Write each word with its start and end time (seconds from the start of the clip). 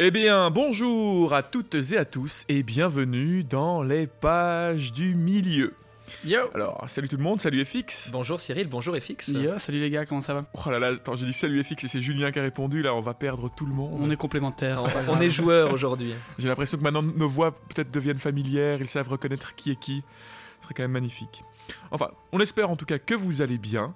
Eh 0.00 0.12
bien, 0.12 0.50
bonjour 0.50 1.34
à 1.34 1.42
toutes 1.42 1.74
et 1.74 1.98
à 1.98 2.04
tous 2.04 2.44
et 2.48 2.62
bienvenue 2.62 3.42
dans 3.42 3.82
les 3.82 4.06
pages 4.06 4.92
du 4.92 5.16
milieu. 5.16 5.74
Yo 6.24 6.38
Alors, 6.54 6.84
salut 6.86 7.08
tout 7.08 7.16
le 7.16 7.22
monde, 7.24 7.40
salut 7.40 7.64
FX. 7.64 8.10
Bonjour 8.12 8.38
Cyril, 8.38 8.68
bonjour 8.68 8.96
FX. 8.96 9.28
Yo, 9.30 9.58
salut 9.58 9.80
les 9.80 9.90
gars, 9.90 10.06
comment 10.06 10.20
ça 10.20 10.34
va? 10.34 10.44
Oh 10.54 10.70
là 10.70 10.78
là, 10.78 10.88
attends, 10.88 11.16
j'ai 11.16 11.26
dit 11.26 11.32
salut 11.32 11.64
FX 11.64 11.82
et 11.84 11.88
c'est 11.88 12.00
Julien 12.00 12.30
qui 12.30 12.38
a 12.38 12.42
répondu, 12.42 12.80
là 12.80 12.94
on 12.94 13.00
va 13.00 13.12
perdre 13.12 13.50
tout 13.54 13.66
le 13.66 13.72
monde. 13.72 13.98
On 14.00 14.08
est 14.08 14.16
complémentaires. 14.16 14.84
On, 15.08 15.14
on 15.14 15.20
est 15.20 15.30
joueurs 15.30 15.72
aujourd'hui. 15.72 16.14
J'ai 16.38 16.48
l'impression 16.48 16.78
que 16.78 16.82
maintenant 16.84 17.02
nos 17.02 17.28
voix 17.28 17.50
peut-être 17.50 17.90
deviennent 17.90 18.18
familières, 18.18 18.80
ils 18.80 18.86
savent 18.86 19.08
reconnaître 19.08 19.56
qui 19.56 19.72
est 19.72 19.80
qui. 19.80 20.04
Ce 20.60 20.64
serait 20.64 20.74
quand 20.74 20.84
même 20.84 20.92
magnifique. 20.92 21.42
Enfin, 21.90 22.10
on 22.32 22.40
espère 22.40 22.70
en 22.70 22.76
tout 22.76 22.86
cas 22.86 22.98
que 22.98 23.14
vous 23.14 23.42
allez 23.42 23.58
bien 23.58 23.94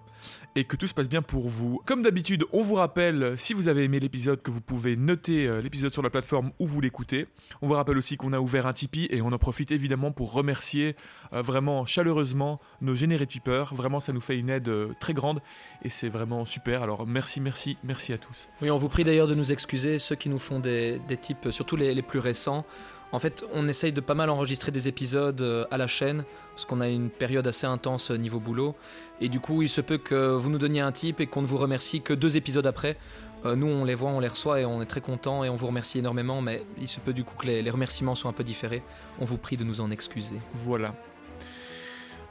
et 0.54 0.64
que 0.64 0.76
tout 0.76 0.86
se 0.86 0.94
passe 0.94 1.08
bien 1.08 1.22
pour 1.22 1.48
vous. 1.48 1.80
Comme 1.86 2.02
d'habitude, 2.02 2.44
on 2.52 2.62
vous 2.62 2.74
rappelle, 2.74 3.34
si 3.38 3.54
vous 3.54 3.68
avez 3.68 3.84
aimé 3.84 4.00
l'épisode, 4.00 4.42
que 4.42 4.50
vous 4.50 4.60
pouvez 4.60 4.96
noter 4.96 5.46
euh, 5.46 5.60
l'épisode 5.60 5.92
sur 5.92 6.02
la 6.02 6.10
plateforme 6.10 6.52
où 6.58 6.66
vous 6.66 6.80
l'écoutez. 6.80 7.26
On 7.60 7.68
vous 7.68 7.74
rappelle 7.74 7.98
aussi 7.98 8.16
qu'on 8.16 8.32
a 8.32 8.38
ouvert 8.38 8.66
un 8.66 8.72
Tipeee 8.72 9.08
et 9.10 9.22
on 9.22 9.32
en 9.32 9.38
profite 9.38 9.72
évidemment 9.72 10.12
pour 10.12 10.32
remercier 10.32 10.96
euh, 11.32 11.42
vraiment 11.42 11.86
chaleureusement 11.86 12.60
nos 12.80 12.94
générés 12.94 13.26
tipeurs. 13.26 13.74
Vraiment, 13.74 14.00
ça 14.00 14.12
nous 14.12 14.20
fait 14.20 14.38
une 14.38 14.50
aide 14.50 14.68
euh, 14.68 14.92
très 15.00 15.14
grande 15.14 15.40
et 15.82 15.88
c'est 15.88 16.08
vraiment 16.08 16.44
super. 16.44 16.82
Alors 16.82 17.06
merci, 17.06 17.40
merci, 17.40 17.76
merci 17.82 18.12
à 18.12 18.18
tous. 18.18 18.48
Oui, 18.60 18.70
on 18.70 18.76
vous 18.76 18.88
prie 18.88 19.04
d'ailleurs 19.04 19.28
de 19.28 19.34
nous 19.34 19.52
excuser, 19.52 19.98
ceux 19.98 20.16
qui 20.16 20.28
nous 20.28 20.38
font 20.38 20.60
des, 20.60 21.00
types, 21.20 21.48
surtout 21.50 21.76
les 21.76 22.02
plus 22.02 22.18
récents. 22.18 22.64
En 23.12 23.18
fait, 23.18 23.44
on 23.52 23.68
essaye 23.68 23.92
de 23.92 24.00
pas 24.00 24.14
mal 24.14 24.30
enregistrer 24.30 24.72
des 24.72 24.88
épisodes 24.88 25.40
euh, 25.42 25.66
à 25.70 25.76
la 25.76 25.86
chaîne, 25.86 26.24
parce 26.54 26.64
qu'on 26.64 26.80
a 26.80 26.88
une 26.88 27.10
période 27.10 27.46
assez 27.46 27.66
intense 27.66 28.10
euh, 28.10 28.16
niveau 28.16 28.40
boulot. 28.40 28.74
Et 29.20 29.28
du 29.28 29.38
coup, 29.38 29.60
il 29.60 29.68
se 29.68 29.82
peut 29.82 29.98
que 29.98 30.34
vous 30.34 30.48
nous 30.48 30.58
donniez 30.58 30.80
un 30.80 30.92
type 30.92 31.20
et 31.20 31.26
qu'on 31.26 31.42
ne 31.42 31.46
vous 31.46 31.58
remercie 31.58 32.00
que 32.00 32.14
deux 32.14 32.38
épisodes 32.38 32.66
après. 32.66 32.96
Euh, 33.44 33.54
nous, 33.54 33.66
on 33.66 33.84
les 33.84 33.94
voit, 33.94 34.10
on 34.10 34.20
les 34.20 34.28
reçoit 34.28 34.60
et 34.60 34.64
on 34.64 34.80
est 34.80 34.86
très 34.86 35.02
contents 35.02 35.44
et 35.44 35.50
on 35.50 35.56
vous 35.56 35.66
remercie 35.66 35.98
énormément, 35.98 36.40
mais 36.40 36.64
il 36.80 36.88
se 36.88 37.00
peut 37.00 37.12
du 37.12 37.22
coup 37.22 37.34
que 37.36 37.46
les, 37.46 37.60
les 37.60 37.70
remerciements 37.70 38.14
soient 38.14 38.30
un 38.30 38.34
peu 38.34 38.44
différés. 38.44 38.82
On 39.20 39.26
vous 39.26 39.36
prie 39.36 39.58
de 39.58 39.64
nous 39.64 39.82
en 39.82 39.90
excuser. 39.90 40.36
Voilà. 40.54 40.94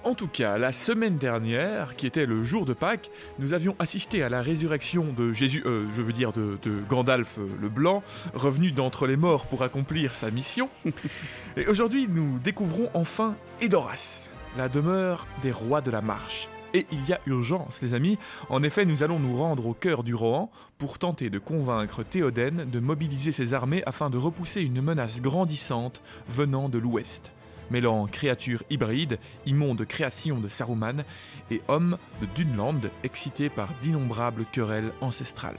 En 0.03 0.15
tout 0.15 0.27
cas, 0.27 0.57
la 0.57 0.71
semaine 0.71 1.19
dernière, 1.19 1.95
qui 1.95 2.07
était 2.07 2.25
le 2.25 2.43
jour 2.43 2.65
de 2.65 2.73
Pâques, 2.73 3.11
nous 3.37 3.53
avions 3.53 3.75
assisté 3.77 4.23
à 4.23 4.29
la 4.29 4.41
résurrection 4.41 5.13
de 5.15 5.31
Jésus, 5.31 5.61
euh, 5.67 5.85
je 5.93 6.01
veux 6.01 6.11
dire 6.11 6.33
de, 6.33 6.57
de 6.63 6.79
Gandalf 6.89 7.37
euh, 7.37 7.47
le 7.61 7.69
Blanc, 7.69 8.01
revenu 8.33 8.71
d'entre 8.71 9.05
les 9.05 9.15
morts 9.15 9.45
pour 9.45 9.61
accomplir 9.61 10.15
sa 10.15 10.31
mission. 10.31 10.69
Et 11.57 11.67
aujourd'hui, 11.67 12.07
nous 12.09 12.39
découvrons 12.39 12.89
enfin 12.95 13.35
Edoras, 13.61 14.27
la 14.57 14.69
demeure 14.69 15.27
des 15.43 15.51
rois 15.51 15.81
de 15.81 15.91
la 15.91 16.01
marche. 16.01 16.49
Et 16.73 16.87
il 16.91 17.07
y 17.07 17.13
a 17.13 17.19
urgence, 17.27 17.83
les 17.83 17.93
amis. 17.93 18.17
En 18.49 18.63
effet, 18.63 18.85
nous 18.85 19.03
allons 19.03 19.19
nous 19.19 19.37
rendre 19.37 19.67
au 19.67 19.73
cœur 19.75 20.01
du 20.03 20.15
Rohan 20.15 20.49
pour 20.79 20.97
tenter 20.97 21.29
de 21.29 21.37
convaincre 21.37 22.01
Théoden 22.01 22.65
de 22.67 22.79
mobiliser 22.79 23.33
ses 23.33 23.53
armées 23.53 23.83
afin 23.85 24.09
de 24.09 24.17
repousser 24.17 24.61
une 24.61 24.81
menace 24.81 25.21
grandissante 25.21 26.01
venant 26.27 26.69
de 26.69 26.79
l'ouest 26.79 27.31
mêlant 27.71 28.05
créatures 28.05 28.63
hybrides, 28.69 29.17
immondes 29.45 29.85
créations 29.85 30.39
de 30.39 30.49
Saruman, 30.49 31.03
et 31.49 31.61
hommes 31.67 31.97
de 32.21 32.27
Dunland 32.35 32.91
excités 33.03 33.49
par 33.49 33.69
d'innombrables 33.81 34.45
querelles 34.51 34.91
ancestrales. 35.01 35.57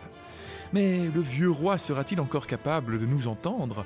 Mais 0.72 0.98
le 1.12 1.20
vieux 1.20 1.50
roi 1.50 1.78
sera-t-il 1.78 2.20
encore 2.20 2.46
capable 2.46 3.00
de 3.00 3.06
nous 3.06 3.27
entendre? 3.27 3.84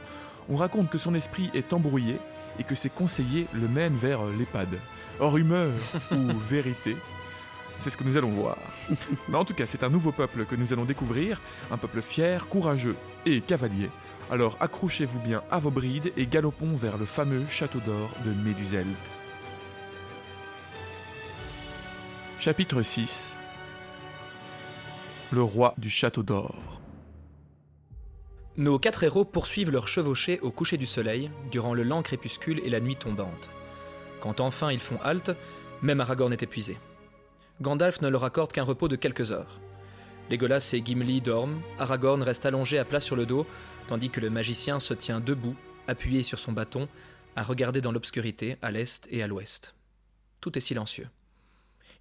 On 0.49 0.57
raconte 0.57 0.91
que 0.91 0.99
son 0.99 1.15
esprit 1.15 1.51
est 1.55 1.73
embrouillé 1.73 2.19
et 2.59 2.65
que 2.65 2.75
ses 2.75 2.91
conseillers 2.91 3.47
le 3.55 3.69
mènent 3.69 3.97
vers 3.97 4.25
l'EHPAD. 4.25 4.79
Or 5.19 5.39
humeur 5.39 5.73
ou 6.13 6.33
vérité 6.49 6.97
c'est 7.79 7.91
ce 7.91 7.97
que 7.97 8.05
nous 8.05 8.17
allons 8.17 8.31
voir. 8.31 8.57
Mais 9.29 9.37
en 9.37 9.45
tout 9.45 9.55
cas, 9.55 9.67
c'est 9.67 9.83
un 9.83 9.89
nouveau 9.89 10.13
peuple 10.13 10.45
que 10.45 10.57
nous 10.57 10.73
allons 10.73 10.85
découvrir, 10.85 11.41
un 11.71 11.77
peuple 11.77 12.03
fier, 12.03 12.49
courageux 12.49 12.97
et 13.25 13.41
cavalier. 13.41 13.91
Alors 14.29 14.57
accrochez-vous 14.59 15.21
bien 15.21 15.45
à 15.53 15.61
vos 15.61 15.71
brides 15.71 16.13
et 16.17 16.27
galopons 16.27 16.75
vers 16.75 16.99
le 16.99 17.07
fameux 17.07 17.47
château 17.49 17.79
d'or 17.79 18.11
de 18.25 18.33
Méduseld. 18.33 18.89
Chapitre 22.41 22.83
6 22.83 23.39
Le 25.31 25.43
roi 25.43 25.75
du 25.79 25.89
château 25.89 26.25
d'or. 26.25 26.81
Nos 28.57 28.81
quatre 28.81 29.05
héros 29.05 29.25
poursuivent 29.25 29.71
leur 29.71 29.87
chevauchée 29.87 30.41
au 30.41 30.51
coucher 30.51 30.77
du 30.77 30.87
soleil, 30.87 31.31
durant 31.53 31.75
le 31.75 31.85
lent 31.85 32.03
crépuscule 32.03 32.61
et 32.65 32.71
la 32.71 32.81
nuit 32.81 32.97
tombante. 32.97 33.51
Quand 34.21 34.41
enfin 34.41 34.73
ils 34.73 34.81
font 34.81 34.99
halte, 35.05 35.31
même 35.83 36.01
Aragorn 36.01 36.33
est 36.33 36.43
épuisé. 36.43 36.79
Gandalf 37.61 38.01
ne 38.01 38.09
leur 38.09 38.25
accorde 38.25 38.51
qu'un 38.51 38.65
repos 38.65 38.89
de 38.89 38.97
quelques 38.97 39.31
heures. 39.31 39.61
Legolas 40.29 40.71
et 40.73 40.85
Gimli 40.85 41.21
dorment, 41.21 41.63
Aragorn 41.79 42.21
reste 42.21 42.47
allongé 42.47 42.79
à 42.79 42.85
plat 42.85 42.99
sur 42.99 43.15
le 43.15 43.27
dos, 43.27 43.47
tandis 43.87 44.11
que 44.11 44.21
le 44.21 44.29
magicien 44.29 44.81
se 44.81 44.93
tient 44.93 45.21
debout, 45.21 45.55
appuyé 45.87 46.25
sur 46.25 46.41
son 46.41 46.51
bâton, 46.51 46.89
à 47.37 47.45
regarder 47.45 47.81
dans 47.81 47.93
l'obscurité 47.93 48.57
à 48.61 48.73
l'est 48.73 49.07
et 49.11 49.23
à 49.23 49.29
l'ouest. 49.29 49.77
Tout 50.41 50.59
est 50.59 50.61
silencieux. 50.61 51.09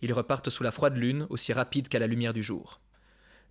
Ils 0.02 0.12
repartent 0.12 0.50
sous 0.50 0.64
la 0.64 0.72
froide 0.72 0.98
lune, 0.98 1.28
aussi 1.30 1.54
rapide 1.54 1.88
qu'à 1.88 2.00
la 2.00 2.08
lumière 2.08 2.34
du 2.34 2.42
jour. 2.42 2.82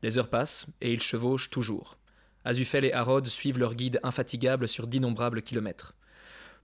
Les 0.03 0.19
heures 0.19 0.29
passent, 0.29 0.67
et 0.81 0.93
ils 0.93 1.03
chevauchent 1.03 1.51
toujours. 1.51 1.97
Azufel 2.45 2.85
et 2.85 2.93
Harod 2.93 3.27
suivent 3.29 3.61
leur 3.61 3.75
guide 3.75 4.01
infatigable 4.03 4.67
sur 4.67 4.89
d'innombrables 4.89 5.43
kilomètres. 5.43 5.95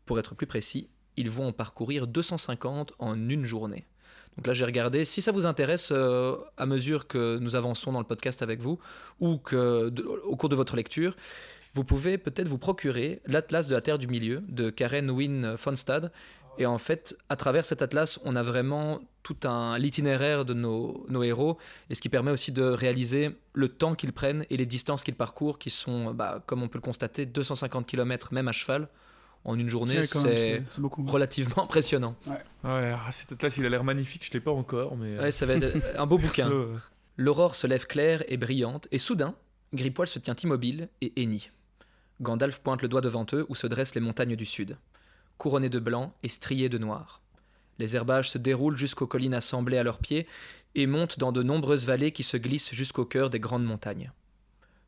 Pour 0.05 0.19
être 0.19 0.35
plus 0.35 0.49
précis, 0.49 0.91
ils 1.17 1.31
vont 1.31 1.47
en 1.47 1.53
parcourir 1.53 2.09
250 2.09 2.93
en 2.99 3.29
une 3.29 3.45
journée. 3.45 3.87
Donc 4.37 4.47
là, 4.47 4.53
j'ai 4.53 4.65
regardé. 4.65 5.05
Si 5.05 5.23
ça 5.23 5.33
vous 5.33 5.47
intéresse, 5.47 5.91
euh, 5.93 6.37
à 6.57 6.67
mesure 6.67 7.07
que 7.07 7.39
nous 7.39 7.57
avançons 7.57 7.93
dans 7.93 7.99
le 7.99 8.07
podcast 8.07 8.43
avec 8.43 8.61
vous, 8.61 8.79
ou 9.21 9.39
que 9.39 9.93
au 10.25 10.37
cours 10.37 10.49
de 10.49 10.57
votre 10.57 10.77
lecture, 10.77 11.17
vous 11.75 11.85
pouvez 11.85 12.19
peut-être 12.19 12.49
vous 12.49 12.59
procurer 12.59 13.21
l'Atlas 13.27 13.69
de 13.69 13.75
la 13.75 13.81
Terre 13.81 13.99
du 13.99 14.07
Milieu 14.07 14.43
de 14.49 14.71
Karen 14.71 15.11
Wynne 15.11 15.57
Fonstad. 15.57 16.11
Et 16.59 16.67
en 16.67 16.79
fait, 16.79 17.17
à 17.29 17.37
travers 17.37 17.65
cet 17.65 17.81
atlas, 17.81 18.19
on 18.25 18.37
a 18.37 18.43
vraiment 18.43 19.01
tout 19.23 19.37
un 19.45 19.79
l'itinéraire 19.79 20.45
de 20.45 20.55
nos, 20.55 21.07
nos 21.09 21.23
héros, 21.23 21.59
et 21.89 21.95
ce 21.95 22.01
qui 22.01 22.09
permet 22.09 22.31
aussi 22.31 22.53
de 22.53 22.63
réaliser 22.63 23.37
le 23.53 23.69
temps 23.69 23.95
qu'ils 23.95 24.13
prennent 24.13 24.45
et 24.51 24.57
les 24.57 24.67
distances 24.67 25.03
qu'ils 25.03 25.15
parcourent, 25.15 25.59
qui 25.59 25.71
sont, 25.71 26.13
bah, 26.13 26.43
comme 26.47 26.63
on 26.63 26.69
peut 26.69 26.79
le 26.79 26.83
constater, 26.83 27.25
250 27.27 27.87
km 27.87 28.35
même 28.35 28.49
à 28.49 28.53
cheval 28.53 28.89
en 29.45 29.59
une 29.59 29.69
journée. 29.69 29.99
Ouais, 29.99 30.07
c'est 30.07 30.63
relativement 31.07 31.63
impressionnant. 31.65 32.17
Ouais, 32.27 32.43
ah, 32.65 33.13
cet 33.13 33.33
atlas 33.33 33.57
il 33.57 33.67
a 33.67 33.69
l'air 33.69 33.85
magnifique, 33.85 34.25
je 34.27 34.33
l'ai 34.33 34.41
pas 34.41 34.51
encore, 34.51 34.97
mais. 34.97 35.19
Ouais, 35.19 35.31
ça 35.31 35.47
va 35.47 35.55
être 35.55 35.77
un 35.97 36.07
beau 36.07 36.19
bouquin. 36.19 36.51
Euh, 36.51 36.77
L'aurore 37.17 37.55
se 37.55 37.67
lève 37.67 37.87
claire 37.87 38.23
et 38.29 38.37
brillante, 38.37 38.89
et 38.93 38.99
soudain, 38.99 39.35
Gripoil 39.75 40.09
se 40.09 40.19
tient 40.19 40.37
immobile 40.43 40.89
et 41.01 41.13
hennit. 41.21 41.51
Gandalf 42.21 42.59
pointe 42.61 42.83
le 42.83 42.89
doigt 42.89 43.01
devant 43.01 43.27
eux 43.33 43.47
où 43.49 43.55
se 43.55 43.67
dressent 43.67 43.95
les 43.95 44.01
montagnes 44.01 44.37
du 44.37 44.45
sud, 44.45 44.77
couronnées 45.39 45.69
de 45.69 45.79
blanc 45.79 46.15
et 46.23 46.29
striées 46.29 46.69
de 46.69 46.79
noir. 46.79 47.23
Les 47.79 47.97
herbages 47.97 48.31
se 48.31 48.39
déroulent 48.39 48.77
jusqu'aux 48.77 49.07
collines 49.07 49.33
assemblées 49.35 49.79
à 49.79 49.83
leurs 49.83 49.99
pieds 49.99 50.27
et 50.75 50.87
montent 50.87 51.19
dans 51.19 51.33
de 51.33 51.43
nombreuses 51.43 51.87
vallées 51.87 52.13
qui 52.13 52.23
se 52.23 52.37
glissent 52.37 52.75
jusqu'au 52.75 53.07
cœur 53.07 53.31
des 53.31 53.41
grandes 53.41 53.65
montagnes. 53.65 54.13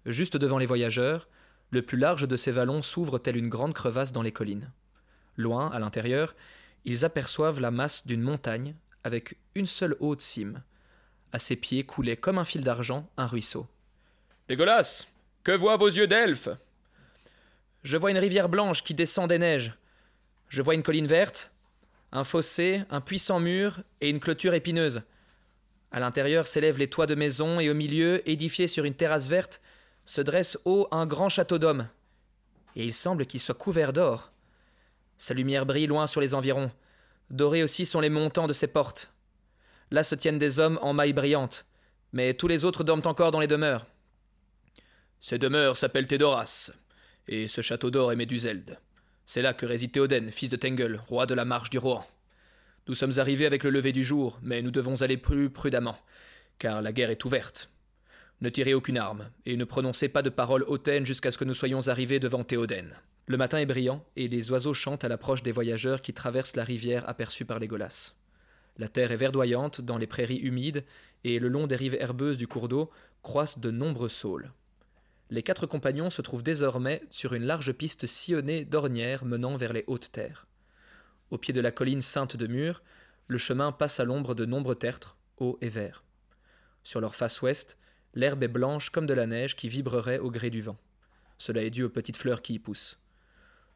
Juste 0.05 0.37
devant 0.37 0.59
les 0.59 0.67
voyageurs, 0.67 1.29
le 1.73 1.83
plus 1.83 1.99
large 1.99 2.29
de 2.29 2.37
ces 2.37 2.53
vallons 2.53 2.83
s'ouvre 2.83 3.19
telle 3.19 3.37
une 3.37 3.49
grande 3.49 3.75
crevasse 3.75 4.13
dans 4.13 4.23
les 4.23 4.31
collines. 4.31 4.71
Loin, 5.37 5.71
à 5.73 5.79
l'intérieur, 5.79 6.37
ils 6.85 7.05
aperçoivent 7.05 7.61
la 7.61 7.71
masse 7.71 8.07
d'une 8.07 8.21
montagne 8.21 8.77
avec 9.05 9.37
une 9.55 9.67
seule 9.67 9.97
haute 9.99 10.21
cime. 10.21 10.63
À 11.33 11.39
ses 11.39 11.57
pieds 11.57 11.85
coulait 11.85 12.19
comme 12.19 12.39
un 12.39 12.45
fil 12.45 12.63
d'argent 12.63 13.09
un 13.17 13.27
ruisseau. 13.27 13.67
Légolas, 14.51 15.07
que 15.45 15.53
voient 15.53 15.79
vos 15.79 15.89
yeux 15.89 16.07
d'elfe? 16.07 16.51
Je 17.83 17.97
vois 17.97 18.11
une 18.11 18.19
rivière 18.19 18.51
blanche 18.51 18.85
qui 18.85 18.93
descend 18.93 19.29
des 19.29 19.39
neiges. 19.39 19.75
Je 20.49 20.61
vois 20.61 20.75
une 20.75 20.83
colline 20.83 21.07
verte, 21.07 21.53
un 22.13 22.25
fossé, 22.25 22.83
un 22.91 23.01
puissant 23.01 23.41
mur 23.41 23.81
et 24.03 24.11
une 24.11 24.21
clôture 24.21 24.53
épineuse. 24.53 25.03
À 25.91 26.01
l'intérieur 26.01 26.47
s'élèvent 26.47 26.79
les 26.79 26.91
toits 26.91 27.07
de 27.07 27.15
maisons 27.15 27.61
et 27.61 27.71
au 27.71 27.75
milieu, 27.75 28.29
édifié 28.29 28.69
sur 28.69 28.85
une 28.85 28.95
terrasse 28.95 29.29
verte, 29.29 29.63
se 30.05 30.21
dresse 30.21 30.59
haut 30.65 30.89
un 30.91 31.07
grand 31.07 31.29
château 31.29 31.59
d'hommes. 31.59 31.89
Et 32.77 32.85
il 32.85 32.95
semble 32.95 33.27
qu'il 33.27 33.41
soit 33.41 33.55
couvert 33.55 33.93
d'or. 33.93 34.33
Sa 35.19 35.35
lumière 35.35 35.67
brille 35.67 35.87
loin 35.87 36.07
sur 36.07 36.21
les 36.21 36.35
environs. 36.35 36.71
Dorés 37.31 37.63
aussi 37.63 37.87
sont 37.87 38.01
les 38.01 38.11
montants 38.11 38.47
de 38.47 38.53
ses 38.53 38.67
portes. 38.67 39.15
Là 39.91 40.05
se 40.05 40.15
tiennent 40.15 40.39
des 40.39 40.59
hommes 40.59 40.79
en 40.83 40.93
mailles 40.93 41.13
brillantes, 41.13 41.67
mais 42.13 42.35
tous 42.35 42.49
les 42.49 42.65
autres 42.65 42.85
dorment 42.85 43.03
encore 43.05 43.31
dans 43.31 43.41
les 43.41 43.47
demeures. 43.47 43.87
Ces 45.21 45.39
demeures 45.39 45.77
s'appellent 45.77 46.07
Thédoras, 46.07 46.73
et 47.29 47.47
ce 47.47 47.61
château 47.61 47.91
d'or 47.91 48.11
est 48.11 48.17
Méduseld. 48.17 48.79
C'est 49.27 49.43
là 49.43 49.55
que 49.55 49.67
réside 49.67 49.93
Théoden, 49.93 50.31
fils 50.31 50.51
de 50.51 50.57
Tengel, 50.57 51.01
roi 51.09 51.27
de 51.27 51.35
la 51.35 51.45
marche 51.45 51.71
du 51.71 51.79
Rohan. 51.79 52.05
Nous 52.89 52.95
sommes 52.95 53.19
arrivés 53.19 53.47
avec 53.47 53.63
le 53.63 53.71
lever 53.71 53.93
du 53.93 54.05
jour, 54.05 54.41
mais 54.43 54.63
nous 54.63 54.73
devons 54.73 55.03
aller 55.03 55.17
plus 55.17 55.51
prudemment, 55.51 55.97
car 56.59 56.83
la 56.83 56.93
guerre 56.93 57.11
est 57.11 57.25
ouverte. 57.25 57.71
Ne 58.43 58.51
tirez 58.51 58.75
aucune 58.75 58.99
arme, 58.99 59.31
et 59.47 59.57
ne 59.57 59.65
prononcez 59.65 60.09
pas 60.09 60.21
de 60.23 60.29
paroles 60.29 60.65
hautaines 60.67 61.07
jusqu'à 61.07 61.31
ce 61.31 61.39
que 61.39 61.45
nous 61.45 61.55
soyons 61.55 61.87
arrivés 61.87 62.19
devant 62.19 62.43
Théoden. 62.43 62.93
Le 63.27 63.37
matin 63.37 63.59
est 63.59 63.67
brillant, 63.67 64.05
et 64.17 64.27
les 64.27 64.51
oiseaux 64.51 64.75
chantent 64.75 65.05
à 65.05 65.09
l'approche 65.09 65.45
des 65.45 65.53
voyageurs 65.53 66.03
qui 66.03 66.13
traversent 66.13 66.57
la 66.57 66.65
rivière 66.65 67.09
aperçue 67.09 67.45
par 67.45 67.61
les 67.61 67.69
Golas. 67.69 68.15
La 68.79 68.89
terre 68.89 69.13
est 69.13 69.17
verdoyante 69.17 69.81
dans 69.81 69.97
les 69.97 70.09
prairies 70.09 70.41
humides, 70.41 70.83
et 71.23 71.39
le 71.39 71.47
long 71.47 71.69
des 71.69 71.77
rives 71.77 71.95
herbeuses 71.95 72.37
du 72.37 72.49
cours 72.49 72.67
d'eau 72.67 72.91
croissent 73.23 73.61
de 73.61 73.71
nombreux 73.71 74.09
saules. 74.09 74.51
Les 75.31 75.45
quatre 75.45 75.67
compagnons 75.67 76.11
se 76.11 76.21
trouvent 76.21 76.43
désormais 76.43 77.01
sur 77.11 77.35
une 77.35 77.45
large 77.45 77.73
piste 77.73 78.07
sillonnée 78.07 78.65
d'ornières 78.65 79.25
menant 79.25 79.57
vers 79.57 79.73
les 79.73 79.85
hautes 79.87 80.11
terres. 80.11 80.49
Au 81.31 81.39
pied 81.39 81.55
de 81.55 81.61
la 81.61 81.71
colline 81.71 82.03
ceinte 82.03 82.37
de 82.37 82.49
murs, 82.49 82.83
le 83.29 83.39
chemin 83.39 83.71
passe 83.71 84.01
à 84.01 84.05
l'ombre 84.05 84.35
de 84.35 84.47
nombreux 84.47 84.75
tertres, 84.75 85.17
hauts 85.37 85.59
et 85.61 85.69
verts. 85.69 86.03
Sur 86.83 87.01
leur 87.01 87.15
face 87.15 87.41
ouest, 87.41 87.79
l'herbe 88.15 88.43
est 88.43 88.49
blanche 88.49 88.91
comme 88.91 89.07
de 89.07 89.15
la 89.15 89.27
neige 89.27 89.57
qui 89.57 89.69
vibrerait 89.69 90.19
au 90.19 90.31
gré 90.31 90.51
du 90.51 90.61
vent. 90.61 90.79
Cela 91.39 91.63
est 91.63 91.71
dû 91.71 91.83
aux 91.83 91.89
petites 91.89 92.17
fleurs 92.17 92.43
qui 92.43 92.55
y 92.55 92.59
poussent. 92.59 92.99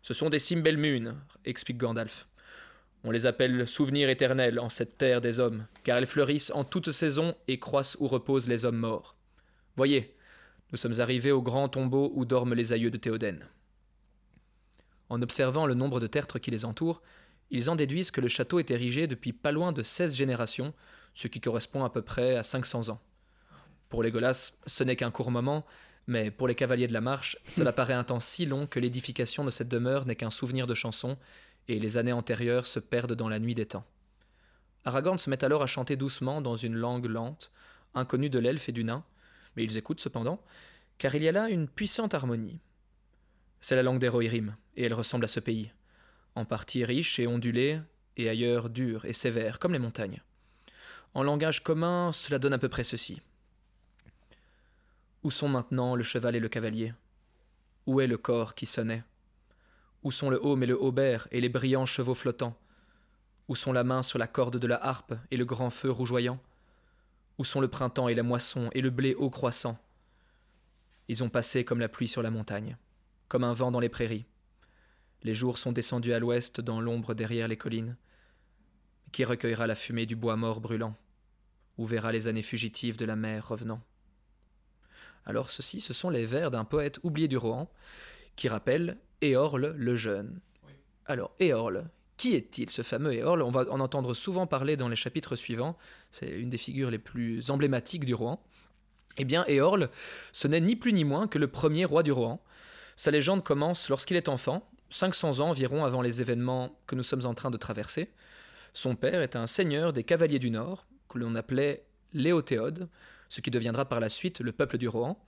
Ce 0.03 0.15
sont 0.15 0.31
des 0.31 0.39
Simbelmunes, 0.39 1.17
explique 1.45 1.79
Gandalf. 1.79 2.29
On 3.03 3.11
les 3.11 3.27
appelle 3.27 3.67
souvenirs 3.67 4.09
éternels 4.09 4.59
en 4.59 4.69
cette 4.69 4.99
terre 4.99 5.21
des 5.21 5.41
hommes, 5.41 5.67
car 5.85 5.99
elles 5.99 6.07
fleurissent 6.07 6.53
en 6.53 6.65
toute 6.65 6.91
saison 6.91 7.35
et 7.49 7.59
croissent 7.59 7.97
où 8.01 8.07
reposent 8.07 8.49
les 8.49 8.65
hommes 8.65 8.79
morts. 8.79 9.17
Voyez, 9.77 10.15
nous 10.73 10.79
sommes 10.79 11.01
arrivés 11.01 11.33
au 11.33 11.43
grand 11.43 11.69
tombeau 11.69 12.11
où 12.15 12.25
dorment 12.25 12.55
les 12.55 12.73
aïeux 12.73 12.91
de 12.91 12.97
Théoden. 12.97 13.47
En 15.09 15.23
observant 15.23 15.67
le 15.67 15.75
nombre 15.75 16.01
de 16.01 16.07
tertres 16.07 16.39
qui 16.39 16.51
les 16.51 16.65
entourent, 16.65 17.03
ils 17.51 17.71
en 17.71 17.77
déduisent 17.77 18.11
que 18.11 18.21
le 18.21 18.29
château 18.29 18.59
est 18.59 18.71
érigé 18.71 19.07
depuis 19.07 19.33
pas 19.33 19.53
loin 19.53 19.71
de 19.71 19.83
16 19.83 20.17
générations, 20.17 20.75
ce 21.15 21.29
qui 21.29 21.41
correspond 21.41 21.85
à 21.85 21.91
peu 21.91 22.03
près 22.03 22.37
à 22.37 22.43
500 22.43 22.89
ans. 22.89 23.01
Pour 23.89 24.03
les 24.03 24.11
Golas, 24.11 24.53
ce 24.67 24.85
n'est 24.85 24.97
qu'un 24.97 25.11
court 25.11 25.31
moment, 25.31 25.65
mais 26.07 26.31
pour 26.31 26.49
les 26.49 26.55
cavaliers 26.55 26.87
de 26.87 26.93
la 26.93 27.01
marche, 27.01 27.37
cela 27.47 27.73
paraît 27.75 27.95
un 27.95 28.05
temps 28.05 28.21
si 28.21 28.47
long 28.47 28.67
que 28.67 28.81
l'édification 28.81 29.45
de 29.45 29.51
cette 29.51 29.69
demeure 29.69 30.07
n'est 30.07 30.17
qu'un 30.17 30.31
souvenir 30.31 30.67
de 30.67 30.75
chanson, 30.75 31.17
et 31.69 31.79
les 31.79 31.99
années 31.99 32.13
antérieures 32.13 32.67
se 32.67 32.79
perdent 32.79 33.15
dans 33.15 33.29
la 33.29 33.39
nuit 33.39 33.55
des 33.55 33.67
temps. 33.67 33.87
Aragorn 34.85 35.19
se 35.19 35.31
met 35.31 35.45
alors 35.45 35.63
à 35.63 35.67
chanter 35.67 35.97
doucement 35.97 36.41
dans 36.41 36.57
une 36.57 36.77
langue 36.77 37.07
lente, 37.07 37.51
inconnue 37.95 38.31
de 38.31 38.39
l'elfe 38.39 38.69
et 38.69 38.73
du 38.73 38.85
nain, 38.85 39.05
mais 39.57 39.65
ils 39.65 39.77
écoutent 39.77 40.01
cependant, 40.01 40.41
car 40.99 41.15
il 41.15 41.23
y 41.23 41.29
a 41.29 41.33
là 41.33 41.49
une 41.49 41.69
puissante 41.69 42.15
harmonie. 42.15 42.61
C'est 43.61 43.75
la 43.75 43.83
langue 43.83 43.99
des 43.99 44.09
Rohirrim, 44.09 44.55
et 44.77 44.85
elle 44.85 44.95
ressemble 44.95 45.25
à 45.25 45.29
ce 45.29 45.41
pays, 45.41 45.73
en 46.37 46.45
partie 46.45 46.85
riche 46.85 47.19
et 47.19 47.27
ondulé, 47.27 47.81
et 48.17 48.29
ailleurs 48.29 48.71
dur 48.71 49.05
et 49.05 49.13
sévère, 49.13 49.59
comme 49.59 49.73
les 49.73 49.79
montagnes. 49.79 50.23
En 51.15 51.23
langage 51.23 51.63
commun, 51.63 52.13
cela 52.13 52.39
donne 52.39 52.53
à 52.53 52.59
peu 52.59 52.69
près 52.69 52.85
ceci. 52.85 53.21
Où 55.27 55.33
sont 55.33 55.49
maintenant 55.49 55.97
le 55.97 56.05
cheval 56.05 56.37
et 56.37 56.41
le 56.41 56.49
cavalier? 56.49 56.95
Où 57.87 58.01
est 58.01 58.07
le 58.07 58.17
corps 58.17 58.55
qui 58.55 58.65
sonnait? 58.65 59.03
Où 60.05 60.13
sont 60.13 60.31
le 60.31 60.41
haume 60.41 60.63
et 60.63 60.67
le 60.67 60.81
haubert 60.81 61.27
et 61.33 61.41
les 61.41 61.49
brillants 61.49 61.85
chevaux 61.85 62.15
flottants? 62.15 62.57
Où 63.49 63.57
sont 63.57 63.73
la 63.73 63.83
main 63.83 64.03
sur 64.03 64.21
la 64.21 64.29
corde 64.29 64.59
de 64.59 64.67
la 64.69 64.77
harpe 64.77 65.15
et 65.33 65.37
le 65.37 65.45
grand 65.45 65.71
feu 65.71 65.91
rougeoyant? 65.91 66.39
Où 67.39 67.45
sont 67.45 67.61
le 67.61 67.67
printemps 67.67 68.07
et 68.07 68.15
la 68.15 68.23
moisson 68.23 68.71
et 68.71 68.81
le 68.81 68.91
blé 68.91 69.17
haut 69.17 69.29
croissant? 69.29 69.77
Ils 71.09 71.25
ont 71.25 71.29
passé 71.29 71.65
comme 71.65 71.81
la 71.81 71.89
pluie 71.89 72.07
sur 72.07 72.23
la 72.23 72.31
montagne, 72.31 72.77
comme 73.27 73.43
un 73.43 73.53
vent 73.53 73.73
dans 73.73 73.81
les 73.81 73.89
prairies. 73.89 74.27
Les 75.25 75.35
jours 75.35 75.59
sont 75.59 75.73
descendus 75.73 76.13
à 76.13 76.21
l'ouest 76.21 76.61
dans 76.61 76.81
l'ombre 76.81 77.15
derrière 77.15 77.49
les 77.49 77.57
collines. 77.57 77.97
Qui 79.11 79.25
recueillera 79.25 79.67
la 79.67 79.75
fumée 79.75 80.07
du 80.07 80.15
bois 80.15 80.37
mort 80.37 80.61
brûlant? 80.61 80.95
Ou 81.79 81.85
verra 81.85 82.13
les 82.13 82.29
années 82.29 82.43
fugitives 82.43 82.97
de 82.97 83.05
la 83.05 83.17
mer 83.17 83.49
revenant? 83.49 83.83
Alors 85.27 85.51
ceci, 85.51 85.81
ce 85.81 85.93
sont 85.93 86.09
les 86.09 86.25
vers 86.25 86.51
d'un 86.51 86.65
poète 86.65 86.99
oublié 87.03 87.29
du 87.29 87.37
Rohan, 87.37 87.69
qui 88.37 88.49
rappelle 88.49 88.97
Éorle 89.21 89.75
le 89.77 89.97
jeune. 89.97 90.41
Alors 91.05 91.35
Éorle, 91.41 91.89
qui 92.17 92.35
est-il, 92.35 92.71
ce 92.71 92.83
fameux 92.83 93.13
Éorle? 93.13 93.43
On 93.43 93.51
va 93.51 93.71
en 93.71 93.81
entendre 93.81 94.15
souvent 94.15 94.47
parler 94.47 94.77
dans 94.77 94.89
les 94.89 94.97
chapitres 94.97 95.37
suivants. 95.37 95.77
C'est 96.11 96.29
une 96.29 96.49
des 96.49 96.57
figures 96.57 96.91
les 96.91 96.99
plus 96.99 97.51
emblématiques 97.51 98.05
du 98.05 98.15
Rohan. 98.15 98.43
Eh 99.19 99.25
bien, 99.25 99.45
Éorle, 99.47 99.91
ce 100.33 100.49
n'est 100.49 100.61
ni 100.61 100.77
plus 100.77 100.93
ni 100.93 101.05
moins 101.05 101.27
que 101.27 101.39
le 101.39 101.49
premier 101.49 101.85
roi 101.85 102.03
du 102.03 102.13
Rohan. 102.13 102.43
Sa 102.97 103.11
légende 103.11 103.45
commence 103.45 103.89
lorsqu'il 103.89 104.17
est 104.17 104.29
enfant, 104.29 104.69
500 104.91 105.41
ans 105.41 105.51
environ 105.51 105.85
avant 105.85 106.03
les 106.03 106.21
événements 106.21 106.79
que 106.87 106.95
nous 106.95 107.03
sommes 107.03 107.27
en 107.27 107.35
train 107.35 107.51
de 107.51 107.57
traverser. 107.57 108.11
Son 108.73 108.95
père 108.95 109.23
est 109.23 109.37
un 109.37 109.47
seigneur 109.47 109.93
des 109.93 110.05
Cavaliers 110.05 110.39
du 110.39 110.51
Nord, 110.51 110.87
que 111.09 111.19
l'on 111.19 111.35
appelait 111.35 111.85
Léothéode, 112.13 112.89
ce 113.29 113.41
qui 113.41 113.51
deviendra 113.51 113.85
par 113.89 114.01
la 114.01 114.09
suite 114.09 114.41
le 114.41 114.53
peuple 114.53 114.79
du 114.79 114.89
Rohan. 114.89 115.19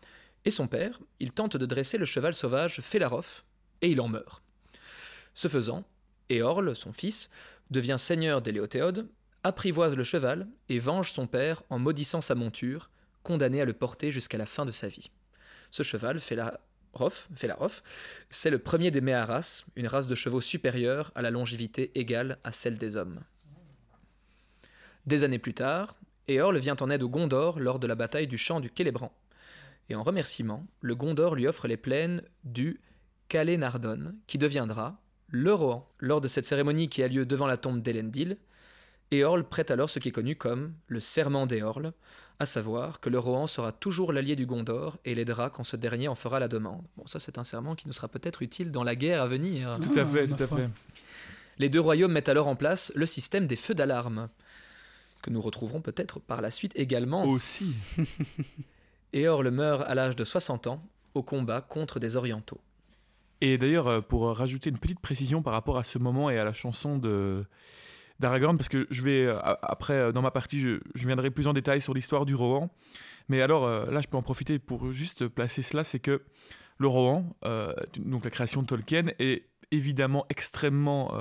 Et 0.45 0.50
son 0.50 0.69
père, 0.69 1.00
il 1.21 1.33
tente 1.33 1.56
de 1.56 1.67
dresser 1.67 1.99
le 1.99 2.05
cheval 2.05 2.35
sauvage 2.35 2.81
Félarof, 2.81 3.45
et 3.83 3.91
il 3.91 4.00
en 4.00 4.09
meurt. 4.09 4.43
Ce 5.35 5.49
faisant, 5.49 5.85
Éorle, 6.29 6.75
son 6.75 6.93
fils, 6.93 7.31
devient 7.71 7.97
seigneur 7.99 8.43
d'Éléothéode, 8.43 9.09
apprivoise 9.45 9.97
le 9.97 10.05
cheval 10.05 10.49
et 10.69 10.79
venge 10.79 11.12
son 11.12 11.27
père 11.27 11.62
en 11.71 11.79
maudissant 11.79 12.21
sa 12.21 12.35
monture, 12.35 12.91
condamné 13.23 13.61
à 13.61 13.65
le 13.65 13.73
porter 13.73 14.11
jusqu'à 14.11 14.39
la 14.39 14.47
fin 14.47 14.67
de 14.67 14.71
sa 14.71 14.89
vie. 14.89 15.11
Ce 15.71 15.83
cheval, 15.83 16.19
Félarof, 16.19 17.83
c'est 18.31 18.50
le 18.50 18.59
premier 18.59 18.91
des 18.91 19.00
Méharas, 19.00 19.65
une 19.77 19.87
race 19.87 20.06
de 20.06 20.15
chevaux 20.15 20.41
supérieure 20.41 21.12
à 21.15 21.23
la 21.23 21.31
longévité 21.31 21.93
égale 21.95 22.39
à 22.43 22.53
celle 22.53 22.79
des 22.79 22.97
hommes. 22.97 23.21
Des 25.06 25.25
années 25.25 25.39
plus 25.39 25.55
tard, 25.55 25.95
Éorle 26.28 26.58
vient 26.58 26.76
en 26.80 26.90
aide 26.90 27.02
au 27.02 27.08
Gondor 27.08 27.58
lors 27.58 27.78
de 27.78 27.86
la 27.86 27.94
bataille 27.94 28.26
du 28.26 28.38
champ 28.38 28.60
du 28.60 28.70
Célébran. 28.76 29.12
Et 29.88 29.94
en 29.94 30.02
remerciement, 30.02 30.66
le 30.82 30.94
Gondor 30.94 31.34
lui 31.34 31.46
offre 31.46 31.66
les 31.66 31.78
plaines 31.78 32.22
du 32.44 32.80
Calénardon, 33.28 34.14
qui 34.26 34.38
deviendra, 34.38 35.00
le 35.28 35.52
Rohan, 35.52 35.88
lors 35.98 36.20
de 36.20 36.28
cette 36.28 36.44
cérémonie 36.44 36.88
qui 36.88 37.02
a 37.02 37.08
lieu 37.08 37.26
devant 37.26 37.46
la 37.46 37.56
tombe 37.56 37.82
d'Elendil. 37.82 38.36
Éorle 39.10 39.44
prête 39.44 39.70
alors 39.70 39.88
ce 39.88 39.98
qui 39.98 40.08
est 40.08 40.12
connu 40.12 40.36
comme 40.36 40.75
le 40.86 41.00
serment 41.00 41.46
d'Éorle, 41.46 41.92
à 42.38 42.46
savoir 42.46 43.00
que 43.00 43.10
le 43.10 43.19
Rohan 43.19 43.46
sera 43.46 43.72
toujours 43.72 44.12
l'allié 44.12 44.36
du 44.36 44.46
Gondor 44.46 44.98
et 45.04 45.14
l'aidera 45.14 45.50
quand 45.50 45.64
ce 45.64 45.76
dernier 45.76 46.08
en 46.08 46.14
fera 46.14 46.38
la 46.38 46.48
demande. 46.48 46.84
Bon, 46.96 47.06
ça 47.06 47.19
c'est 47.19 47.38
un 47.38 47.44
serment 47.44 47.75
qui 47.75 47.86
nous 47.86 47.92
sera 47.92 48.08
peut-être 48.08 48.42
utile 48.42 48.70
dans 48.70 48.84
la 48.84 48.94
guerre 48.94 49.22
à 49.22 49.26
venir. 49.26 49.78
Tout 49.82 49.98
à 49.98 50.06
fait, 50.06 50.26
tout 50.26 50.42
à 50.42 50.46
fait. 50.46 50.69
Les 51.58 51.69
deux 51.69 51.80
royaumes 51.80 52.12
mettent 52.12 52.28
alors 52.28 52.46
en 52.46 52.54
place 52.54 52.92
le 52.94 53.06
système 53.06 53.46
des 53.46 53.56
feux 53.56 53.75
d'alarme, 53.75 54.28
que 55.23 55.31
nous 55.31 55.41
retrouverons 55.41 55.81
peut-être 55.81 56.20
par 56.20 56.41
la 56.41 56.50
suite 56.50 56.73
également. 56.76 57.25
Aussi. 57.25 57.75
Éorle 59.12 59.50
meurt 59.50 59.82
à 59.87 59.94
l'âge 59.94 60.17
de 60.17 60.25
60 60.25 60.67
ans 60.67 60.82
au 61.15 61.23
combat 61.23 61.61
contre 61.61 61.99
des 61.99 62.17
Orientaux. 62.17 62.61
Et 63.41 63.59
d'ailleurs, 63.59 63.87
euh, 63.87 64.00
pour 64.00 64.37
rajouter 64.37 64.70
une 64.70 64.79
petite 64.79 65.00
précision 65.00 65.42
par 65.42 65.52
rapport 65.52 65.78
à 65.78 65.85
ce 65.85 65.99
moment 65.99 66.31
et 66.31 66.38
à 66.38 66.45
la 66.45 66.52
chanson 66.52 66.99
de 66.99 67.45
d'Aragorn, 68.21 68.57
parce 68.57 68.69
que 68.69 68.88
je 68.90 69.02
vais, 69.02 69.26
euh, 69.26 69.38
après, 69.40 69.95
euh, 69.95 70.12
dans 70.12 70.23
ma 70.23 70.33
partie, 70.33 70.61
je, 70.61 70.81
viendrai 70.97 71.31
plus 71.31 71.47
en 71.47 71.52
détail 71.52 71.81
sur 71.81 71.95
l'histoire 71.95 72.26
du 72.26 72.35
Rohan. 72.35 72.69
Mais 73.28 73.42
alors, 73.42 73.69
là, 73.69 74.00
je 74.00 74.09
peux 74.09 74.16
en 74.16 74.23
profiter 74.23 74.59
pour 74.59 74.90
juste 74.90 75.28
placer 75.28 75.61
cela, 75.61 75.85
c'est 75.85 75.99
que 75.99 76.23
le 76.78 76.87
Rohan, 76.87 77.37
donc 77.99 78.25
la 78.25 78.31
création 78.31 78.62
de 78.62 78.66
Tolkien, 78.66 79.09
est 79.19 79.45
évidemment 79.71 80.25
extrêmement 80.31 81.12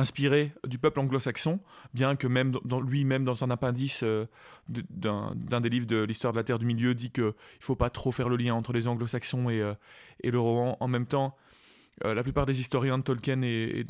inspiré 0.00 0.52
du 0.66 0.78
peuple 0.78 1.00
anglo-saxon, 1.00 1.60
bien 1.94 2.16
que 2.16 2.26
même 2.26 2.52
dans, 2.64 2.80
lui-même 2.80 3.24
dans 3.24 3.44
un 3.44 3.50
appendice 3.50 4.02
euh, 4.02 4.26
d'un 4.68 5.60
des 5.60 5.68
livres 5.68 5.86
de 5.86 6.02
l'histoire 6.02 6.32
de 6.32 6.38
la 6.38 6.44
Terre 6.44 6.58
du 6.58 6.66
Milieu 6.66 6.94
dit 6.94 7.10
qu'il 7.10 7.24
ne 7.24 7.32
faut 7.60 7.76
pas 7.76 7.90
trop 7.90 8.10
faire 8.10 8.28
le 8.28 8.36
lien 8.36 8.54
entre 8.54 8.72
les 8.72 8.88
anglo-saxons 8.88 9.50
et, 9.50 9.60
euh, 9.60 9.74
et, 10.22 10.30
le 10.30 10.40
Rohan. 10.40 10.76
En 10.80 10.88
même 10.88 11.06
temps, 11.06 11.36
euh, 12.04 12.14
la 12.14 12.22
plupart 12.22 12.46
des 12.46 12.60
historiens 12.60 12.98
de 12.98 13.02
Tolkien 13.02 13.42
et, 13.42 13.84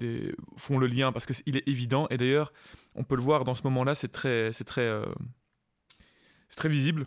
font 0.57 0.79
le 0.79 0.87
lien 0.87 1.13
parce 1.13 1.27
qu'il 1.27 1.57
est 1.57 1.69
évident. 1.69 2.07
Et 2.11 2.17
d'ailleurs, 2.17 2.53
on 2.95 3.05
peut 3.05 3.17
le 3.17 3.23
voir 3.23 3.45
dans 3.45 3.55
ce 3.55 3.63
moment-là, 3.65 3.95
c'est 3.95 4.09
très, 4.09 4.51
très 4.53 6.69
visible. 6.69 7.07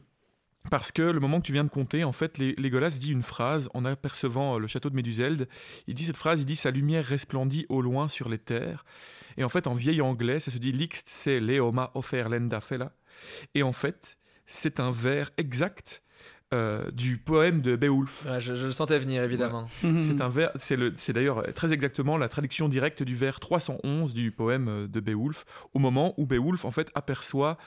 Parce 0.69 0.91
que 0.91 1.01
le 1.01 1.19
moment 1.19 1.39
que 1.39 1.45
tu 1.45 1.53
viens 1.53 1.63
de 1.63 1.69
compter, 1.69 2.03
en 2.03 2.11
fait, 2.11 2.37
Legolas 2.37 2.97
dit 2.99 3.11
une 3.11 3.23
phrase 3.23 3.69
en 3.73 3.85
apercevant 3.85 4.55
euh, 4.55 4.59
le 4.59 4.67
château 4.67 4.89
de 4.89 4.95
Méduselde. 4.95 5.47
Il 5.87 5.93
dit 5.93 6.05
cette 6.05 6.17
phrase, 6.17 6.41
il 6.41 6.45
dit 6.45 6.55
Sa 6.55 6.71
lumière 6.71 7.05
resplendit 7.05 7.65
au 7.69 7.81
loin 7.81 8.07
sur 8.07 8.29
les 8.29 8.37
terres. 8.37 8.85
Et 9.37 9.43
en 9.43 9.49
fait, 9.49 9.67
en 9.67 9.73
vieil 9.73 10.01
anglais, 10.01 10.39
ça 10.39 10.51
se 10.51 10.57
dit 10.57 10.71
Lixt 10.71 11.09
se 11.09 11.39
leoma 11.39 11.91
offer 11.95 12.23
lenda 12.29 12.61
fela. 12.61 12.93
Et 13.55 13.63
en 13.63 13.73
fait, 13.73 14.17
c'est 14.45 14.79
un 14.79 14.91
vers 14.91 15.31
exact 15.37 16.03
euh, 16.53 16.91
du 16.91 17.17
poème 17.17 17.61
de 17.61 17.75
Beowulf. 17.75 18.27
je, 18.37 18.53
le 18.53 18.71
sentais 18.71 18.99
venir, 18.99 19.23
évidemment. 19.23 19.65
c'est 20.01 20.21
un 20.21 20.29
vers, 20.29 20.51
c'est 20.55 21.11
d'ailleurs 21.11 21.51
très 21.53 21.73
exactement 21.73 22.15
la 22.15 22.29
traduction 22.29 22.69
directe 22.69 23.01
du 23.01 23.15
vers 23.15 23.39
311 23.39 24.13
du 24.13 24.31
poème 24.31 24.67
euh, 24.67 24.87
de 24.87 24.99
Beowulf, 24.99 25.45
au 25.73 25.79
moment 25.79 26.13
où 26.17 26.27
Beowulf, 26.27 26.63
en 26.63 26.71
fait, 26.71 26.91
aperçoit 26.93 27.57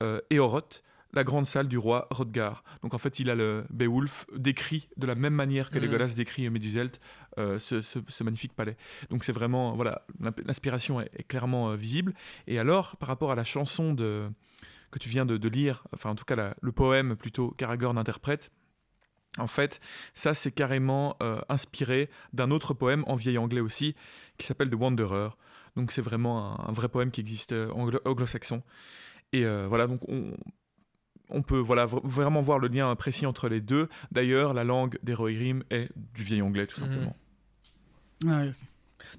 euh, 0.00 0.20
Éoroth, 0.30 0.84
la 1.12 1.24
grande 1.24 1.46
salle 1.46 1.68
du 1.68 1.78
roi 1.78 2.06
Rodgar. 2.10 2.62
Donc 2.82 2.94
en 2.94 2.98
fait, 2.98 3.18
il 3.18 3.30
a 3.30 3.34
le 3.34 3.64
Beowulf 3.70 4.26
décrit 4.36 4.88
de 4.96 5.06
la 5.06 5.14
même 5.14 5.34
manière 5.34 5.70
que 5.70 5.78
les 5.78 5.88
mm. 5.88 5.90
Legolas 5.90 6.14
décrit 6.14 6.48
Méduselt 6.50 7.00
euh, 7.38 7.58
ce, 7.58 8.22
magnifique 8.22 8.54
palais. 8.54 8.76
Donc 9.10 9.24
c'est 9.24 9.32
vraiment 9.32 9.74
voilà, 9.74 10.06
l'inspiration 10.44 11.00
est, 11.00 11.26
clairement 11.28 11.70
euh, 11.70 11.76
visible. 11.76 12.14
Et 12.46 12.58
alors, 12.58 12.96
par 12.96 13.08
rapport 13.08 13.32
à 13.32 13.34
la 13.34 13.44
chanson 13.44 13.92
de 13.92 14.28
que 14.90 14.98
tu 14.98 15.08
viens 15.08 15.26
de, 15.26 15.48
lire, 15.48 15.84
enfin 15.92 16.10
en 16.10 16.14
tout 16.14 16.24
cas 16.24 16.54
le 16.60 16.72
poème 16.72 17.16
plutôt 17.16 17.50
qu'Aragorn 17.50 17.98
interprète. 17.98 18.50
En 19.36 19.48
fait, 19.48 19.80
ça 20.14 20.32
c'est 20.32 20.52
carrément 20.52 21.16
euh, 21.22 21.40
inspiré 21.48 22.08
d'un 22.32 22.50
autre 22.50 22.72
poème 22.72 23.04
en 23.06 23.16
vieil 23.16 23.36
anglais 23.36 23.60
aussi, 23.60 23.94
qui 24.38 24.46
s'appelle 24.46 24.70
The 24.70 24.74
Wanderer. 24.74 25.30
Donc 25.76 25.92
c'est 25.92 26.00
vraiment 26.00 26.58
un, 26.66 26.72
vrai 26.72 26.88
poème 26.88 27.10
qui 27.10 27.20
existe 27.20 27.52
anglo-saxon. 27.52 28.62
Et 29.32 29.44
voilà, 29.44 29.86
donc 29.86 30.08
on, 30.08 30.32
on 31.30 31.42
peut 31.42 31.58
voilà, 31.58 31.86
vraiment 31.86 32.40
voir 32.40 32.58
le 32.58 32.68
lien 32.68 32.94
précis 32.94 33.26
entre 33.26 33.48
les 33.48 33.60
deux. 33.60 33.88
D'ailleurs, 34.12 34.54
la 34.54 34.64
langue 34.64 34.98
des 35.02 35.14
Rohirrim 35.14 35.64
est 35.70 35.88
du 36.14 36.22
vieil 36.22 36.42
anglais, 36.42 36.66
tout 36.66 36.80
mhm. 36.80 36.86
simplement. 36.86 37.16
Ah, 38.26 38.44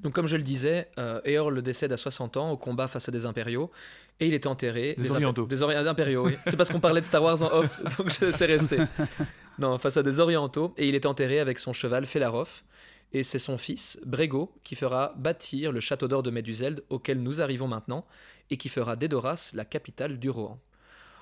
Donc, 0.01 0.13
comme 0.13 0.27
je 0.27 0.37
le 0.37 0.43
disais, 0.43 0.89
euh, 0.99 1.21
le 1.25 1.61
décède 1.61 1.91
à 1.91 1.97
60 1.97 2.37
ans 2.37 2.51
au 2.51 2.57
combat 2.57 2.87
face 2.87 3.07
à 3.09 3.11
des 3.11 3.25
impériaux. 3.25 3.71
Et 4.19 4.27
il 4.27 4.33
est 4.33 4.47
enterré. 4.47 4.95
Des, 4.97 5.11
orientaux. 5.11 5.45
Des 5.45 5.61
impériaux, 5.61 6.25
oui. 6.25 6.37
C'est 6.47 6.57
parce 6.57 6.71
qu'on 6.71 6.79
parlait 6.79 7.01
de 7.01 7.05
Star 7.05 7.21
Wars 7.21 7.43
en 7.43 7.51
off, 7.51 7.79
donc 7.97 8.11
c'est 8.11 8.45
resté. 8.45 8.79
Non, 9.59 9.77
face 9.77 9.97
à 9.97 10.03
des 10.03 10.19
orientaux. 10.19 10.73
Et 10.77 10.87
il 10.87 10.95
est 10.95 11.05
enterré 11.05 11.39
avec 11.39 11.59
son 11.59 11.71
cheval 11.71 12.05
Felarof. 12.07 12.63
Et 13.13 13.23
c'est 13.23 13.39
son 13.39 13.57
fils, 13.57 13.99
Brego, 14.05 14.51
qui 14.63 14.75
fera 14.75 15.13
bâtir 15.17 15.71
le 15.71 15.79
château 15.79 16.07
d'or 16.07 16.23
de 16.23 16.31
Méduseld, 16.31 16.83
auquel 16.89 17.21
nous 17.21 17.41
arrivons 17.41 17.67
maintenant, 17.67 18.05
et 18.49 18.57
qui 18.57 18.69
fera 18.69 18.95
d'Edoras 18.95 19.51
la 19.53 19.65
capitale 19.65 20.19
du 20.19 20.29
Rohan. 20.29 20.59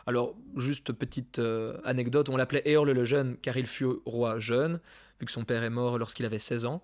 Alors, 0.08 0.36
juste 0.56 0.92
petite 0.94 1.40
euh, 1.40 1.78
anecdote, 1.84 2.30
on 2.30 2.38
l'appelait 2.38 2.62
Éorle 2.66 2.92
le 2.92 3.06
Jeune 3.06 3.38
car 3.38 3.58
il 3.58 3.66
fut 3.66 3.88
roi 4.06 4.40
jeune, 4.40 4.80
vu 5.20 5.26
que 5.26 5.32
son 5.32 5.46
père 5.46 5.64
est 5.64 5.70
mort 5.70 5.98
lorsqu'il 5.98 6.26
avait 6.26 6.40
16 6.40 6.66
ans, 6.66 6.84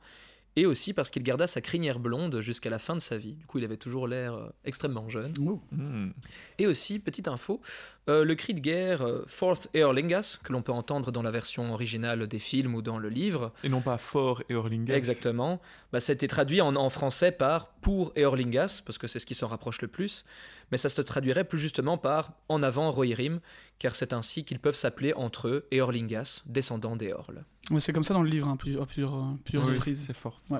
et 0.56 0.66
aussi 0.66 0.94
parce 0.94 1.10
qu'il 1.10 1.24
garda 1.24 1.48
sa 1.48 1.62
crinière 1.62 2.00
blonde 2.00 2.42
jusqu'à 2.42 2.70
la 2.70 2.80
fin 2.80 2.94
de 2.94 3.00
sa 3.00 3.18
vie. 3.18 3.34
Du 3.34 3.46
coup, 3.46 3.60
il 3.60 3.64
avait 3.64 3.78
toujours 3.78 4.08
l'air 4.08 4.34
euh, 4.34 4.50
extrêmement 4.66 5.08
jeune. 5.08 5.34
Hmm. 5.72 6.10
Et 6.58 6.68
aussi, 6.68 7.00
petite 7.00 7.28
info, 7.28 7.62
euh, 8.10 8.26
le 8.26 8.36
cri 8.36 8.54
de 8.54 8.60
guerre 8.60 9.02
euh, 9.02 9.24
Fourth 9.28 9.70
Eorlingas, 9.74 10.40
que 10.44 10.52
l'on 10.52 10.62
peut 10.62 10.74
entendre 10.74 11.12
dans 11.12 11.22
la 11.22 11.32
version 11.32 11.74
originale 11.74 12.28
des 12.28 12.40
films 12.40 12.76
ou 12.76 12.82
dans 12.82 12.98
le 12.98 13.08
livre. 13.08 13.54
Et 13.64 13.70
non 13.70 13.82
pas 13.82 13.98
Fort 13.98 14.44
Eorlingas. 14.50 14.96
Exactement. 14.96 15.62
Bah, 15.94 16.02
ça 16.02 16.12
a 16.12 16.16
été 16.16 16.28
traduit 16.28 16.60
en, 16.60 16.76
en 16.76 16.90
français 16.90 17.32
par 17.32 17.70
Pour 17.76 18.12
Eorlingas, 18.18 18.82
parce 18.86 18.98
que 18.98 19.08
c'est 19.08 19.20
ce 19.20 19.26
qui 19.26 19.36
s'en 19.36 19.48
rapproche 19.48 19.82
le 19.82 19.88
plus. 19.88 20.26
Mais 20.72 20.78
ça 20.78 20.90
se 20.90 21.02
traduirait 21.02 21.44
plus 21.44 21.60
justement 21.60 21.98
par 21.98 22.34
En 22.50 22.64
avant 22.64 22.92
Rohirrim, 22.92 23.40
car 23.80 23.96
c'est 23.96 24.14
ainsi 24.14 24.46
qu'ils 24.46 24.60
peuvent 24.60 24.76
s'appeler 24.76 25.14
entre 25.14 25.48
eux 25.48 25.68
Eorlingas, 25.72 26.44
descendants 26.46 26.96
d'Eorl 26.96 27.44
c'est 27.80 27.94
comme 27.94 28.04
ça 28.04 28.14
dans 28.14 28.24
le 28.24 28.30
livre, 28.30 28.48
hein, 28.48 28.58
plusieurs, 28.58 28.86
plusieurs, 28.86 29.36
plusieurs 29.46 29.66
oui, 29.66 29.74
reprises. 29.76 30.04
C'est 30.08 30.16
fort. 30.16 30.42
Ouais, 30.50 30.60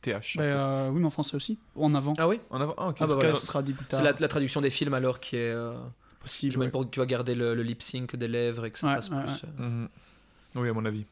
TH. 0.00 0.36
Bah, 0.36 0.42
euh, 0.42 0.88
oui, 0.90 1.00
mais 1.00 1.06
en 1.06 1.10
français 1.10 1.36
aussi. 1.36 1.58
En 1.74 1.94
avant. 1.94 2.14
Ah 2.18 2.28
oui 2.28 2.40
En 2.50 2.60
avant. 2.60 2.74
Ah, 2.78 2.94
ah 2.98 3.06
bah, 3.06 3.34
ce 3.34 3.46
sera 3.46 3.62
dit 3.62 3.72
plus 3.72 3.84
tard. 3.84 4.00
C'est 4.00 4.20
la, 4.20 4.28
traduction 4.28 4.60
des 4.60 4.70
films 4.70 4.94
alors 4.94 5.20
qui 5.20 5.36
est. 5.36 5.50
Euh, 5.50 5.74
Possible. 6.20 6.58
Même 6.58 6.70
pour 6.70 6.84
que 6.84 6.90
tu 6.90 6.98
vas 6.98 7.06
garder 7.06 7.34
le, 7.34 7.54
lip 7.54 7.82
sync 7.82 8.16
des 8.16 8.28
lèvres 8.28 8.64
et 8.64 8.70
que 8.70 8.78
ça 8.78 8.94
fasse 8.94 9.10
plus. 9.10 9.44
Euh. 9.60 9.68
Mhm. 9.68 9.88
Oui, 10.56 10.68
à 10.68 10.72
mon 10.72 10.84
avis. 10.84 11.04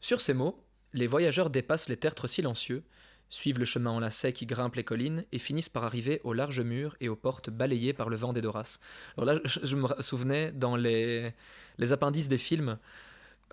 Sur 0.00 0.20
ces 0.20 0.34
mots, 0.34 0.62
les 0.92 1.06
voyageurs 1.06 1.50
dépassent 1.50 1.88
les 1.88 1.96
tertres 1.96 2.26
silencieux, 2.26 2.82
suivent 3.28 3.58
le 3.58 3.64
chemin 3.64 3.90
en 3.90 4.00
lacet 4.00 4.32
qui 4.32 4.46
grimpe 4.46 4.76
les 4.76 4.84
collines 4.84 5.24
et 5.32 5.38
finissent 5.38 5.68
par 5.68 5.84
arriver 5.84 6.20
aux 6.24 6.32
larges 6.32 6.60
murs 6.60 6.96
et 7.00 7.08
aux 7.08 7.16
portes 7.16 7.50
balayées 7.50 7.92
par 7.92 8.08
le 8.08 8.16
vent 8.16 8.32
des 8.32 8.40
Doras. 8.40 8.78
Alors 9.16 9.34
là, 9.34 9.40
je 9.44 9.76
me 9.76 9.88
souvenais 10.00 10.52
dans 10.52 10.76
les, 10.76 11.32
les 11.78 11.92
appendices 11.92 12.28
des 12.28 12.38
films 12.38 12.78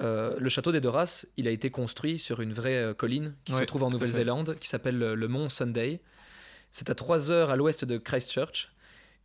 euh, 0.02 0.36
le 0.40 0.50
château 0.50 0.72
d'Edoras, 0.72 1.26
il 1.38 1.48
a 1.48 1.52
été 1.52 1.70
construit 1.70 2.18
sur 2.18 2.42
une 2.42 2.52
vraie 2.52 2.78
euh, 2.78 2.94
colline 2.94 3.36
qui 3.46 3.54
se 3.54 3.62
trouve 3.64 3.84
en 3.84 3.90
Nouvelle-Zélande, 3.92 4.58
qui 4.60 4.68
s'appelle 4.68 4.98
le, 4.98 5.28
mont 5.28 5.50
Sunday. 5.50 6.02
C'est 6.72 6.90
à 6.90 6.96
3 6.96 7.30
heures 7.30 7.52
à 7.52 7.56
l'ouest 7.56 7.86
de 7.86 7.98
Christchurch. 7.98 8.72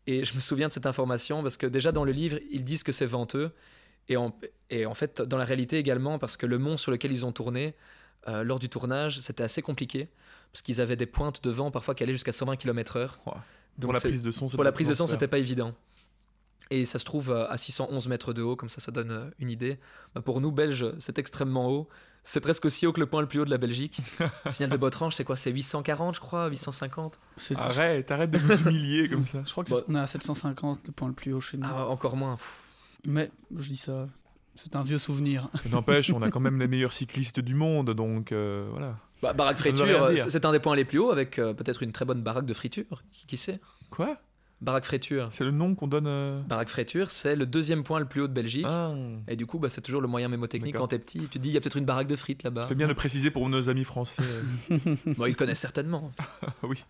Et 0.06 0.24
je 0.24 0.34
me 0.34 0.40
souviens 0.40 0.68
de 0.68 0.72
cette 0.72 0.86
information 0.86 1.42
parce 1.42 1.56
que 1.56 1.66
déjà 1.66 1.92
dans 1.92 2.04
le 2.04 2.12
livre, 2.12 2.38
ils 2.50 2.64
disent 2.64 2.82
que 2.82 2.92
c'est 2.92 3.06
venteux. 3.06 3.50
Et 4.10 4.16
en, 4.16 4.38
et 4.70 4.86
en, 4.86 4.94
fait, 4.94 5.20
dans 5.20 5.36
la 5.36 5.44
réalité 5.44 5.78
également, 5.78 6.18
parce 6.18 6.36
que 6.36 6.46
le 6.46 6.58
mont 6.58 6.76
sur 6.76 6.90
lequel 6.90 7.12
ils 7.12 7.26
ont 7.26 7.32
tourné, 7.32 7.74
euh, 8.26 8.42
lors 8.42 8.58
du 8.58 8.68
tournage, 8.68 9.20
c'était 9.20 9.44
assez 9.44 9.62
compliqué. 9.62 10.08
Parce 10.52 10.62
qu'ils 10.62 10.80
avaient 10.80 10.96
des 10.96 11.06
pointes 11.06 11.44
de 11.44 11.50
vent 11.50 11.70
parfois 11.70 11.94
qui 11.94 12.02
allaient 12.02 12.12
jusqu'à 12.12 12.32
120 12.32 12.56
km/h. 12.56 13.10
pour 13.80 13.92
la 13.92 14.00
prise 14.00 14.22
de 14.22 14.30
son, 14.30 14.48
pour 14.48 14.64
la 14.64 14.72
prise 14.72 14.88
de 14.88 14.94
son, 14.94 15.06
c'était 15.06 15.28
pas 15.28 15.38
évident. 15.38 15.74
Et 16.70 16.84
ça 16.84 16.98
se 16.98 17.04
trouve 17.04 17.32
à 17.32 17.56
611 17.56 18.08
mètres 18.08 18.32
de 18.32 18.42
haut, 18.42 18.56
comme 18.56 18.68
ça, 18.68 18.80
ça 18.80 18.92
donne 18.92 19.10
euh, 19.10 19.30
une 19.38 19.50
idée. 19.50 19.78
Bah, 20.14 20.20
pour 20.20 20.40
nous, 20.40 20.52
Belges, 20.52 20.92
c'est 20.98 21.18
extrêmement 21.18 21.70
haut. 21.70 21.88
C'est 22.24 22.40
presque 22.40 22.66
aussi 22.66 22.86
haut 22.86 22.92
que 22.92 23.00
le 23.00 23.06
point 23.06 23.22
le 23.22 23.26
plus 23.26 23.40
haut 23.40 23.44
de 23.46 23.50
la 23.50 23.56
Belgique. 23.58 24.02
Signal 24.48 24.70
de 24.70 24.76
Botrange, 24.76 25.14
c'est 25.14 25.24
quoi? 25.24 25.36
C'est 25.36 25.50
840, 25.50 26.16
je 26.16 26.20
crois 26.20 26.48
850 26.48 27.18
Arrête, 27.56 28.10
arrête 28.10 28.30
de 28.30 28.38
nous 28.38 28.68
humilier 28.68 29.08
comme 29.08 29.24
ça. 29.24 29.42
Je 29.46 29.50
crois 29.50 29.64
qu'on 29.64 29.94
est 29.94 29.98
à 29.98 30.06
750, 30.06 30.80
le 30.86 30.92
point 30.92 31.08
le 31.08 31.14
plus 31.14 31.32
haut 31.32 31.40
chez 31.40 31.56
nous. 31.56 31.66
Ah, 31.66 31.88
encore 31.88 32.16
moins. 32.16 32.36
Mais, 33.06 33.30
je 33.56 33.68
dis 33.68 33.78
ça, 33.78 34.08
c'est 34.62 34.76
un 34.76 34.82
vieux 34.82 34.98
souvenir. 34.98 35.48
N'empêche, 35.70 36.10
on 36.12 36.22
a 36.22 36.30
quand 36.30 36.40
même 36.40 36.58
les 36.58 36.68
meilleurs 36.68 36.92
cyclistes 36.92 37.40
du 37.40 37.54
monde, 37.54 37.90
donc 37.90 38.32
euh, 38.32 38.68
voilà. 38.70 38.96
Bah, 39.22 39.32
baraque 39.32 39.58
friture, 39.58 40.10
c'est 40.16 40.44
un 40.44 40.52
des 40.52 40.60
points 40.60 40.76
les 40.76 40.84
plus 40.84 40.98
hauts, 40.98 41.10
avec 41.10 41.38
euh, 41.38 41.54
peut-être 41.54 41.82
une 41.82 41.92
très 41.92 42.04
bonne 42.04 42.22
baraque 42.22 42.46
de 42.46 42.54
friture. 42.54 43.02
qui 43.26 43.36
sait? 43.36 43.60
Quoi? 43.90 44.18
Baraque 44.60 44.86
Fréture. 44.86 45.28
C'est 45.30 45.44
le 45.44 45.52
nom 45.52 45.74
qu'on 45.74 45.86
donne. 45.86 46.08
Euh... 46.08 46.40
Baraque 46.42 46.68
Fréture, 46.68 47.10
c'est 47.10 47.36
le 47.36 47.46
deuxième 47.46 47.84
point 47.84 48.00
le 48.00 48.06
plus 48.06 48.22
haut 48.22 48.28
de 48.28 48.32
Belgique. 48.32 48.66
Ah. 48.68 48.92
Et 49.28 49.36
du 49.36 49.46
coup, 49.46 49.58
bah, 49.58 49.68
c'est 49.68 49.80
toujours 49.80 50.00
le 50.00 50.08
moyen 50.08 50.28
mémotechnique 50.28 50.74
quand 50.74 50.88
t'es 50.88 50.98
petit. 50.98 51.20
Tu 51.20 51.28
te 51.28 51.38
dis, 51.38 51.50
il 51.50 51.52
y 51.52 51.56
a 51.56 51.60
peut-être 51.60 51.76
une 51.76 51.84
baraque 51.84 52.08
de 52.08 52.16
frites 52.16 52.42
là-bas. 52.42 52.66
C'est 52.68 52.74
bien 52.74 52.88
de 52.88 52.92
préciser 52.92 53.30
pour 53.30 53.48
nos 53.48 53.68
amis 53.68 53.84
français. 53.84 54.22
bon, 54.70 55.26
ils 55.26 55.36
connaissent 55.36 55.60
certainement. 55.60 56.10
oui. 56.64 56.84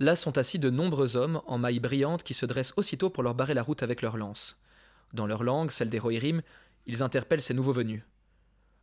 Là 0.00 0.16
sont 0.16 0.36
assis 0.36 0.58
de 0.58 0.70
nombreux 0.70 1.16
hommes 1.16 1.40
en 1.46 1.56
mailles 1.56 1.80
brillantes 1.80 2.24
qui 2.24 2.34
se 2.34 2.44
dressent 2.46 2.74
aussitôt 2.76 3.10
pour 3.10 3.22
leur 3.22 3.34
barrer 3.34 3.54
la 3.54 3.62
route 3.62 3.82
avec 3.82 4.02
leurs 4.02 4.16
lances. 4.16 4.58
Dans 5.14 5.26
leur 5.26 5.44
langue, 5.44 5.70
celle 5.70 5.88
des 5.88 6.00
Rohirrim, 6.00 6.42
ils 6.86 7.02
interpellent 7.02 7.42
ces 7.42 7.54
nouveaux 7.54 7.72
venus. 7.72 8.02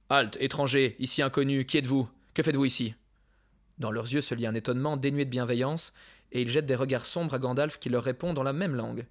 Halt, 0.09 0.37
étrangers, 0.39 0.95
ici 0.99 1.21
inconnus, 1.21 1.65
qui 1.65 1.77
êtes-vous? 1.77 2.09
Que 2.33 2.43
faites-vous 2.43 2.65
ici? 2.65 2.95
Dans 3.77 3.91
leurs 3.91 4.11
yeux 4.11 4.21
se 4.21 4.35
lit 4.35 4.45
un 4.45 4.55
étonnement 4.55 4.97
dénué 4.97 5.25
de 5.25 5.29
bienveillance, 5.29 5.93
et 6.31 6.41
ils 6.41 6.49
jettent 6.49 6.65
des 6.65 6.75
regards 6.75 7.05
sombres 7.05 7.33
à 7.33 7.39
Gandalf 7.39 7.79
qui 7.79 7.89
leur 7.89 8.03
répond 8.03 8.33
dans 8.33 8.43
la 8.43 8.53
même 8.53 8.75
langue. 8.75 9.05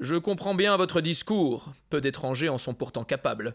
Je 0.00 0.14
comprends 0.14 0.54
bien 0.54 0.76
votre 0.76 1.00
discours, 1.00 1.72
peu 1.90 2.00
d'étrangers 2.00 2.48
en 2.48 2.58
sont 2.58 2.74
pourtant 2.74 3.04
capables. 3.04 3.54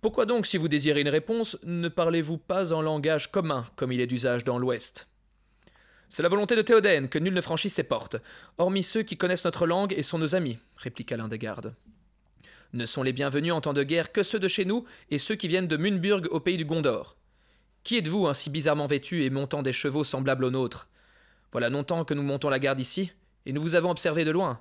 Pourquoi 0.00 0.26
donc, 0.26 0.46
si 0.46 0.56
vous 0.56 0.68
désirez 0.68 1.00
une 1.00 1.08
réponse, 1.08 1.58
ne 1.64 1.88
parlez-vous 1.88 2.38
pas 2.38 2.72
en 2.72 2.82
langage 2.82 3.30
commun, 3.30 3.66
comme 3.76 3.92
il 3.92 4.00
est 4.00 4.06
d'usage 4.06 4.44
dans 4.44 4.58
l'Ouest? 4.58 5.08
C'est 6.08 6.22
la 6.22 6.28
volonté 6.28 6.56
de 6.56 6.62
Théoden 6.62 7.08
que 7.08 7.18
nul 7.18 7.34
ne 7.34 7.40
franchisse 7.40 7.74
ses 7.74 7.82
portes, 7.82 8.16
hormis 8.56 8.82
ceux 8.82 9.02
qui 9.02 9.16
connaissent 9.16 9.44
notre 9.44 9.66
langue 9.66 9.92
et 9.96 10.02
sont 10.02 10.18
nos 10.18 10.34
amis, 10.34 10.58
répliqua 10.76 11.16
l'un 11.16 11.28
des 11.28 11.38
gardes. 11.38 11.74
Ne 12.74 12.84
sont 12.84 13.02
les 13.02 13.14
bienvenus 13.14 13.54
en 13.54 13.62
temps 13.62 13.72
de 13.72 13.82
guerre 13.82 14.12
que 14.12 14.22
ceux 14.22 14.38
de 14.38 14.46
chez 14.46 14.66
nous 14.66 14.84
et 15.10 15.18
ceux 15.18 15.36
qui 15.36 15.48
viennent 15.48 15.68
de 15.68 15.78
Munburg 15.78 16.28
au 16.30 16.38
pays 16.38 16.58
du 16.58 16.66
Gondor. 16.66 17.16
Qui 17.82 17.96
êtes-vous 17.96 18.26
ainsi 18.26 18.50
bizarrement 18.50 18.86
vêtu 18.86 19.24
et 19.24 19.30
montant 19.30 19.62
des 19.62 19.72
chevaux 19.72 20.04
semblables 20.04 20.44
aux 20.44 20.50
nôtres? 20.50 20.88
Voilà 21.50 21.70
longtemps 21.70 22.04
que 22.04 22.12
nous 22.12 22.22
montons 22.22 22.50
la 22.50 22.58
garde 22.58 22.78
ici, 22.78 23.12
et 23.46 23.52
nous 23.52 23.62
vous 23.62 23.74
avons 23.74 23.90
observé 23.90 24.26
de 24.26 24.30
loin. 24.30 24.60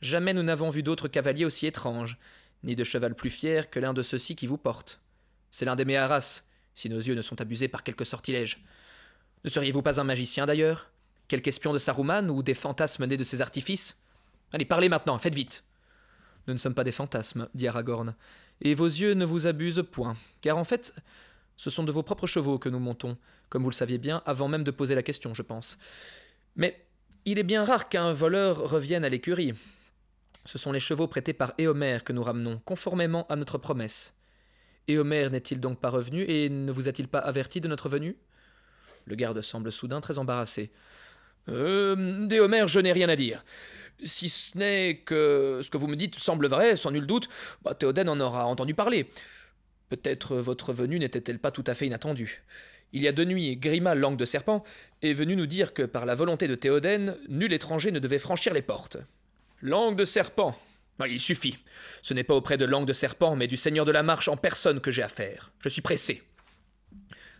Jamais 0.00 0.32
nous 0.32 0.44
n'avons 0.44 0.70
vu 0.70 0.84
d'autres 0.84 1.08
cavaliers 1.08 1.44
aussi 1.44 1.66
étranges, 1.66 2.18
ni 2.62 2.76
de 2.76 2.84
cheval 2.84 3.16
plus 3.16 3.30
fier 3.30 3.68
que 3.68 3.80
l'un 3.80 3.94
de 3.94 4.02
ceux-ci 4.04 4.36
qui 4.36 4.46
vous 4.46 4.58
porte. 4.58 5.00
C'est 5.50 5.64
l'un 5.64 5.74
des 5.74 5.84
Méharas, 5.84 6.42
si 6.76 6.88
nos 6.88 7.00
yeux 7.00 7.16
ne 7.16 7.22
sont 7.22 7.40
abusés 7.40 7.66
par 7.66 7.82
quelque 7.82 8.04
sortilège. 8.04 8.64
Ne 9.42 9.50
seriez-vous 9.50 9.82
pas 9.82 10.00
un 10.00 10.04
magicien 10.04 10.46
d'ailleurs? 10.46 10.92
Quelque 11.26 11.48
espion 11.48 11.72
de 11.72 11.78
Saruman 11.78 12.30
ou 12.30 12.44
des 12.44 12.54
fantasmes 12.54 13.06
nés 13.06 13.16
de 13.16 13.24
ses 13.24 13.42
artifices? 13.42 13.98
Allez, 14.52 14.64
parlez 14.64 14.88
maintenant, 14.88 15.18
faites 15.18 15.34
vite 15.34 15.64
Nous 16.46 16.54
ne 16.54 16.58
sommes 16.58 16.74
pas 16.74 16.84
des 16.84 16.92
fantasmes, 16.92 17.48
dit 17.54 17.68
Aragorn, 17.68 18.14
et 18.60 18.74
vos 18.74 18.86
yeux 18.86 19.14
ne 19.14 19.24
vous 19.24 19.46
abusent 19.46 19.84
point, 19.90 20.16
car 20.40 20.58
en 20.58 20.64
fait, 20.64 20.94
ce 21.56 21.70
sont 21.70 21.84
de 21.84 21.92
vos 21.92 22.02
propres 22.02 22.26
chevaux 22.26 22.58
que 22.58 22.68
nous 22.68 22.78
montons, 22.78 23.16
comme 23.48 23.62
vous 23.62 23.70
le 23.70 23.74
saviez 23.74 23.98
bien, 23.98 24.22
avant 24.26 24.48
même 24.48 24.64
de 24.64 24.70
poser 24.70 24.94
la 24.94 25.02
question, 25.02 25.34
je 25.34 25.42
pense. 25.42 25.78
Mais 26.56 26.86
il 27.24 27.38
est 27.38 27.44
bien 27.44 27.64
rare 27.64 27.88
qu'un 27.88 28.12
voleur 28.12 28.56
revienne 28.58 29.04
à 29.04 29.08
l'écurie. 29.08 29.52
Ce 30.44 30.56
sont 30.56 30.72
les 30.72 30.80
chevaux 30.80 31.06
prêtés 31.06 31.32
par 31.32 31.52
Éomer 31.58 31.98
que 32.04 32.12
nous 32.12 32.22
ramenons, 32.22 32.60
conformément 32.64 33.26
à 33.28 33.36
notre 33.36 33.58
promesse. 33.58 34.14
Éomer 34.88 35.28
n'est-il 35.30 35.60
donc 35.60 35.78
pas 35.80 35.90
revenu 35.90 36.24
et 36.28 36.48
ne 36.48 36.72
vous 36.72 36.88
a-t-il 36.88 37.08
pas 37.08 37.18
averti 37.18 37.60
de 37.60 37.68
notre 37.68 37.88
venue? 37.88 38.16
Le 39.04 39.14
garde 39.14 39.40
semble 39.40 39.70
soudain 39.70 40.00
très 40.00 40.18
embarrassé. 40.18 40.70
Euh, 41.48 42.26
D'Éomer, 42.26 42.66
je 42.66 42.80
n'ai 42.80 42.92
rien 42.92 43.08
à 43.08 43.16
dire. 43.16 43.44
Si 44.04 44.28
ce 44.28 44.56
n'est 44.56 44.96
que 45.04 45.60
ce 45.62 45.70
que 45.70 45.76
vous 45.76 45.86
me 45.86 45.96
dites 45.96 46.18
semble 46.18 46.46
vrai, 46.46 46.76
sans 46.76 46.90
nul 46.90 47.06
doute, 47.06 47.28
bah, 47.62 47.74
Théoden 47.74 48.08
en 48.08 48.20
aura 48.20 48.46
entendu 48.46 48.74
parler. 48.74 49.10
Peut-être 49.88 50.36
votre 50.36 50.72
venue 50.72 50.98
n'était-elle 50.98 51.38
pas 51.38 51.50
tout 51.50 51.64
à 51.66 51.74
fait 51.74 51.86
inattendue. 51.86 52.42
Il 52.92 53.02
y 53.02 53.08
a 53.08 53.12
deux 53.12 53.24
nuits, 53.24 53.56
Grima, 53.56 53.94
langue 53.94 54.16
de 54.16 54.24
serpent, 54.24 54.64
est 55.02 55.12
venu 55.12 55.36
nous 55.36 55.46
dire 55.46 55.74
que 55.74 55.82
par 55.82 56.06
la 56.06 56.14
volonté 56.14 56.48
de 56.48 56.54
Théoden, 56.54 57.16
nul 57.28 57.52
étranger 57.52 57.92
ne 57.92 57.98
devait 57.98 58.18
franchir 58.18 58.52
les 58.52 58.62
portes. 58.62 58.96
Langue 59.62 59.96
de 59.96 60.04
serpent 60.04 60.58
ah, 60.98 61.06
Il 61.06 61.20
suffit. 61.20 61.58
Ce 62.02 62.14
n'est 62.14 62.24
pas 62.24 62.34
auprès 62.34 62.56
de 62.56 62.64
langue 62.64 62.86
de 62.86 62.92
serpent, 62.92 63.36
mais 63.36 63.46
du 63.46 63.56
seigneur 63.56 63.84
de 63.84 63.92
la 63.92 64.02
marche 64.02 64.28
en 64.28 64.36
personne 64.36 64.80
que 64.80 64.90
j'ai 64.90 65.02
affaire. 65.02 65.52
Je 65.60 65.68
suis 65.68 65.82
pressé. 65.82 66.22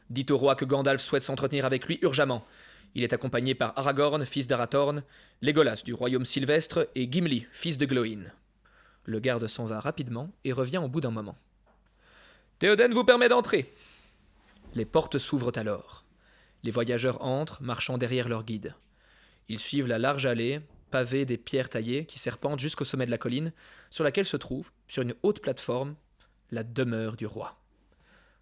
Dites 0.09 0.31
au 0.31 0.39
roi 0.39 0.55
que 0.55 0.65
Gandalf 0.65 1.01
souhaite 1.01 1.23
s'entretenir 1.23 1.65
avec 1.65 1.87
lui 1.87 1.99
urgemment. 2.03 2.45
Il 2.95 3.05
est 3.05 3.13
accompagné 3.13 3.55
par 3.55 3.79
Aragorn, 3.79 4.25
fils 4.25 4.47
d'Arathorn, 4.47 5.03
Legolas 5.43 5.83
du 5.85 5.95
royaume 5.95 6.25
sylvestre 6.25 6.89
et 6.95 7.11
Gimli, 7.11 7.47
fils 7.53 7.79
de 7.79 7.87
Gloin. 7.87 8.25
Le 9.05 9.21
garde 9.21 9.47
s'en 9.47 9.65
va 9.65 9.81
rapidement 9.81 10.31
et 10.45 10.53
revient 10.53 10.79
au 10.79 10.89
bout 10.89 11.01
d'un 11.01 11.11
moment. 11.11 11.37
Théoden 12.59 12.93
vous 12.93 13.05
permet 13.05 13.29
d'entrer. 13.29 13.73
Les 14.75 14.85
portes 14.85 15.19
s'ouvrent 15.19 15.57
alors. 15.57 16.05
Les 16.63 16.71
voyageurs 16.71 17.25
entrent, 17.25 17.63
marchant 17.63 17.97
derrière 17.97 18.29
leur 18.29 18.45
guide. 18.45 18.75
Ils 19.49 19.59
suivent 19.59 19.87
la 19.87 19.99
large 19.99 20.27
allée, 20.27 20.61
pavé 20.91 21.25
des 21.25 21.39
pierres 21.39 21.69
taillées 21.69 22.05
qui 22.05 22.19
serpentent 22.19 22.61
jusqu'au 22.61 22.85
sommet 22.85 23.07
de 23.07 23.11
la 23.11 23.19
colline, 23.19 23.53
sur 23.89 24.05
laquelle 24.05 24.27
se 24.27 24.37
trouve, 24.37 24.71
sur 24.89 25.03
une 25.03 25.15
haute 25.23 25.41
plateforme, 25.41 25.95
la 26.51 26.65
demeure 26.65 27.17
du 27.17 27.27
roi. 27.27 27.57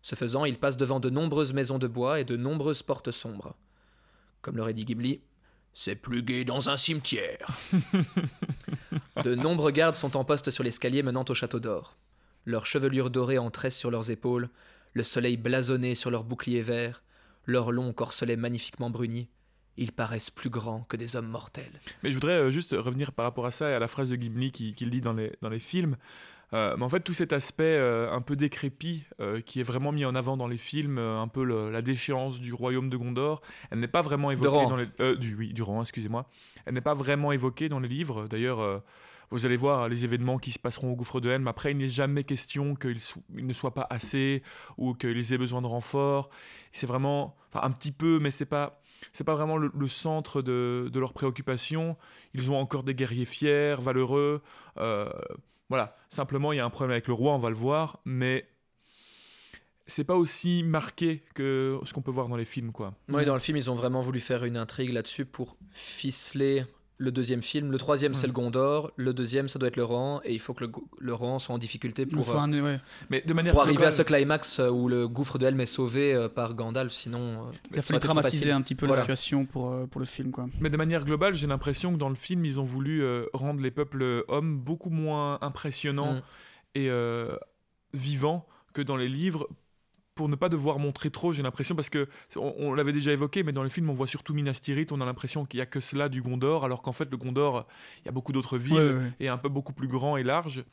Ce 0.03 0.15
faisant, 0.15 0.45
il 0.45 0.59
passe 0.59 0.77
devant 0.77 1.01
de 1.01 1.11
nombreuses 1.11 1.53
maisons 1.53 1.79
de 1.79 1.87
bois 1.87 2.21
et 2.21 2.25
de 2.25 2.37
nombreuses 2.37 2.83
portes 2.83 3.11
sombres. 3.11 3.55
Comme 4.43 4.57
l'aurait 4.57 4.75
dit 4.75 4.85
Ghibli, 4.85 5.21
c'est 5.75 5.97
plus 5.97 6.23
gai 6.23 6.45
dans 6.45 6.71
un 6.71 6.77
cimetière. 6.77 7.47
de 9.25 9.35
nombreux 9.35 9.71
gardes 9.71 9.95
sont 9.95 10.17
en 10.17 10.25
poste 10.25 10.51
sur 10.51 10.65
l'escalier 10.65 11.03
menant 11.03 11.25
au 11.29 11.35
château 11.35 11.61
d'or. 11.61 11.97
Leurs 12.45 12.67
chevelures 12.67 13.11
dorées 13.11 13.39
en 13.39 13.51
tresse 13.51 13.77
sur 13.77 13.91
leurs 13.91 14.11
épaules, 14.11 14.49
le 14.95 15.03
soleil 15.03 15.37
blasonné 15.37 15.95
sur 15.95 16.11
leurs 16.11 16.25
boucliers 16.25 16.63
verts, 16.63 17.03
leurs 17.45 17.73
longs 17.73 17.93
corselets 17.93 18.37
magnifiquement 18.37 18.91
brunis, 18.91 19.29
ils 19.77 19.93
paraissent 19.93 20.31
plus 20.31 20.51
grands 20.51 20.85
que 20.89 20.97
des 20.97 21.17
hommes 21.17 21.29
mortels. 21.29 21.81
Mais 22.03 22.11
je 22.11 22.15
voudrais 22.15 22.41
euh, 22.41 22.51
juste 22.51 22.73
revenir 22.73 23.13
par 23.13 23.25
rapport 23.25 23.47
à 23.47 23.51
ça 23.51 23.71
et 23.71 23.75
à 23.75 23.79
la 23.79 23.87
phrase 23.87 24.11
de 24.11 24.17
Ghibli 24.17 24.51
qu'il 24.51 24.91
dit 24.91 25.01
dans 25.01 25.13
les, 25.13 25.33
dans 25.41 25.49
les 25.49 25.61
films. 25.61 25.97
Euh, 26.55 26.77
mais 26.77 26.85
en 26.85 26.89
fait, 26.89 27.01
tout 27.01 27.13
cet 27.13 27.33
aspect 27.33 27.65
euh, 27.65 28.11
un 28.11 28.21
peu 28.21 28.37
décrépit 28.37 29.05
qui 29.45 29.61
est 29.61 29.65
vraiment 29.65 29.93
mis 29.93 30.05
en 30.05 30.15
avant 30.15 30.37
dans 30.37 30.47
les 30.47 30.57
films, 30.57 30.99
un 30.99 31.29
peu 31.29 31.45
la 31.45 31.83
déchéance 31.83 32.41
du 32.41 32.53
royaume 32.53 32.89
de 32.89 32.97
Gondor, 32.97 33.43
elle 33.71 33.81
n'est 33.81 33.89
pas 33.89 34.03
vraiment 34.03 34.31
évoquée 34.31 34.67
dans 34.67 34.77
les 34.77 35.17
du 35.17 35.35
oui 35.35 35.55
excusez-moi. 35.81 36.27
Elle 36.65 36.75
n'est 36.75 36.81
pas 36.81 36.95
vraiment 36.95 37.33
évoquée 37.33 37.69
dans 37.69 37.81
les 37.81 37.89
livres. 37.89 38.29
D'ailleurs, 38.29 38.83
vous 39.31 39.45
allez 39.45 39.57
voir 39.57 39.89
les 39.89 40.05
événements 40.05 40.39
qui 40.39 40.53
se 40.53 40.59
passeront 40.59 40.93
au 40.93 40.97
gouffre 40.97 41.21
de 41.21 41.31
Helm. 41.31 41.47
Après, 41.49 41.73
il 41.73 41.77
n'est 41.77 41.89
jamais 41.89 42.25
question 42.25 42.75
qu'il 42.75 42.99
ne 43.31 43.53
soit 43.53 43.75
pas 43.75 43.87
assez 43.91 44.43
ou 44.79 44.95
qu'ils 44.95 45.33
aient 45.33 45.39
besoin 45.39 45.61
de 45.61 45.67
renfort. 45.67 46.31
C'est 46.73 46.87
vraiment, 46.87 47.37
enfin 47.53 47.67
un 47.67 47.71
petit 47.71 47.93
peu, 47.93 48.19
mais 48.21 48.31
c'est 48.31 48.47
pas 48.47 48.81
c'est 49.13 49.25
pas 49.25 49.35
vraiment 49.35 49.57
le, 49.57 49.89
centre 49.89 50.43
de, 50.43 50.91
de 50.93 51.01
leurs 51.01 51.13
préoccupations. 51.13 51.97
Ils 52.35 52.51
ont 52.51 52.57
encore 52.57 52.83
des 52.83 52.95
guerriers 52.95 53.27
fiers, 53.27 53.77
valeureux. 53.79 54.43
Euh, 54.79 55.09
voilà, 55.69 55.97
simplement 56.09 56.53
il 56.53 56.57
y 56.57 56.61
a 56.61 56.65
un 56.65 56.71
problème 56.71 56.93
avec 56.93 57.09
le 57.09 57.15
roi, 57.15 57.35
on 57.35 57.39
va 57.39 57.51
le 57.51 57.57
voir, 57.57 58.01
mais 58.05 58.47
c'est 59.87 60.05
pas 60.05 60.17
aussi 60.17 60.63
marqué 60.63 61.23
que 61.35 61.79
ce 61.85 61.93
qu'on 61.93 62.03
peut 62.03 62.11
voir 62.11 62.29
dans 62.29 62.37
les 62.37 62.45
films, 62.45 62.73
quoi. 62.73 62.95
Oui, 63.09 63.25
dans 63.25 63.35
le 63.35 63.41
film, 63.41 63.57
ils 63.57 63.71
ont 63.71 63.75
vraiment 63.75 64.01
voulu 64.01 64.21
faire 64.21 64.45
une 64.45 64.57
intrigue 64.57 64.93
là-dessus 64.93 65.25
pour 65.25 65.57
ficeler 65.71 66.65
le 66.99 67.13
deuxième 67.13 67.43
film. 67.43 67.71
Le 67.71 67.79
troisième, 67.79 68.13
c'est 68.13 68.27
le 68.27 68.33
Gondor. 68.33 68.91
Le 68.97 69.15
deuxième, 69.15 69.49
ça 69.49 69.59
doit 69.59 69.69
être 69.69 69.77
le 69.77 69.85
rang. 69.85 70.21
Et 70.25 70.35
il 70.35 70.41
faut 70.41 70.53
que 70.53 70.65
le, 70.65 70.73
le 70.99 71.15
rang 71.15 71.39
soit 71.39 71.55
en 71.55 71.59
difficulté 71.59 72.05
pour, 72.07 72.29
euh, 72.29 72.77
Mais 73.09 73.21
de 73.21 73.33
manière 73.33 73.55
pour 73.55 73.63
arriver 73.63 73.87
à 73.87 73.93
ce 73.93 74.03
climax 74.03 74.59
euh, 74.59 74.69
où 74.69 74.89
le 74.89 75.07
gouffre 75.07 75.39
de 75.39 75.47
Helm 75.47 75.61
est 75.61 75.67
sauvé 75.67 76.13
euh, 76.13 76.29
par 76.29 76.55
Gandalf. 76.55 76.93
Sinon, 76.93 77.47
il 77.73 77.79
a 77.79 77.83
fallu 77.83 78.01
dramatiser 78.01 78.51
un 78.51 78.61
petit 78.61 78.75
peu 78.75 78.87
la 78.87 78.95
situation 78.95 79.47
pour, 79.47 79.89
pour 79.89 80.01
le 80.01 80.07
film. 80.07 80.33
Quoi. 80.33 80.49
Mais 80.61 80.71
de 80.71 80.77
manière 80.77 81.05
globale, 81.05 81.35
j'ai 81.35 81.47
l'impression 81.47 81.93
que 81.93 81.99
dans 81.99 82.09
le 82.09 82.17
film, 82.17 82.45
ils 82.45 82.59
ont 82.59 82.65
voulu 82.65 83.05
rendre 83.33 83.61
les 83.61 83.71
peuples 83.71 84.25
hommes 84.27 84.59
beaucoup 84.59 84.91
moins 84.91 85.39
impressionnants 85.41 86.15
mm. 86.15 86.23
et 86.75 86.91
vivants 87.95 88.47
que 88.73 88.83
dans 88.83 88.97
les 88.97 89.09
livres 89.09 89.49
pour 90.19 90.29
ne 90.29 90.35
pas 90.35 90.49
devoir 90.49 90.81
montrer 90.81 91.11
trop, 91.11 91.33
j'ai 91.33 91.45
l'impression, 91.45 91.77
parce 91.77 91.91
que 91.91 92.09
on, 92.35 92.75
l'avait 92.75 92.93
déjà 92.93 93.13
évoqué, 93.13 93.45
mais 93.45 93.53
dans 93.53 93.63
le 93.63 93.69
film, 93.69 93.89
on 93.89 93.93
voit 93.93 94.09
surtout 94.09 94.35
Minas 94.35 94.59
Tirith, 94.61 94.91
on 94.91 95.01
a 95.01 95.05
l'impression 95.05 95.45
qu'il 95.45 95.59
y 95.59 95.61
a 95.61 95.67
que 95.67 95.79
cela 95.79 96.09
du 96.09 96.23
Gondor, 96.23 96.65
alors 96.65 96.83
qu'en 96.83 96.91
fait, 96.91 97.09
le 97.09 97.17
Gondor, 97.17 97.69
il 98.03 98.07
y 98.07 98.09
a 98.09 98.11
beaucoup 98.11 98.33
d'autres 98.33 98.59
villes, 98.59 99.13
et 99.21 99.29
un 99.29 99.39
peu 99.39 99.49
beaucoup 99.49 99.73
plus 99.73 99.87
grand 99.87 100.17
et 100.17 100.25
large. 100.25 100.65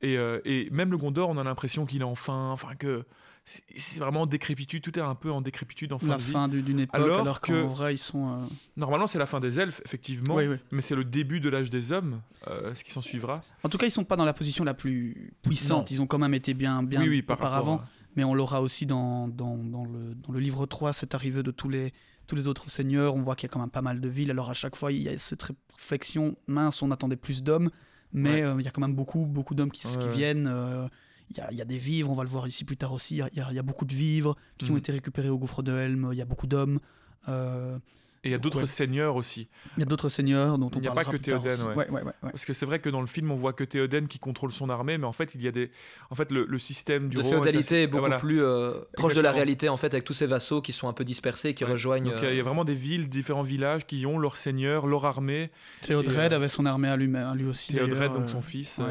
Et, 0.00 0.16
euh, 0.16 0.40
et 0.46 0.70
même 0.70 0.90
le 0.90 0.96
Gondor, 0.96 1.28
on 1.28 1.36
a 1.36 1.44
l'impression 1.44 1.84
qu'il 1.84 2.00
est 2.00 2.04
enfin, 2.04 2.52
enfin 2.52 2.74
que 2.74 3.04
c'est 3.44 4.00
vraiment 4.00 4.24
décrépitude, 4.24 4.82
tout 4.82 4.98
est 4.98 5.02
un 5.02 5.14
peu 5.14 5.30
en 5.30 5.42
décrépitude 5.42 5.92
en 5.92 5.98
fin 5.98 6.06
la 6.08 6.16
de 6.16 6.22
fin 6.22 6.48
d'une 6.48 6.80
époque, 6.80 6.94
alors, 6.94 7.40
qu'en 7.42 7.66
vrai, 7.66 7.94
ils 7.94 7.98
sont. 7.98 8.28
Euh, 8.28 8.46
Normalement, 8.78 9.06
c'est 9.06 9.18
la 9.18 9.26
fin 9.26 9.40
des 9.40 9.60
elfes, 9.60 9.82
effectivement, 9.84 10.38
mais 10.70 10.80
c'est 10.80 10.94
le 10.94 11.04
début 11.04 11.40
de 11.40 11.50
l'âge 11.50 11.68
des 11.68 11.92
hommes, 11.92 12.22
euh, 12.48 12.74
ce 12.74 12.82
qui 12.82 12.92
s'en 12.92 13.02
suivra. 13.02 13.42
En 13.62 13.68
tout 13.68 13.76
cas, 13.76 13.86
ils 13.86 13.90
sont 13.90 14.04
pas 14.04 14.16
dans 14.16 14.24
la 14.24 14.32
position 14.32 14.64
la 14.64 14.72
plus 14.72 15.34
puissante, 15.42 15.90
ils 15.90 16.00
ont 16.00 16.06
quand 16.06 16.18
même 16.18 16.32
été 16.32 16.54
bien, 16.54 16.82
bien 16.82 17.02
oui, 17.02 17.22
auparavant 17.28 17.82
mais 18.16 18.24
on 18.24 18.34
l'aura 18.34 18.60
aussi 18.60 18.86
dans, 18.86 19.28
dans, 19.28 19.56
dans, 19.56 19.84
le, 19.84 20.14
dans, 20.14 20.32
le, 20.32 20.40
livre 20.40 20.66
3, 20.66 20.92
cette 20.92 21.14
arrivée 21.14 21.42
de 21.42 21.50
tous 21.50 21.68
les, 21.68 21.92
tous 22.26 22.36
les 22.36 22.46
autres 22.46 22.68
seigneurs. 22.70 23.14
On 23.14 23.22
voit 23.22 23.36
qu'il 23.36 23.48
y 23.48 23.50
a 23.50 23.52
quand 23.52 23.60
même 23.60 23.70
pas 23.70 23.82
mal 23.82 24.00
de 24.00 24.08
villes. 24.08 24.30
Alors 24.30 24.50
à 24.50 24.54
chaque 24.54 24.76
fois, 24.76 24.92
il 24.92 25.02
y 25.02 25.08
a 25.08 25.16
cette 25.18 25.42
réflexion 25.76 26.36
mince, 26.46 26.82
on 26.82 26.90
attendait 26.90 27.16
plus 27.16 27.42
d'hommes, 27.42 27.70
mais 28.12 28.42
euh, 28.42 28.56
il 28.58 28.64
y 28.64 28.68
a 28.68 28.70
quand 28.70 28.80
même 28.80 28.94
beaucoup, 28.94 29.26
beaucoup 29.26 29.54
d'hommes 29.54 29.70
qui, 29.70 29.86
qui 29.86 30.08
viennent. 30.08 30.48
Euh, 30.48 30.88
il 31.30 31.36
y, 31.36 31.40
a, 31.40 31.52
il 31.52 31.58
y, 31.58 31.62
a, 31.62 31.64
des 31.64 31.78
vivres, 31.78 32.10
on 32.10 32.16
va 32.16 32.24
le 32.24 32.28
voir 32.28 32.48
ici 32.48 32.64
plus 32.64 32.76
tard 32.76 32.92
aussi. 32.92 33.14
Il 33.14 33.18
y 33.18 33.40
a, 33.40 33.50
il 33.50 33.54
y 33.54 33.58
a 33.58 33.62
beaucoup 33.62 33.84
de 33.84 33.94
vivres 33.94 34.36
qui 34.58 34.70
ont 34.70 34.74
mhm. 34.74 34.78
été 34.78 34.90
récupérés 34.90 35.28
au 35.28 35.38
gouffre 35.38 35.62
de 35.62 35.70
Helm. 35.72 36.08
Il 36.10 36.18
y 36.18 36.22
a 36.22 36.24
beaucoup 36.24 36.48
d'hommes. 36.48 36.80
Euh, 37.28 37.78
et 38.22 38.28
il 38.28 38.32
y 38.32 38.34
a 38.34 38.38
d'autres 38.38 38.66
seigneurs 38.66 39.16
aussi. 39.16 39.48
Il 39.78 39.80
y 39.80 39.82
a 39.82 39.86
d'autres 39.86 40.10
seigneurs 40.10 40.58
dont 40.58 40.70
on 40.74 40.76
Il 40.76 40.82
n'y 40.82 40.88
a 40.88 40.92
pas 40.92 41.04
que 41.04 41.16
Théoden. 41.16 41.58
Ouais. 41.74 41.88
Ouais, 41.88 42.02
Parce 42.20 42.44
que 42.44 42.52
c'est 42.52 42.66
vrai 42.66 42.78
que 42.78 42.90
dans 42.90 43.00
le 43.00 43.06
film, 43.06 43.30
on 43.30 43.34
voit 43.34 43.54
que 43.54 43.64
Théoden 43.64 44.08
qui 44.08 44.18
contrôle 44.18 44.52
son 44.52 44.68
armée, 44.68 44.98
mais 44.98 45.06
en 45.06 45.12
fait, 45.12 45.34
il 45.34 45.42
y 45.42 45.48
a 45.48 45.52
des. 45.52 45.70
En 46.10 46.14
fait, 46.14 46.30
le, 46.30 46.58
système 46.58 47.08
du. 47.08 47.16
La 47.16 47.24
féodalité 47.24 47.84
est, 47.84 47.86
beaucoup 47.86 48.10
plus 48.18 48.42
euh, 48.42 48.72
proche 48.92 49.14
de 49.14 49.22
la 49.22 49.32
réalité, 49.32 49.70
en 49.70 49.78
fait, 49.78 49.94
avec 49.94 50.04
tous 50.04 50.12
ces 50.12 50.26
vassaux 50.26 50.60
qui 50.60 50.72
sont 50.72 50.86
un 50.86 50.92
peu 50.92 51.04
dispersés, 51.04 51.54
qui 51.54 51.64
rejoignent. 51.64 52.10
Donc 52.10 52.18
il 52.20 52.34
y, 52.34 52.38
a 52.38 52.40
euh, 52.40 52.42
vraiment 52.42 52.66
des 52.66 52.74
villes, 52.74 53.08
différents 53.08 53.42
villages 53.42 53.86
qui 53.86 54.04
ont 54.04 54.18
leur 54.18 54.36
seigneur, 54.36 54.86
leur 54.86 55.06
armée. 55.06 55.50
Théodred 55.80 56.34
euh, 56.34 56.36
avait 56.36 56.48
son 56.48 56.66
armée 56.66 56.88
à 56.88 56.98
lui, 56.98 57.06
lui 57.06 57.46
aussi. 57.46 57.72
Théodred, 57.72 58.12
donc 58.12 58.28
son 58.28 58.42
fils. 58.42 58.82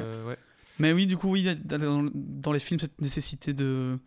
Mais 0.79 0.91
oui, 0.91 1.05
du 1.05 1.17
coup, 1.17 1.29
oui, 1.29 1.45
dans 1.65 2.51
les 2.51 2.59
films, 2.59 2.79
cette 2.79 2.99
nécessité 2.99 3.53
de 3.53 3.99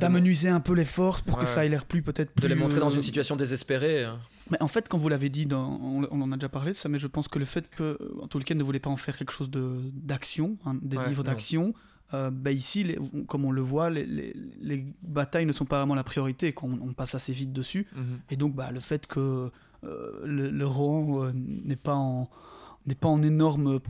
d'amenuiser 0.00 0.48
un 0.48 0.60
peu 0.60 0.74
les 0.74 0.84
forces 0.84 1.22
pour 1.22 1.38
que 1.38 1.46
ça 1.46 1.64
ait 1.64 1.68
l'air 1.68 1.84
plus 1.84 2.02
peut-être 2.02 2.40
de 2.40 2.48
les 2.48 2.54
montrer 2.54 2.80
dans 2.80 2.90
une 2.90 3.02
situation 3.02 3.36
désespérée 3.36 4.04
hein. 4.04 4.18
mais 4.50 4.60
en 4.62 4.68
fait 4.68 4.88
quand 4.88 4.98
vous 4.98 5.08
l'avez 5.08 5.28
dit 5.28 5.46
dans, 5.46 5.80
on, 5.82 6.22
en 6.22 6.32
a 6.32 6.36
déjà 6.36 6.48
parlé 6.48 6.72
de 6.72 6.76
ça 6.76 6.88
mais 6.88 6.98
je 6.98 7.06
pense 7.06 7.28
que 7.28 7.38
le 7.38 7.44
fait 7.44 7.68
que 7.70 7.98
Tolkien 8.28 8.56
ne 8.56 8.62
voulait 8.62 8.78
pas 8.80 8.90
en 8.90 8.96
faire 8.96 9.16
quelque 9.16 9.32
chose 9.32 9.50
de 9.50 9.80
d'action 9.92 10.56
hein, 10.64 10.76
des 10.82 10.98
livres 11.08 11.22
d'action 11.22 11.74
euh, 12.14 12.30
bah 12.30 12.52
ici 12.52 12.84
les, 12.84 12.98
comme 13.26 13.44
on 13.44 13.50
le 13.50 13.62
voit 13.62 13.90
les, 13.90 14.04
les, 14.60 14.86
batailles 15.02 15.46
ne 15.46 15.52
sont 15.52 15.64
pas 15.64 15.78
vraiment 15.78 15.96
la 15.96 16.04
priorité 16.04 16.52
quand 16.52 16.68
on, 16.68 16.92
passe 16.92 17.16
assez 17.16 17.32
vite 17.32 17.52
dessus 17.52 17.88
mhm. 17.96 18.20
et 18.30 18.36
donc 18.36 18.54
bah, 18.54 18.70
le 18.70 18.78
fait 18.78 19.08
que 19.08 19.50
euh, 19.82 20.20
le, 20.24 20.50
le 20.50 20.66
euh, 20.66 21.32
n'est 21.34 21.74
pas 21.74 21.96
en 21.96 22.30
n'est 22.86 22.94
pas 22.94 23.08
en 23.08 23.22
énorme 23.22 23.80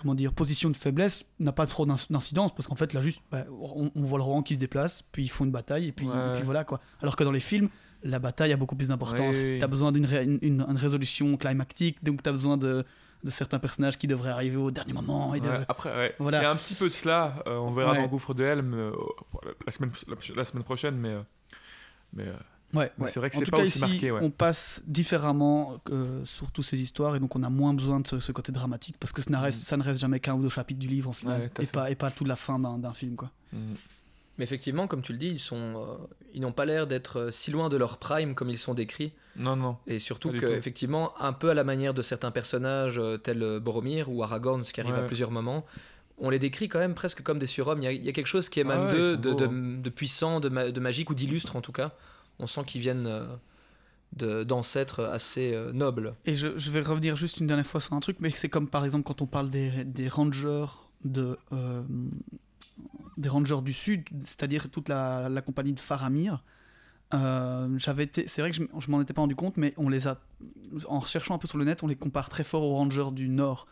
comment 0.00 0.14
dire, 0.14 0.32
position 0.32 0.70
de 0.70 0.76
faiblesse 0.76 1.26
n'a 1.38 1.52
pas 1.52 1.66
trop 1.66 1.86
d'incidence 1.86 2.54
parce 2.54 2.66
qu'en 2.66 2.76
fait 2.76 2.92
là 2.92 3.02
juste 3.02 3.20
bah, 3.30 3.44
on, 3.50 3.90
voit 4.02 4.18
le 4.18 4.24
roi 4.24 4.42
qui 4.42 4.54
se 4.54 4.58
déplace 4.58 5.02
puis 5.02 5.24
ils 5.24 5.28
font 5.28 5.44
une 5.44 5.50
bataille 5.50 5.88
et 5.88 5.92
puis, 5.92 6.06
voilà 6.42 6.64
quoi. 6.64 6.80
Alors 7.00 7.16
que 7.16 7.24
dans 7.24 7.32
les 7.32 7.40
films 7.40 7.68
la 8.02 8.18
bataille 8.18 8.52
a 8.52 8.56
beaucoup 8.56 8.76
plus 8.76 8.88
d'importance. 8.88 9.34
Tu 9.34 9.62
as 9.62 9.66
besoin 9.66 9.90
d'une 9.90 10.38
une, 10.42 10.62
résolution 10.76 11.36
climactique 11.36 12.02
donc 12.04 12.22
tu 12.22 12.28
as 12.28 12.32
besoin 12.32 12.56
de, 12.56 12.84
de, 13.22 13.30
certains 13.30 13.58
personnages 13.58 13.96
qui 13.96 14.06
devraient 14.06 14.30
arriver 14.30 14.56
au 14.56 14.70
dernier 14.70 14.92
moment 14.92 15.34
et 15.34 15.40
de... 15.40 15.48
après 15.68 16.14
voilà. 16.18 16.40
il 16.40 16.42
y 16.42 16.46
a 16.46 16.50
un 16.50 16.56
petit 16.56 16.74
peu 16.74 16.88
de 16.88 16.94
cela 16.94 17.42
euh, 17.46 17.56
on 17.56 17.72
verra 17.72 17.94
dans 17.94 18.06
Gouffre 18.06 18.34
de 18.34 18.44
Helm 18.44 18.74
euh, 18.74 18.92
la, 19.64 19.72
semaine, 19.72 19.92
la, 20.36 20.44
semaine 20.44 20.64
prochaine 20.64 20.96
mais, 20.96 21.10
euh, 21.10 21.22
mais 22.12 22.26
Ouais, 22.74 22.92
c'est 23.06 23.20
vrai 23.20 23.30
que 23.30 23.36
c'est 23.36 23.50
pas 23.50 23.62
aussi 23.62 23.80
marqué. 23.80 24.10
On 24.12 24.30
passe 24.30 24.82
différemment 24.86 25.80
euh, 25.90 26.24
sur 26.24 26.50
toutes 26.50 26.64
ces 26.64 26.80
histoires 26.80 27.16
et 27.16 27.20
donc 27.20 27.36
on 27.36 27.42
a 27.42 27.50
moins 27.50 27.74
besoin 27.74 28.00
de 28.00 28.06
ce, 28.06 28.32
côté 28.32 28.52
dramatique 28.52 28.96
parce 28.98 29.12
que 29.12 29.22
ça 29.22 29.30
ne 29.30 29.36
reste, 29.36 29.60
mm. 29.60 29.64
ça 29.64 29.76
ne 29.76 29.82
reste 29.82 30.00
jamais 30.00 30.20
qu'un 30.20 30.34
ou 30.34 30.42
deux 30.42 30.48
chapitres 30.48 30.80
du 30.80 30.88
livre 30.88 31.10
en 31.10 31.12
final 31.12 31.50
et, 31.60 31.66
pas, 31.66 31.90
et 31.90 31.94
pas 31.94 32.10
toute 32.10 32.28
la 32.28 32.36
fin 32.36 32.58
d'un 32.58 32.92
film. 32.92 33.16
Quoi. 33.16 33.30
Mm. 33.52 33.74
Mais 34.36 34.44
effectivement, 34.44 34.88
comme 34.88 35.00
tu 35.00 35.12
le 35.12 35.18
dis, 35.18 35.28
ils 35.28 35.38
sont, 35.38 35.56
euh, 35.56 35.96
ils 36.32 36.40
n'ont 36.40 36.52
pas 36.52 36.64
l'air 36.64 36.88
d'être 36.88 37.20
euh, 37.20 37.30
si 37.30 37.52
loin 37.52 37.68
de 37.68 37.76
leur 37.76 37.98
prime 37.98 38.34
comme 38.34 38.50
ils 38.50 38.58
sont 38.58 38.74
décrits. 38.74 39.12
Non, 39.36 39.54
non. 39.54 39.76
Et 39.86 40.00
surtout 40.00 40.32
qu'effectivement, 40.32 41.12
un 41.20 41.32
peu 41.32 41.50
à 41.50 41.54
la 41.54 41.64
manière 41.64 41.94
de 41.94 42.02
certains 42.02 42.30
personnages 42.30 43.00
tels 43.22 43.60
Boromir 43.60 44.10
ou 44.10 44.22
Aragorn, 44.22 44.62
ce 44.64 44.72
qui 44.72 44.80
arrive 44.80 44.94
à 44.94 45.02
plusieurs 45.02 45.30
moments, 45.30 45.64
on 46.18 46.30
les 46.30 46.38
décrit 46.38 46.68
quand 46.68 46.78
même 46.78 46.94
presque 46.94 47.22
comme 47.22 47.38
des 47.38 47.46
surhommes. 47.46 47.82
Il 47.82 48.04
y 48.04 48.08
a, 48.08 48.12
quelque 48.12 48.26
chose 48.26 48.48
qui 48.48 48.60
émane 48.60 48.90
d'eux, 48.90 49.16
de, 49.16 49.32
de, 49.32 49.44
hein. 49.46 49.78
de, 49.82 49.90
puissant, 49.90 50.38
de, 50.38 50.48
de 50.48 50.80
magique 50.80 51.10
ou 51.10 51.14
d'illustre 51.14 51.56
en 51.56 51.60
tout 51.60 51.72
cas 51.72 51.92
on 52.38 52.46
sent 52.46 52.62
qu'ils 52.66 52.80
viennent 52.80 53.06
euh, 54.22 54.44
d'ancêtres 54.44 55.04
assez 55.04 55.52
euh, 55.54 55.72
nobles. 55.72 56.14
Et 56.24 56.36
je, 56.36 56.70
vais 56.70 56.80
revenir 56.80 57.16
juste 57.16 57.38
une 57.38 57.48
dernière 57.48 57.66
fois 57.66 57.80
sur 57.80 57.94
un 57.94 58.00
truc, 58.00 58.18
mais 58.20 58.30
c'est 58.30 58.48
comme 58.48 58.68
par 58.68 58.84
exemple 58.84 59.04
quand 59.04 59.22
on 59.22 59.26
parle 59.26 59.50
des, 59.50 60.08
rangers 60.08 60.66
de 61.04 61.36
euh, 61.52 61.82
des 63.16 63.28
rangers 63.28 63.60
du 63.62 63.72
sud, 63.72 64.04
c'est-à-dire 64.22 64.70
toute 64.70 64.88
la, 64.88 65.42
compagnie 65.44 65.72
de 65.72 65.80
Faramir. 65.80 66.44
j'avais 67.12 68.08
c'est 68.26 68.40
vrai 68.40 68.50
que 68.50 68.56
je, 68.56 68.62
je 68.78 68.90
m'en 68.90 69.00
étais 69.00 69.14
pas 69.14 69.22
rendu 69.22 69.34
compte, 69.34 69.56
mais 69.56 69.74
on 69.78 69.88
les 69.88 70.06
a, 70.06 70.20
en 70.86 71.00
cherchant 71.00 71.34
un 71.34 71.38
peu 71.38 71.48
sur 71.48 71.58
le 71.58 71.64
net, 71.64 71.82
on 71.82 71.88
les 71.88 71.96
compare 71.96 72.28
très 72.28 72.44
fort 72.44 72.62
aux 72.62 72.74
rangers 72.74 73.10
du 73.10 73.28
nord, 73.28 73.66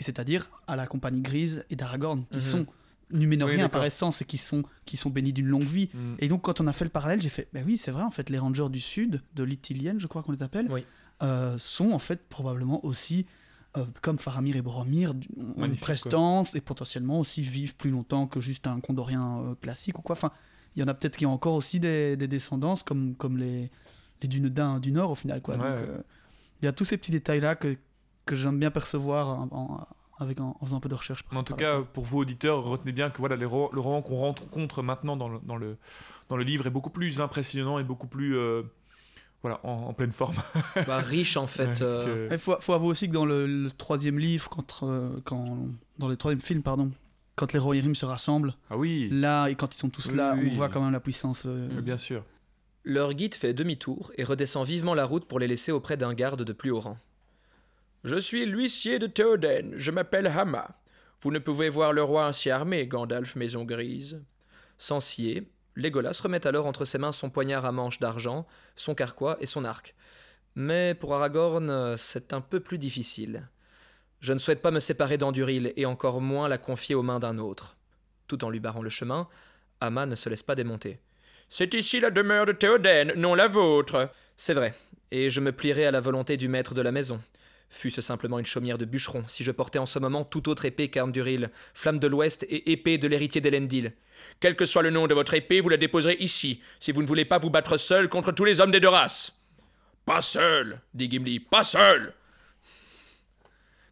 et 0.00 0.02
c'est-à-dire 0.02 0.50
à 0.66 0.74
la 0.74 0.88
compagnie 0.88 1.20
grise 1.20 1.64
et 1.70 1.76
d'Aragorn, 1.76 2.24
qui 2.32 2.36
mhm. 2.36 2.40
sont 2.40 2.66
Numénoriens 3.10 3.68
par 3.68 3.84
essence 3.84 4.22
et 4.22 4.24
qui 4.24 4.38
sont, 4.38 4.64
qui 4.84 4.96
sont 4.96 5.10
bénis 5.10 5.32
d'une 5.32 5.46
longue 5.46 5.64
vie. 5.64 5.90
Mm. 5.94 6.14
Et 6.20 6.28
donc, 6.28 6.42
quand 6.42 6.60
on 6.60 6.66
a 6.66 6.72
fait 6.72 6.84
le 6.84 6.90
parallèle, 6.90 7.20
j'ai 7.20 7.28
fait, 7.28 7.48
ben 7.52 7.62
oui, 7.66 7.76
c'est 7.76 7.90
vrai, 7.90 8.02
en 8.02 8.10
fait, 8.10 8.30
les 8.30 8.38
rangers 8.38 8.68
du 8.70 8.80
sud, 8.80 9.20
de 9.34 9.42
l'Itilienne, 9.44 10.00
je 10.00 10.06
crois 10.06 10.22
qu'on 10.22 10.32
les 10.32 10.42
appelle, 10.42 10.68
euh, 11.22 11.56
sont 11.58 11.92
en 11.92 11.98
fait 11.98 12.28
probablement 12.28 12.84
aussi, 12.84 13.26
euh, 13.76 13.84
comme 14.02 14.18
Faramir 14.18 14.56
et 14.56 14.62
Boromir, 14.62 15.12
une 15.68 15.76
prestance 15.76 16.54
et 16.54 16.60
potentiellement 16.60 17.20
aussi 17.20 17.42
vivent 17.42 17.76
plus 17.76 17.90
longtemps 17.90 18.26
que 18.26 18.40
juste 18.40 18.66
un 18.66 18.80
condorien 18.80 19.38
euh, 19.40 19.54
classique 19.54 19.98
ou 19.98 20.02
quoi. 20.02 20.14
Enfin, 20.14 20.32
il 20.74 20.80
y 20.80 20.82
en 20.82 20.88
a 20.88 20.94
peut-être 20.94 21.16
qui 21.16 21.26
ont 21.26 21.32
encore 21.32 21.54
aussi 21.54 21.78
des, 21.80 22.16
des 22.16 22.26
descendances 22.26 22.82
comme, 22.82 23.14
comme 23.14 23.36
les, 23.36 23.70
les 24.22 24.28
Dunedains 24.28 24.80
du 24.80 24.90
Nord 24.92 25.10
au 25.12 25.14
final. 25.14 25.40
Quoi. 25.40 25.56
Donc, 25.56 25.66
il 26.62 26.64
y 26.64 26.68
a 26.68 26.72
tous 26.72 26.84
ces 26.84 26.96
petits 26.96 27.12
détails-là 27.12 27.54
que, 27.54 27.76
que 28.24 28.34
j'aime 28.34 28.58
bien 28.58 28.70
percevoir 28.72 29.38
en, 29.40 29.48
en- 29.52 29.86
avec, 30.24 30.40
en, 30.40 30.56
en 30.60 30.64
faisant 30.66 30.76
un 30.78 30.80
peu 30.80 30.88
de 30.88 30.94
recherche. 30.94 31.24
En 31.34 31.42
tout 31.44 31.54
cas, 31.54 31.80
pour 31.82 32.04
vous 32.04 32.18
auditeurs, 32.18 32.64
retenez 32.64 32.92
bien 32.92 33.10
que 33.10 33.18
voilà, 33.18 33.36
les 33.36 33.44
ro- 33.44 33.70
le 33.72 33.80
roman 33.80 34.02
qu'on 34.02 34.16
rencontre 34.16 34.82
maintenant 34.82 35.16
dans 35.16 35.28
le, 35.28 35.38
dans, 35.44 35.56
le, 35.56 35.76
dans 36.28 36.36
le 36.36 36.42
livre 36.44 36.66
est 36.66 36.70
beaucoup 36.70 36.90
plus 36.90 37.20
impressionnant 37.20 37.78
et 37.78 37.84
beaucoup 37.84 38.06
plus 38.08 38.36
euh, 38.36 38.62
voilà, 39.42 39.60
en, 39.62 39.70
en 39.88 39.92
pleine 39.92 40.12
forme. 40.12 40.34
Bah, 40.86 40.98
riche 40.98 41.36
en 41.36 41.46
fait. 41.46 41.66
Ouais, 41.68 41.82
euh, 41.82 42.28
que- 42.28 42.34
il 42.34 42.38
faut, 42.38 42.56
faut 42.60 42.72
avouer 42.72 42.88
aussi 42.88 43.08
que 43.08 43.12
dans 43.14 43.26
le, 43.26 43.46
le 43.46 43.70
troisième 43.70 44.18
livre, 44.18 44.48
quand, 44.50 44.80
euh, 44.82 45.20
quand, 45.24 45.58
dans 45.98 46.08
le 46.08 46.16
troisième 46.16 46.40
film, 46.40 46.62
pardon, 46.62 46.90
quand 47.36 47.52
les 47.52 47.58
Rohirrim 47.58 47.94
se 47.94 48.06
rassemblent, 48.06 48.54
Ah 48.70 48.76
oui, 48.76 49.08
là, 49.10 49.48
et 49.48 49.54
quand 49.54 49.74
ils 49.74 49.78
sont 49.78 49.90
tous 49.90 50.06
Oui, 50.10 50.16
là, 50.16 50.34
oui, 50.34 50.40
on 50.40 50.48
oui. 50.50 50.56
voit 50.56 50.68
quand 50.68 50.80
même 50.80 50.92
la 50.92 51.00
puissance. 51.00 51.44
euh, 51.46 51.80
bien 51.80 51.98
sûr. 51.98 52.24
Leur 52.86 53.12
guide 53.14 53.34
fait 53.34 53.54
demi-tour 53.54 54.12
et 54.18 54.24
redescend 54.24 54.66
vivement 54.66 54.94
la 54.94 55.06
route 55.06 55.24
pour 55.26 55.38
les 55.38 55.48
laisser 55.48 55.72
auprès 55.72 55.96
d'un 55.96 56.12
garde 56.14 56.42
de 56.42 56.52
plus 56.52 56.70
haut 56.70 56.80
rang. 56.80 56.98
Je 58.04 58.16
suis 58.16 58.44
l'huissier 58.44 58.98
de 58.98 59.06
Théoden, 59.06 59.72
je 59.76 59.90
m'appelle 59.90 60.26
Hama. 60.26 60.78
Vous 61.22 61.30
ne 61.30 61.38
pouvez 61.38 61.70
voir 61.70 61.94
le 61.94 62.02
roi 62.02 62.26
ainsi 62.26 62.50
armé, 62.50 62.86
Gandalf 62.86 63.34
Maison 63.34 63.64
Grise. 63.64 64.22
Sans 64.76 65.00
scier, 65.00 65.50
Legolas 65.74 66.20
remet 66.22 66.46
alors 66.46 66.66
entre 66.66 66.84
ses 66.84 66.98
mains 66.98 67.12
son 67.12 67.30
poignard 67.30 67.64
à 67.64 67.72
manche 67.72 68.00
d'argent, 68.00 68.46
son 68.76 68.94
carquois 68.94 69.38
et 69.40 69.46
son 69.46 69.64
arc. 69.64 69.94
Mais 70.54 70.92
pour 70.92 71.14
Aragorn, 71.14 71.96
c'est 71.96 72.34
un 72.34 72.42
peu 72.42 72.60
plus 72.60 72.76
difficile. 72.76 73.48
Je 74.20 74.34
ne 74.34 74.38
souhaite 74.38 74.60
pas 74.60 74.70
me 74.70 74.80
séparer 74.80 75.16
d'Anduril 75.16 75.72
et 75.74 75.86
encore 75.86 76.20
moins 76.20 76.46
la 76.46 76.58
confier 76.58 76.94
aux 76.94 77.02
mains 77.02 77.20
d'un 77.20 77.38
autre. 77.38 77.78
Tout 78.28 78.44
en 78.44 78.50
lui 78.50 78.60
barrant 78.60 78.82
le 78.82 78.90
chemin, 78.90 79.28
Hama 79.80 80.04
ne 80.04 80.14
se 80.14 80.28
laisse 80.28 80.42
pas 80.42 80.56
démonter. 80.56 81.00
C'est 81.48 81.72
ici 81.72 82.00
la 82.00 82.10
demeure 82.10 82.44
de 82.44 82.52
Théoden, 82.52 83.14
non 83.16 83.34
la 83.34 83.48
vôtre. 83.48 84.10
C'est 84.36 84.52
vrai, 84.52 84.74
et 85.10 85.30
je 85.30 85.40
me 85.40 85.52
plierai 85.52 85.86
à 85.86 85.90
la 85.90 86.00
volonté 86.00 86.36
du 86.36 86.48
maître 86.48 86.74
de 86.74 86.82
la 86.82 86.92
maison. 86.92 87.18
Fût-ce 87.74 88.00
simplement 88.00 88.38
une 88.38 88.46
chaumière 88.46 88.78
de 88.78 88.84
bûcheron, 88.84 89.24
si 89.26 89.42
je 89.42 89.50
portais 89.50 89.80
en 89.80 89.84
ce 89.84 89.98
moment 89.98 90.24
toute 90.24 90.46
autre 90.46 90.64
épée 90.64 90.90
qu'Arnduril, 90.90 91.50
flamme 91.74 91.98
de 91.98 92.06
l'Ouest 92.06 92.44
et 92.44 92.70
épée 92.70 92.98
de 92.98 93.08
l'héritier 93.08 93.40
d'Elendil. 93.40 93.92
Quel 94.38 94.54
que 94.54 94.64
soit 94.64 94.82
le 94.82 94.90
nom 94.90 95.08
de 95.08 95.12
votre 95.12 95.34
épée, 95.34 95.60
vous 95.60 95.68
la 95.68 95.76
déposerez 95.76 96.16
ici, 96.20 96.62
si 96.78 96.92
vous 96.92 97.02
ne 97.02 97.06
voulez 97.06 97.24
pas 97.24 97.40
vous 97.40 97.50
battre 97.50 97.76
seul 97.76 98.08
contre 98.08 98.30
tous 98.30 98.44
les 98.44 98.60
hommes 98.60 98.70
des 98.70 98.78
deux 98.78 98.88
races. 98.88 99.40
Pas 100.06 100.20
seul, 100.20 100.82
dit 100.94 101.10
Gimli, 101.10 101.40
pas 101.40 101.64
seul. 101.64 102.14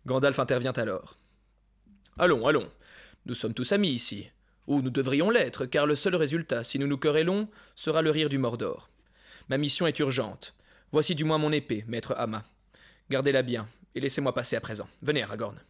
Gandalf 0.07 0.39
intervient 0.39 0.73
alors. 0.73 1.19
Allons, 2.21 2.47
allons, 2.47 2.71
nous 3.27 3.35
sommes 3.35 3.53
tous 3.53 3.73
amis 3.73 3.91
ici. 3.91 4.31
Ou 4.69 4.81
nous 4.81 4.91
devrions 4.91 5.29
l'être, 5.29 5.67
car 5.67 5.87
le 5.87 5.97
seul 5.97 6.15
résultat, 6.15 6.63
si 6.63 6.79
nous 6.79 6.87
nous 6.87 6.99
querellons, 6.99 7.49
sera 7.75 8.01
le 8.01 8.11
rire 8.11 8.29
du 8.29 8.39
Mordor. 8.39 8.91
Ma 9.49 9.59
mission 9.59 9.89
est 9.89 9.99
urgente. 9.99 10.55
Voici 10.93 11.17
du 11.17 11.25
moins 11.25 11.39
mon 11.39 11.51
épée, 11.51 11.85
maître 11.89 12.15
Hama. 12.17 12.45
Gardez-la 13.13 13.43
bien, 13.43 13.69
et 13.95 14.01
laissez-moi 14.01 14.33
passer 14.33 14.57
à 14.57 14.61
présent. 14.63 14.89
Venez, 15.03 15.23
Aragorn. 15.23 15.61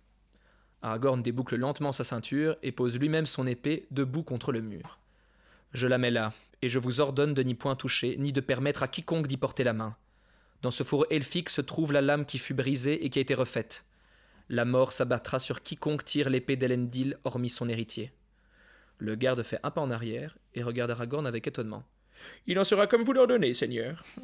Aragorn 0.80 1.24
déboucle 1.24 1.56
lentement 1.56 1.90
sa 1.90 2.04
ceinture 2.04 2.54
et 2.62 2.70
pose 2.70 2.96
lui-même 3.00 3.26
son 3.26 3.48
épée 3.48 3.84
debout 3.90 4.22
contre 4.22 4.52
le 4.52 4.60
mur. 4.60 5.00
Je 5.72 5.88
la 5.88 5.98
mets 5.98 6.12
là, 6.12 6.32
et 6.62 6.68
je 6.68 6.78
vous 6.78 7.00
ordonne 7.00 7.34
de 7.34 7.42
n'y 7.42 7.56
point 7.56 7.74
toucher, 7.74 8.16
ni 8.16 8.32
de 8.32 8.40
permettre 8.40 8.84
à 8.84 8.86
quiconque 8.86 9.26
d'y 9.26 9.38
porter 9.38 9.64
la 9.64 9.72
main. 9.72 9.96
Dans 10.62 10.70
ce 10.70 10.84
four 10.84 11.04
elfique 11.10 11.50
se 11.50 11.60
trouve 11.60 11.92
la 11.92 12.00
lame 12.00 12.26
qui 12.26 12.38
fut 12.38 12.54
brisée 12.54 13.04
et 13.04 13.10
qui 13.10 13.18
a 13.18 13.22
été 13.22 13.34
refaite. 13.34 13.86
La 14.48 14.64
mort 14.64 14.92
s'abattra 14.92 15.40
sur 15.40 15.64
quiconque 15.64 16.04
tire 16.04 16.30
l'épée 16.30 16.54
d'Elendil, 16.54 17.18
hormis 17.24 17.50
son 17.50 17.68
héritier. 17.68 18.12
Le 18.98 19.16
garde 19.16 19.42
fait 19.42 19.58
un 19.64 19.72
pas 19.72 19.80
en 19.80 19.90
arrière 19.90 20.38
et 20.54 20.62
regarde 20.62 20.92
Aragorn 20.92 21.26
avec 21.26 21.48
étonnement. 21.48 21.82
Il 22.46 22.56
en 22.60 22.62
sera 22.62 22.86
comme 22.86 23.02
vous 23.02 23.12
l'ordonnez, 23.12 23.52
Seigneur. 23.52 24.04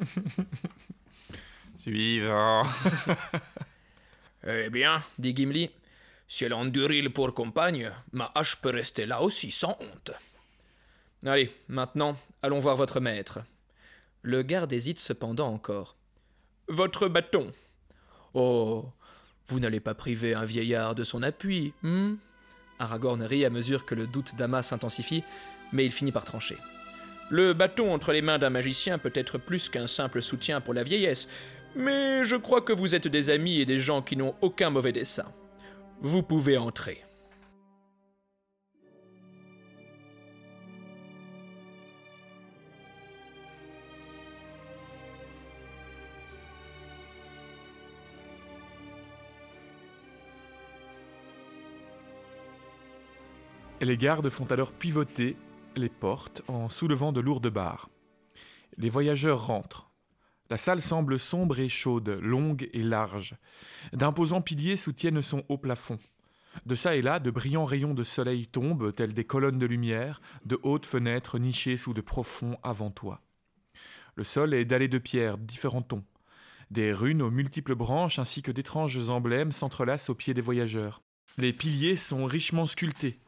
Suivant. 1.79 2.63
Eh 4.47 4.69
bien, 4.69 5.01
dit 5.17 5.35
Gimli, 5.35 5.69
si 6.25 6.45
elle 6.45 6.53
a 6.53 6.57
Anduril 6.57 7.11
pour 7.11 7.33
compagne, 7.33 7.91
ma 8.13 8.31
hache 8.35 8.55
peut 8.55 8.69
rester 8.69 9.05
là 9.05 9.21
aussi 9.21 9.51
sans 9.51 9.77
honte. 9.81 10.11
Allez, 11.25 11.51
maintenant, 11.67 12.15
allons 12.41 12.59
voir 12.59 12.77
votre 12.77 13.01
maître. 13.01 13.39
Le 14.21 14.41
garde 14.41 14.71
hésite 14.71 14.97
cependant 14.97 15.49
encore. 15.49 15.97
Votre 16.69 17.09
bâton. 17.09 17.51
Oh, 18.33 18.85
vous 19.47 19.59
n'allez 19.59 19.81
pas 19.81 19.93
priver 19.93 20.33
un 20.33 20.45
vieillard 20.45 20.95
de 20.95 21.03
son 21.03 21.21
appui, 21.21 21.73
hmm? 21.81 22.15
Aragorn 22.79 23.21
rit 23.21 23.43
à 23.43 23.49
mesure 23.49 23.85
que 23.85 23.95
le 23.95 24.07
doute 24.07 24.37
d'Ama 24.37 24.61
s'intensifie, 24.61 25.25
mais 25.73 25.85
il 25.85 25.91
finit 25.91 26.13
par 26.13 26.23
trancher. 26.23 26.57
Le 27.29 27.53
bâton 27.53 27.93
entre 27.93 28.11
les 28.11 28.23
mains 28.23 28.39
d'un 28.39 28.49
magicien 28.49 28.97
peut 28.97 29.11
être 29.13 29.37
plus 29.37 29.69
qu'un 29.69 29.85
simple 29.85 30.21
soutien 30.21 30.61
pour 30.61 30.73
la 30.73 30.83
vieillesse, 30.83 31.27
mais 31.75 32.23
je 32.23 32.35
crois 32.35 32.61
que 32.61 32.73
vous 32.73 32.95
êtes 32.95 33.07
des 33.07 33.29
amis 33.29 33.59
et 33.59 33.65
des 33.65 33.79
gens 33.79 34.01
qui 34.01 34.15
n'ont 34.15 34.35
aucun 34.41 34.69
mauvais 34.69 34.91
dessein. 34.91 35.31
Vous 36.01 36.23
pouvez 36.23 36.57
entrer. 36.57 37.03
Les 53.81 53.95
gardes 53.95 54.29
font 54.29 54.45
alors 54.45 54.73
pivoter 54.73 55.37
les 55.77 55.87
portes 55.87 56.41
en 56.49 56.69
soulevant 56.69 57.13
de 57.13 57.21
lourdes 57.21 57.49
barres. 57.49 57.89
Les 58.77 58.89
voyageurs 58.89 59.47
rentrent. 59.47 59.88
La 60.49 60.57
salle 60.57 60.81
semble 60.81 61.19
sombre 61.19 61.59
et 61.59 61.69
chaude, 61.69 62.09
longue 62.09 62.69
et 62.73 62.81
large. 62.81 63.35
D'imposants 63.93 64.41
piliers 64.41 64.77
soutiennent 64.77 65.21
son 65.21 65.43
haut 65.47 65.59
plafond. 65.59 65.99
De 66.65 66.73
ça 66.73 66.95
et 66.95 67.03
là, 67.03 67.19
de 67.19 67.29
brillants 67.29 67.65
rayons 67.65 67.93
de 67.93 68.03
soleil 68.03 68.47
tombent, 68.47 68.93
tels 68.95 69.13
des 69.13 69.25
colonnes 69.25 69.59
de 69.59 69.67
lumière, 69.67 70.21
de 70.45 70.59
hautes 70.63 70.87
fenêtres 70.87 71.37
nichées 71.37 71.77
sous 71.77 71.93
de 71.93 72.01
profonds 72.01 72.57
avant-toits. 72.63 73.21
Le 74.15 74.23
sol 74.23 74.55
est 74.55 74.65
dallé 74.65 74.87
de 74.87 74.97
pierres, 74.97 75.37
différents 75.37 75.83
tons. 75.83 76.03
Des 76.71 76.93
runes 76.93 77.21
aux 77.21 77.31
multiples 77.31 77.75
branches 77.75 78.17
ainsi 78.17 78.41
que 78.41 78.51
d'étranges 78.51 79.09
emblèmes 79.09 79.51
s'entrelacent 79.51 80.09
aux 80.09 80.15
pieds 80.15 80.33
des 80.33 80.41
voyageurs. 80.41 81.03
Les 81.37 81.53
piliers 81.53 81.95
sont 81.95 82.25
richement 82.25 82.65
sculptés, 82.65 83.19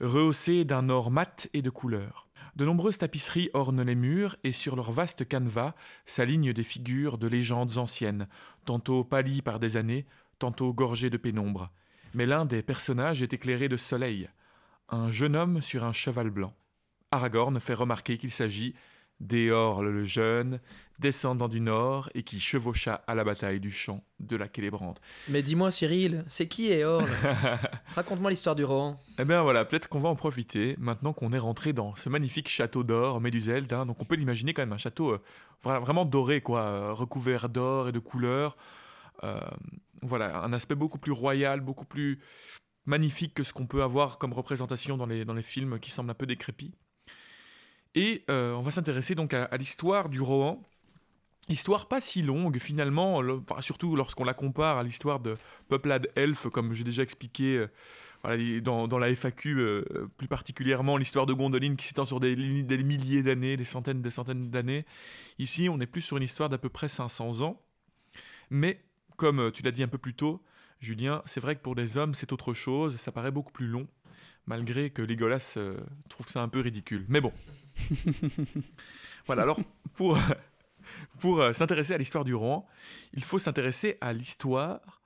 rehaussés 0.00 0.64
d'un 0.64 0.88
or 0.88 1.10
mat 1.10 1.48
et 1.52 1.62
de 1.62 1.70
couleurs. 1.70 2.29
De 2.60 2.66
nombreuses 2.66 2.98
tapisseries 2.98 3.48
ornent 3.54 3.80
les 3.80 3.94
murs 3.94 4.36
et 4.44 4.52
sur 4.52 4.76
leur 4.76 4.92
vaste 4.92 5.26
canevas 5.26 5.72
s'alignent 6.04 6.52
des 6.52 6.62
figures 6.62 7.16
de 7.16 7.26
légendes 7.26 7.78
anciennes, 7.78 8.28
tantôt 8.66 9.02
pâlies 9.02 9.40
par 9.40 9.60
des 9.60 9.78
années, 9.78 10.04
tantôt 10.38 10.74
gorgées 10.74 11.08
de 11.08 11.16
pénombre. 11.16 11.70
Mais 12.12 12.26
l'un 12.26 12.44
des 12.44 12.62
personnages 12.62 13.22
est 13.22 13.32
éclairé 13.32 13.70
de 13.70 13.78
soleil, 13.78 14.28
un 14.90 15.10
jeune 15.10 15.36
homme 15.36 15.62
sur 15.62 15.84
un 15.84 15.94
cheval 15.94 16.28
blanc. 16.28 16.52
Aragorn 17.10 17.58
fait 17.60 17.72
remarquer 17.72 18.18
qu'il 18.18 18.30
s'agit 18.30 18.74
d'Éorl 19.20 19.88
le 19.88 20.04
jeune, 20.04 20.60
descendant 20.98 21.48
du 21.48 21.60
Nord 21.60 22.10
et 22.14 22.22
qui 22.22 22.40
chevaucha 22.40 23.02
à 23.06 23.14
la 23.14 23.24
bataille 23.24 23.60
du 23.60 23.70
champ 23.70 24.02
de 24.18 24.36
la 24.36 24.48
Célébrante. 24.54 25.00
Mais 25.28 25.42
dis-moi, 25.42 25.70
Cyril, 25.70 26.24
c'est 26.26 26.46
qui 26.48 26.70
Éorl 26.72 27.06
Raconte-moi 27.94 28.30
l'histoire 28.30 28.54
du 28.56 28.64
Rohan. 28.64 29.00
Eh 29.18 29.24
bien 29.24 29.42
voilà, 29.42 29.64
peut-être 29.64 29.88
qu'on 29.88 30.00
va 30.00 30.08
en 30.08 30.16
profiter 30.16 30.74
maintenant 30.78 31.12
qu'on 31.12 31.32
est 31.32 31.38
rentré 31.38 31.72
dans 31.72 31.94
ce 31.96 32.08
magnifique 32.08 32.48
château 32.48 32.82
d'or, 32.84 33.20
Méduseld. 33.20 33.72
hein. 33.72 33.86
donc 33.86 34.00
on 34.00 34.04
peut 34.04 34.16
l'imaginer 34.16 34.52
quand 34.54 34.62
même 34.62 34.72
un 34.72 34.78
château 34.78 35.10
euh, 35.12 35.22
vra- 35.64 35.80
vraiment 35.80 36.04
doré, 36.04 36.40
quoi, 36.42 36.60
euh, 36.62 36.92
recouvert 36.92 37.48
d'or 37.48 37.88
et 37.88 37.92
de 37.92 37.98
couleurs. 37.98 38.56
Euh, 39.24 39.38
voilà, 40.02 40.42
un 40.42 40.52
aspect 40.52 40.74
beaucoup 40.74 40.98
plus 40.98 41.12
royal, 41.12 41.60
beaucoup 41.60 41.84
plus 41.84 42.20
magnifique 42.86 43.34
que 43.34 43.44
ce 43.44 43.52
qu'on 43.52 43.66
peut 43.66 43.82
avoir 43.82 44.18
comme 44.18 44.32
représentation 44.32 44.96
dans 44.96 45.06
les, 45.06 45.24
dans 45.24 45.34
les 45.34 45.42
films 45.42 45.78
qui 45.78 45.90
semblent 45.90 46.10
un 46.10 46.14
peu 46.14 46.26
décrépits. 46.26 46.74
Et 47.94 48.24
euh, 48.30 48.54
on 48.54 48.62
va 48.62 48.70
s'intéresser 48.70 49.14
donc 49.14 49.34
à, 49.34 49.56
l'histoire 49.56 50.08
du 50.08 50.20
Rohan. 50.20 50.62
Histoire 51.48 51.88
pas 51.88 52.00
si 52.00 52.22
longue 52.22 52.58
finalement, 52.58 53.20
surtout 53.60 53.96
lorsqu'on 53.96 54.24
la 54.24 54.34
compare 54.34 54.78
à 54.78 54.84
l'histoire 54.84 55.18
de 55.18 55.34
peuplades 55.68 56.08
elfes, 56.14 56.48
comme 56.48 56.72
j'ai 56.74 56.84
déjà 56.84 57.02
expliqué 57.02 57.66
euh, 58.26 58.60
dans, 58.60 58.98
la 58.98 59.12
FAQ, 59.12 59.58
euh, 59.58 60.08
plus 60.16 60.28
particulièrement 60.28 60.96
l'histoire 60.96 61.26
de 61.26 61.32
Gondoline 61.32 61.76
qui 61.76 61.86
s'étend 61.86 62.04
sur 62.04 62.20
des, 62.20 62.36
des 62.36 62.78
milliers 62.84 63.24
d'années, 63.24 63.56
des 63.56 63.64
centaines 63.64 64.00
des 64.00 64.10
centaines 64.10 64.50
d'années. 64.50 64.84
Ici, 65.40 65.68
on 65.68 65.80
est 65.80 65.86
plus 65.86 66.02
sur 66.02 66.18
une 66.18 66.22
histoire 66.22 66.48
d'à 66.48 66.58
peu 66.58 66.68
près 66.68 66.88
500 66.88 67.40
ans. 67.40 67.60
Mais, 68.50 68.80
comme 69.16 69.50
tu 69.50 69.64
l'as 69.64 69.72
dit 69.72 69.82
un 69.82 69.88
peu 69.88 69.98
plus 69.98 70.14
tôt, 70.14 70.40
Julien, 70.78 71.20
c'est 71.26 71.40
vrai 71.40 71.56
que 71.56 71.62
pour 71.62 71.74
des 71.74 71.96
hommes, 71.96 72.14
c'est 72.14 72.32
autre 72.32 72.54
chose, 72.54 72.96
ça 72.96 73.10
paraît 73.10 73.30
beaucoup 73.30 73.52
plus 73.52 73.66
long, 73.66 73.88
malgré 74.50 74.90
que 74.90 75.00
Legolas 75.00 75.54
euh, 75.58 75.78
trouve 76.08 76.26
ça 76.28 76.42
un 76.42 76.48
peu 76.48 76.58
ridicule. 76.60 77.04
Mais 77.08 77.20
bon. 77.20 77.32
voilà, 79.26 79.42
alors, 79.42 79.60
pour, 79.94 80.18
pour 81.20 81.40
euh, 81.40 81.52
s'intéresser 81.52 81.94
à 81.94 81.98
l'histoire 81.98 82.24
du 82.24 82.34
Rohan, 82.34 82.66
il 83.12 83.22
faut 83.22 83.38
s'intéresser 83.38 83.96
à 84.00 84.12
l'histoire 84.12 85.00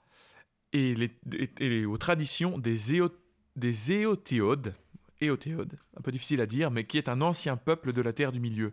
et, 0.73 0.95
les- 0.95 1.17
et- 1.39 1.51
et 1.61 1.85
aux 1.87 1.99
traditions 1.99 2.57
des, 2.59 2.95
éo- 2.97 3.11
des 3.57 3.93
éotéodes. 3.93 4.75
Éotéodes, 5.21 5.79
un 5.97 6.01
peu 6.03 6.11
difficile 6.11 6.41
à 6.41 6.47
dire, 6.47 6.71
mais 6.71 6.85
qui 6.85 6.99
est 6.99 7.09
un 7.09 7.21
ancien 7.21 7.57
peuple 7.57 7.93
de 7.93 8.03
la 8.03 8.13
terre 8.13 8.33
du 8.33 8.41
milieu. 8.41 8.73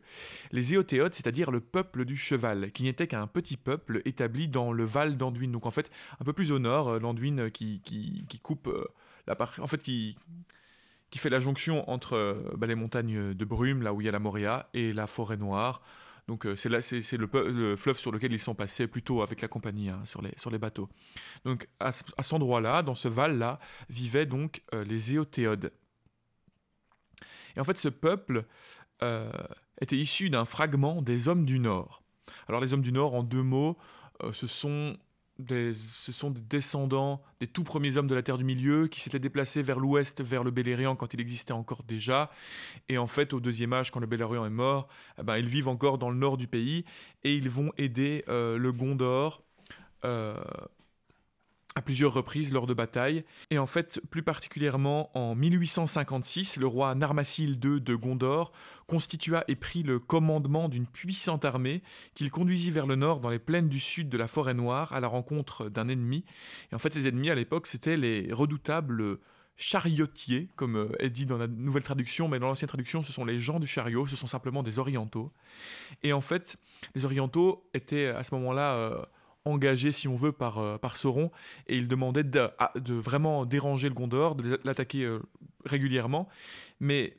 Les 0.52 0.74
Éotéodes, 0.74 1.14
c'est-à-dire 1.14 1.52
le 1.52 1.60
peuple 1.62 2.04
du 2.06 2.18
cheval, 2.18 2.72
qui 2.72 2.84
n'était 2.84 3.08
qu'un 3.08 3.28
petit 3.28 3.58
peuple 3.58 4.02
établi 4.06 4.48
dans 4.48 4.72
le 4.74 4.84
Val 4.84 5.18
d'Anduin, 5.18 5.50
donc 5.50 5.66
en 5.66 5.72
fait 5.72 5.92
un 6.20 6.24
peu 6.26 6.34
plus 6.34 6.52
au 6.52 6.60
nord, 6.60 6.90
euh, 6.90 7.00
l'Anduin 7.00 7.50
qui, 7.52 7.82
qui, 7.84 8.40
coupe 8.42 8.68
euh, 8.68 8.86
la 9.28 9.36
partie, 9.36 9.62
en 9.62 9.68
fait 9.68 9.82
qui, 9.82 10.18
qui 11.12 11.20
fait 11.20 11.30
la 11.30 11.40
jonction 11.40 11.90
entre 11.90 12.44
bah, 12.58 12.68
les 12.68 12.76
montagnes 12.76 13.34
de 13.34 13.46
brume, 13.46 13.84
là 13.84 13.94
où 13.94 14.02
il 14.02 14.06
y 14.06 14.10
a 14.10 14.12
la 14.12 14.20
Moria, 14.20 14.70
et 14.74 14.94
la 14.94 15.08
forêt 15.08 15.38
noire. 15.38 15.82
Donc 16.28 16.48
c'est 16.56 16.70
là, 16.70 16.82
c'est, 16.82 17.18
le, 17.18 17.76
fleuve 17.76 17.98
sur 17.98 18.12
lequel 18.12 18.32
ils 18.32 18.40
sont 18.40 18.56
passés 18.56 18.88
plutôt 18.88 19.22
avec 19.22 19.42
la 19.42 19.48
compagnie 19.50 19.90
hein, 19.90 20.02
sur, 20.06 20.22
les, 20.22 20.58
bateaux. 20.58 20.88
Donc 21.44 21.68
à, 21.80 21.92
cet 21.92 22.34
endroit-là, 22.34 22.84
dans 22.84 22.96
ce 22.96 23.10
val-là, 23.10 23.60
vivaient 23.90 24.26
donc 24.26 24.64
les 24.72 25.14
Éotéodes. 25.14 25.74
Et 27.56 27.60
en 27.60 27.64
fait, 27.64 27.78
ce 27.78 27.90
peuple 27.90 28.46
euh, 29.04 29.32
était 29.80 29.98
issu 29.98 30.30
d'un 30.30 30.46
fragment 30.46 31.02
des 31.02 31.28
hommes 31.28 31.46
du 31.46 31.60
Nord. 31.60 32.04
Alors 32.48 32.62
les 32.62 32.74
hommes 32.74 32.82
du 32.82 32.92
Nord, 32.92 33.16
en 33.16 33.24
deux 33.24 33.42
mots, 33.42 33.78
euh, 34.24 34.32
ce, 34.32 34.48
sont 34.48 34.98
ce 35.50 36.12
sont 36.12 36.32
des 36.32 36.42
descendants 36.42 37.22
des 37.40 37.48
tout 37.48 37.64
premiers 37.64 37.98
hommes 37.98 38.08
de 38.08 38.16
la 38.16 38.22
Terre 38.22 38.38
du 38.38 38.44
Milieu 38.44 38.88
qui 38.88 39.00
s'étaient 39.00 39.20
déplacés 39.20 39.62
vers 39.62 39.80
l'ouest, 39.80 40.22
vers 40.22 40.44
le 40.44 40.52
Belériand 40.52 40.96
quand 40.96 41.14
il 41.14 41.22
existait 41.22 41.54
encore 41.54 41.84
déjà. 41.84 42.32
Et 42.90 42.98
en 42.98 43.08
fait, 43.08 43.34
au 43.34 43.40
deuxième 43.40 43.74
âge, 43.74 43.92
quand 43.92 44.00
le 44.00 44.08
Belériand 44.08 44.46
est 44.46 44.50
mort, 44.50 44.88
eh 45.20 45.24
ben, 45.24 45.38
ils 45.38 45.48
vivent 45.48 45.68
encore 45.68 45.98
dans 45.98 46.10
le 46.10 46.18
nord 46.18 46.38
du 46.38 46.48
pays 46.48 46.86
et 47.24 47.36
ils 47.36 47.50
vont 47.50 47.72
aider 47.78 48.24
euh, 48.28 48.58
le 48.58 48.72
Gondor 48.72 49.44
à 51.76 51.82
plusieurs 51.82 52.14
reprises 52.14 52.52
lors 52.52 52.68
de 52.68 52.74
batailles, 52.74 53.24
et 53.50 53.58
en 53.58 53.66
fait 53.66 54.02
plus 54.10 54.24
particulièrement 54.24 55.10
en 55.18 55.36
1856, 55.36 56.58
le 56.58 56.68
roi 56.68 56.94
Narmassil 56.96 57.60
II 57.64 57.80
de 57.80 57.96
Gondor 57.96 58.52
constitua 58.88 59.44
et 59.48 59.56
prit 59.56 59.84
le 59.84 60.00
commandement 60.00 60.68
d'une 60.68 60.86
puissante 60.86 61.46
armée 61.46 61.82
qu'il 62.14 62.30
conduisit 62.30 62.72
vers 62.72 62.88
le 62.88 62.96
nord 62.96 63.22
dans 63.22 63.30
les 63.30 63.40
plaines 63.40 63.70
du 63.70 63.80
sud 63.80 64.10
de 64.10 64.18
la 64.18 64.28
forêt 64.28 64.54
noire 64.54 64.92
à 64.92 65.00
la 65.00 65.08
rencontre 65.08 65.70
d'un 65.70 65.88
ennemi. 65.88 66.26
Et 66.72 66.76
en 66.76 66.80
fait 66.80 66.94
ces 66.94 67.08
ennemis 67.08 67.30
à 67.30 67.36
l'époque 67.36 67.68
c'était 67.68 67.98
les 67.98 68.34
redoutables 68.34 69.20
chariotiers, 69.56 70.50
comme 70.56 70.92
est 71.00 71.10
dit 71.10 71.26
dans 71.26 71.38
la 71.38 71.48
nouvelle 71.48 71.84
traduction, 71.84 72.28
mais 72.28 72.40
dans 72.40 72.48
l'ancienne 72.48 72.68
traduction 72.68 73.02
ce 73.02 73.14
sont 73.14 73.24
les 73.24 73.40
gens 73.40 73.60
du 73.60 73.68
chariot, 73.68 74.08
ce 74.08 74.16
sont 74.18 74.28
simplement 74.28 74.64
des 74.64 74.78
orientaux. 74.78 75.32
Et 76.04 76.12
en 76.12 76.22
fait 76.22 76.58
les 76.96 77.06
orientaux 77.06 77.70
étaient 77.74 78.08
à 78.08 78.26
ce 78.26 78.36
moment-là... 78.36 78.74
Euh, 78.74 79.02
engagé, 79.46 79.92
si 79.92 80.08
on 80.08 80.16
veut, 80.16 80.32
par, 80.32 80.60
euh, 80.60 80.78
par 80.78 80.98
Sauron, 80.98 81.32
et 81.68 81.78
il 81.78 81.88
demandait 81.88 82.24
de, 82.24 82.50
vraiment 82.94 83.46
déranger 83.46 83.90
le 83.90 83.96
Gondor, 83.96 84.36
de 84.36 84.60
l'attaquer 84.64 85.04
euh, 85.04 85.20
régulièrement, 85.66 86.28
mais 86.80 87.18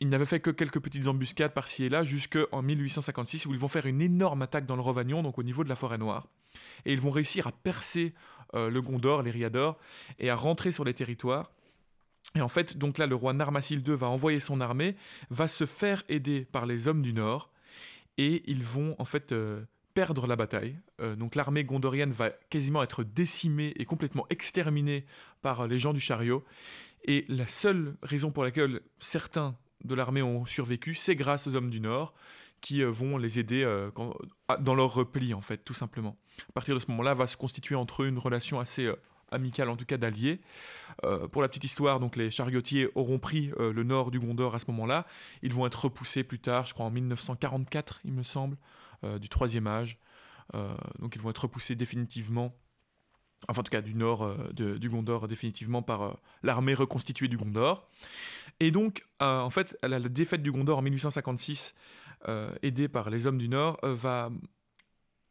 il 0.00 0.08
n'avait 0.08 0.26
fait 0.26 0.40
que 0.40 0.50
quelques 0.50 0.80
petites 0.80 1.06
embuscades 1.06 1.52
par-ci 1.52 1.84
et 1.84 1.88
là, 1.88 2.02
jusqu'en 2.04 2.62
1856, 2.62 3.46
où 3.46 3.52
ils 3.52 3.58
vont 3.58 3.68
faire 3.68 3.86
une 3.86 4.00
énorme 4.00 4.42
attaque 4.42 4.66
dans 4.66 4.76
le 4.76 4.82
Rovagnon, 4.82 5.22
donc 5.22 5.38
au 5.38 5.42
niveau 5.42 5.62
de 5.62 5.68
la 5.68 5.76
forêt 5.76 5.98
noire, 5.98 6.28
et 6.84 6.92
ils 6.92 7.00
vont 7.00 7.10
réussir 7.10 7.46
à 7.46 7.52
percer 7.52 8.14
euh, 8.54 8.68
le 8.68 8.82
Gondor, 8.82 9.22
les 9.22 9.30
Riador, 9.30 9.78
et 10.18 10.30
à 10.30 10.34
rentrer 10.34 10.72
sur 10.72 10.84
les 10.84 10.94
territoires. 10.94 11.52
Et 12.34 12.40
en 12.40 12.48
fait, 12.48 12.78
donc 12.78 12.98
là, 12.98 13.06
le 13.06 13.14
roi 13.14 13.32
Narmassil 13.32 13.86
II 13.86 13.94
va 13.94 14.08
envoyer 14.08 14.40
son 14.40 14.60
armée, 14.60 14.96
va 15.30 15.48
se 15.48 15.66
faire 15.66 16.02
aider 16.08 16.46
par 16.50 16.66
les 16.66 16.88
hommes 16.88 17.02
du 17.02 17.12
Nord, 17.12 17.52
et 18.18 18.42
ils 18.46 18.64
vont 18.64 18.96
en 18.98 19.04
fait 19.04 19.32
perdre 19.94 20.26
la 20.26 20.36
bataille. 20.36 20.76
Euh, 21.00 21.16
donc 21.16 21.34
l'armée 21.34 21.64
gondorienne 21.64 22.12
va 22.12 22.30
quasiment 22.50 22.82
être 22.82 23.04
décimée 23.04 23.72
et 23.76 23.84
complètement 23.84 24.26
exterminée 24.30 25.04
par 25.42 25.66
les 25.66 25.78
gens 25.78 25.92
du 25.92 26.00
chariot. 26.00 26.44
Et 27.04 27.24
la 27.28 27.46
seule 27.46 27.96
raison 28.02 28.30
pour 28.30 28.44
laquelle 28.44 28.80
certains 29.00 29.56
de 29.84 29.94
l'armée 29.94 30.22
ont 30.22 30.46
survécu, 30.46 30.94
c'est 30.94 31.16
grâce 31.16 31.46
aux 31.46 31.56
hommes 31.56 31.70
du 31.70 31.80
Nord 31.80 32.14
qui 32.60 32.82
euh, 32.82 32.90
vont 32.90 33.18
les 33.18 33.40
aider 33.40 33.64
euh, 33.64 33.90
dans 34.60 34.74
leur 34.74 34.94
repli, 34.94 35.34
en 35.34 35.40
fait, 35.40 35.64
tout 35.64 35.74
simplement. 35.74 36.16
À 36.48 36.52
partir 36.52 36.74
de 36.74 36.80
ce 36.80 36.88
moment-là, 36.90 37.14
va 37.14 37.26
se 37.26 37.36
constituer 37.36 37.74
entre 37.74 38.04
eux 38.04 38.06
une 38.06 38.18
relation 38.18 38.60
assez 38.60 38.88
amicale, 39.32 39.68
en 39.68 39.76
tout 39.76 39.86
cas 39.86 39.96
d'alliés. 39.96 40.40
pour 41.32 41.42
la 41.42 41.48
petite 41.48 41.64
histoire, 41.64 41.98
donc 41.98 42.16
les 42.16 42.30
chariotiers 42.30 42.88
auront 42.94 43.18
pris 43.18 43.50
le 43.58 43.82
nord 43.82 44.10
du 44.10 44.20
Gondor 44.20 44.54
à 44.54 44.58
ce 44.58 44.66
moment-là. 44.68 45.06
Ils 45.42 45.54
vont 45.54 45.66
être 45.66 45.86
repoussés 45.86 46.22
plus 46.22 46.38
tard, 46.38 46.66
je 46.66 46.74
crois 46.74 46.86
en 46.86 46.90
1944, 46.90 48.00
il 48.04 48.12
me 48.12 48.22
semble, 48.22 48.56
du 49.02 49.28
troisième 49.28 49.66
âge. 49.66 49.98
Euh, 50.54 50.74
donc 50.98 51.16
ils 51.16 51.22
vont 51.22 51.30
être 51.30 51.42
repoussés 51.42 51.74
définitivement 51.74 52.54
enfin 53.48 53.60
en 53.60 53.62
tout 53.64 53.70
cas 53.70 53.80
du 53.80 53.94
nord 53.94 54.22
euh, 54.22 54.52
du 54.52 54.88
Gondor 54.88 55.26
définitivement 55.28 55.82
par 55.82 56.18
l'armée 56.42 56.74
reconstituée 56.74 57.28
du 57.28 57.36
Gondor. 57.36 57.88
Et 58.60 58.70
donc, 58.70 59.04
en 59.18 59.50
fait, 59.50 59.76
la, 59.82 59.98
la, 59.98 60.08
défaite 60.08 60.42
du 60.42 60.52
Gondor 60.52 60.78
en 60.78 60.82
1856, 60.82 61.74
aidée 62.62 62.86
par 62.86 63.10
les 63.10 63.26
hommes 63.26 63.38
du 63.38 63.48
Nord, 63.48 63.78
va 63.82 64.30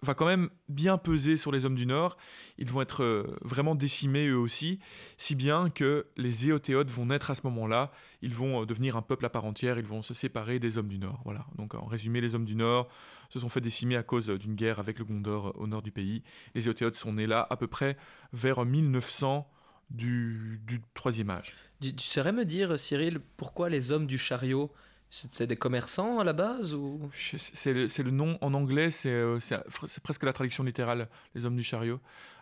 va 0.04 0.16
quand 0.16 0.26
même 0.26 0.50
bien 0.68 0.98
peser 0.98 1.38
sur 1.38 1.52
les 1.52 1.66
hommes 1.66 1.76
du 1.76 1.86
Nord. 1.86 2.18
Ils 2.58 2.70
vont 2.70 2.82
être 2.82 3.04
euh, 3.04 3.38
vraiment 3.42 3.76
décimés 3.76 4.28
eux 4.28 4.38
aussi, 4.38 4.80
si 5.18 5.36
bien 5.36 5.70
que 5.70 6.08
les 6.18 6.48
Éotéodes 6.48 6.90
vont 6.90 7.08
naître 7.08 7.30
à 7.30 7.36
ce 7.36 7.42
moment-là. 7.44 7.92
Ils 8.22 8.34
vont 8.34 8.62
euh, 8.62 8.66
devenir 8.66 8.98
un 8.98 9.04
peuple 9.04 9.26
à 9.26 9.30
part 9.30 9.46
entière. 9.46 9.78
Ils 9.78 9.86
vont 9.86 10.02
se 10.02 10.14
séparer 10.14 10.60
des 10.60 10.78
hommes 10.78 10.88
du 10.88 10.98
Nord. 10.98 11.22
Voilà. 11.24 11.46
Donc 11.56 11.76
en 11.76 11.86
résumé, 11.86 12.20
les 12.20 12.34
hommes 12.34 12.46
du 12.46 12.56
Nord 12.56 12.88
se 13.30 13.40
sont 13.40 13.50
fait 13.50 13.62
décimer 13.62 13.96
à 13.96 14.04
cause 14.04 14.30
d'une 14.30 14.56
guerre 14.56 14.80
avec 14.80 14.98
le 14.98 15.06
Gondor 15.06 15.48
euh, 15.50 15.52
au 15.56 15.68
nord 15.68 15.84
du 15.84 15.92
pays. 15.92 16.24
Les 16.56 16.68
Éotéodes 16.68 16.96
sont 16.96 17.14
nés 17.14 17.28
là 17.28 17.46
à 17.50 17.58
peu 17.58 17.68
près 17.68 17.96
vers 18.34 18.66
1900 18.66 19.48
du, 19.92 20.62
du 20.66 20.82
troisième 20.96 21.30
âge. 21.30 21.56
Tu, 21.80 21.96
tu 21.96 22.06
saurais 22.06 22.32
me 22.32 22.46
dire, 22.46 22.80
Cyril, 22.80 23.20
pourquoi 23.38 23.70
les 23.70 23.92
hommes 23.92 24.08
du 24.08 24.18
chariot 24.18 24.72
c'est 25.14 25.46
des 25.46 25.58
commerçants 25.58 26.20
à 26.20 26.24
la 26.24 26.32
base 26.32 26.74
ou? 26.74 27.10
C'est 27.14 27.74
le, 27.74 28.12
nom 28.12 28.38
en 28.40 28.54
anglais, 28.54 28.88
euh, 29.06 29.40
c'est 29.42 30.04
presque 30.04 30.24
la 30.24 30.32
traduction 30.32 30.64
littérale, 30.64 31.10
les 31.36 31.46
hommes 31.46 31.58
du 31.58 31.64
chariot. 31.64 32.00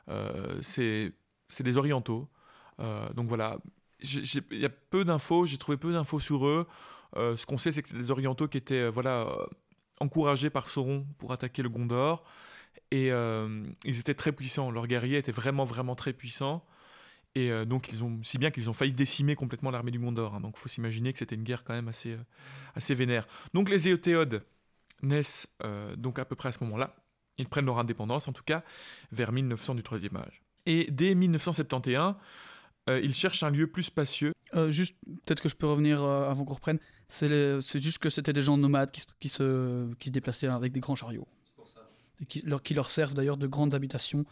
Euh, 0.07 0.59
c'est 0.61 1.13
des 1.61 1.77
orientaux. 1.77 2.29
Euh, 2.79 3.11
donc 3.13 3.27
voilà, 3.27 3.57
il 4.01 4.43
y 4.51 4.65
a 4.65 4.69
peu 4.69 5.03
d'infos, 5.03 5.47
j'ai 5.47 5.57
trouvé 5.57 5.77
peu 5.77 5.91
d'infos 5.91 6.19
sur 6.19 6.45
eux. 6.45 6.67
ce 7.15 7.43
qu'on 7.47 7.57
sait, 7.57 7.71
c'est 7.71 7.81
que 7.81 7.89
c'est 7.89 7.97
des 7.97 8.11
orientaux 8.11 8.47
qui 8.47 8.59
étaient 8.59 8.87
voilà, 8.87 9.27
encouragés 9.99 10.51
par 10.51 10.69
Sauron 10.69 11.07
pour 11.17 11.31
attaquer 11.31 11.63
le 11.63 11.69
Gondor. 11.69 12.23
Et 12.91 13.07
ils 13.07 13.99
étaient 13.99 14.13
très 14.13 14.31
puissants, 14.31 14.69
leurs 14.69 14.85
guerriers 14.85 15.17
étaient 15.17 15.31
vraiment, 15.31 15.65
vraiment 15.65 15.95
très 15.95 16.13
puissants. 16.13 16.63
Et 17.35 17.51
euh, 17.51 17.65
donc, 17.65 17.89
ils 17.91 18.03
ont, 18.03 18.19
si 18.23 18.37
bien 18.37 18.51
qu'ils 18.51 18.69
ont 18.69 18.73
failli 18.73 18.91
décimer 18.91 19.35
complètement 19.35 19.71
l'armée 19.71 19.91
du 19.91 19.99
Gondor. 19.99 20.35
Hein. 20.35 20.41
donc, 20.41 20.55
il 20.57 20.59
faut 20.59 20.69
s'imaginer 20.69 21.13
que 21.13 21.19
c'était 21.19 21.35
une 21.35 21.43
guerre 21.43 21.63
quand 21.63 21.73
même 21.73 21.87
assez, 21.87 22.13
euh, 22.13 22.23
assez 22.75 22.95
vénère. 22.95 23.27
Donc, 23.53 23.69
les 23.69 23.87
Éotéodes 23.87 24.43
naissent 25.01 25.47
euh, 25.63 25.95
donc 25.95 26.19
à 26.19 26.25
peu 26.25 26.35
près 26.35 26.49
à 26.49 26.51
ce 26.51 26.63
moment-là. 26.63 26.95
Ils 27.37 27.47
prennent 27.47 27.65
leur 27.65 27.79
indépendance, 27.79 28.27
en 28.27 28.33
tout 28.33 28.43
cas, 28.43 28.63
vers 29.11 29.31
1900 29.31 29.75
du 29.75 29.83
Troisième 29.83 30.17
Âge. 30.17 30.43
Et 30.65 30.89
dès 30.91 31.15
1971, 31.15 32.15
ils 32.87 33.13
cherchent 33.13 33.43
un 33.43 33.49
lieu 33.51 33.67
plus 33.67 33.83
spacieux. 33.83 34.33
juste, 34.69 34.95
peut-être 35.25 35.41
que 35.41 35.47
je 35.47 35.55
peux 35.55 35.67
revenir 35.67 36.03
avant 36.03 36.43
qu'on 36.43 36.55
reprenne. 36.55 36.79
C'est 37.07 37.61
juste 37.79 37.99
que 37.99 38.09
c'était 38.09 38.33
des 38.33 38.41
gens 38.41 38.57
nomades 38.57 38.91
qui, 38.91 39.05
qui, 39.21 39.29
se, 39.29 39.93
qui 39.95 40.09
se 40.09 40.11
déplaçaient 40.11 40.47
avec 40.47 40.73
des 40.73 40.81
grands 40.81 40.95
chariots. 40.95 41.27
Pour 41.55 41.67
ça. 41.67 41.79
Et 42.19 42.25
qui, 42.25 42.41
leur, 42.41 42.61
qui 42.61 42.73
leur 42.73 42.89
servent 42.89 43.13
d'ailleurs 43.13 43.37
de 43.37 43.47
grandes 43.47 43.73
habitations 43.73 44.25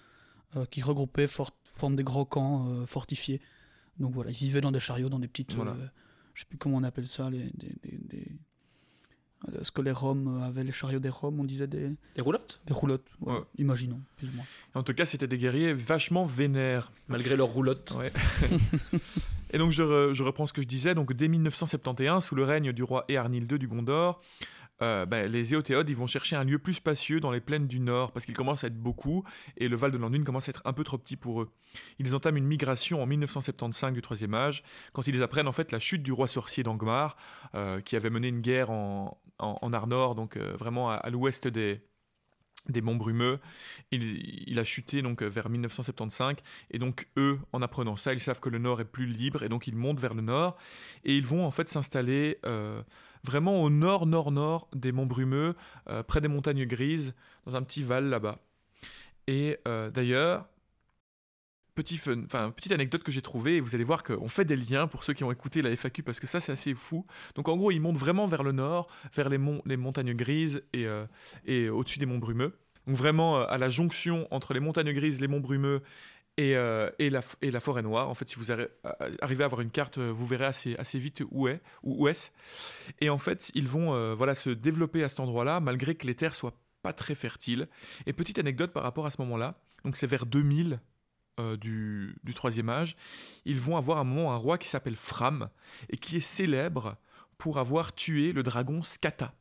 qui 0.70 0.82
regroupaient 0.82 1.28
fort, 1.28 1.52
forme 1.78 1.96
des 1.96 2.04
grands 2.04 2.26
camps 2.26 2.68
euh, 2.68 2.86
fortifiés. 2.86 3.42
Donc 4.00 4.14
voilà, 4.14 4.32
ils 4.32 4.38
vivaient 4.38 4.62
dans 4.62 4.72
des 4.72 4.80
chariots, 4.80 5.10
dans 5.10 5.20
des 5.20 5.28
petites. 5.28 5.56
Voilà. 5.56 5.72
Euh, 5.72 5.88
je 6.34 6.42
sais 6.42 6.48
plus 6.48 6.58
comment 6.58 6.78
on 6.78 6.84
appelle 6.84 7.08
ça, 7.08 7.30
les, 7.30 7.52
des, 7.56 8.28
ce 9.62 9.72
que 9.72 9.82
les 9.82 9.92
Roms 9.92 10.42
avaient, 10.44 10.64
les 10.64 10.72
chariots 10.72 11.00
des 11.00 11.10
Roms, 11.10 11.40
on 11.40 11.44
disait 11.44 11.68
des. 11.68 11.92
Des 12.16 12.22
roulottes? 12.22 12.62
Des 12.66 12.74
roulottes, 12.74 13.08
imaginons, 13.58 14.02
plus 14.18 14.28
ou 14.28 14.32
moins. 14.34 14.46
En 14.74 14.84
tout 14.84 14.94
cas, 14.94 15.06
c'était 15.06 15.28
des 15.28 15.38
guerriers 15.38 15.74
vachement 15.74 16.26
vénères. 16.26 16.92
Malgré 17.08 17.36
leurs 17.36 17.48
roulottes. 17.48 17.96
Ouais. 17.98 18.12
Et 19.52 19.58
donc, 19.58 19.72
je, 19.72 20.12
je, 20.14 20.24
reprends 20.24 20.46
ce 20.46 20.54
que 20.54 20.62
je 20.62 20.68
disais. 20.68 20.94
Donc, 20.94 21.14
dès 21.14 21.30
1971, 21.30 22.24
sous 22.24 22.36
le 22.36 22.44
règne 22.44 22.74
du 22.74 22.84
roi 22.84 23.06
Earnil 23.08 23.48
II 23.50 23.58
du 23.58 23.68
Gondor, 23.68 24.22
euh, 24.82 25.06
ben, 25.06 25.32
les 25.32 25.54
Éotéodes, 25.54 25.90
ils 25.90 25.96
vont 25.96 26.08
chercher 26.08 26.36
un 26.36 26.44
lieu 26.44 26.60
plus 26.60 26.74
spacieux 26.74 27.20
dans 27.20 27.32
les 27.32 27.42
plaines 27.42 27.68
du 27.68 27.80
nord, 27.80 28.12
parce 28.12 28.26
qu'ils 28.26 28.36
commencent 28.36 28.64
à 28.64 28.68
être 28.68 28.78
beaucoup, 28.78 29.24
et 29.58 29.68
le 29.68 29.76
Val 29.76 29.92
de 29.92 29.98
Landune 29.98 30.24
commence 30.24 30.50
à 30.50 30.52
être 30.52 30.62
un 30.66 30.74
peu 30.74 30.84
trop 30.84 30.98
petit 30.98 31.16
pour 31.16 31.42
eux. 31.42 31.50
Ils 32.00 32.16
entament 32.16 32.38
une 32.38 32.46
migration 32.46 33.02
en 33.02 33.08
1975 33.08 33.94
du 33.94 34.02
Troisième 34.02 34.34
Âge, 34.34 34.64
quand 34.94 35.08
ils 35.08 35.24
apprennent 35.24 35.48
en 35.48 35.52
fait 35.52 35.72
la 35.72 35.80
chute 35.80 36.04
du 36.04 36.12
roi 36.12 36.28
sorcier 36.28 36.64
d'Angmar, 36.64 37.18
euh, 37.56 37.82
qui 37.82 37.96
avait 37.96 38.10
mené 38.10 38.28
une 38.28 38.42
guerre 38.42 38.70
en, 38.70 39.20
en, 39.40 39.74
Arnor, 39.74 40.16
donc 40.16 40.38
euh, 40.38 40.56
vraiment 40.58 40.92
à, 40.92 41.10
l'ouest 41.10 41.48
des, 41.48 41.82
des 42.70 42.82
monts 42.82 42.96
brumeux. 42.96 43.40
Il, 43.92 44.04
il, 44.48 44.60
a 44.60 44.64
chuté 44.64 45.02
donc 45.02 45.24
vers 45.24 45.50
1975 45.50 46.36
et 46.70 46.78
donc 46.78 47.08
eux, 47.18 47.40
en 47.52 47.64
apprenant 47.64 47.96
ça, 47.96 48.14
ils 48.14 48.20
savent 48.20 48.40
que 48.40 48.50
le 48.50 48.60
nord 48.60 48.80
est 48.80 48.86
plus 48.86 49.06
libre 49.08 49.42
et 49.42 49.50
donc 49.50 49.66
ils 49.68 49.76
montent 49.76 50.00
vers 50.00 50.14
le 50.14 50.22
nord 50.22 50.58
et 51.04 51.16
ils 51.16 51.26
vont 51.26 51.46
en 51.46 51.52
fait 51.52 51.68
s'installer 51.68 52.38
vraiment 53.28 53.62
au 53.62 53.70
nord-nord-nord 53.70 54.68
des 54.74 54.92
monts 54.92 55.06
brumeux, 55.06 55.56
euh, 55.90 56.04
près 56.04 56.22
des 56.22 56.28
montagnes 56.28 56.66
grises, 56.66 57.14
dans 57.46 57.56
un 57.56 57.62
petit 57.62 57.84
val 57.84 58.06
là-bas. 58.06 58.40
Et 59.28 59.58
euh, 59.68 59.90
d'ailleurs, 59.92 60.48
petite 61.76 62.72
anecdote 62.72 63.04
que 63.04 63.12
j'ai 63.12 63.22
trouvée, 63.22 63.60
vous 63.60 63.76
allez 63.76 63.84
voir 63.84 64.04
qu'on 64.04 64.30
fait 64.30 64.46
des 64.46 64.56
liens 64.56 64.88
pour 64.88 65.04
ceux 65.04 65.14
qui 65.14 65.24
ont 65.24 65.32
écouté 65.32 65.62
la 65.62 65.76
FAQ, 65.76 66.02
parce 66.02 66.20
que 66.20 66.28
ça, 66.28 66.40
c'est 66.40 66.52
assez 66.52 66.74
fou. 66.74 67.06
Donc, 67.36 67.50
en 67.50 67.58
gros, 67.58 67.72
ils 67.72 67.80
montent 67.80 67.98
vraiment 67.98 68.26
vers 68.26 68.44
le 68.44 68.52
nord, 68.52 68.88
vers 69.14 69.30
les, 69.30 69.40
les 69.66 69.78
montagnes 69.78 70.14
grises 70.14 70.64
et, 70.74 70.86
euh, 70.88 71.06
et 71.46 71.70
au-dessus 71.70 72.00
des 72.00 72.06
monts 72.06 72.18
brumeux. 72.18 72.58
Donc, 72.88 72.96
vraiment 72.96 73.42
à 73.42 73.58
la 73.58 73.70
jonction 73.70 74.28
entre 74.32 74.54
les 74.54 74.60
montagnes 74.60 74.94
grises, 74.94 75.22
les 75.22 75.28
monts 75.28 75.42
brumeux 75.42 75.84
et, 76.38 76.56
euh, 76.56 76.90
et, 77.00 77.10
la, 77.10 77.22
forêt 77.60 77.82
noire. 77.82 78.10
En 78.10 78.14
fait, 78.14 78.30
si 78.30 78.36
vous 78.36 78.52
arri- 78.52 78.70
arrivez 79.22 79.44
à 79.44 79.46
avoir 79.46 79.62
une 79.62 79.72
carte, 79.72 79.98
euh, 79.98 80.12
vous 80.12 80.26
verrez 80.26 80.46
assez, 80.46 80.76
assez 80.78 81.00
vite 81.00 81.24
où 81.32 81.48
est, 81.48 81.62
où, 81.84 82.08
est-ce. 82.08 82.30
Et 83.02 83.10
en 83.10 83.18
fait, 83.18 83.52
ils 83.56 83.68
vont 83.68 83.94
euh, 83.94 84.14
voilà, 84.16 84.36
se 84.36 84.52
développer 84.52 85.04
à 85.04 85.10
cet 85.10 85.20
endroit-là, 85.20 85.60
malgré 85.60 85.96
que 85.96 86.06
les 86.06 86.16
terres 86.16 86.36
soient 86.36 86.54
pas 86.84 86.94
très 86.94 87.16
fertiles. 87.16 87.68
Et 88.06 88.14
petite 88.14 88.38
anecdote 88.40 88.72
par 88.72 88.84
rapport 88.84 89.06
à 89.08 89.12
ce 89.12 89.20
moment-là, 89.22 89.60
donc 89.84 89.96
c'est 89.96 90.08
vers 90.08 90.26
2000 90.26 90.80
euh, 91.40 91.58
du, 91.58 92.16
du 92.24 92.34
troisième 92.34 92.70
âge, 92.70 92.96
ils 93.46 93.60
vont 93.60 93.78
avoir 93.78 93.98
un 93.98 94.04
moment 94.04 94.34
un 94.34 94.38
roi 94.38 94.58
qui 94.58 94.68
s'appelle 94.68 94.96
Fram 94.96 95.50
et 95.90 95.98
qui 95.98 96.18
est 96.18 96.22
célèbre 96.22 96.98
pour 97.38 97.60
avoir 97.60 97.94
tué 97.94 98.32
le 98.32 98.44
dragon 98.44 98.82
Skata 98.82 99.34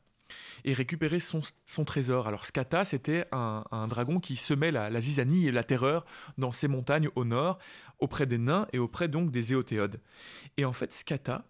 et 0.65 0.73
récupéré 0.73 1.19
son, 1.19 1.41
trésor. 1.85 2.27
Alors 2.27 2.45
Skata, 2.45 2.85
c'était 2.85 3.25
un, 3.31 3.87
dragon 3.87 4.19
qui 4.19 4.35
semait 4.35 4.71
la, 4.71 4.89
la 4.89 5.01
zizanie 5.01 5.47
et 5.47 5.51
la 5.51 5.63
terreur 5.63 6.05
dans 6.37 6.51
ces 6.51 6.67
montagnes 6.67 7.09
au 7.15 7.25
nord, 7.25 7.59
auprès 7.99 8.25
des 8.25 8.37
nains 8.37 8.67
et 8.73 8.79
auprès 8.79 9.07
donc 9.07 9.31
des 9.31 9.53
éotéodes. 9.53 9.99
Et 10.57 10.65
en 10.65 10.73
fait, 10.73 10.93
Skata, 10.93 11.45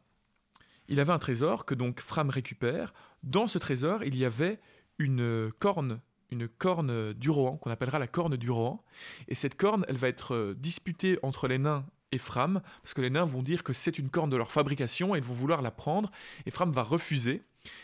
il 0.88 1.00
avait 1.00 1.12
un 1.12 1.20
trésor 1.20 1.66
que 1.66 1.76
donc 1.76 2.00
Fram 2.00 2.30
récupère. 2.30 2.94
Dans 3.24 3.48
ce 3.48 3.58
trésor, 3.58 4.04
il 4.04 4.16
y 4.16 4.26
avait 4.26 4.60
une 5.00 5.52
corne, 5.60 6.00
une 6.32 6.48
corne 6.48 7.14
du 7.14 7.30
Rohan, 7.30 7.58
qu'on 7.58 7.72
appellera 7.72 8.00
la 8.00 8.08
corne 8.08 8.38
du 8.38 8.50
Rohan. 8.50 8.84
Et 9.28 9.36
cette 9.36 9.56
corne, 9.56 9.86
elle 9.88 9.98
va 9.98 10.08
être 10.08 10.34
euh, 10.34 10.56
disputée 10.58 11.20
entre 11.24 11.48
les 11.48 11.58
nains 11.58 11.86
et 12.12 12.18
Fram, 12.18 12.62
parce 12.82 12.94
que 12.94 13.02
les 13.02 13.10
nains 13.10 13.26
vont 13.26 13.44
dire 13.44 13.64
que 13.64 13.74
c'est 13.74 14.00
une 14.00 14.10
corne 14.10 14.30
de 14.30 14.38
leur 14.38 14.52
fabrication 14.52 15.16
et 15.16 15.20
ils 15.20 15.24
vont 15.24 15.34
vouloir 15.34 15.62
la 15.62 15.72
prendre. 15.72 16.12
Et 16.46 16.52
Fram 16.52 16.72
va 16.72 16.84
refuser. 16.84 17.44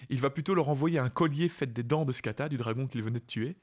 Il 0.10 0.22
va 0.22 0.30
plutôt 0.30 0.56
leur 0.56 0.70
envoyer 0.70 1.00
un 1.00 1.10
collier 1.10 1.50
fait 1.50 1.72
des 1.72 1.84
dents 1.84 2.06
de 2.06 2.14
Skata, 2.14 2.48
du 2.48 2.58
dragon 2.58 2.88
qu'il 2.88 3.04
venait 3.04 3.20
de 3.20 3.26
tuer. 3.26 3.58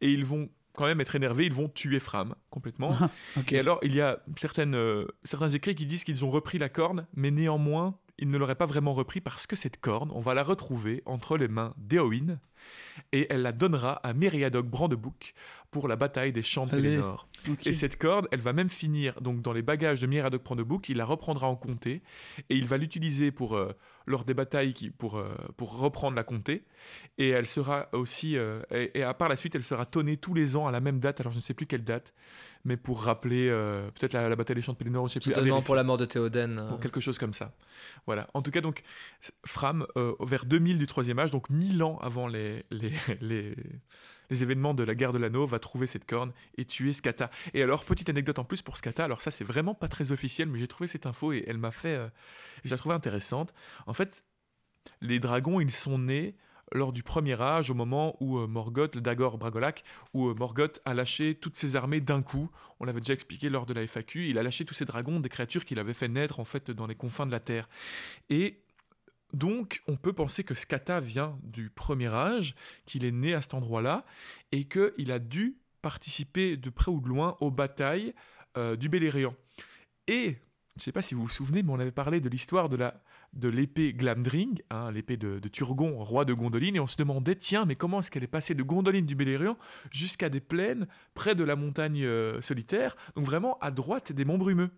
Et 0.00 0.10
ils 0.10 0.24
vont 0.24 0.48
quand 0.74 0.86
même 0.86 1.00
être 1.00 1.16
énervés, 1.16 1.44
ils 1.44 1.52
vont 1.52 1.68
tuer 1.68 1.98
Fram 1.98 2.34
complètement. 2.50 2.96
Ok. 3.36 3.52
Et 3.52 3.58
alors, 3.58 3.80
il 3.82 3.94
y 3.94 4.00
a 4.00 4.20
certaines, 4.36 4.76
euh, 4.76 5.06
certains 5.24 5.50
écrits 5.50 5.74
qui 5.74 5.86
disent 5.86 6.04
qu'ils 6.04 6.24
ont 6.24 6.30
repris 6.30 6.58
la 6.58 6.68
corne, 6.68 7.06
mais 7.14 7.30
néanmoins, 7.30 7.98
ils 8.18 8.30
ne 8.30 8.38
l'auraient 8.38 8.54
pas 8.54 8.66
vraiment 8.66 8.92
repris 8.92 9.20
parce 9.20 9.46
que 9.46 9.56
cette 9.56 9.80
corne, 9.80 10.10
on 10.12 10.20
va 10.20 10.34
la 10.34 10.42
retrouver 10.42 11.02
entre 11.06 11.36
les 11.36 11.48
mains 11.48 11.74
d'Éowyn 11.76 12.38
et 13.12 13.26
elle 13.30 13.42
la 13.42 13.52
donnera 13.52 13.92
à 13.94 14.12
Meriadoc 14.12 14.66
Brandebouc 14.66 15.34
pour 15.70 15.86
la 15.88 15.96
bataille 15.96 16.32
des 16.32 16.42
champs 16.42 16.66
de. 16.66 16.70
Pelennor. 16.70 17.28
Et 17.66 17.72
cette 17.74 17.96
corne, 17.98 18.26
elle 18.32 18.40
va 18.40 18.52
même 18.52 18.70
finir 18.70 19.20
donc 19.20 19.42
dans 19.42 19.52
les 19.52 19.62
bagages 19.62 20.00
de 20.00 20.06
Meriadoc 20.06 20.42
Brandebouc, 20.42 20.88
il 20.88 20.96
la 20.96 21.04
reprendra 21.04 21.46
en 21.48 21.56
comté 21.56 22.02
et 22.50 22.56
il 22.56 22.64
va 22.66 22.78
l'utiliser 22.78 23.30
pour 23.30 23.54
euh, 23.56 23.72
lors 24.06 24.24
des 24.24 24.34
batailles 24.34 24.72
qui, 24.74 24.90
pour, 24.90 25.18
euh, 25.18 25.28
pour 25.56 25.78
reprendre 25.78 26.16
la 26.16 26.24
comté 26.24 26.64
et 27.18 27.28
elle 27.28 27.46
sera 27.46 27.88
aussi 27.92 28.36
euh, 28.36 28.62
et, 28.70 28.98
et 28.98 29.02
à 29.02 29.12
part 29.14 29.28
la 29.28 29.36
suite, 29.36 29.54
elle 29.54 29.62
sera 29.62 29.84
tonnée 29.86 30.16
tous 30.16 30.34
les 30.34 30.56
ans 30.56 30.66
à 30.66 30.70
la 30.72 30.80
même 30.80 30.98
date, 31.00 31.20
alors 31.20 31.32
je 31.32 31.38
ne 31.38 31.42
sais 31.42 31.54
plus 31.54 31.66
quelle 31.66 31.84
date, 31.84 32.12
mais 32.64 32.76
pour 32.76 33.02
rappeler 33.02 33.48
euh, 33.50 33.90
peut-être 33.92 34.14
la, 34.14 34.28
la 34.28 34.36
bataille 34.36 34.56
des 34.56 34.62
champs 34.62 34.72
de 34.72 34.78
Pelennor, 34.78 35.06
je 35.08 35.14
sais 35.14 35.20
plus. 35.20 35.32
pour 35.62 35.74
la 35.74 35.84
mort 35.84 35.98
de 35.98 36.06
Théoden. 36.06 36.58
euh, 36.58 36.70
Bon, 36.70 36.76
quelque 36.78 37.00
chose 37.00 37.18
comme 37.18 37.34
ça. 37.34 37.52
Voilà. 38.06 38.26
En 38.34 38.42
tout 38.42 38.50
cas, 38.50 38.60
donc, 38.62 38.82
Fram, 39.44 39.86
euh, 39.96 40.14
vers 40.20 40.44
2000 40.46 40.78
du 40.78 40.86
troisième 40.86 41.18
âge, 41.18 41.30
donc 41.30 41.48
1000 41.50 41.82
ans 41.82 41.98
avant 42.02 42.26
les, 42.26 42.47
les, 42.70 43.54
événements 44.30 44.74
de 44.74 44.82
la 44.82 44.94
guerre 44.94 45.12
de 45.12 45.18
l'anneau, 45.18 45.46
va 45.46 45.58
trouver 45.58 45.86
cette 45.86 46.04
corne 46.04 46.32
et 46.56 46.64
tuer 46.64 46.92
Skata. 46.92 47.30
Et 47.54 47.62
alors, 47.62 47.84
petite 47.84 48.08
anecdote 48.08 48.38
en 48.38 48.44
plus 48.44 48.62
pour 48.62 48.76
Skata, 48.76 49.04
alors 49.04 49.22
ça, 49.22 49.30
c'est 49.30 49.44
vraiment 49.44 49.74
pas 49.74 49.88
très 49.88 50.12
officiel, 50.12 50.48
mais 50.48 50.58
j'ai 50.58 50.68
trouvé 50.68 50.86
cette 50.86 51.06
info 51.06 51.32
et 51.32 51.44
elle 51.46 51.58
m'a 51.58 51.70
fait. 51.70 51.96
euh, 51.96 52.08
je 52.64 52.70
la 52.70 52.76
trouvais 52.76 52.94
intéressante. 52.94 53.54
En 53.86 53.94
fait, 53.94 54.24
les 55.00 55.20
dragons, 55.20 55.60
ils 55.60 55.70
sont 55.70 55.98
nés 55.98 56.36
lors 56.72 56.92
du 56.92 57.02
premier 57.02 57.40
âge, 57.40 57.70
au 57.70 57.74
moment 57.74 58.16
où 58.20 58.38
euh, 58.38 58.46
Morgoth, 58.46 58.94
le 58.94 59.00
Dagor 59.00 59.38
Bragolac, 59.38 59.84
où 60.14 60.28
euh, 60.28 60.34
Morgoth 60.34 60.80
a 60.84 60.94
lâché 60.94 61.34
toutes 61.34 61.56
ses 61.56 61.76
armées 61.76 62.00
d'un 62.00 62.22
coup. 62.22 62.50
On 62.80 62.84
l'avait 62.84 63.00
déjà 63.00 63.14
expliqué 63.14 63.48
lors 63.48 63.66
de 63.66 63.72
la 63.72 63.86
FAQ. 63.86 64.28
Il 64.28 64.38
a 64.38 64.42
lâché 64.42 64.64
tous 64.64 64.74
ces 64.74 64.84
dragons, 64.84 65.20
des 65.20 65.28
créatures 65.28 65.64
qu'il 65.64 65.78
avait 65.78 65.94
fait 65.94 66.08
naître 66.08 66.40
en 66.40 66.44
fait 66.44 66.70
dans 66.70 66.86
les 66.86 66.94
confins 66.94 67.26
de 67.26 67.32
la 67.32 67.40
Terre. 67.40 67.68
Et 68.28 68.62
donc, 69.34 69.82
on 69.86 69.96
peut 69.96 70.14
penser 70.14 70.42
que 70.42 70.54
Skata 70.54 71.00
vient 71.00 71.38
du 71.42 71.68
premier 71.68 72.08
âge, 72.08 72.54
qu'il 72.86 73.04
est 73.04 73.12
né 73.12 73.34
à 73.34 73.42
cet 73.42 73.54
endroit-là, 73.54 74.04
et 74.52 74.64
qu'il 74.64 75.12
a 75.12 75.18
dû 75.18 75.58
participer 75.82 76.56
de 76.56 76.70
près 76.70 76.90
ou 76.90 77.00
de 77.00 77.08
loin 77.08 77.36
aux 77.40 77.50
batailles 77.50 78.14
euh, 78.56 78.74
du 78.76 78.88
Beleriand. 78.88 79.34
Et, 80.06 80.38
je 80.76 80.80
ne 80.80 80.80
sais 80.80 80.92
pas 80.92 81.02
si 81.02 81.14
vous 81.14 81.22
vous 81.22 81.28
souvenez, 81.28 81.62
mais 81.62 81.72
on 81.72 81.78
avait 81.78 81.92
parlé 81.92 82.20
de 82.20 82.28
l'histoire 82.30 82.70
de 82.70 83.48
l'épée 83.48 83.92
Glamdring, 83.92 84.62
hein, 84.70 84.90
l'épée 84.92 85.18
de, 85.18 85.46
Turgon, 85.48 86.02
roi 86.02 86.24
de 86.24 86.32
Gondolin, 86.32 86.74
et 86.74 86.80
on 86.80 86.86
se 86.86 86.96
demandait, 86.96 87.36
tiens, 87.36 87.66
mais 87.66 87.76
comment 87.76 88.00
est-ce 88.00 88.10
qu'elle 88.10 88.24
est 88.24 88.28
passée 88.28 88.54
de 88.54 88.62
Gondolin 88.62 89.02
du 89.02 89.14
Beleriand 89.14 89.58
jusqu'à 89.90 90.30
des 90.30 90.40
plaines 90.40 90.86
près 91.12 91.34
de 91.34 91.44
la 91.44 91.54
montagne 91.54 92.02
euh, 92.02 92.40
solitaire, 92.40 92.96
donc 93.14 93.26
vraiment 93.26 93.58
à 93.58 93.70
droite 93.70 94.12
des 94.12 94.24
monts 94.24 94.38
brumeux? 94.38 94.70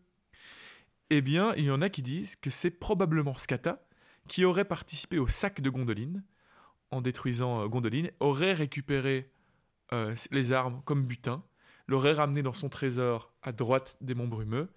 Eh 1.11 1.21
bien, 1.23 1.55
il 1.57 1.65
y 1.65 1.71
en 1.71 1.83
a 1.83 1.89
qui 1.89 2.03
disent 2.03 2.35
que 2.35 2.51
c'est 2.51 2.71
probablement 2.71 3.37
Skata 3.37 3.85
qui 4.29 4.45
aurait 4.45 4.65
participé 4.65 5.19
au 5.19 5.29
sac 5.29 5.61
de 5.61 5.71
Gondolin, 5.71 6.23
en 6.91 7.01
détruisant 7.01 7.63
euh, 7.63 7.69
Gondolin, 7.69 8.09
aurait 8.21 8.53
récupéré 8.53 9.31
euh, 9.93 10.15
les 10.31 10.53
armes 10.53 10.83
comme 10.85 11.05
butin, 11.05 11.43
l'aurait 11.87 12.13
ramené 12.13 12.43
dans 12.43 12.53
son 12.53 12.69
trésor 12.69 13.33
à 13.43 13.53
droite 13.53 13.97
des 14.01 14.15
monts 14.15 14.29
brumeux, 14.29 14.69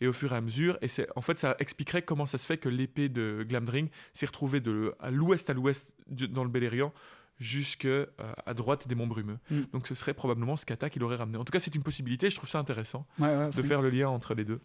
et 0.00 0.06
au 0.06 0.12
fur 0.12 0.32
et 0.32 0.36
à 0.36 0.40
mesure, 0.40 0.78
et 0.80 0.88
c'est 0.88 1.06
en 1.14 1.20
fait 1.20 1.38
ça 1.38 1.56
expliquerait 1.58 2.02
comment 2.02 2.24
ça 2.24 2.38
se 2.38 2.46
fait 2.46 2.56
que 2.56 2.70
l'épée 2.70 3.08
de 3.10 3.44
Glamdring 3.46 3.88
s'est 4.14 4.26
retrouvée 4.26 4.60
de 4.60 4.94
à 4.98 5.10
l'ouest 5.10 5.50
à 5.50 5.52
l'ouest 5.52 5.92
dans 6.08 6.42
le 6.42 6.48
Beleriand 6.48 6.94
jusque 7.38 7.84
euh, 7.84 8.06
à 8.46 8.54
droite 8.54 8.88
des 8.88 8.94
monts 8.94 9.06
brumeux. 9.06 9.38
Mm. 9.50 9.60
Donc 9.72 9.86
ce 9.86 9.94
serait 9.94 10.14
probablement 10.14 10.56
Skata 10.56 10.88
qui 10.88 10.98
l'aurait 10.98 11.16
ramené. 11.16 11.36
En 11.38 11.44
tout 11.44 11.52
cas, 11.52 11.60
c'est 11.60 11.74
une 11.74 11.82
possibilité, 11.82 12.30
je 12.30 12.36
trouve 12.36 12.48
ça 12.48 12.58
intéressant 12.58 13.06
Ouais, 13.18 13.28
ouais, 13.36 13.50
de 13.50 13.62
faire 13.62 13.82
le 13.82 13.90
lien 13.90 14.08
entre 14.08 14.34
les 14.34 14.44
deux. 14.44 14.60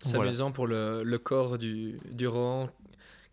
C'est 0.00 0.14
Voilà. 0.16 0.30
amusant 0.30 0.50
pour 0.52 0.66
le, 0.66 1.02
le 1.02 1.18
corps 1.18 1.56
du, 1.58 1.98
du 2.10 2.26
Rohan 2.26 2.68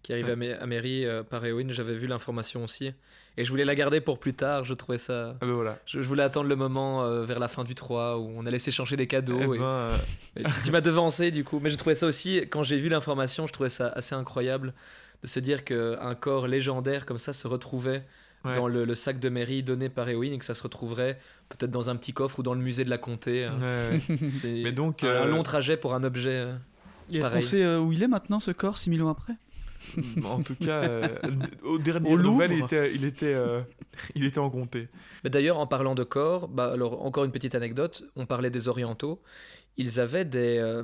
qui 0.03 0.13
arrive 0.13 0.29
à, 0.29 0.35
Mé- 0.35 0.57
à 0.59 0.65
Mairie 0.65 1.05
euh, 1.05 1.23
par 1.23 1.45
Éowyn. 1.45 1.67
J'avais 1.71 1.93
vu 1.93 2.07
l'information 2.07 2.63
aussi. 2.63 2.91
Et 3.37 3.45
je 3.45 3.49
voulais 3.49 3.63
la 3.65 3.75
garder 3.75 4.01
pour 4.01 4.19
plus 4.19 4.33
tard. 4.33 4.65
Je 4.65 4.73
trouvais 4.73 4.97
ça. 4.97 5.35
Ah 5.41 5.45
ben 5.45 5.53
voilà. 5.53 5.79
Je, 5.85 6.01
je 6.01 6.07
voulais 6.07 6.23
attendre 6.23 6.49
le 6.49 6.55
moment 6.55 7.03
euh, 7.03 7.23
vers 7.23 7.39
la 7.39 7.47
fin 7.47 7.63
du 7.63 7.75
3 7.75 8.17
où 8.17 8.29
on 8.35 8.45
allait 8.45 8.59
s'échanger 8.59 8.97
des 8.97 9.07
cadeaux. 9.07 9.39
Eh 9.39 9.43
et- 9.55 9.59
ben, 9.59 9.63
euh, 9.63 9.97
et 10.37 10.43
tu 10.43 10.51
tu 10.65 10.71
m'as 10.71 10.81
devancé 10.81 11.31
du 11.31 11.43
coup. 11.43 11.59
Mais 11.61 11.69
je 11.69 11.77
trouvais 11.77 11.95
ça 11.95 12.07
aussi, 12.07 12.37
quand 12.49 12.63
j'ai 12.63 12.77
vu 12.77 12.89
l'information, 12.89 13.47
je 13.47 13.53
trouvais 13.53 13.69
ça 13.69 13.87
assez 13.89 14.15
incroyable 14.15 14.73
de 15.23 15.27
se 15.27 15.39
dire 15.39 15.63
qu'un 15.63 16.15
corps 16.15 16.47
légendaire 16.47 17.05
comme 17.05 17.19
ça 17.19 17.31
se 17.31 17.47
retrouvait 17.47 18.03
ouais. 18.43 18.55
dans 18.55 18.67
le, 18.67 18.83
le 18.85 18.95
sac 18.95 19.19
de 19.19 19.29
mairie 19.29 19.61
donné 19.63 19.87
par 19.87 20.09
Éowyn 20.09 20.33
et 20.33 20.37
que 20.39 20.45
ça 20.45 20.55
se 20.55 20.63
retrouverait 20.63 21.19
peut-être 21.49 21.69
dans 21.71 21.89
un 21.91 21.95
petit 21.95 22.11
coffre 22.11 22.39
ou 22.39 22.43
dans 22.43 22.53
le 22.55 22.59
musée 22.61 22.83
de 22.85 22.89
la 22.89 22.97
comté. 22.97 23.45
hein. 23.45 23.57
Ouais, 23.61 24.01
ouais. 24.09 24.29
C'est 24.33 24.61
Mais 24.63 24.71
donc, 24.71 25.03
un, 25.03 25.25
long 25.25 25.43
trajet 25.43 25.77
pour 25.77 25.93
un 25.93 26.03
objet. 26.03 26.29
euh. 26.31 26.55
Et 27.11 27.17
est-ce 27.19 27.29
qu'on 27.29 27.39
sait 27.41 27.75
où 27.77 27.91
il 27.93 28.01
est 28.03 28.07
maintenant, 28.07 28.39
ce 28.39 28.51
corps, 28.51 28.77
6000 28.77 29.03
ans 29.03 29.09
après? 29.09 29.33
En 30.23 30.41
tout 30.41 30.55
cas, 30.55 30.83
euh, 30.83 31.07
au 31.63 31.77
dernier 31.77 32.15
nouvelle, 32.15 32.51
il 32.53 32.63
était, 32.63 32.93
il 32.95 33.03
était, 33.05 33.33
euh, 33.33 33.61
il 34.15 34.23
était 34.25 34.39
en 34.39 34.49
comté. 34.49 34.87
Mais 35.23 35.29
D'ailleurs, 35.29 35.57
en 35.59 35.67
parlant 35.67 35.95
de 35.95 36.03
corps, 36.03 36.47
bah, 36.47 36.71
alors 36.73 37.05
encore 37.05 37.23
une 37.25 37.31
petite 37.31 37.55
anecdote, 37.55 38.03
on 38.15 38.25
parlait 38.25 38.49
des 38.49 38.67
orientaux. 38.67 39.21
Ils 39.77 39.99
avaient 39.99 40.25
des, 40.25 40.57
euh, 40.59 40.83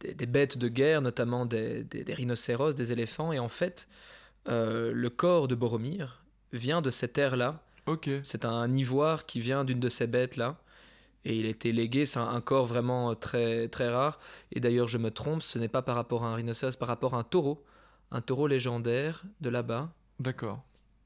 des, 0.00 0.14
des 0.14 0.26
bêtes 0.26 0.58
de 0.58 0.68
guerre, 0.68 1.00
notamment 1.02 1.46
des, 1.46 1.84
des- 1.84 2.04
des 2.04 2.14
rhinocéros, 2.14 2.74
des 2.74 2.92
éléphants, 2.92 3.32
et 3.32 3.38
en 3.38 3.48
fait, 3.48 3.88
euh, 4.48 4.92
le 4.94 5.10
corps 5.10 5.48
de 5.48 5.54
Boromir 5.54 6.22
vient 6.52 6.82
de 6.82 6.90
cette 6.90 7.18
ère-là. 7.18 7.62
Ok. 7.86 8.08
C'est 8.22 8.44
un 8.44 8.72
ivoire 8.72 9.24
qui 9.26 9.40
vient 9.40 9.64
d'une 9.64 9.80
de 9.80 9.88
ces 9.88 10.06
bêtes-là. 10.06 10.56
Et 11.24 11.36
il 11.36 11.46
a 11.46 11.48
été 11.48 11.72
légué, 11.72 12.06
c'est 12.06 12.20
un, 12.20 12.40
corps 12.40 12.64
vraiment 12.64 13.14
très, 13.14 13.68
très 13.68 13.88
rare. 13.90 14.18
Et 14.52 14.60
d'ailleurs, 14.60 14.88
je 14.88 14.98
me 14.98 15.10
trompe, 15.10 15.42
ce 15.42 15.58
n'est 15.58 15.68
pas 15.68 15.82
par 15.82 15.96
rapport 15.96 16.24
à 16.24 16.28
un 16.28 16.34
rhinocéros, 16.36 16.72
c'est 16.72 16.78
par 16.78 16.88
rapport 16.88 17.14
à 17.14 17.18
un 17.18 17.22
taureau. 17.24 17.64
Un 18.10 18.20
taureau 18.20 18.46
légendaire 18.46 19.24
de 19.40 19.50
là-bas, 19.50 19.90
D'accord. 20.20 20.62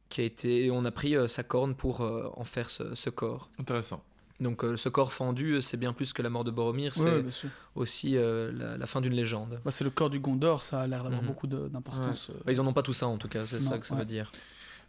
qui 0.09 0.20
a 0.20 0.24
été. 0.24 0.66
et 0.66 0.70
On 0.70 0.84
a 0.84 0.90
pris 0.90 1.16
euh, 1.16 1.26
sa 1.28 1.42
corne 1.42 1.74
pour 1.74 2.00
euh, 2.03 2.28
en 2.34 2.44
faire 2.44 2.70
ce, 2.70 2.94
ce 2.94 3.11
corps. 3.11 3.50
Intéressant. 3.59 4.03
Donc 4.40 4.64
euh, 4.64 4.76
ce 4.76 4.88
corps 4.88 5.12
fendu, 5.12 5.61
c'est 5.62 5.76
bien 5.76 5.92
plus 5.92 6.12
que 6.12 6.20
la 6.22 6.28
mort 6.30 6.42
de 6.42 6.50
Boromir, 6.50 6.94
c'est 6.96 7.05
Ouais, 7.05 7.24
aussi 7.76 8.16
euh, 8.16 8.50
la, 8.53 8.76
la 8.76 8.86
fin 8.86 9.00
d'une 9.00 9.12
légende. 9.12 9.61
Bah, 9.64 9.70
c'est 9.70 9.84
le 9.84 9.90
corps 9.90 10.11
du 10.11 10.18
Gondor, 10.18 10.62
ça 10.62 10.80
a 10.80 10.86
l'air 10.88 11.03
d'avoir 11.05 11.22
Mhm. 11.22 11.28
beaucoup 11.28 11.46
de- 11.46 11.68
d'importance. 11.68 12.30
euh. 12.30 12.34
Bah, 12.44 12.50
ils 12.53 12.61
en 12.61 12.66
ont 12.66 12.72
pas 12.72 12.82
tout 12.82 12.92
ça 12.92 13.07
en 13.07 13.18
tout 13.18 13.28
cas, 13.28 13.46
c'est 13.46 13.61
ça 13.61 13.78
que 13.78 13.86
ça 13.86 13.94
ouais. 13.94 14.00
veut 14.00 14.07
dire. 14.07 14.32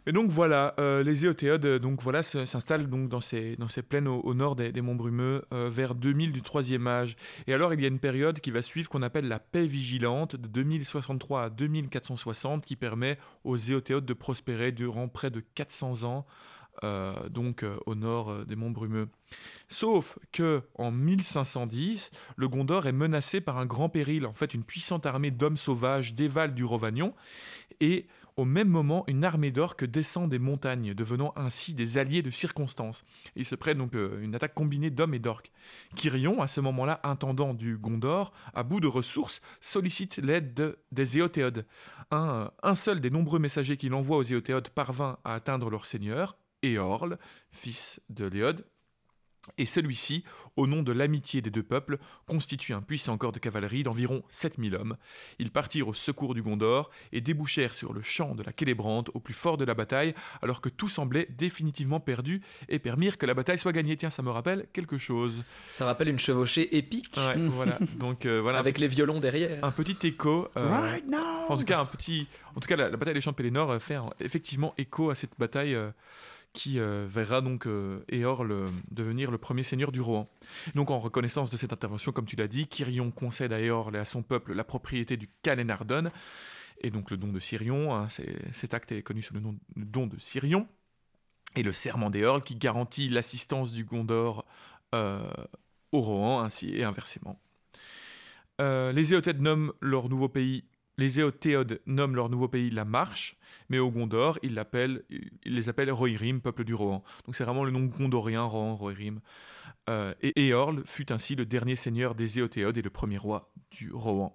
Et 0.06 0.12
donc 0.12 0.30
voilà, 0.30 0.74
euh, 0.78 1.02
les 1.02 1.24
éotéodes 1.24 1.64
euh, 1.64 1.78
donc 1.78 2.02
voilà 2.02 2.22
s'installent 2.22 2.88
donc 2.88 3.08
dans 3.08 3.20
ces 3.20 3.56
plaines 3.88 4.08
au, 4.08 4.34
nord 4.34 4.54
des, 4.54 4.80
monts 4.82 4.94
brumeux 4.94 5.44
euh, 5.52 5.70
vers 5.70 5.94
2000 5.94 6.32
du 6.32 6.42
troisième 6.42 6.86
âge. 6.86 7.16
Et 7.46 7.54
alors 7.54 7.72
il 7.72 7.80
y 7.80 7.84
a 7.84 7.88
une 7.88 7.98
période 7.98 8.40
qui 8.40 8.50
va 8.50 8.60
suivre 8.60 8.90
qu'on 8.90 9.02
appelle 9.02 9.28
la 9.28 9.38
paix 9.38 9.66
vigilante 9.66 10.36
de 10.36 10.46
2063 10.46 11.44
à 11.44 11.50
2460 11.50 12.66
qui 12.66 12.76
permet 12.76 13.18
aux 13.44 13.56
éotéodes 13.56 14.04
de 14.04 14.12
prospérer 14.12 14.72
durant 14.72 15.08
près 15.08 15.30
de 15.30 15.40
400 15.54 16.04
ans 16.04 16.26
donc 17.30 17.64
au 17.86 17.94
nord 17.94 18.44
des 18.46 18.56
monts 18.56 18.72
Brumeux. 18.72 19.08
Sauf 19.68 20.18
que 20.32 20.62
en 20.74 20.90
1510, 20.90 22.10
le 22.36 22.48
Gondor 22.48 22.88
est 22.88 22.92
menacé 22.92 23.40
par 23.40 23.58
un 23.58 23.64
grand 23.64 23.88
péril. 23.88 24.26
En 24.26 24.34
fait, 24.34 24.54
une 24.54 24.64
puissante 24.64 25.06
armée 25.06 25.30
d'hommes 25.30 25.56
sauvages 25.56 26.14
dévale 26.14 26.52
du 26.52 26.64
Rovagnon 26.64 27.14
et 27.80 28.08
au 28.36 28.44
même 28.44 28.68
moment, 28.68 29.04
une 29.06 29.24
armée 29.24 29.50
d'orques 29.52 29.84
descend 29.84 30.28
des 30.28 30.38
montagnes, 30.38 30.94
devenant 30.94 31.32
ainsi 31.36 31.72
des 31.72 31.98
alliés 31.98 32.22
de 32.22 32.30
circonstance. 32.30 33.04
Il 33.36 33.44
se 33.44 33.54
prête 33.54 33.78
donc 33.78 33.94
euh, 33.94 34.20
une 34.20 34.34
attaque 34.34 34.54
combinée 34.54 34.90
d'hommes 34.90 35.14
et 35.14 35.18
d'orques. 35.20 35.52
Kirion, 35.94 36.42
à 36.42 36.48
ce 36.48 36.60
moment-là 36.60 37.00
intendant 37.04 37.54
du 37.54 37.78
Gondor, 37.78 38.32
à 38.52 38.64
bout 38.64 38.80
de 38.80 38.88
ressources, 38.88 39.40
sollicite 39.60 40.18
l'aide 40.18 40.76
des 40.90 41.18
Éotéodes. 41.18 41.64
Un, 42.10 42.28
euh, 42.28 42.48
un 42.62 42.74
seul 42.74 43.00
des 43.00 43.10
nombreux 43.10 43.38
messagers 43.38 43.76
qu'il 43.76 43.94
envoie 43.94 44.16
aux 44.16 44.22
Éotéodes 44.22 44.70
parvint 44.70 45.18
à 45.24 45.34
atteindre 45.34 45.70
leur 45.70 45.86
seigneur, 45.86 46.36
Éorl, 46.62 47.18
fils 47.52 48.00
de 48.08 48.24
Léode, 48.24 48.64
et 49.58 49.66
celui-ci, 49.66 50.24
au 50.56 50.66
nom 50.66 50.82
de 50.82 50.92
l'amitié 50.92 51.40
des 51.40 51.50
deux 51.50 51.62
peuples, 51.62 51.98
constitue 52.26 52.72
un 52.72 52.82
puissant 52.82 53.16
corps 53.18 53.32
de 53.32 53.38
cavalerie 53.38 53.82
d'environ 53.82 54.22
7000 54.28 54.74
hommes. 54.74 54.96
Ils 55.38 55.50
partirent 55.50 55.88
au 55.88 55.94
secours 55.94 56.34
du 56.34 56.42
Gondor 56.42 56.90
et 57.12 57.20
débouchèrent 57.20 57.74
sur 57.74 57.92
le 57.92 58.02
champ 58.02 58.34
de 58.34 58.42
la 58.42 58.52
Célébrante 58.64 59.10
au 59.12 59.20
plus 59.20 59.34
fort 59.34 59.58
de 59.58 59.64
la 59.66 59.74
bataille, 59.74 60.14
alors 60.40 60.62
que 60.62 60.70
tout 60.70 60.88
semblait 60.88 61.28
définitivement 61.36 62.00
perdu 62.00 62.40
et 62.70 62.78
permirent 62.78 63.18
que 63.18 63.26
la 63.26 63.34
bataille 63.34 63.58
soit 63.58 63.72
gagnée. 63.72 63.96
Tiens, 63.96 64.08
ça 64.08 64.22
me 64.22 64.30
rappelle 64.30 64.66
quelque 64.72 64.96
chose. 64.96 65.42
Ça 65.70 65.84
rappelle 65.84 66.08
une 66.08 66.18
chevauchée 66.18 66.76
épique. 66.76 67.18
voilà. 67.36 67.78
Donc 67.98 68.24
euh, 68.24 68.40
voilà. 68.40 68.58
Avec 68.58 68.78
les 68.78 68.88
violons 68.88 69.20
derrière. 69.20 69.62
Un 69.62 69.70
petit 69.70 70.06
écho. 70.06 70.48
Euh, 70.56 70.98
en 71.48 71.56
tout 71.58 71.64
cas, 71.64 71.80
un 71.80 71.84
petit. 71.84 72.26
En 72.56 72.60
tout 72.60 72.68
cas, 72.68 72.76
la, 72.76 72.90
bataille 72.90 73.14
des 73.14 73.20
Champs 73.20 73.32
de 73.32 73.36
Pélénor 73.36 73.70
euh, 73.70 73.78
fait 73.78 73.98
effectivement 74.20 74.72
écho 74.78 75.10
à 75.10 75.14
cette 75.14 75.38
bataille 75.38 75.76
qui 76.54 76.78
euh, 76.78 77.06
verra 77.10 77.42
donc 77.42 77.66
euh, 77.66 78.00
devenir 78.90 79.30
le 79.30 79.38
premier 79.38 79.64
seigneur 79.64 79.92
du 79.92 80.00
Rohan. 80.00 80.24
Donc 80.74 80.90
en 80.90 80.98
reconnaissance 80.98 81.50
de 81.50 81.56
cette 81.58 81.72
intervention, 81.72 82.12
comme 82.12 82.24
tu 82.24 82.36
l'as 82.36 82.48
dit, 82.48 82.66
Kirion 82.68 83.10
concède 83.10 83.52
à 83.52 83.60
Éorl 83.60 83.94
et 83.96 83.98
à 83.98 84.04
son 84.06 84.22
peuple 84.22 84.54
la 84.54 84.64
propriété 84.64 85.18
du 85.18 85.28
Calenardon, 85.42 86.10
et 86.80 86.90
donc 86.90 87.10
le 87.10 87.16
don 87.16 87.28
de 87.28 87.40
Sirion, 87.40 87.94
hein, 87.94 88.08
cet 88.52 88.72
acte 88.72 88.92
est 88.92 89.02
connu 89.02 89.20
sous 89.20 89.34
le 89.34 89.40
nom 89.40 89.52
de 89.52 89.84
don 89.84 90.06
de 90.06 90.18
Sirion, 90.18 90.66
et 91.56 91.62
le 91.62 91.72
serment 91.72 92.08
d'Éorl 92.08 92.42
qui 92.42 92.54
garantit 92.54 93.08
l'assistance 93.08 93.72
du 93.72 93.84
Gondor 93.84 94.46
euh, 94.94 95.28
au 95.92 96.00
Rohan, 96.00 96.40
ainsi 96.40 96.74
et 96.74 96.84
inversement. 96.84 97.38
les 98.60 99.12
Éotèdes 99.12 99.42
nomment 99.42 99.72
leur 99.80 100.08
nouveau 100.08 100.28
pays 100.28 100.64
les 100.96 101.20
Éotéodes 101.20 101.80
nomment 101.86 102.16
leur 102.16 102.28
nouveau 102.28 102.48
pays 102.48 102.70
la 102.70 102.84
Marche, 102.84 103.36
mais 103.68 103.78
au 103.78 103.90
Gondor, 103.90 104.38
ils, 104.42 104.54
les 105.44 105.68
appellent 105.68 105.90
Rohirrim, 105.90 106.40
peuple 106.40 106.64
du 106.64 106.74
Rohan. 106.74 107.02
Donc 107.26 107.34
c'est 107.34 107.44
vraiment 107.44 107.64
le 107.64 107.70
nom 107.70 107.84
gondorien, 107.84 108.42
Rohan, 108.42 108.76
Rohirrim. 108.76 109.20
Euh, 109.90 110.14
et 110.22 110.46
Éorl 110.46 110.82
fut 110.86 111.12
ainsi 111.12 111.34
le 111.34 111.44
dernier 111.44 111.76
seigneur 111.76 112.14
des 112.14 112.38
Éotéodes 112.38 112.78
et 112.78 112.82
le 112.82 112.90
premier 112.90 113.18
roi 113.18 113.50
du 113.70 113.90
Rohan. 113.92 114.34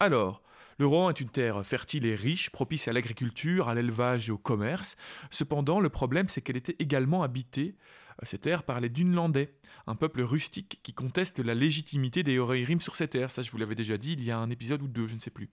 Alors, 0.00 0.42
le 0.78 0.86
Rohan 0.86 1.08
est 1.08 1.20
une 1.20 1.30
terre 1.30 1.64
fertile 1.64 2.04
et 2.04 2.14
riche, 2.14 2.50
propice 2.50 2.86
à 2.86 2.92
l'agriculture, 2.92 3.68
à 3.68 3.74
l'élevage 3.74 4.28
et 4.28 4.32
au 4.32 4.36
commerce. 4.36 4.96
Cependant, 5.30 5.80
le 5.80 5.88
problème, 5.88 6.28
c'est 6.28 6.42
qu'elle 6.42 6.58
était 6.58 6.76
également 6.78 7.22
habitée, 7.22 7.76
cette 8.22 8.42
terre, 8.42 8.62
par 8.62 8.80
les 8.80 8.88
Dunlandais, 8.88 9.52
un 9.86 9.94
peuple 9.94 10.22
rustique 10.22 10.80
qui 10.82 10.92
conteste 10.94 11.38
la 11.38 11.54
légitimité 11.54 12.22
des 12.22 12.38
Rohirrim 12.38 12.80
sur 12.80 12.96
cette 12.96 13.10
terre. 13.10 13.30
Ça, 13.30 13.42
je 13.42 13.50
vous 13.50 13.58
l'avais 13.58 13.74
déjà 13.74 13.98
dit 13.98 14.12
il 14.12 14.24
y 14.24 14.30
a 14.30 14.38
un 14.38 14.50
épisode 14.50 14.82
ou 14.82 14.88
deux, 14.88 15.06
je 15.06 15.14
ne 15.14 15.20
sais 15.20 15.30
plus. 15.30 15.50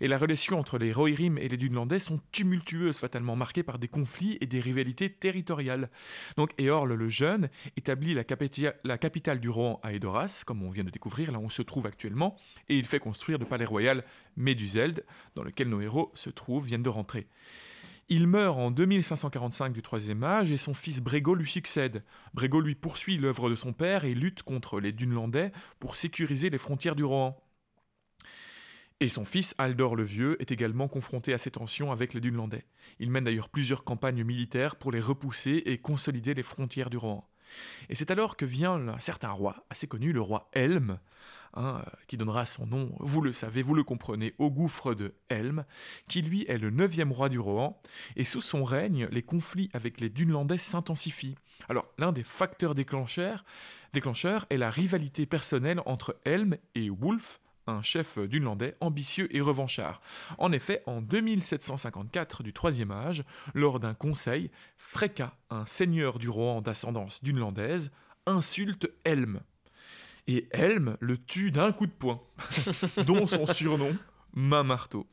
Et 0.00 0.08
la 0.08 0.18
relation 0.18 0.58
entre 0.58 0.78
les 0.78 0.92
Rohirrim 0.92 1.38
et 1.38 1.48
les 1.48 1.56
Dunlandais 1.56 1.98
sont 1.98 2.20
tumultueuses, 2.32 2.98
fatalement 2.98 3.36
marquées 3.36 3.62
par 3.62 3.78
des 3.78 3.88
conflits 3.88 4.38
et 4.40 4.46
des 4.46 4.60
rivalités 4.60 5.10
territoriales. 5.10 5.90
Donc 6.36 6.52
Eorl 6.60 6.94
le 6.94 7.08
Jeune 7.08 7.48
établit 7.76 8.14
la, 8.14 8.24
la 8.84 8.98
capitale 8.98 9.40
du 9.40 9.48
Rohan 9.48 9.80
à 9.82 9.92
Edoras, 9.92 10.44
comme 10.46 10.62
on 10.62 10.70
vient 10.70 10.84
de 10.84 10.90
découvrir, 10.90 11.32
là 11.32 11.38
où 11.38 11.44
on 11.44 11.48
se 11.48 11.62
trouve 11.62 11.86
actuellement, 11.86 12.36
et 12.68 12.78
il 12.78 12.86
fait 12.86 12.98
construire 12.98 13.38
le 13.38 13.44
palais 13.44 13.64
royal 13.64 14.04
Méduseld, 14.36 15.04
dans 15.34 15.42
lequel 15.42 15.68
nos 15.68 15.80
héros 15.80 16.12
se 16.14 16.30
trouvent, 16.30 16.66
viennent 16.66 16.82
de 16.82 16.88
rentrer. 16.88 17.26
Il 18.08 18.28
meurt 18.28 18.58
en 18.58 18.70
2545 18.70 19.72
du 19.72 19.82
troisième 19.82 20.22
âge 20.22 20.52
et 20.52 20.56
son 20.56 20.74
fils 20.74 21.00
Brégo 21.00 21.34
lui 21.34 21.50
succède. 21.50 22.04
Brégo 22.34 22.60
lui 22.60 22.76
poursuit 22.76 23.18
l'œuvre 23.18 23.50
de 23.50 23.56
son 23.56 23.72
père 23.72 24.04
et 24.04 24.14
lutte 24.14 24.44
contre 24.44 24.78
les 24.78 24.92
Dunlandais 24.92 25.50
pour 25.80 25.96
sécuriser 25.96 26.48
les 26.48 26.58
frontières 26.58 26.94
du 26.94 27.02
Rohan. 27.02 27.36
Et 29.00 29.08
son 29.08 29.24
fils 29.24 29.56
Aldor 29.58 29.96
le 29.96 30.04
Vieux 30.04 30.40
est 30.40 30.52
également 30.52 30.86
confronté 30.86 31.34
à 31.34 31.38
ces 31.38 31.50
tensions 31.50 31.90
avec 31.90 32.14
les 32.14 32.20
Dunlandais. 32.20 32.66
Il 33.00 33.10
mène 33.10 33.24
d'ailleurs 33.24 33.48
plusieurs 33.48 33.82
campagnes 33.82 34.22
militaires 34.22 34.76
pour 34.76 34.92
les 34.92 35.00
repousser 35.00 35.64
et 35.66 35.78
consolider 35.78 36.32
les 36.32 36.44
frontières 36.44 36.90
du 36.90 36.98
Rohan. 36.98 37.28
Et 37.88 37.96
c'est 37.96 38.12
alors 38.12 38.36
que 38.36 38.44
vient 38.44 38.88
un 38.88 38.98
certain 39.00 39.30
roi, 39.30 39.66
assez 39.68 39.88
connu, 39.88 40.12
le 40.12 40.20
roi 40.20 40.48
Helm, 40.52 41.00
hein, 41.56 41.82
qui 42.06 42.16
donnera 42.16 42.46
son 42.46 42.66
nom, 42.66 42.94
vous 43.00 43.20
le 43.20 43.32
savez, 43.32 43.62
vous 43.62 43.74
le 43.74 43.82
comprenez, 43.82 44.34
au 44.38 44.50
gouffre 44.50 44.94
de 44.94 45.14
Helm, 45.28 45.64
qui 46.08 46.22
lui 46.22 46.44
est 46.48 46.58
le 46.58 46.70
neuvième 46.70 47.12
roi 47.12 47.28
du 47.28 47.38
Rohan, 47.38 47.80
et 48.14 48.24
sous 48.24 48.40
son 48.40 48.64
règne, 48.64 49.08
les 49.10 49.22
conflits 49.22 49.70
avec 49.72 50.00
les 50.00 50.10
Dunlandais 50.10 50.58
s'intensifient. 50.58 51.36
Alors, 51.68 51.86
l'un 51.98 52.12
des 52.12 52.24
facteurs 52.24 52.74
déclencheurs, 52.74 53.44
est 54.50 54.56
la 54.56 54.70
rivalité 54.70 55.26
personnelle 55.26 55.80
entre 55.86 56.20
Helm 56.24 56.56
et 56.74 56.90
Wulf, 56.90 57.40
un 57.66 57.82
chef 57.82 58.18
dunlandais 58.18 58.76
ambitieux 58.80 59.34
et 59.34 59.40
revanchard. 59.40 60.00
En 60.38 60.52
effet, 60.52 60.82
en 60.86 61.00
2754 61.00 62.42
du 62.42 62.52
Troisième 62.52 62.92
Âge, 62.92 63.24
lors 63.54 63.80
d'un 63.80 63.94
conseil, 63.94 64.50
Freka, 64.76 65.34
un 65.50 65.66
seigneur 65.66 66.18
du 66.18 66.28
Rohan 66.28 66.60
d'ascendance 66.60 67.22
dunlandaise, 67.24 67.90
insulte 68.26 68.88
Helm. 69.04 69.40
Et 70.28 70.48
Helm 70.50 70.96
le 71.00 71.18
tue 71.18 71.50
d'un 71.50 71.72
coup 71.72 71.86
de 71.86 71.92
poing, 71.92 72.20
dont 73.06 73.26
son 73.26 73.46
surnom, 73.46 73.96
main 74.34 74.64
marteau. 74.64 75.06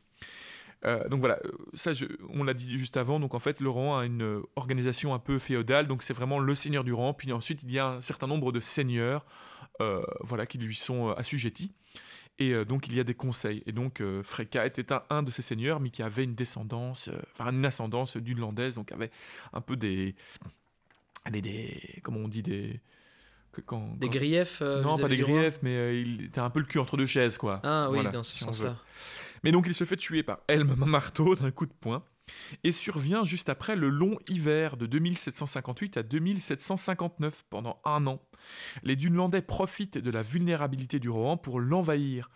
Euh, 0.85 1.07
donc 1.07 1.21
voilà, 1.21 1.39
ça 1.73 1.91
on 2.29 2.43
l'a 2.43 2.53
dit 2.53 2.77
juste 2.77 2.97
avant, 2.97 3.19
donc 3.19 3.35
en 3.35 3.39
fait 3.39 3.61
le 3.61 3.69
Rohan 3.69 3.99
a 3.99 4.05
une 4.05 4.41
organisation 4.57 5.13
un 5.13 5.19
peu 5.19 5.39
féodale, 5.39 5.87
donc 5.87 6.03
c'est 6.03 6.13
vraiment 6.13 6.39
le 6.39 6.55
seigneur 6.55 6.83
du 6.83 6.91
Rohan, 6.91 7.13
puis 7.13 7.31
ensuite 7.31 7.63
il 7.63 7.71
y 7.71 7.79
a 7.79 7.87
un 7.87 8.01
certain 8.01 8.27
nombre 8.27 8.51
de 8.51 8.59
seigneurs 8.59 9.25
euh, 9.81 10.03
voilà, 10.19 10.45
qui 10.45 10.57
lui 10.57 10.75
sont 10.75 11.09
assujettis. 11.11 11.73
Et 12.39 12.53
euh, 12.53 12.65
donc 12.65 12.87
il 12.87 12.95
y 12.95 12.99
a 12.99 13.03
des 13.03 13.13
conseils. 13.13 13.63
Et 13.65 13.71
donc 13.71 14.01
euh, 14.01 14.23
Freka 14.23 14.65
était 14.65 14.85
un, 15.09 15.23
de 15.23 15.31
ces 15.31 15.41
seigneurs, 15.41 15.79
mais 15.79 15.89
qui 15.89 16.01
avait 16.01 16.23
une 16.23 16.35
descendance, 16.35 17.09
euh, 17.09 17.19
enfin 17.33 17.51
une 17.51 17.65
ascendance 17.65 18.17
dunlandaise, 18.17 18.75
donc 18.75 18.91
avait 18.91 19.11
un 19.53 19.61
peu 19.61 19.75
des, 19.75 20.15
des, 21.31 21.41
des 21.41 21.99
comment 22.01 22.19
on 22.19 22.27
dit 22.27 22.41
des 22.41 22.81
quand, 23.61 23.97
des 23.97 24.09
griefs 24.09 24.61
Non, 24.61 24.97
pas 24.97 25.07
des 25.07 25.17
griefs, 25.17 25.59
mais 25.61 26.01
il 26.01 26.25
était 26.25 26.39
un 26.39 26.49
peu 26.49 26.59
le 26.59 26.65
cul 26.65 26.79
entre 26.79 26.97
deux 26.97 27.05
chaises, 27.05 27.37
quoi. 27.37 27.59
Ah 27.63 27.89
oui, 27.91 27.99
dans 28.11 28.23
ce 28.23 28.37
sens-là. 28.37 28.77
Mais 29.43 29.51
donc 29.51 29.65
il 29.67 29.75
se 29.75 29.83
fait 29.83 29.97
tuer 29.97 30.23
par 30.23 30.39
Helm 30.47 30.73
Marteau 30.85 31.35
d'un 31.35 31.51
coup 31.51 31.65
de 31.65 31.73
poing 31.73 32.03
et 32.63 32.71
survient 32.71 33.25
juste 33.25 33.49
après 33.49 33.75
le 33.75 33.89
long 33.89 34.17
hiver 34.29 34.77
de 34.77 34.85
2758 34.85 35.97
à 35.97 36.03
2759 36.03 37.43
pendant 37.49 37.81
un 37.83 38.07
an. 38.07 38.21
Les 38.83 38.95
Dunlandais 38.95 39.41
profitent 39.41 39.97
de 39.97 40.09
la 40.09 40.21
vulnérabilité 40.21 40.99
du 40.99 41.09
Rohan 41.09 41.37
pour 41.37 41.59
l'envahir 41.59 42.29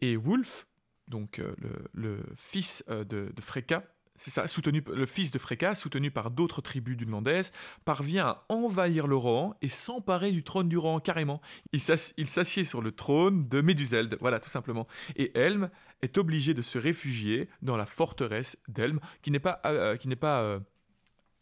et 0.00 0.16
Wulf, 0.16 0.66
donc 1.06 1.38
euh, 1.38 1.54
le, 1.94 2.20
fils 2.36 2.84
euh, 2.88 3.04
de, 3.04 3.32
de 3.34 3.42
Freka, 3.42 3.84
c'est 4.18 4.30
ça, 4.30 4.46
soutenu, 4.48 4.82
le 4.92 5.06
fils 5.06 5.30
de 5.30 5.38
Freka, 5.38 5.74
soutenu 5.74 6.10
par 6.10 6.30
d'autres 6.30 6.60
tribus 6.60 6.96
dunlandaises, 6.96 7.52
parvient 7.84 8.26
à 8.26 8.44
envahir 8.48 9.06
le 9.06 9.16
Rohan 9.16 9.54
et 9.62 9.68
s'emparer 9.68 10.32
du 10.32 10.42
trône 10.42 10.68
du 10.68 10.76
Rohan 10.76 10.98
carrément. 11.00 11.40
Il 11.72 11.80
s'assied 11.80 12.64
sur 12.64 12.82
le 12.82 12.92
trône 12.92 13.48
de 13.48 13.60
Méduseld, 13.60 14.18
voilà 14.20 14.40
tout 14.40 14.48
simplement. 14.48 14.86
Et 15.16 15.36
Helm 15.38 15.70
est 16.02 16.18
obligé 16.18 16.52
de 16.52 16.62
se 16.62 16.78
réfugier 16.78 17.48
dans 17.62 17.76
la 17.76 17.86
forteresse 17.86 18.58
d'Helm, 18.68 19.00
qui 19.22 19.30
n'est 19.30 19.38
pas, 19.38 19.60
euh, 19.66 19.96
pas 20.20 20.40
euh, 20.40 20.60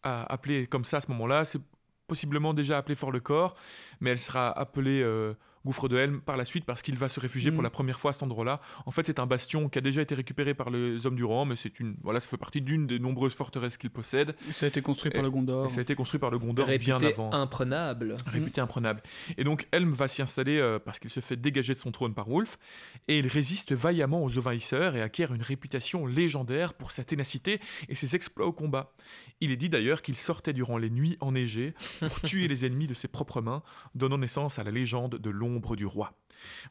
appelée 0.02 0.66
comme 0.66 0.84
ça 0.84 0.98
à 0.98 1.00
ce 1.00 1.10
moment-là, 1.10 1.44
c'est 1.44 1.60
possiblement 2.06 2.54
déjà 2.54 2.78
appelée 2.78 2.94
Fort-le-Corps, 2.94 3.56
mais 4.00 4.10
elle 4.10 4.20
sera 4.20 4.50
appelée 4.56 5.02
euh, 5.02 5.34
gouffre 5.66 5.88
de 5.88 5.98
Helm 5.98 6.20
par 6.22 6.38
la 6.38 6.46
suite 6.46 6.64
parce 6.64 6.80
qu'il 6.80 6.96
va 6.96 7.08
se 7.08 7.20
réfugier 7.20 7.50
pour 7.50 7.60
mm. 7.60 7.64
la 7.64 7.70
première 7.70 8.00
fois 8.00 8.10
à 8.10 8.12
cet 8.14 8.22
endroit-là. 8.22 8.60
En 8.86 8.90
fait, 8.90 9.04
c'est 9.06 9.18
un 9.18 9.26
bastion 9.26 9.68
qui 9.68 9.78
a 9.78 9.82
déjà 9.82 10.00
été 10.00 10.14
récupéré 10.14 10.54
par 10.54 10.70
les 10.70 11.06
hommes 11.06 11.16
du 11.16 11.24
Rohan, 11.24 11.44
mais 11.44 11.56
c'est 11.56 11.78
une, 11.80 11.96
voilà, 12.02 12.20
ça 12.20 12.28
fait 12.28 12.38
partie 12.38 12.62
d'une 12.62 12.86
des 12.86 12.98
nombreuses 12.98 13.34
forteresses 13.34 13.76
qu'il 13.76 13.90
possède. 13.90 14.34
Ça 14.50 14.66
a 14.66 14.68
été 14.68 14.80
construit 14.80 15.10
par 15.10 15.22
le 15.22 15.30
Gondor. 15.30 15.70
ça 15.70 15.80
a 15.80 15.82
été 15.82 15.94
construit 15.94 16.20
par 16.20 16.30
le 16.30 16.38
Gondor 16.38 16.66
bien 16.78 16.98
avant. 16.98 17.32
imprenable. 17.32 18.16
Réputé 18.26 18.60
imprenable. 18.60 19.02
Et 19.36 19.44
donc 19.44 19.66
Helm 19.72 19.92
va 19.92 20.08
s'y 20.08 20.22
installer 20.22 20.58
euh, 20.58 20.78
parce 20.78 20.98
qu'il 20.98 21.10
se 21.10 21.20
fait 21.20 21.36
dégager 21.36 21.74
de 21.74 21.80
son 21.80 21.90
trône 21.90 22.14
par 22.14 22.28
Wolf, 22.28 22.58
et 23.08 23.18
il 23.18 23.26
résiste 23.26 23.72
vaillamment 23.72 24.22
aux 24.22 24.38
envahisseurs 24.38 24.96
et 24.96 25.02
acquiert 25.02 25.34
une 25.34 25.42
réputation 25.42 26.06
légendaire 26.06 26.74
pour 26.74 26.92
sa 26.92 27.04
ténacité 27.04 27.60
et 27.88 27.94
ses 27.94 28.14
exploits 28.14 28.46
au 28.46 28.52
combat. 28.52 28.92
Il 29.40 29.52
est 29.52 29.56
dit 29.56 29.68
d'ailleurs 29.68 30.02
qu'il 30.02 30.14
sortait 30.14 30.52
durant 30.52 30.78
les 30.78 30.90
nuits 30.90 31.16
enneigées 31.20 31.74
pour 32.00 32.20
tuer 32.22 32.48
les 32.48 32.64
ennemis 32.64 32.86
de 32.86 32.94
ses 32.94 33.08
propres 33.08 33.40
mains, 33.40 33.62
donnant 33.94 34.18
naissance 34.18 34.58
à 34.58 34.64
la 34.64 34.70
légende 34.70 35.16
de 35.16 35.30
l'ombre 35.30 35.55
l'ombre 35.56 35.76
du 35.76 35.86
roi. 35.86 36.12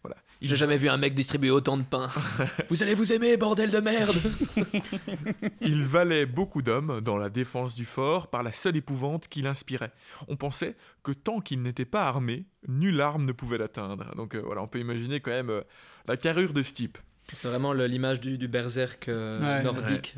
Voilà. 0.04 0.16
Il- 0.42 0.48
J'ai 0.48 0.56
jamais 0.56 0.78
vu 0.78 0.90
un 0.90 0.98
mec 0.98 1.14
distribuer 1.16 1.50
autant 1.50 1.76
de 1.78 1.84
pain. 1.84 2.08
vous 2.70 2.84
allez 2.84 2.94
vous 2.94 3.12
aimer, 3.12 3.36
bordel 3.36 3.72
de 3.72 3.80
merde 3.80 4.16
Il 5.62 5.84
valait 5.86 6.26
beaucoup 6.26 6.62
d'hommes 6.62 7.02
dans 7.02 7.18
la 7.18 7.30
défense 7.30 7.76
du 7.76 7.86
fort 7.86 8.28
par 8.30 8.44
la 8.44 8.52
seule 8.52 8.76
épouvante 8.78 9.28
qu'il 9.28 9.48
inspirait. 9.48 9.92
On 10.28 10.36
pensait 10.38 10.76
que 11.04 11.12
tant 11.12 11.42
qu'il 11.42 11.62
n'était 11.62 11.86
pas 11.86 12.04
armé, 12.08 12.46
nulle 12.68 13.02
arme 13.02 13.26
ne 13.26 13.32
pouvait 13.32 13.58
l'atteindre. 13.58 14.14
Donc 14.16 14.36
euh, 14.36 14.42
voilà, 14.46 14.62
on 14.62 14.68
peut 14.68 14.80
imaginer 14.80 15.20
quand 15.20 15.32
même 15.32 15.50
euh, 15.50 15.62
la 16.08 16.16
carrure 16.18 16.54
de 16.54 16.62
ce 16.62 16.74
type. 16.74 16.98
C'est 17.34 17.48
vraiment 17.48 17.74
l'image 17.74 18.22
du, 18.22 18.38
du 18.38 18.48
berserk 18.48 19.10
euh, 19.10 19.40
Ouais. 19.58 19.64
nordique 19.64 20.16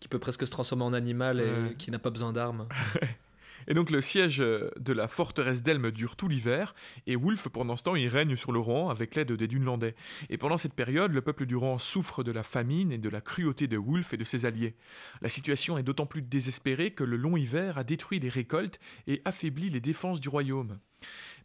qui 0.00 0.08
peut 0.08 0.18
presque 0.18 0.46
se 0.46 0.50
transformer 0.50 0.84
en 0.84 0.94
animal 0.94 1.40
et 1.40 1.44
Ouais. 1.44 1.74
qui 1.76 1.90
n'a 1.90 1.98
pas 1.98 2.10
besoin 2.10 2.32
d'armes. 2.32 2.66
Et 3.68 3.74
donc 3.74 3.90
le 3.90 4.00
siège 4.00 4.40
euh, 4.40 4.70
de 4.78 4.92
la 4.92 5.08
forteresse 5.08 5.62
d'Elm 5.62 5.90
dure 5.90 6.16
tout 6.16 6.28
l'hiver, 6.28 6.74
et 7.06 7.16
Wulf, 7.16 7.48
pendant 7.48 7.76
ce 7.76 7.82
temps, 7.82 7.96
il 7.96 8.08
règne 8.08 8.36
sur 8.36 8.52
le 8.52 8.58
Rohan 8.58 8.90
avec 8.90 9.14
l'aide 9.14 9.32
des 9.32 9.48
Dunelandais. 9.48 9.94
Et 10.30 10.38
pendant 10.38 10.56
cette 10.56 10.74
période, 10.74 11.12
le 11.12 11.22
peuple 11.22 11.46
du 11.46 11.56
Rohan 11.56 11.78
souffre 11.78 12.22
de 12.22 12.32
la 12.32 12.42
famine 12.42 12.92
et 12.92 12.98
de 12.98 13.08
la 13.08 13.20
cruauté 13.20 13.66
de 13.66 13.76
Wulf 13.76 14.12
et 14.12 14.16
de 14.16 14.24
ses 14.24 14.46
alliés. 14.46 14.76
La 15.20 15.28
situation 15.28 15.78
est 15.78 15.82
d'autant 15.82 16.06
plus 16.06 16.22
désespérée 16.22 16.92
que 16.92 17.04
le 17.04 17.16
long 17.16 17.36
hiver 17.36 17.78
a 17.78 17.84
détruit 17.84 18.20
les 18.20 18.28
récoltes 18.28 18.80
et 19.06 19.22
affaibli 19.24 19.70
les 19.70 19.80
défenses 19.80 20.20
du 20.20 20.28
royaume. 20.28 20.78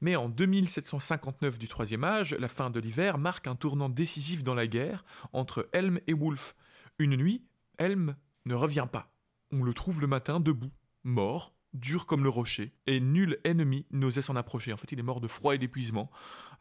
Mais 0.02 0.16
en 0.16 0.30
2759 0.30 1.60
du 1.60 1.68
Troisième 1.68 2.04
Âge, 2.04 2.36
la 2.40 2.48
fin 2.48 2.70
de 2.70 2.80
l'hiver 2.80 3.18
marque 3.18 3.48
un 3.48 3.56
tournant 3.56 3.90
décisif 3.90 4.44
dans 4.44 4.56
la 4.56 4.68
guerre 4.68 5.06
entre 5.34 5.70
Helm 5.74 6.00
et 6.08 6.14
Wulf. 6.14 6.56
Une 6.98 7.16
nuit, 7.16 7.44
Helm 7.78 8.16
ne 8.46 8.56
revient 8.56 8.88
pas. 8.92 9.14
On 9.52 9.64
le 9.64 9.74
trouve 9.74 10.02
le 10.02 10.08
matin 10.08 10.40
debout, 10.40 10.72
mort, 11.04 11.54
dur 11.74 12.06
comme 12.06 12.24
le 12.24 12.30
rocher, 12.30 12.72
et 12.88 13.00
nul 13.00 13.40
ennemi 13.44 13.86
n'osait 13.92 14.22
s'en 14.22 14.36
approcher. 14.36 14.74
En 14.74 14.78
fait, 14.78 14.92
il 14.92 15.00
est 15.00 15.04
mort 15.04 15.22
de 15.22 15.28
froid 15.28 15.56
et 15.56 15.58
d'épuisement, 15.58 16.10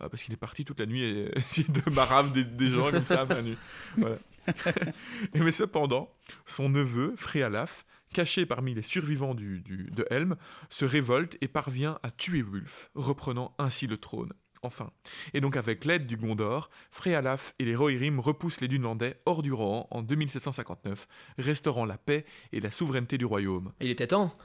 euh, 0.03 0.09
parce 0.09 0.23
qu'il 0.23 0.33
est 0.35 0.37
parti 0.39 0.65
toute 0.65 0.81
la 0.81 0.87
nuit 0.87 1.03
et 1.03 1.31
essayer 1.39 1.67
de 1.69 1.91
marave 1.93 2.33
des, 2.33 2.45
des 2.45 2.69
gens 2.69 2.91
comme 2.91 3.05
ça 3.05 3.23
à 3.23 3.25
main 3.27 3.43
nue. 3.43 3.57
Voilà. 3.97 4.17
et 5.35 5.41
mais 5.41 5.51
cependant, 5.51 6.13
son 6.47 6.69
neveu, 6.69 7.15
Fréalaf, 7.17 7.85
caché 8.13 8.47
parmi 8.47 8.75
les 8.75 8.83
survivants 8.83 9.35
du, 9.35 9.61
du- 9.61 9.91
de 9.91 10.07
Helm, 10.11 10.37
se 10.69 10.85
révolte 10.85 11.37
et 11.41 11.49
parvient 11.49 11.99
à 12.03 12.11
tuer 12.11 12.43
Wulf, 12.43 12.91
reprenant 12.95 13.55
ainsi 13.59 13.87
le 13.87 13.97
trône. 13.97 14.33
Enfin. 14.63 14.91
Et 15.33 15.41
donc 15.41 15.57
avec 15.57 15.87
l'aide 15.87 16.07
du 16.07 16.19
Gondor, 16.19 16.69
Fréalaf 16.91 17.55
et 17.59 17.65
les 17.65 17.75
Rohirrim 17.75 18.21
repoussent 18.21 18.61
les 18.61 18.69
Dunelandais 18.69 19.19
hors 19.25 19.41
du 19.43 19.53
Rohan 19.55 19.89
en 19.91 20.03
2759, 20.03 21.09
restaurant 21.39 21.87
la 21.87 21.97
paix 21.97 22.27
et 22.53 22.61
la 22.61 22.71
souveraineté 22.71 23.17
du 23.17 23.25
royaume. 23.25 23.73
Il 23.81 23.89
était 23.89 24.09
temps. 24.09 24.37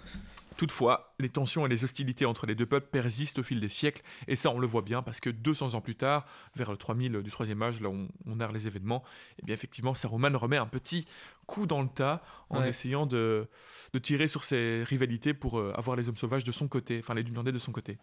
Toutefois, 0.58 1.15
les 1.20 1.30
tensions 1.30 1.66
et 1.66 1.70
les 1.70 1.84
hostilités 1.84 2.26
entre 2.26 2.46
les 2.46 2.56
deux 2.56 2.66
peuples 2.66 2.88
persistent 2.92 3.40
au 3.40 3.44
fil 3.44 3.60
des 3.60 3.70
siècles, 3.70 4.02
et 4.28 4.36
ça 4.36 4.50
on 4.52 4.60
le 4.60 4.68
voit 4.68 4.82
bien 4.82 5.02
parce 5.02 5.20
que 5.20 5.30
200 5.30 5.74
ans 5.76 5.82
plus 5.82 5.96
tard, 5.96 6.26
vers 6.56 6.72
le 6.72 6.78
3000 6.78 7.22
du 7.24 7.32
Troisième 7.32 7.62
Âge, 7.62 7.82
là 7.82 7.90
où 7.90 7.94
on, 7.94 8.08
on 8.26 8.36
narre 8.36 8.52
les 8.52 8.68
événements, 8.68 9.04
et 9.40 9.46
bien 9.46 9.54
effectivement 9.56 9.94
Saruman 9.94 10.36
remet 10.36 10.58
un 10.58 10.66
petit 10.68 11.06
coup 11.48 11.68
dans 11.68 11.82
le 11.82 11.88
tas 11.90 12.22
en 12.50 12.62
Ouais. 12.62 12.70
essayant 12.70 13.06
de, 13.06 13.48
de 13.94 14.00
tirer 14.00 14.28
sur 14.28 14.44
ces 14.44 14.84
rivalités 14.84 15.34
pour 15.34 15.60
euh, 15.60 15.72
avoir 15.76 15.96
les 15.98 16.10
hommes 16.10 16.16
sauvages 16.18 16.44
de 16.44 16.52
son 16.52 16.68
côté, 16.68 16.98
enfin 17.00 17.14
les 17.14 17.24
Dunelandais 17.24 17.52
de 17.52 17.58
son 17.60 17.72
côté. 17.72 17.98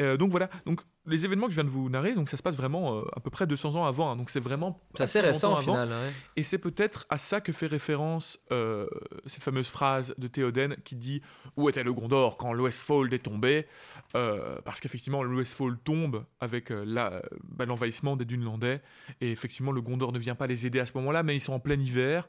Euh, 0.00 0.16
donc 0.16 0.30
voilà, 0.30 0.48
donc 0.66 0.80
les 1.06 1.24
événements 1.24 1.46
que 1.46 1.52
je 1.52 1.56
viens 1.56 1.64
de 1.64 1.70
vous 1.70 1.88
narrer, 1.90 2.14
donc 2.14 2.28
ça 2.28 2.36
se 2.36 2.42
passe 2.42 2.54
vraiment 2.56 2.98
euh, 2.98 3.02
à 3.16 3.20
peu 3.20 3.30
près 3.30 3.46
200 3.46 3.74
ans 3.76 3.84
avant, 3.86 4.10
hein, 4.10 4.16
donc 4.16 4.30
c'est 4.30 4.40
vraiment 4.40 4.80
C'est 4.94 5.02
assez 5.04 5.20
récent 5.20 5.52
au 5.54 5.56
final. 5.56 5.88
ouais. 5.88 6.12
Et 6.36 6.42
c'est 6.42 6.58
peut-être 6.58 7.06
à 7.10 7.18
ça 7.18 7.40
que 7.40 7.52
fait 7.52 7.66
référence 7.66 8.40
cette 9.26 9.42
fameuse 9.42 9.68
phrase 9.68 10.14
de 10.18 10.28
Théoden 10.28 10.76
qui 10.84 10.96
dit 10.96 11.22
Où 11.56 11.68
était 11.68 11.82
le 11.84 11.92
Gondor 11.92 12.36
quand 12.36 12.47
l'Westfold 12.52 13.12
est 13.12 13.20
tombé 13.20 13.66
Euh, 14.14 14.58
Parce 14.64 14.80
qu'effectivement, 14.80 15.22
l'Westfold 15.22 15.78
tombe 15.84 16.24
avec 16.40 16.70
euh, 16.70 17.20
bah, 17.44 17.66
l'envahissement 17.66 18.16
des 18.16 18.24
Dunelandais. 18.24 18.80
Et 19.20 19.30
effectivement, 19.30 19.72
le 19.72 19.82
Gondor 19.82 20.12
ne 20.12 20.18
vient 20.18 20.34
pas 20.34 20.46
les 20.46 20.66
aider 20.66 20.80
à 20.80 20.86
ce 20.86 20.92
moment-là, 20.96 21.22
mais 21.22 21.36
ils 21.36 21.40
sont 21.40 21.52
en 21.52 21.60
plein 21.60 21.78
hiver. 21.78 22.26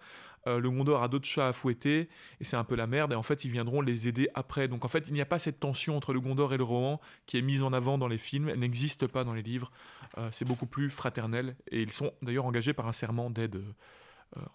Euh, 0.47 0.59
le 0.59 0.69
Gondor 0.69 1.03
a 1.03 1.07
d'autres 1.07 1.27
chats 1.27 1.47
à 1.47 1.53
fouetter 1.53 2.09
et 2.39 2.43
c'est 2.43 2.57
un 2.57 2.63
peu 2.63 2.75
la 2.75 2.87
merde. 2.87 3.13
Et 3.13 3.15
en 3.15 3.23
fait, 3.23 3.45
ils 3.45 3.51
viendront 3.51 3.81
les 3.81 4.07
aider 4.07 4.29
après. 4.33 4.67
Donc 4.67 4.83
en 4.83 4.87
fait, 4.87 5.05
il 5.07 5.13
n'y 5.13 5.21
a 5.21 5.25
pas 5.25 5.39
cette 5.39 5.59
tension 5.59 5.95
entre 5.95 6.13
le 6.13 6.19
Gondor 6.19 6.53
et 6.53 6.57
le 6.57 6.63
Rohan 6.63 6.99
qui 7.25 7.37
est 7.37 7.41
mise 7.41 7.63
en 7.63 7.71
avant 7.71 7.97
dans 7.97 8.07
les 8.07 8.17
films. 8.17 8.49
Elle 8.49 8.59
n'existe 8.59 9.07
pas 9.07 9.23
dans 9.23 9.33
les 9.33 9.43
livres. 9.43 9.71
C'est 10.31 10.45
beaucoup 10.45 10.65
plus 10.65 10.89
fraternel. 10.89 11.55
Et 11.71 11.81
ils 11.81 11.91
sont 11.91 12.11
d'ailleurs 12.21 12.45
engagés 12.45 12.73
par 12.73 12.87
un 12.87 12.93
serment 12.93 13.29
d'aide 13.29 13.61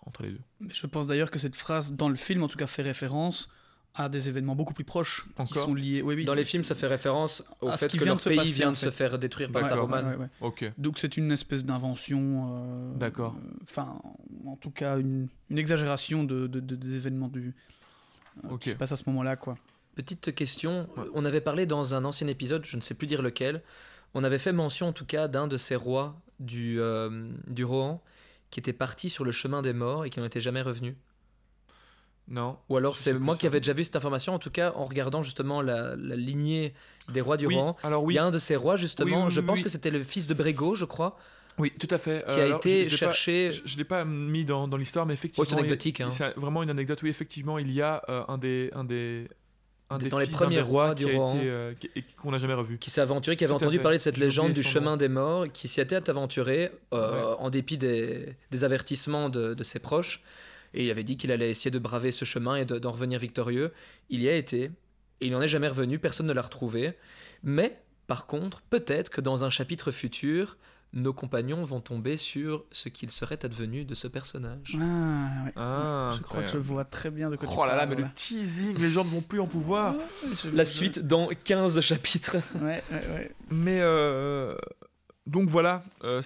entre 0.06 0.22
les 0.22 0.30
deux. 0.30 0.40
Je 0.72 0.86
pense 0.86 1.06
d'ailleurs 1.06 1.30
que 1.30 1.38
cette 1.38 1.56
phrase, 1.56 1.92
dans 1.92 2.08
le 2.08 2.16
film 2.16 2.42
en 2.42 2.48
tout 2.48 2.58
cas, 2.58 2.66
fait 2.66 2.82
référence 2.82 3.48
à 3.96 4.08
des 4.08 4.28
événements 4.28 4.56
beaucoup 4.56 4.74
plus 4.74 4.84
proches 4.84 5.24
qui 5.46 5.54
sont 5.54 5.74
liés. 5.74 6.02
Oui, 6.02 6.14
oui. 6.16 6.24
Dans 6.24 6.34
les 6.34 6.42
films, 6.44 6.64
ça 6.64 6.74
fait 6.74 6.88
référence 6.88 7.44
au 7.60 7.70
fait 7.70 7.88
que 7.96 8.04
leur 8.04 8.18
pays 8.22 8.36
passer, 8.36 8.50
vient 8.50 8.68
en 8.68 8.72
de 8.72 8.76
se 8.76 8.90
faire 8.90 9.18
détruire 9.18 9.52
par 9.52 9.62
D'accord. 9.62 9.88
Saruman. 9.88 10.04
Ouais, 10.04 10.16
ouais, 10.16 10.20
ouais. 10.22 10.28
Ok. 10.40 10.72
Donc 10.78 10.98
c'est 10.98 11.16
une 11.16 11.30
espèce 11.30 11.64
d'invention. 11.64 12.50
euh, 12.56 12.94
D'accord. 12.96 13.36
euh, 13.36 13.50
Enfin, 13.62 14.00
en 14.46 14.56
tout 14.56 14.70
cas, 14.72 14.98
une, 14.98 15.28
une 15.48 15.58
exagération 15.58 16.24
de, 16.24 16.46
de- 16.48 16.58
de- 16.60 16.74
des 16.74 16.96
événements 16.96 17.28
du, 17.28 17.54
euh, 18.44 18.58
qui 18.58 18.70
se 18.70 18.74
passent 18.74 18.92
à 18.92 18.96
ce 18.96 19.04
moment-là, 19.10 19.36
quoi. 19.36 19.56
Petite 19.94 20.34
question, 20.34 20.88
Ouais. 20.96 21.04
on 21.14 21.24
avait 21.24 21.40
parlé 21.40 21.66
dans 21.66 21.94
un 21.94 22.04
ancien 22.04 22.26
épisode, 22.26 22.64
je 22.66 22.76
ne 22.76 22.80
sais 22.82 22.94
plus 22.94 23.06
dire 23.06 23.22
lequel, 23.22 23.62
on 24.14 24.24
avait 24.24 24.38
fait 24.38 24.52
mention 24.52 24.88
en 24.88 24.92
tout 24.92 25.06
cas 25.06 25.28
d'un 25.28 25.46
de 25.46 25.56
ces 25.56 25.76
rois 25.76 26.20
du, 26.40 26.80
euh, 26.80 27.28
du 27.46 27.64
Rohan 27.64 28.02
qui 28.50 28.58
était 28.58 28.72
parti 28.72 29.08
sur 29.08 29.24
le 29.24 29.30
chemin 29.30 29.62
des 29.62 29.72
morts 29.72 30.04
et 30.04 30.10
qui 30.10 30.18
n'en 30.18 30.26
était 30.26 30.40
jamais 30.40 30.62
revenu. 30.62 30.96
Non. 32.28 32.56
Ou 32.70 32.76
alors 32.78 32.96
c'est 32.96 33.12
moi 33.12 33.36
qui 33.36 33.46
avais 33.46 33.60
déjà 33.60 33.74
vu 33.74 33.84
cette 33.84 33.96
information, 33.96 34.32
en 34.34 34.38
tout 34.38 34.50
cas 34.50 34.72
en 34.76 34.84
regardant 34.84 35.22
justement 35.22 35.60
la, 35.60 35.94
la 35.96 36.16
lignée 36.16 36.72
des 37.12 37.20
rois 37.20 37.36
du 37.36 37.46
oui. 37.46 37.56
Alors 37.82 38.10
Il 38.10 38.14
y 38.14 38.18
a 38.18 38.24
un 38.24 38.30
de 38.30 38.38
ces 38.38 38.56
rois 38.56 38.76
justement, 38.76 39.26
Oui, 39.26 39.30
je 39.30 39.40
pense 39.42 39.62
que 39.62 39.68
c'était 39.68 39.90
le 39.90 40.02
fils 40.02 40.26
de 40.26 40.32
Brégo, 40.34 40.74
je 40.74 40.86
crois, 40.86 41.18
Oui, 41.58 41.70
tout 41.78 41.88
à 41.90 41.98
fait. 41.98 42.24
qui 42.26 42.32
Euh, 42.32 42.42
a 42.42 42.44
alors, 42.46 42.56
été 42.58 42.84
je- 42.84 42.90
pas- 42.90 42.96
cherché. 42.96 43.50
Je 43.64 43.74
ne 43.74 43.78
l'ai 43.78 43.84
pas 43.84 44.04
mis 44.06 44.44
dans, 44.46 44.66
dans 44.68 44.76
l'histoire, 44.78 45.04
mais 45.04 45.12
effectivement. 45.14 45.44
Oh, 45.46 45.50
c'est 45.50 45.58
anecdotique, 45.58 46.00
hein. 46.00 46.10
C'est 46.10 46.34
vraiment 46.36 46.62
une 46.62 46.70
anecdote. 46.70 47.00
Oui, 47.02 47.10
effectivement, 47.10 47.58
il 47.58 47.70
y 47.70 47.82
a 47.82 48.02
euh, 48.08 48.22
un 48.28 48.38
des. 48.38 48.70
Un 48.74 48.84
des 48.84 49.28
un 49.90 49.98
Dans 49.98 50.16
des 50.16 50.20
les 50.20 50.24
fils 50.26 50.30
d'un 50.32 50.38
premiers 50.46 50.56
des 50.56 50.62
rois 50.62 50.94
du 50.94 51.04
été, 51.04 51.14
euh, 51.18 51.74
qu'on 52.16 52.30
n'a 52.30 52.38
jamais 52.38 52.54
revu. 52.54 52.78
qui 52.78 52.88
s'est 52.88 53.02
aventuré, 53.02 53.36
qui 53.36 53.44
avait 53.44 53.52
Tout 53.52 53.56
entendu 53.62 53.78
parler 53.80 53.98
de 53.98 54.02
cette 54.02 54.16
légende 54.16 54.52
du 54.52 54.62
chemin 54.62 54.92
nom. 54.92 54.96
des 54.96 55.08
morts, 55.08 55.44
qui 55.52 55.68
s'y 55.68 55.78
était 55.82 56.08
aventuré 56.08 56.70
euh, 56.94 57.34
en 57.38 57.50
dépit 57.50 57.76
des, 57.76 58.34
des 58.50 58.64
avertissements 58.64 59.28
de, 59.28 59.52
de 59.52 59.62
ses 59.62 59.78
proches. 59.80 60.22
Et 60.74 60.84
il 60.84 60.90
avait 60.90 61.04
dit 61.04 61.16
qu'il 61.16 61.32
allait 61.32 61.50
essayer 61.50 61.70
de 61.70 61.78
braver 61.78 62.10
ce 62.10 62.24
chemin 62.24 62.56
et 62.56 62.64
de- 62.64 62.78
d'en 62.78 62.90
revenir 62.90 63.18
victorieux. 63.18 63.72
Il 64.10 64.20
y 64.22 64.28
a 64.28 64.34
été, 64.34 64.64
et 65.20 65.26
il 65.26 65.30
n'en 65.32 65.40
est 65.40 65.48
jamais 65.48 65.68
revenu, 65.68 65.98
personne 65.98 66.26
ne 66.26 66.32
l'a 66.32 66.42
retrouvé. 66.42 66.94
Mais, 67.42 67.80
par 68.06 68.26
contre, 68.26 68.60
peut-être 68.62 69.08
que 69.10 69.20
dans 69.20 69.44
un 69.44 69.50
chapitre 69.50 69.90
futur, 69.92 70.56
nos 70.92 71.12
compagnons 71.12 71.64
vont 71.64 71.80
tomber 71.80 72.16
sur 72.16 72.64
ce 72.70 72.88
qu'il 72.88 73.10
serait 73.10 73.44
advenu 73.44 73.84
de 73.84 73.94
ce 73.94 74.06
personnage. 74.06 74.76
Ah, 74.80 75.44
ouais. 75.44 75.52
Ah, 75.56 76.12
je 76.16 76.22
crois 76.22 76.42
que 76.42 76.50
je 76.52 76.58
vois 76.58 76.84
très 76.84 77.10
bien 77.10 77.30
de 77.30 77.36
quoi 77.36 77.48
Oh 77.56 77.66
là 77.66 77.74
là, 77.74 77.86
mais 77.86 77.96
le 77.96 78.06
teasing, 78.14 78.76
les 78.78 78.90
gens 78.90 79.02
ne 79.04 79.08
vont 79.10 79.20
plus 79.20 79.40
en 79.40 79.46
pouvoir. 79.48 79.94
La 80.52 80.64
suite 80.64 81.00
dans 81.06 81.28
15 81.28 81.80
chapitres. 81.80 82.36
Ouais, 82.62 82.82
ouais, 82.92 83.06
ouais. 83.12 83.32
Mais 83.50 83.78
euh, 83.80 84.54
donc 85.26 85.48
voilà, 85.48 85.82
euh, 86.04 86.22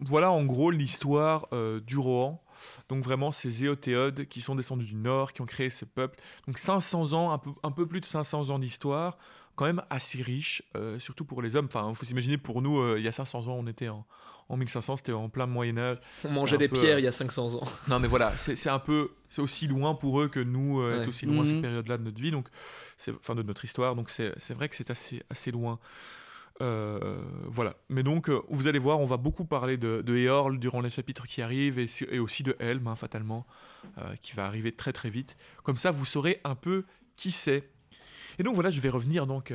voilà 0.00 0.32
en 0.32 0.44
gros 0.44 0.70
l'histoire 0.72 1.46
euh, 1.52 1.80
du 1.80 1.96
Rohan. 1.96 2.42
Donc 2.88 3.04
vraiment 3.04 3.32
ces 3.32 3.64
Éotéodes 3.64 4.26
qui 4.26 4.40
sont 4.40 4.54
descendus 4.54 4.86
du 4.86 4.94
nord, 4.94 5.32
qui 5.32 5.42
ont 5.42 5.46
créé 5.46 5.68
ce 5.70 5.84
peuple. 5.84 6.18
Donc 6.46 6.58
500 6.58 7.12
ans, 7.12 7.32
un 7.32 7.38
peu, 7.38 7.50
un 7.62 7.70
peu 7.70 7.86
plus 7.86 8.00
de 8.00 8.04
500 8.06 8.50
ans 8.50 8.58
d'histoire, 8.58 9.18
quand 9.56 9.64
même 9.66 9.82
assez 9.90 10.22
riche, 10.22 10.62
euh, 10.76 10.98
surtout 10.98 11.24
pour 11.24 11.42
les 11.42 11.56
hommes. 11.56 11.66
Enfin, 11.66 11.86
il 11.90 11.94
faut 11.94 12.04
s'imaginer 12.06 12.38
pour 12.38 12.62
nous, 12.62 12.78
euh, 12.80 12.94
il 12.98 13.04
y 13.04 13.08
a 13.08 13.12
500 13.12 13.48
ans, 13.48 13.56
on 13.58 13.66
était 13.66 13.88
en, 13.88 14.06
en 14.48 14.56
1500, 14.56 14.96
c'était 14.96 15.12
en 15.12 15.28
plein 15.28 15.46
Moyen 15.46 15.76
Âge. 15.76 15.98
On 16.24 16.30
mangeait 16.30 16.56
des 16.56 16.68
peu, 16.68 16.78
pierres 16.80 16.96
euh, 16.96 17.00
il 17.00 17.04
y 17.04 17.08
a 17.08 17.12
500 17.12 17.56
ans. 17.56 17.64
Non 17.88 17.98
mais 18.00 18.08
voilà, 18.08 18.34
c'est 18.36 18.70
un 18.70 18.78
peu, 18.78 19.10
c'est 19.28 19.42
aussi 19.42 19.66
loin 19.66 19.94
pour 19.94 20.20
eux 20.22 20.28
que 20.28 20.40
nous, 20.40 20.80
Ouais. 20.82 20.98
être 21.00 21.08
aussi 21.08 21.26
loin 21.26 21.40
Mhm. 21.40 21.46
cette 21.46 21.60
période-là 21.60 21.98
de 21.98 22.04
notre 22.04 22.20
vie, 22.20 22.30
donc 22.30 22.48
enfin 23.10 23.34
de 23.34 23.42
notre 23.42 23.64
histoire, 23.64 23.96
donc 23.96 24.08
c'est 24.10 24.32
c'est 24.38 24.54
vrai 24.54 24.68
que 24.70 24.76
c'est 24.76 24.90
assez, 24.90 25.22
assez 25.28 25.50
loin. 25.50 25.78
Euh, 26.60 27.20
voilà. 27.46 27.74
Mais 27.88 28.02
donc, 28.02 28.28
euh, 28.28 28.40
vous 28.48 28.66
allez 28.66 28.78
voir, 28.78 29.00
on 29.00 29.06
va 29.06 29.16
beaucoup 29.16 29.44
parler 29.44 29.76
de, 29.76 30.02
de 30.02 30.16
Eorl 30.16 30.58
durant 30.58 30.80
les 30.80 30.90
chapitres 30.90 31.26
qui 31.26 31.40
arrivent 31.42 31.78
et, 31.78 31.86
si- 31.86 32.06
et 32.10 32.18
aussi 32.18 32.42
de 32.42 32.56
Helm, 32.58 32.86
hein, 32.86 32.96
fatalement, 32.96 33.46
euh, 33.98 34.14
qui 34.20 34.34
va 34.34 34.44
arriver 34.46 34.72
très 34.72 34.92
très 34.92 35.10
vite. 35.10 35.36
Comme 35.62 35.76
ça, 35.76 35.90
vous 35.90 36.04
saurez 36.04 36.40
un 36.44 36.54
peu 36.54 36.84
qui 37.16 37.30
c'est. 37.30 37.68
Et 38.38 38.42
donc 38.42 38.54
voilà, 38.54 38.70
je 38.70 38.80
vais 38.80 38.88
revenir 38.90 39.26
donc 39.26 39.52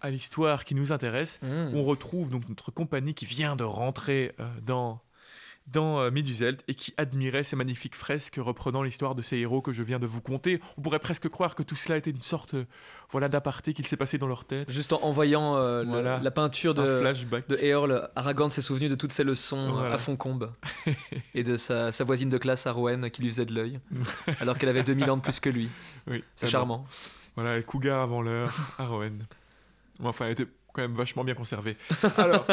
à 0.00 0.10
l'histoire 0.10 0.64
qui 0.64 0.74
nous 0.74 0.92
intéresse. 0.92 1.40
Mmh. 1.42 1.74
On 1.74 1.82
retrouve 1.82 2.30
donc 2.30 2.48
notre 2.48 2.70
compagnie 2.70 3.14
qui 3.14 3.26
vient 3.26 3.56
de 3.56 3.64
rentrer 3.64 4.34
dans, 4.62 5.00
dans 5.70 6.00
euh, 6.00 6.10
Méduseld 6.10 6.62
et 6.68 6.74
qui 6.74 6.94
admirait 6.96 7.42
ces 7.44 7.56
magnifiques 7.56 7.94
fresques 7.94 8.36
reprenant 8.38 8.82
l'histoire 8.82 9.14
de 9.14 9.22
ces 9.22 9.36
héros 9.36 9.60
que 9.60 9.72
je 9.72 9.82
viens 9.82 9.98
de 9.98 10.06
vous 10.06 10.20
conter. 10.20 10.60
On 10.76 10.82
pourrait 10.82 10.98
presque 10.98 11.28
croire 11.28 11.54
que 11.54 11.62
tout 11.62 11.76
cela 11.76 11.96
était 11.98 12.10
une 12.10 12.22
sorte 12.22 12.54
euh, 12.54 12.64
voilà, 13.10 13.28
d'aparté 13.28 13.72
qu'il 13.74 13.86
s'est 13.86 13.96
passé 13.96 14.18
dans 14.18 14.26
leur 14.26 14.44
tête. 14.44 14.70
Juste 14.70 14.92
en, 14.92 15.02
en 15.02 15.10
voyant 15.10 15.56
euh, 15.56 15.84
le- 15.84 16.22
la 16.24 16.30
peinture 16.30 16.74
de, 16.74 17.00
flashback. 17.00 17.48
de 17.48 17.56
Eorl, 17.62 18.10
Aragorn 18.16 18.50
s'est 18.50 18.60
souvenu 18.62 18.88
de 18.88 18.94
toutes 18.94 19.12
ses 19.12 19.24
leçons 19.24 19.72
Voilà. 19.72 19.94
à 19.94 19.98
Foncombe 19.98 20.52
et 21.34 21.42
de 21.42 21.56
sa, 21.56 21.92
sa 21.92 22.04
voisine 22.04 22.30
de 22.30 22.38
classe 22.38 22.66
Arwen 22.66 23.10
qui 23.10 23.22
lui 23.22 23.28
faisait 23.30 23.46
de 23.46 23.54
l'œil 23.54 23.80
alors 24.40 24.56
qu'elle 24.58 24.68
avait 24.70 24.82
2000 24.84 25.10
ans 25.10 25.16
de 25.16 25.22
plus 25.22 25.40
que 25.40 25.50
lui. 25.50 25.68
Oui, 26.06 26.22
C'est 26.36 26.46
charmant. 26.46 26.86
Voilà, 27.34 27.58
et 27.58 27.62
Cougar 27.62 28.00
avant 28.02 28.22
l'heure. 28.22 28.52
Bon, 30.00 30.08
Enfin, 30.08 30.26
elle 30.26 30.32
était 30.32 30.46
quand 30.72 30.82
même 30.82 30.94
vachement 30.94 31.24
bien 31.24 31.34
conservée. 31.34 31.76
Alors, 32.16 32.46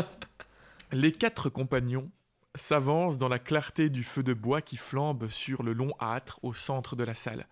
Les 0.92 1.12
quatre 1.12 1.50
compagnons 1.50 2.10
s'avancent 2.56 3.18
dans 3.18 3.28
la 3.28 3.40
clarté 3.40 3.90
du 3.90 4.04
feu 4.04 4.24
de 4.24 4.34
bois 4.34 4.62
qui 4.62 4.78
flambe 4.78 5.30
sur 5.30 5.64
le 5.64 5.74
long 5.74 5.94
âtre 6.00 6.40
au 6.44 6.54
centre 6.54 6.96
de 6.96 7.04
la 7.04 7.16
salle. 7.16 7.48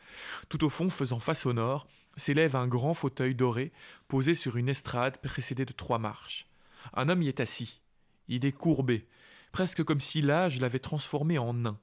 Tout 0.50 0.64
au 0.64 0.70
fond, 0.70 0.90
faisant 0.90 1.20
face 1.20 1.46
au 1.46 1.54
nord, 1.54 1.88
s'élève 2.16 2.56
un 2.56 2.68
grand 2.68 2.94
fauteuil 2.94 3.36
doré 3.36 3.72
posé 4.08 4.34
sur 4.34 4.58
une 4.58 4.70
estrade 4.70 5.18
précédée 5.18 5.66
de 5.66 5.74
trois 5.74 6.00
marches. 6.00 6.48
Un 6.94 7.10
homme 7.10 7.22
y 7.22 7.28
est 7.28 7.40
assis. 7.40 7.82
Il 8.28 8.46
est 8.46 8.52
courbé, 8.52 9.08
presque 9.52 9.84
comme 9.84 10.00
si 10.00 10.22
l'âge 10.22 10.60
l'avait 10.60 10.80
transformé 10.80 11.38
en 11.38 11.54
nain. 11.54 11.80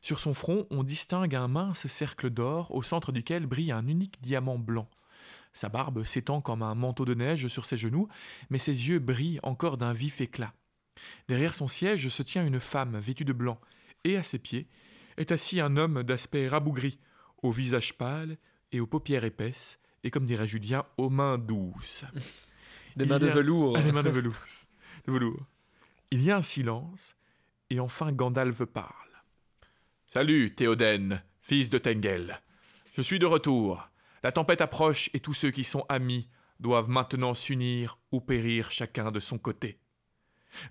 Sur 0.00 0.18
son 0.18 0.34
front, 0.34 0.66
on 0.70 0.82
distingue 0.82 1.34
un 1.34 1.48
mince 1.48 1.86
cercle 1.86 2.30
d'or 2.30 2.74
au 2.74 2.82
centre 2.82 3.12
duquel 3.12 3.46
brille 3.46 3.72
un 3.72 3.86
unique 3.86 4.20
diamant 4.20 4.58
blanc. 4.58 4.88
Sa 5.52 5.68
barbe 5.68 6.02
s'étend 6.04 6.40
comme 6.40 6.62
un 6.62 6.74
manteau 6.74 7.04
de 7.04 7.14
neige 7.14 7.48
sur 7.48 7.66
ses 7.66 7.76
genoux, 7.76 8.08
mais 8.50 8.58
ses 8.58 8.88
yeux 8.88 8.98
brillent 8.98 9.40
encore 9.42 9.76
d'un 9.76 9.92
vif 9.92 10.20
éclat. 10.20 10.54
Derrière 11.28 11.54
son 11.54 11.68
siège 11.68 12.08
se 12.08 12.22
tient 12.22 12.46
une 12.46 12.60
femme 12.60 12.98
vêtue 12.98 13.24
de 13.24 13.32
blanc, 13.32 13.60
et 14.04 14.16
à 14.16 14.22
ses 14.22 14.38
pieds 14.38 14.68
est 15.16 15.32
assis 15.32 15.60
un 15.60 15.76
homme 15.76 16.02
d'aspect 16.02 16.48
rabougri, 16.48 16.98
au 17.42 17.52
visage 17.52 17.94
pâle 17.94 18.36
et 18.72 18.80
aux 18.80 18.86
paupières 18.86 19.24
épaisses, 19.24 19.78
et 20.04 20.10
comme 20.10 20.26
dirait 20.26 20.46
Julien, 20.46 20.84
aux 20.96 21.10
mains 21.10 21.38
douces. 21.38 22.04
Des 22.96 23.04
Il 23.04 23.08
mains 23.10 23.18
de 23.18 23.26
velours. 23.26 23.76
Ah, 23.78 23.82
des 23.82 23.90
mains 23.90 24.02
de 24.02 24.10
velours. 24.10 24.36
de 25.06 25.12
velours. 25.12 25.46
Il 26.10 26.22
y 26.22 26.30
a 26.30 26.36
un 26.36 26.42
silence, 26.42 27.16
et 27.70 27.80
enfin 27.80 28.12
Gandalf 28.12 28.64
parle. 28.66 28.92
Salut, 30.06 30.54
Théoden, 30.54 31.22
fils 31.40 31.70
de 31.70 31.78
Tengel. 31.78 32.42
Je 32.92 33.00
suis 33.00 33.18
de 33.18 33.24
retour. 33.24 33.88
La 34.22 34.30
tempête 34.30 34.60
approche 34.60 35.08
et 35.14 35.20
tous 35.20 35.32
ceux 35.32 35.50
qui 35.50 35.64
sont 35.64 35.86
amis 35.88 36.28
doivent 36.60 36.90
maintenant 36.90 37.32
s'unir 37.32 37.98
ou 38.12 38.20
périr 38.20 38.70
chacun 38.70 39.10
de 39.10 39.20
son 39.20 39.38
côté. 39.38 39.78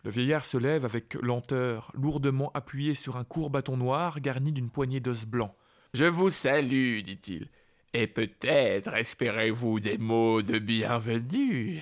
Le 0.03 0.11
vieillard 0.11 0.45
se 0.45 0.57
lève 0.57 0.85
avec 0.85 1.15
lenteur, 1.15 1.91
lourdement 1.93 2.51
appuyé 2.53 2.93
sur 2.93 3.17
un 3.17 3.23
court 3.23 3.49
bâton 3.49 3.77
noir 3.77 4.19
garni 4.19 4.51
d'une 4.51 4.69
poignée 4.69 4.99
d'os 4.99 5.25
blancs. 5.25 5.53
Je 5.93 6.05
vous 6.05 6.29
salue, 6.29 7.01
dit-il. 7.01 7.49
Et 7.93 8.07
peut-être 8.07 8.93
espérez-vous 8.93 9.81
des 9.81 9.97
mots 9.97 10.41
de 10.41 10.59
bienvenue. 10.59 11.81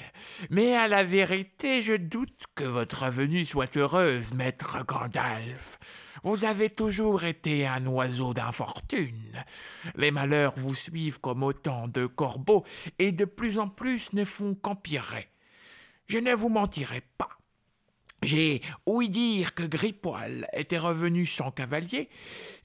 Mais 0.50 0.76
à 0.76 0.88
la 0.88 1.04
vérité, 1.04 1.84
je 1.84 1.93
doute 1.93 2.45
que 2.56 2.64
votre 2.64 3.10
venue 3.12 3.45
soit 3.45 3.78
heureuse, 3.78 4.34
maître 4.34 4.84
Gandalf. 4.88 5.78
Vous 6.24 6.45
avez 6.45 6.72
toujours 6.72 7.24
été 7.24 7.68
un 7.68 7.86
oiseau 7.86 8.34
d'infortune. 8.34 9.43
Les 9.95 10.10
malheurs 10.10 10.56
vous 10.58 10.74
suivent 10.74 11.20
comme 11.20 11.43
autant 11.43 11.88
de 11.88 12.08
corbeaux, 12.08 12.66
et 12.97 13.12
de 13.12 13.26
plus 13.26 13.60
en 13.60 13.70
plus 13.70 14.12
ne 14.14 14.26
font 14.26 14.56
qu'empirer. 14.56 15.30
Je 16.08 16.18
ne 16.18 16.34
vous 16.34 16.50
mentirai 16.50 17.04
pas. 17.20 17.30
J'ai 18.22 18.62
ouï 18.86 19.10
dire 19.10 19.56
que 19.56 19.64
Gripoil 19.64 20.48
était 20.54 20.78
revenu 20.78 21.26
sans 21.26 21.52
cavalier, 21.52 22.10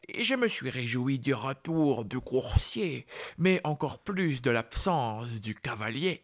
et 0.09 0.25
je 0.25 0.35
me 0.35 0.49
suis 0.49 0.69
réjoui 0.69 1.19
du 1.19 1.33
retour 1.33 2.05
du 2.05 2.21
coursier, 2.21 3.07
mais 3.39 3.61
encore 3.65 4.01
plus 4.01 4.43
de 4.43 4.51
l'absence 4.51 5.41
du 5.41 5.55
cavalier. 5.55 6.23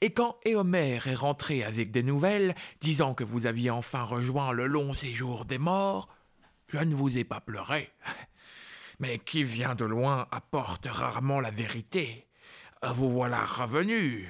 Et 0.00 0.10
quand 0.10 0.36
Éomer 0.44 1.00
est 1.06 1.14
rentré 1.14 1.64
avec 1.64 1.90
des 1.90 2.02
nouvelles, 2.02 2.54
disant 2.80 3.14
que 3.14 3.24
vous 3.24 3.46
aviez 3.46 3.70
enfin 3.70 4.02
rejoint 4.02 4.52
le 4.52 4.66
long 4.66 4.94
séjour 4.94 5.44
des 5.44 5.58
morts, 5.58 6.08
je 6.68 6.78
ne 6.78 6.94
vous 6.94 7.18
ai 7.18 7.24
pas 7.24 7.40
pleuré. 7.40 7.90
Mais 9.00 9.18
qui 9.18 9.44
vient 9.44 9.74
de 9.74 9.84
loin 9.84 10.26
apporte 10.30 10.86
rarement 10.86 11.40
la 11.40 11.50
vérité. 11.50 12.26
Vous 12.82 13.10
voilà 13.10 13.44
revenu, 13.44 14.28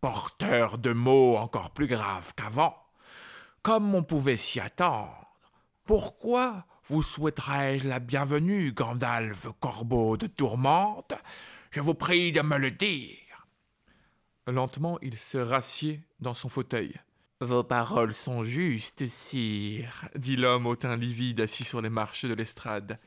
porteur 0.00 0.78
de 0.78 0.92
mots 0.92 1.36
encore 1.36 1.70
plus 1.70 1.86
graves 1.86 2.32
qu'avant. 2.34 2.79
Comme 3.62 3.94
on 3.94 4.02
pouvait 4.02 4.38
s'y 4.38 4.58
attendre. 4.58 5.36
Pourquoi 5.84 6.64
vous 6.88 7.02
souhaiterais-je 7.02 7.86
la 7.86 8.00
bienvenue, 8.00 8.72
Gandalf, 8.72 9.48
corbeau 9.60 10.16
de 10.16 10.26
tourmente? 10.26 11.12
Je 11.70 11.80
vous 11.80 11.92
prie 11.92 12.32
de 12.32 12.40
me 12.40 12.56
le 12.56 12.70
dire. 12.70 13.46
Lentement, 14.46 14.98
il 15.02 15.18
se 15.18 15.36
rassied 15.36 16.00
dans 16.20 16.32
son 16.32 16.48
fauteuil. 16.48 16.94
Vos 17.42 17.62
paroles 17.62 18.14
sont 18.14 18.44
justes, 18.44 19.06
sire, 19.06 20.08
dit 20.16 20.36
l'homme 20.36 20.66
au 20.66 20.74
teint 20.74 20.96
livide 20.96 21.42
assis 21.42 21.64
sur 21.64 21.82
les 21.82 21.90
marches 21.90 22.24
de 22.24 22.34
l'estrade. 22.34 22.98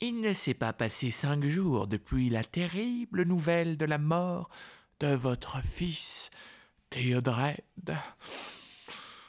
Il 0.00 0.20
ne 0.20 0.32
s'est 0.32 0.54
pas 0.54 0.72
passé 0.72 1.12
cinq 1.12 1.44
jours 1.44 1.86
depuis 1.86 2.28
la 2.28 2.42
terrible 2.42 3.22
nouvelle 3.22 3.76
de 3.76 3.86
la 3.86 3.98
mort 3.98 4.50
de 4.98 5.14
votre 5.14 5.62
fils, 5.62 6.30
Théodred. 6.90 7.62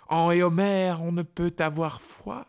En 0.09 0.31
Éomer, 0.31 0.95
on 1.01 1.11
ne 1.11 1.23
peut 1.23 1.55
avoir 1.59 2.01
foi. 2.01 2.45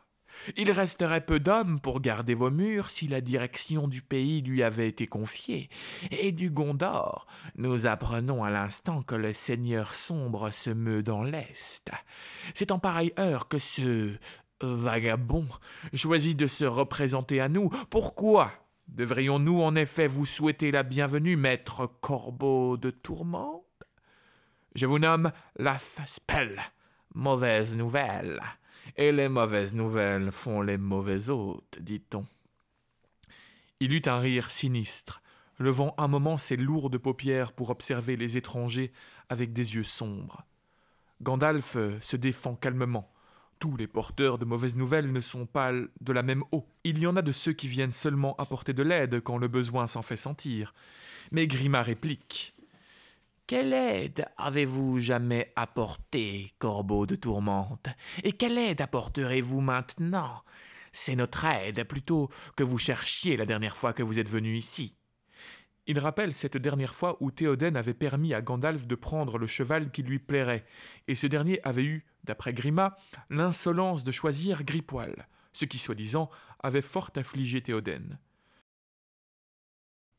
Il 0.56 0.70
resterait 0.70 1.24
peu 1.24 1.40
d'hommes 1.40 1.80
pour 1.80 2.00
garder 2.00 2.34
vos 2.34 2.50
murs 2.50 2.90
si 2.90 3.08
la 3.08 3.20
direction 3.20 3.88
du 3.88 4.02
pays 4.02 4.40
lui 4.42 4.62
avait 4.62 4.88
été 4.88 5.06
confiée. 5.06 5.68
Et 6.12 6.30
du 6.30 6.50
Gondor, 6.50 7.26
nous 7.56 7.86
apprenons 7.86 8.44
à 8.44 8.50
l'instant 8.50 9.02
que 9.02 9.16
le 9.16 9.32
seigneur 9.32 9.94
sombre 9.94 10.50
se 10.50 10.70
meut 10.70 11.02
dans 11.02 11.24
l'Est. 11.24 11.90
C'est 12.54 12.70
en 12.70 12.78
pareille 12.78 13.12
heure 13.18 13.48
que 13.48 13.58
ce 13.58 14.14
vagabond 14.60 15.46
choisit 15.94 16.36
de 16.36 16.46
se 16.46 16.64
représenter 16.64 17.40
à 17.40 17.48
nous. 17.48 17.70
Pourquoi 17.90 18.52
devrions-nous 18.86 19.60
en 19.60 19.74
effet 19.74 20.06
vous 20.06 20.26
souhaiter 20.26 20.70
la 20.70 20.84
bienvenue, 20.84 21.36
maître 21.36 21.90
corbeau 22.00 22.76
de 22.76 22.90
tourmente? 22.90 23.64
Je 24.74 24.86
vous 24.86 24.98
nomme 24.98 25.32
Lath 25.56 26.00
Spell. 26.06 26.60
Mauvaise 27.18 27.74
nouvelle. 27.74 28.40
Et 28.96 29.10
les 29.10 29.28
mauvaises 29.28 29.74
nouvelles 29.74 30.30
font 30.30 30.62
les 30.62 30.78
mauvais 30.78 31.30
hôtes, 31.30 31.76
dit-on. 31.80 32.24
Il 33.80 33.92
eut 33.92 34.02
un 34.06 34.18
rire 34.18 34.52
sinistre, 34.52 35.20
levant 35.58 35.96
un 35.98 36.06
moment 36.06 36.36
ses 36.36 36.56
lourdes 36.56 36.96
paupières 36.96 37.50
pour 37.50 37.70
observer 37.70 38.16
les 38.16 38.36
étrangers 38.36 38.92
avec 39.28 39.52
des 39.52 39.74
yeux 39.74 39.82
sombres. 39.82 40.44
Gandalf 41.20 41.76
se 42.00 42.16
défend 42.16 42.54
calmement. 42.54 43.12
Tous 43.58 43.76
les 43.76 43.88
porteurs 43.88 44.38
de 44.38 44.44
mauvaises 44.44 44.76
nouvelles 44.76 45.10
ne 45.10 45.20
sont 45.20 45.46
pas 45.46 45.72
de 45.72 46.12
la 46.12 46.22
même 46.22 46.44
eau. 46.52 46.68
Il 46.84 47.00
y 47.00 47.06
en 47.08 47.16
a 47.16 47.22
de 47.22 47.32
ceux 47.32 47.52
qui 47.52 47.66
viennent 47.66 47.90
seulement 47.90 48.36
apporter 48.36 48.74
de 48.74 48.84
l'aide 48.84 49.20
quand 49.22 49.38
le 49.38 49.48
besoin 49.48 49.88
s'en 49.88 50.02
fait 50.02 50.16
sentir. 50.16 50.72
Mais 51.32 51.48
Grima 51.48 51.82
réplique. 51.82 52.54
Quelle 53.48 53.72
aide 53.72 54.26
avez-vous 54.36 55.00
jamais 55.00 55.54
apportée, 55.56 56.52
corbeau 56.58 57.06
de 57.06 57.14
tourmente? 57.14 57.88
Et 58.22 58.32
quelle 58.32 58.58
aide 58.58 58.82
apporterez-vous 58.82 59.62
maintenant? 59.62 60.42
C'est 60.92 61.16
notre 61.16 61.46
aide 61.46 61.84
plutôt 61.84 62.28
que 62.56 62.62
vous 62.62 62.76
cherchiez 62.76 63.38
la 63.38 63.46
dernière 63.46 63.78
fois 63.78 63.94
que 63.94 64.02
vous 64.02 64.18
êtes 64.18 64.28
venu 64.28 64.54
ici. 64.54 64.98
Il 65.86 65.98
rappelle 65.98 66.34
cette 66.34 66.58
dernière 66.58 66.94
fois 66.94 67.16
où 67.20 67.30
Théoden 67.30 67.74
avait 67.78 67.94
permis 67.94 68.34
à 68.34 68.42
Gandalf 68.42 68.86
de 68.86 68.94
prendre 68.94 69.38
le 69.38 69.46
cheval 69.46 69.90
qui 69.92 70.02
lui 70.02 70.18
plairait, 70.18 70.66
et 71.06 71.14
ce 71.14 71.26
dernier 71.26 71.58
avait 71.62 71.84
eu, 71.84 72.04
d'après 72.24 72.52
Grima, 72.52 72.98
l'insolence 73.30 74.04
de 74.04 74.12
choisir 74.12 74.62
Gripoil, 74.62 75.26
ce 75.54 75.64
qui, 75.64 75.78
soi-disant, 75.78 76.28
avait 76.62 76.82
fort 76.82 77.12
affligé 77.16 77.62
Théoden. 77.62 78.18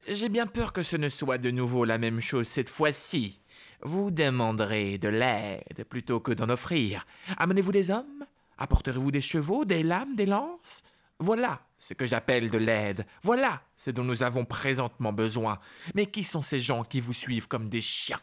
J'ai 0.07 0.29
bien 0.29 0.47
peur 0.47 0.73
que 0.73 0.83
ce 0.83 0.95
ne 0.95 1.09
soit 1.09 1.37
de 1.37 1.51
nouveau 1.51 1.85
la 1.85 1.97
même 1.97 2.19
chose 2.19 2.47
cette 2.47 2.69
fois-ci. 2.69 3.39
Vous 3.81 4.11
demanderez 4.11 4.97
de 4.97 5.09
l'aide 5.09 5.85
plutôt 5.87 6.19
que 6.19 6.31
d'en 6.31 6.49
offrir. 6.49 7.05
Amenez-vous 7.37 7.71
des 7.71 7.91
hommes? 7.91 8.25
Apporterez-vous 8.57 9.11
des 9.11 9.21
chevaux, 9.21 9.65
des 9.65 9.83
lames, 9.83 10.15
des 10.15 10.25
lances? 10.25 10.83
Voilà 11.19 11.61
ce 11.77 11.93
que 11.93 12.05
j'appelle 12.05 12.49
de 12.49 12.57
l'aide. 12.57 13.05
Voilà 13.23 13.61
ce 13.75 13.91
dont 13.91 14.03
nous 14.03 14.23
avons 14.23 14.45
présentement 14.45 15.13
besoin. 15.13 15.59
Mais 15.95 16.07
qui 16.07 16.23
sont 16.23 16.41
ces 16.41 16.59
gens 16.59 16.83
qui 16.83 17.01
vous 17.01 17.13
suivent 17.13 17.47
comme 17.47 17.69
des 17.69 17.81
chiens? 17.81 18.21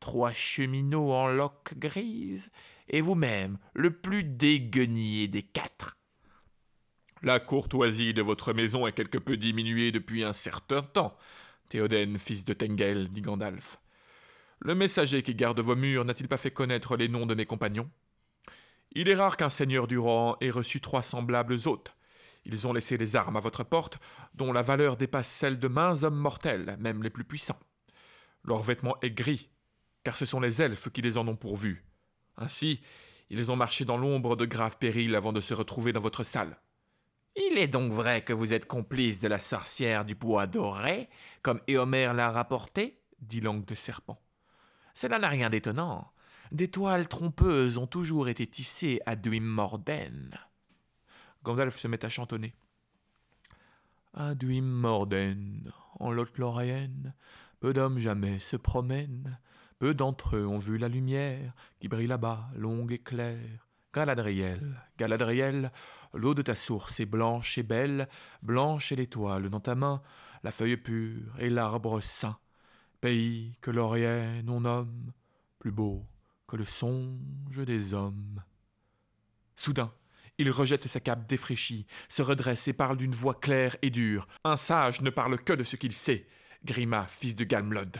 Trois 0.00 0.32
cheminots 0.32 1.12
en 1.12 1.28
loques 1.28 1.74
grises, 1.78 2.50
et 2.88 3.00
vous-même, 3.00 3.58
le 3.74 3.90
plus 3.90 4.24
déguenillé 4.24 5.26
des 5.26 5.42
quatre. 5.42 5.96
La 7.26 7.40
courtoisie 7.40 8.14
de 8.14 8.22
votre 8.22 8.52
maison 8.52 8.86
est 8.86 8.92
quelque 8.92 9.18
peu 9.18 9.36
diminuée 9.36 9.90
depuis 9.90 10.22
un 10.22 10.32
certain 10.32 10.80
temps, 10.80 11.16
Théoden, 11.68 12.18
fils 12.18 12.44
de 12.44 12.52
Tengel, 12.52 13.08
dit 13.08 13.20
Gandalf. 13.20 13.80
Le 14.60 14.76
messager 14.76 15.24
qui 15.24 15.34
garde 15.34 15.58
vos 15.58 15.74
murs 15.74 16.04
n'a-t-il 16.04 16.28
pas 16.28 16.36
fait 16.36 16.52
connaître 16.52 16.96
les 16.96 17.08
noms 17.08 17.26
de 17.26 17.34
mes 17.34 17.44
compagnons? 17.44 17.90
Il 18.92 19.08
est 19.08 19.16
rare 19.16 19.36
qu'un 19.36 19.50
seigneur 19.50 19.88
du 19.88 19.98
rang 19.98 20.36
ait 20.40 20.50
reçu 20.50 20.80
trois 20.80 21.02
semblables 21.02 21.58
hôtes. 21.66 21.96
Ils 22.44 22.68
ont 22.68 22.72
laissé 22.72 22.96
les 22.96 23.16
armes 23.16 23.36
à 23.36 23.40
votre 23.40 23.64
porte, 23.64 23.98
dont 24.34 24.52
la 24.52 24.62
valeur 24.62 24.96
dépasse 24.96 25.28
celle 25.28 25.58
de 25.58 25.66
mains 25.66 26.04
hommes 26.04 26.20
mortels, 26.20 26.76
même 26.78 27.02
les 27.02 27.10
plus 27.10 27.24
puissants. 27.24 27.58
Leur 28.44 28.62
vêtement 28.62 28.98
est 29.02 29.10
gris, 29.10 29.50
car 30.04 30.16
ce 30.16 30.26
sont 30.26 30.38
les 30.38 30.62
elfes 30.62 30.90
qui 30.90 31.02
les 31.02 31.18
en 31.18 31.26
ont 31.26 31.34
pourvus. 31.34 31.84
Ainsi, 32.36 32.80
ils 33.30 33.50
ont 33.50 33.56
marché 33.56 33.84
dans 33.84 33.96
l'ombre 33.96 34.36
de 34.36 34.44
graves 34.44 34.78
périls 34.78 35.16
avant 35.16 35.32
de 35.32 35.40
se 35.40 35.54
retrouver 35.54 35.92
dans 35.92 35.98
votre 35.98 36.22
salle. 36.22 36.56
Il 37.36 37.58
est 37.58 37.68
donc 37.68 37.92
vrai 37.92 38.24
que 38.24 38.32
vous 38.32 38.54
êtes 38.54 38.66
complice 38.66 39.20
de 39.20 39.28
la 39.28 39.38
sorcière 39.38 40.04
du 40.04 40.14
bois 40.14 40.46
doré, 40.46 41.08
comme 41.42 41.60
Éomer 41.66 42.12
l'a 42.14 42.30
rapporté 42.30 42.98
dit 43.20 43.40
Langue 43.40 43.64
de 43.64 43.74
Serpent. 43.74 44.18
Cela 44.94 45.18
n'a 45.18 45.28
rien 45.28 45.50
d'étonnant. 45.50 46.12
Des 46.52 46.70
toiles 46.70 47.08
trompeuses 47.08 47.76
ont 47.76 47.86
toujours 47.86 48.28
été 48.28 48.46
tissées 48.46 49.00
à 49.04 49.16
Duim-Morden. 49.16 50.34
Gandalf 51.42 51.76
se 51.76 51.88
met 51.88 52.04
à 52.04 52.08
chantonner. 52.08 52.54
À 54.14 54.34
Duim-Morden, 54.34 55.72
en 55.98 56.10
Lot-Lorraine, 56.10 57.14
peu 57.60 57.72
d'hommes 57.72 57.98
jamais 57.98 58.38
se 58.38 58.56
promènent, 58.56 59.38
peu 59.78 59.92
d'entre 59.92 60.36
eux 60.36 60.46
ont 60.46 60.58
vu 60.58 60.78
la 60.78 60.88
lumière 60.88 61.52
qui 61.80 61.88
brille 61.88 62.06
là-bas, 62.06 62.48
longue 62.54 62.92
et 62.92 62.98
claire. 62.98 63.65
Galadriel, 63.96 64.76
Galadriel, 64.98 65.72
l'eau 66.12 66.34
de 66.34 66.42
ta 66.42 66.54
source 66.54 67.00
est 67.00 67.06
blanche 67.06 67.56
et 67.56 67.62
belle, 67.62 68.10
blanche 68.42 68.92
est 68.92 68.96
l'étoile 68.96 69.48
dans 69.48 69.60
ta 69.60 69.74
main, 69.74 70.02
la 70.42 70.50
feuille 70.50 70.76
pure 70.76 71.32
et 71.38 71.48
l'arbre 71.48 72.02
saint. 72.02 72.36
Pays 73.00 73.56
que 73.62 73.70
l'Orienne 73.70 74.50
on 74.50 74.60
nomme 74.60 75.12
plus 75.58 75.70
beau 75.70 76.04
que 76.46 76.56
le 76.56 76.66
songe 76.66 77.64
des 77.64 77.94
hommes. 77.94 78.42
Soudain, 79.54 79.94
il 80.36 80.50
rejette 80.50 80.88
sa 80.88 81.00
cape 81.00 81.26
défraîchie, 81.26 81.86
se 82.10 82.20
redresse 82.20 82.68
et 82.68 82.74
parle 82.74 82.98
d'une 82.98 83.14
voix 83.14 83.40
claire 83.40 83.78
et 83.80 83.88
dure. 83.88 84.28
Un 84.44 84.56
sage 84.56 85.00
ne 85.00 85.08
parle 85.08 85.42
que 85.42 85.54
de 85.54 85.64
ce 85.64 85.76
qu'il 85.76 85.94
sait. 85.94 86.26
Grima, 86.66 87.06
fils 87.06 87.34
de 87.34 87.44
Galmlod. 87.44 87.96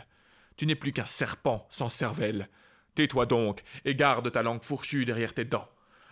Tu 0.57 0.67
n'es 0.67 0.75
plus 0.75 0.93
qu'un 0.93 1.05
serpent 1.05 1.65
sans 1.71 1.89
cervelle. 1.89 2.49
Tais-toi 2.93 3.25
donc 3.25 3.63
et 3.83 3.95
garde 3.95 4.31
ta 4.31 4.43
langue 4.43 4.63
fourchue 4.63 5.03
derrière 5.03 5.33
tes 5.33 5.45
dents. 5.45 5.67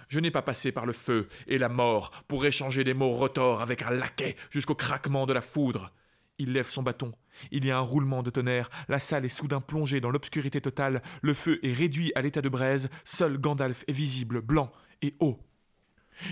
Je 0.08 0.20
n'ai 0.20 0.32
pas 0.32 0.42
passé 0.42 0.72
par 0.72 0.86
le 0.86 0.94
feu 0.94 1.28
et 1.48 1.58
la 1.58 1.70
mort 1.70 2.12
pour 2.28 2.46
échanger 2.46 2.84
des 2.84 2.94
mots 2.94 3.12
retors 3.12 3.62
avec 3.62 3.82
un 3.82 3.92
laquais 3.92 4.36
jusqu'au 4.50 4.76
craquement 4.76 5.26
de 5.26 5.34
la 5.34 5.42
foudre. 5.42 5.92
Il 6.38 6.54
lève 6.54 6.68
son 6.68 6.84
bâton. 6.84 7.14
Il 7.52 7.66
y 7.66 7.72
a 7.72 7.78
un 7.78 7.82
roulement 7.82 8.24
de 8.24 8.30
tonnerre. 8.30 8.70
La 8.88 9.00
salle 9.00 9.26
est 9.26 9.30
soudain 9.30 9.62
plongée 9.62 10.02
dans 10.02 10.10
l'obscurité 10.10 10.62
totale. 10.62 11.02
Le 11.22 11.34
feu 11.34 11.60
est 11.64 11.74
réduit 11.74 12.12
à 12.16 12.22
l'état 12.22 12.42
de 12.42 12.50
braise. 12.50 12.90
Seul 13.04 13.38
Gandalf 13.38 13.84
est 13.88 13.94
visible, 13.94 14.42
blanc 14.42 14.72
et 15.02 15.16
haut. 15.20 15.40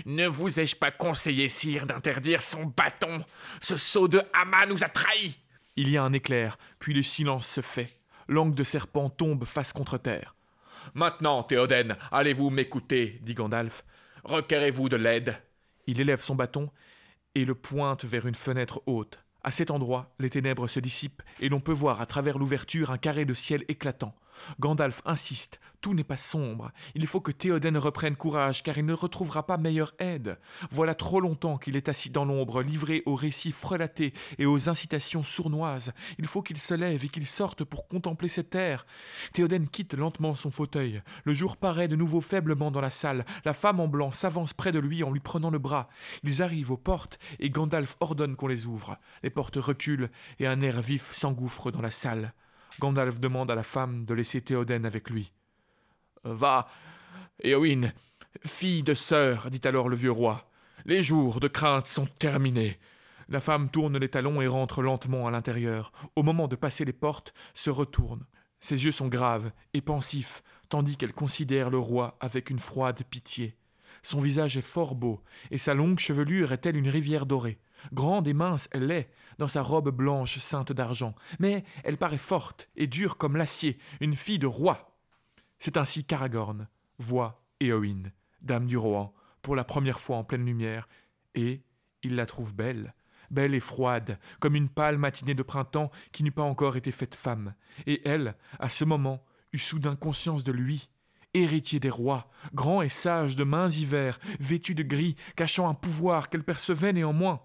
Ne 0.06 0.26
vous 0.26 0.60
ai-je 0.60 0.76
pas 0.76 0.90
conseillé, 0.90 1.48
sire, 1.48 1.86
d'interdire 1.86 2.42
son 2.42 2.66
bâton? 2.66 3.24
Ce 3.60 3.76
sceau 3.76 4.08
de 4.08 4.22
Hama 4.32 4.66
nous 4.66 4.82
a 4.82 4.88
trahis 4.88 5.38
Il 5.76 5.90
y 5.90 5.96
a 5.96 6.02
un 6.02 6.12
éclair, 6.12 6.56
puis 6.78 6.94
le 6.94 7.02
silence 7.02 7.46
se 7.46 7.60
fait. 7.60 7.98
Langue 8.28 8.54
de 8.54 8.64
serpent 8.64 9.10
tombe 9.10 9.44
face 9.44 9.72
contre 9.72 9.98
terre. 9.98 10.34
Maintenant, 10.92 11.42
Théoden, 11.42 11.96
allez-vous 12.12 12.50
m'écouter 12.50 13.18
dit 13.22 13.34
Gandalf. 13.34 13.84
Requérez-vous 14.24 14.88
de 14.88 14.96
l'aide 14.96 15.36
Il 15.86 16.00
élève 16.00 16.20
son 16.20 16.34
bâton 16.34 16.70
et 17.34 17.44
le 17.44 17.54
pointe 17.54 18.04
vers 18.04 18.26
une 18.26 18.34
fenêtre 18.34 18.82
haute. 18.86 19.18
À 19.42 19.50
cet 19.50 19.70
endroit, 19.70 20.14
les 20.18 20.30
ténèbres 20.30 20.68
se 20.68 20.80
dissipent 20.80 21.22
et 21.40 21.48
l'on 21.48 21.60
peut 21.60 21.72
voir 21.72 22.00
à 22.00 22.06
travers 22.06 22.38
l'ouverture 22.38 22.90
un 22.90 22.98
carré 22.98 23.24
de 23.24 23.34
ciel 23.34 23.64
éclatant. 23.68 24.14
Gandalf 24.60 25.02
insiste, 25.04 25.60
tout 25.80 25.94
n'est 25.94 26.04
pas 26.04 26.16
sombre, 26.16 26.72
il 26.94 27.06
faut 27.06 27.20
que 27.20 27.32
Théoden 27.32 27.76
reprenne 27.76 28.16
courage 28.16 28.62
car 28.62 28.78
il 28.78 28.86
ne 28.86 28.92
retrouvera 28.92 29.46
pas 29.46 29.58
meilleure 29.58 29.94
aide. 29.98 30.38
Voilà 30.70 30.94
trop 30.94 31.20
longtemps 31.20 31.58
qu'il 31.58 31.76
est 31.76 31.88
assis 31.88 32.10
dans 32.10 32.24
l'ombre, 32.24 32.62
livré 32.62 33.02
aux 33.06 33.14
récits 33.14 33.52
frelatés 33.52 34.14
et 34.38 34.46
aux 34.46 34.68
incitations 34.68 35.22
sournoises. 35.22 35.92
Il 36.18 36.26
faut 36.26 36.42
qu'il 36.42 36.58
se 36.58 36.74
lève 36.74 37.04
et 37.04 37.08
qu'il 37.08 37.26
sorte 37.26 37.64
pour 37.64 37.88
contempler 37.88 38.28
cette 38.28 38.50
terre. 38.50 38.86
Théoden 39.32 39.68
quitte 39.68 39.94
lentement 39.94 40.34
son 40.34 40.50
fauteuil. 40.50 41.02
Le 41.24 41.34
jour 41.34 41.56
paraît 41.56 41.88
de 41.88 41.96
nouveau 41.96 42.20
faiblement 42.20 42.70
dans 42.70 42.80
la 42.80 42.90
salle. 42.90 43.24
La 43.44 43.54
femme 43.54 43.80
en 43.80 43.88
blanc 43.88 44.12
s'avance 44.12 44.54
près 44.54 44.72
de 44.72 44.78
lui 44.78 45.02
en 45.02 45.10
lui 45.10 45.20
prenant 45.20 45.50
le 45.50 45.58
bras. 45.58 45.88
Ils 46.22 46.42
arrivent 46.42 46.70
aux 46.70 46.76
portes 46.76 47.18
et 47.40 47.50
Gandalf 47.50 47.96
ordonne 48.00 48.36
qu'on 48.36 48.46
les 48.46 48.66
ouvre. 48.66 48.98
Les 49.22 49.30
portes 49.30 49.56
reculent 49.56 50.10
et 50.38 50.46
un 50.46 50.60
air 50.60 50.80
vif 50.80 51.12
s'engouffre 51.12 51.70
dans 51.70 51.82
la 51.82 51.90
salle. 51.90 52.32
Gandalf 52.80 53.20
demande 53.20 53.50
à 53.50 53.54
la 53.54 53.62
femme 53.62 54.04
de 54.04 54.14
laisser 54.14 54.40
Théoden 54.40 54.84
avec 54.84 55.10
lui. 55.10 55.32
Va, 56.24 56.68
Éowyn, 57.42 57.92
fille 58.44 58.82
de 58.82 58.94
sœur, 58.94 59.50
dit 59.50 59.60
alors 59.64 59.88
le 59.88 59.96
vieux 59.96 60.10
roi. 60.10 60.48
Les 60.84 61.02
jours 61.02 61.40
de 61.40 61.48
crainte 61.48 61.86
sont 61.86 62.06
terminés. 62.06 62.78
La 63.28 63.40
femme 63.40 63.70
tourne 63.70 63.98
les 63.98 64.08
talons 64.08 64.42
et 64.42 64.46
rentre 64.46 64.82
lentement 64.82 65.26
à 65.26 65.30
l'intérieur. 65.30 65.92
Au 66.16 66.22
moment 66.22 66.48
de 66.48 66.56
passer 66.56 66.84
les 66.84 66.92
portes, 66.92 67.32
se 67.54 67.70
retourne. 67.70 68.26
Ses 68.60 68.84
yeux 68.84 68.92
sont 68.92 69.08
graves 69.08 69.50
et 69.72 69.80
pensifs, 69.80 70.42
tandis 70.68 70.96
qu'elle 70.96 71.12
considère 71.12 71.70
le 71.70 71.78
roi 71.78 72.16
avec 72.20 72.50
une 72.50 72.58
froide 72.58 73.02
pitié. 73.08 73.56
Son 74.02 74.20
visage 74.20 74.56
est 74.56 74.62
fort 74.62 74.94
beau, 74.94 75.22
et 75.50 75.58
sa 75.58 75.74
longue 75.74 75.98
chevelure 75.98 76.52
est 76.52 76.58
telle 76.58 76.76
une 76.76 76.88
rivière 76.88 77.26
dorée. 77.26 77.58
Grande 77.92 78.28
et 78.28 78.34
mince 78.34 78.68
elle 78.72 78.90
est, 78.90 79.10
dans 79.38 79.48
sa 79.48 79.62
robe 79.62 79.90
blanche 79.90 80.38
ceinte 80.38 80.72
d'argent, 80.72 81.14
mais 81.38 81.64
elle 81.82 81.96
paraît 81.96 82.18
forte 82.18 82.68
et 82.76 82.86
dure 82.86 83.16
comme 83.16 83.36
l'acier, 83.36 83.78
une 84.00 84.14
fille 84.14 84.38
de 84.38 84.46
roi. 84.46 84.96
C'est 85.58 85.76
ainsi 85.76 86.04
qu'Aragorn 86.04 86.68
voit 86.98 87.44
Éowyn, 87.60 88.12
dame 88.42 88.66
du 88.66 88.76
Rohan, 88.76 89.14
pour 89.42 89.56
la 89.56 89.64
première 89.64 90.00
fois 90.00 90.16
en 90.16 90.24
pleine 90.24 90.44
lumière, 90.44 90.88
et 91.34 91.62
il 92.02 92.16
la 92.16 92.26
trouve 92.26 92.54
belle, 92.54 92.94
belle 93.30 93.54
et 93.54 93.60
froide, 93.60 94.18
comme 94.40 94.56
une 94.56 94.68
pâle 94.68 94.98
matinée 94.98 95.34
de 95.34 95.42
printemps 95.42 95.90
qui 96.12 96.22
n'eût 96.22 96.30
pas 96.30 96.42
encore 96.42 96.76
été 96.76 96.92
faite 96.92 97.14
femme, 97.14 97.54
et 97.86 98.06
elle, 98.08 98.36
à 98.58 98.68
ce 98.68 98.84
moment, 98.84 99.24
eut 99.52 99.58
soudain 99.58 99.96
conscience 99.96 100.44
de 100.44 100.52
lui, 100.52 100.88
héritier 101.34 101.80
des 101.80 101.90
rois, 101.90 102.30
grand 102.54 102.82
et 102.82 102.88
sage 102.88 103.36
de 103.36 103.44
mains 103.44 103.68
hivers, 103.68 104.18
vêtu 104.40 104.74
de 104.74 104.82
gris, 104.82 105.16
cachant 105.36 105.68
un 105.68 105.74
pouvoir 105.74 106.30
qu'elle 106.30 106.44
percevait 106.44 106.92
néanmoins. 106.92 107.40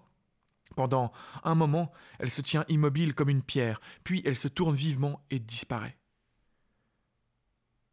Pendant 0.76 1.12
un 1.42 1.54
moment, 1.54 1.92
elle 2.18 2.30
se 2.30 2.42
tient 2.42 2.64
immobile 2.68 3.14
comme 3.14 3.28
une 3.28 3.42
pierre, 3.42 3.80
puis 4.04 4.22
elle 4.24 4.36
se 4.36 4.48
tourne 4.48 4.74
vivement 4.74 5.24
et 5.30 5.38
disparaît. 5.38 5.96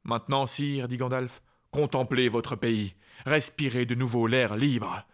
Maintenant, 0.03 0.47
sire, 0.47 0.87
dit 0.87 0.97
Gandalf, 0.97 1.41
contemplez 1.71 2.29
votre 2.29 2.55
pays, 2.55 2.95
respirez 3.25 3.85
de 3.85 3.95
nouveau 3.95 4.27
l'air 4.27 4.55
libre. 4.55 5.05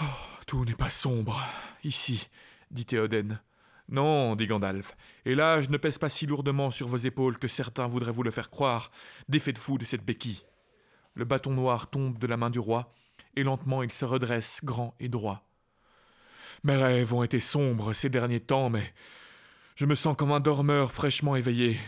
Oh, 0.00 0.04
tout 0.46 0.64
n'est 0.64 0.74
pas 0.74 0.90
sombre, 0.90 1.40
ici, 1.84 2.28
dit 2.70 2.84
Théoden. 2.84 3.40
Non, 3.88 4.34
dit 4.34 4.46
Gandalf, 4.46 4.96
et 5.24 5.34
l'âge 5.34 5.68
ne 5.68 5.76
pèse 5.76 5.98
pas 5.98 6.08
si 6.08 6.26
lourdement 6.26 6.70
sur 6.70 6.88
vos 6.88 6.96
épaules 6.96 7.38
que 7.38 7.48
certains 7.48 7.86
voudraient 7.86 8.12
vous 8.12 8.22
le 8.22 8.30
faire 8.30 8.50
croire. 8.50 8.90
Défaites-vous 9.28 9.78
de 9.78 9.84
cette 9.84 10.04
béquille. 10.04 10.42
Le 11.14 11.24
bâton 11.24 11.52
noir 11.52 11.88
tombe 11.88 12.18
de 12.18 12.26
la 12.26 12.36
main 12.36 12.50
du 12.50 12.58
roi, 12.58 12.92
et 13.36 13.42
lentement 13.42 13.82
il 13.82 13.92
se 13.92 14.04
redresse 14.04 14.60
grand 14.64 14.94
et 15.00 15.08
droit. 15.08 15.44
Mes 16.62 16.76
rêves 16.76 17.12
ont 17.12 17.22
été 17.22 17.40
sombres 17.40 17.92
ces 17.92 18.08
derniers 18.08 18.40
temps, 18.40 18.70
mais 18.70 18.92
je 19.76 19.86
me 19.86 19.94
sens 19.94 20.16
comme 20.16 20.32
un 20.32 20.40
dormeur 20.40 20.92
fraîchement 20.92 21.36
éveillé. 21.36 21.78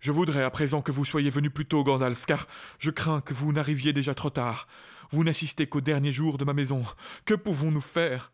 Je 0.00 0.12
voudrais 0.12 0.42
à 0.42 0.50
présent 0.50 0.82
que 0.82 0.92
vous 0.92 1.04
soyez 1.04 1.30
venu 1.30 1.50
plus 1.50 1.66
tôt, 1.66 1.84
Gandalf, 1.84 2.26
car 2.26 2.46
je 2.78 2.90
crains 2.90 3.20
que 3.20 3.34
vous 3.34 3.52
n'arriviez 3.52 3.92
déjà 3.92 4.14
trop 4.14 4.30
tard. 4.30 4.66
Vous 5.10 5.24
n'assistez 5.24 5.66
qu'au 5.66 5.80
dernier 5.80 6.10
jour 6.10 6.38
de 6.38 6.44
ma 6.44 6.52
maison. 6.52 6.82
Que 7.24 7.34
pouvons-nous 7.34 7.80
faire? 7.80 8.32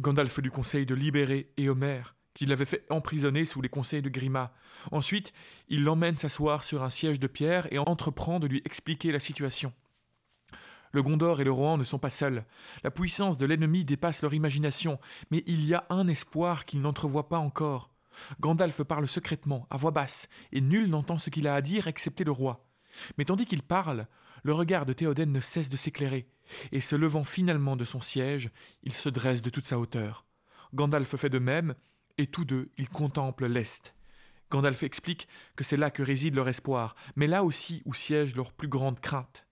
Gandalf 0.00 0.38
lui 0.38 0.50
conseille 0.50 0.86
de 0.86 0.94
libérer 0.94 1.52
Éomer, 1.56 2.02
qui 2.32 2.46
l'avait 2.46 2.64
fait 2.64 2.84
emprisonner 2.90 3.44
sous 3.44 3.60
les 3.60 3.68
conseils 3.68 4.02
de 4.02 4.08
Grima. 4.08 4.52
Ensuite, 4.90 5.32
il 5.68 5.84
l'emmène 5.84 6.16
s'asseoir 6.16 6.64
sur 6.64 6.82
un 6.82 6.90
siège 6.90 7.20
de 7.20 7.26
pierre 7.26 7.68
et 7.72 7.78
entreprend 7.78 8.40
de 8.40 8.46
lui 8.46 8.62
expliquer 8.64 9.12
la 9.12 9.20
situation. 9.20 9.72
Le 10.94 11.02
Gondor 11.02 11.40
et 11.40 11.44
le 11.44 11.50
Rohan 11.50 11.76
ne 11.76 11.82
sont 11.82 11.98
pas 11.98 12.08
seuls. 12.08 12.44
La 12.84 12.92
puissance 12.92 13.36
de 13.36 13.46
l'ennemi 13.46 13.84
dépasse 13.84 14.22
leur 14.22 14.32
imagination, 14.32 15.00
mais 15.32 15.42
il 15.48 15.66
y 15.66 15.74
a 15.74 15.86
un 15.90 16.06
espoir 16.06 16.64
qu'ils 16.64 16.82
n'entrevoient 16.82 17.28
pas 17.28 17.38
encore. 17.38 17.90
Gandalf 18.38 18.80
parle 18.84 19.08
secrètement, 19.08 19.66
à 19.70 19.76
voix 19.76 19.90
basse, 19.90 20.28
et 20.52 20.60
nul 20.60 20.88
n'entend 20.88 21.18
ce 21.18 21.30
qu'il 21.30 21.48
a 21.48 21.56
à 21.56 21.62
dire 21.62 21.88
excepté 21.88 22.22
le 22.22 22.30
roi. 22.30 22.64
Mais 23.18 23.24
tandis 23.24 23.44
qu'il 23.44 23.64
parle, 23.64 24.06
le 24.44 24.52
regard 24.52 24.86
de 24.86 24.92
Théoden 24.92 25.32
ne 25.32 25.40
cesse 25.40 25.68
de 25.68 25.76
s'éclairer, 25.76 26.28
et 26.70 26.80
se 26.80 26.94
levant 26.94 27.24
finalement 27.24 27.74
de 27.74 27.84
son 27.84 28.00
siège, 28.00 28.52
il 28.84 28.92
se 28.92 29.08
dresse 29.08 29.42
de 29.42 29.50
toute 29.50 29.66
sa 29.66 29.80
hauteur. 29.80 30.24
Gandalf 30.74 31.16
fait 31.16 31.28
de 31.28 31.40
même, 31.40 31.74
et 32.18 32.28
tous 32.28 32.44
deux, 32.44 32.70
ils 32.78 32.88
contemplent 32.88 33.46
l'Est. 33.46 33.96
Gandalf 34.48 34.84
explique 34.84 35.26
que 35.56 35.64
c'est 35.64 35.76
là 35.76 35.90
que 35.90 36.04
réside 36.04 36.36
leur 36.36 36.48
espoir, 36.48 36.94
mais 37.16 37.26
là 37.26 37.42
aussi 37.42 37.82
où 37.84 37.94
siège 37.94 38.36
leur 38.36 38.52
plus 38.52 38.68
grande 38.68 39.00
crainte. 39.00 39.43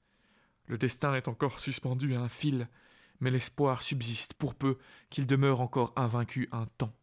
Le 0.67 0.79
destin 0.79 1.15
est 1.15 1.29
encore 1.29 1.61
suspendu 1.61 2.15
à 2.15 2.21
un 2.21 2.29
fil, 2.29 2.69
mais 3.21 3.31
l'espoir 3.31 3.83
subsiste 3.83 4.35
pour 4.35 4.55
peu 4.55 4.79
qu'il 5.11 5.27
demeure 5.27 5.61
encore 5.61 5.93
invaincu 5.97 6.49
un 6.53 6.67
temps. 6.79 6.95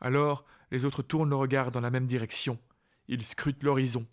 Alors 0.00 0.44
les 0.70 0.84
autres 0.84 1.02
tournent 1.02 1.30
le 1.30 1.36
regard 1.36 1.70
dans 1.70 1.80
la 1.80 1.90
même 1.90 2.06
direction. 2.06 2.58
Ils 3.08 3.24
scrutent 3.24 3.62
l'horizon. 3.62 4.06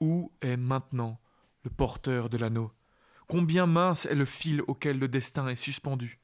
Où 0.00 0.32
est 0.40 0.56
maintenant 0.56 1.20
le 1.64 1.70
porteur 1.70 2.28
de 2.28 2.38
l'anneau? 2.38 2.70
Combien 3.26 3.66
mince 3.66 4.06
est 4.06 4.14
le 4.14 4.24
fil 4.24 4.62
auquel 4.68 4.98
le 4.98 5.08
destin 5.08 5.48
est 5.48 5.56
suspendu? 5.56 6.20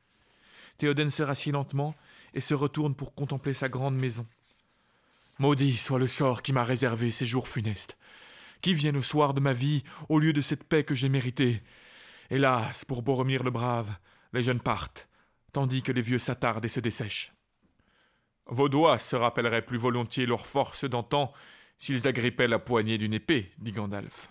Théoden 0.78 1.10
se 1.10 1.22
rassied 1.22 1.52
lentement 1.52 1.94
et 2.32 2.40
se 2.40 2.54
retourne 2.54 2.94
pour 2.94 3.14
contempler 3.14 3.52
sa 3.52 3.68
grande 3.68 3.96
maison. 3.96 4.26
Maudit 5.38 5.76
soit 5.76 5.98
le 5.98 6.06
sort 6.06 6.42
qui 6.42 6.52
m'a 6.52 6.64
réservé 6.64 7.10
ces 7.10 7.26
jours 7.26 7.48
funestes 7.48 7.96
qui 8.64 8.72
vienne 8.72 8.96
au 8.96 9.02
soir 9.02 9.34
de 9.34 9.40
ma 9.40 9.52
vie 9.52 9.84
au 10.08 10.18
lieu 10.18 10.32
de 10.32 10.40
cette 10.40 10.64
paix 10.64 10.84
que 10.84 10.94
j'ai 10.94 11.10
méritée. 11.10 11.62
Hélas, 12.30 12.86
pour 12.86 13.02
Boromir 13.02 13.44
le 13.44 13.50
Brave, 13.50 13.98
les 14.32 14.42
jeunes 14.42 14.62
partent, 14.62 15.06
tandis 15.52 15.82
que 15.82 15.92
les 15.92 16.00
vieux 16.00 16.18
s'attardent 16.18 16.64
et 16.64 16.70
se 16.70 16.80
dessèchent. 16.80 17.34
Vos 18.46 18.70
doigts 18.70 18.98
se 18.98 19.16
rappelleraient 19.16 19.66
plus 19.66 19.76
volontiers 19.76 20.24
leur 20.24 20.46
force 20.46 20.86
d'antan 20.86 21.30
s'ils 21.78 22.08
agrippaient 22.08 22.48
la 22.48 22.58
poignée 22.58 22.96
d'une 22.96 23.12
épée, 23.12 23.52
dit 23.58 23.72
Gandalf. 23.72 24.30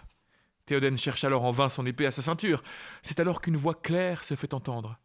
Théoden 0.65 0.97
cherche 0.97 1.23
alors 1.25 1.43
en 1.43 1.51
vain 1.51 1.69
son 1.69 1.85
épée 1.85 2.07
à 2.07 2.11
sa 2.11 2.23
ceinture. 2.23 2.63
C'est 3.03 3.19
alors 3.19 3.39
qu'une 3.39 3.57
voix 3.57 3.75
claire 3.75 4.23
se 4.23 4.35
fait 4.35 4.55
entendre. 4.55 4.97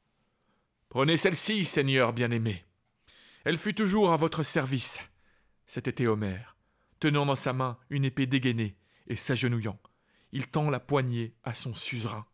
Prenez 0.89 1.19
celle-ci, 1.19 1.67
Seigneur 1.67 2.15
bien-aimé. 2.15 2.65
Elle 3.45 3.59
fut 3.59 3.75
toujours 3.75 4.11
à 4.11 4.17
votre 4.17 4.43
service. 4.43 5.01
C'était 5.67 5.93
Théomer, 5.93 6.39
tenant 6.99 7.27
dans 7.27 7.35
sa 7.35 7.53
main 7.53 7.77
une 7.91 8.07
épée 8.07 8.27
dégainée 8.27 8.78
et 9.09 9.17
s'agenouillant. 9.17 9.79
Il 10.33 10.49
tend 10.49 10.71
la 10.71 10.81
poignée 10.81 11.35
à 11.43 11.55
son 11.55 11.75
suzerain. 11.75 12.27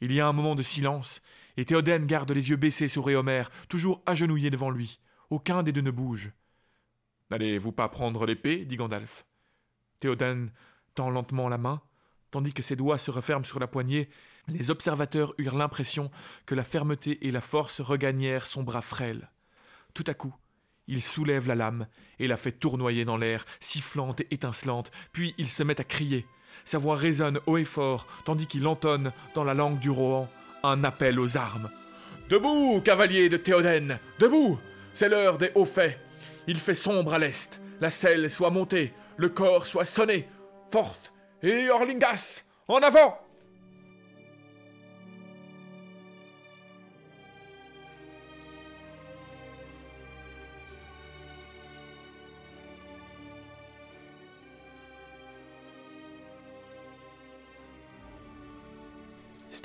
Il 0.00 0.12
y 0.12 0.20
a 0.20 0.28
un 0.28 0.32
moment 0.32 0.54
de 0.54 0.62
silence, 0.62 1.22
et 1.56 1.64
Théoden 1.64 2.06
garde 2.06 2.30
les 2.30 2.50
yeux 2.50 2.56
baissés 2.56 2.88
sur 2.88 3.08
Éomer, 3.08 3.44
toujours 3.68 4.02
agenouillé 4.06 4.50
devant 4.50 4.70
lui. 4.70 5.00
Aucun 5.30 5.62
des 5.62 5.72
deux 5.72 5.80
ne 5.80 5.90
bouge. 5.90 6.30
N'allez-vous 7.30 7.72
pas 7.72 7.88
prendre 7.88 8.24
l'épée? 8.26 8.64
dit 8.64 8.76
Gandalf. 8.76 9.26
Théoden 10.00 10.52
tend 10.94 11.10
lentement 11.10 11.48
la 11.48 11.58
main, 11.58 11.82
tandis 12.30 12.52
que 12.52 12.62
ses 12.62 12.76
doigts 12.76 12.98
se 12.98 13.10
referment 13.10 13.44
sur 13.44 13.58
la 13.58 13.66
poignée. 13.66 14.08
Les 14.46 14.70
observateurs 14.70 15.34
eurent 15.38 15.56
l'impression 15.56 16.10
que 16.46 16.54
la 16.54 16.64
fermeté 16.64 17.26
et 17.26 17.30
la 17.30 17.40
force 17.40 17.80
regagnèrent 17.80 18.46
son 18.46 18.62
bras 18.62 18.82
frêle. 18.82 19.30
Tout 19.94 20.04
à 20.06 20.14
coup, 20.14 20.34
il 20.88 21.02
soulève 21.02 21.46
la 21.46 21.54
lame 21.54 21.86
et 22.18 22.26
la 22.26 22.36
fait 22.36 22.52
tournoyer 22.52 23.04
dans 23.04 23.16
l'air, 23.16 23.44
sifflante 23.60 24.20
et 24.22 24.28
étincelante, 24.30 24.90
puis 25.12 25.34
il 25.38 25.48
se 25.48 25.62
met 25.62 25.80
à 25.80 25.84
crier. 25.84 26.26
Sa 26.64 26.78
voix 26.78 26.96
résonne 26.96 27.40
haut 27.46 27.58
et 27.58 27.64
fort, 27.64 28.06
tandis 28.24 28.46
qu'il 28.46 28.66
entonne, 28.66 29.12
dans 29.34 29.44
la 29.44 29.54
langue 29.54 29.78
du 29.78 29.90
Rohan, 29.90 30.28
un 30.62 30.82
appel 30.84 31.20
aux 31.20 31.36
armes. 31.36 31.70
Debout, 32.28 32.82
cavaliers 32.84 33.30
de 33.30 33.38
Théoden 33.38 33.98
Debout 34.18 34.58
C'est 34.92 35.08
l'heure 35.08 35.38
des 35.38 35.50
hauts 35.54 35.64
faits 35.64 35.98
Il 36.46 36.58
fait 36.58 36.74
sombre 36.74 37.14
à 37.14 37.18
l'est, 37.18 37.60
la 37.80 37.88
selle 37.88 38.28
soit 38.28 38.50
montée, 38.50 38.92
le 39.16 39.30
corps 39.30 39.66
soit 39.66 39.86
sonné. 39.86 40.28
Forte 40.70 41.12
Et 41.42 41.70
Orlingas 41.70 42.42
En 42.66 42.78
avant 42.78 43.18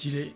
Stylé. 0.04 0.34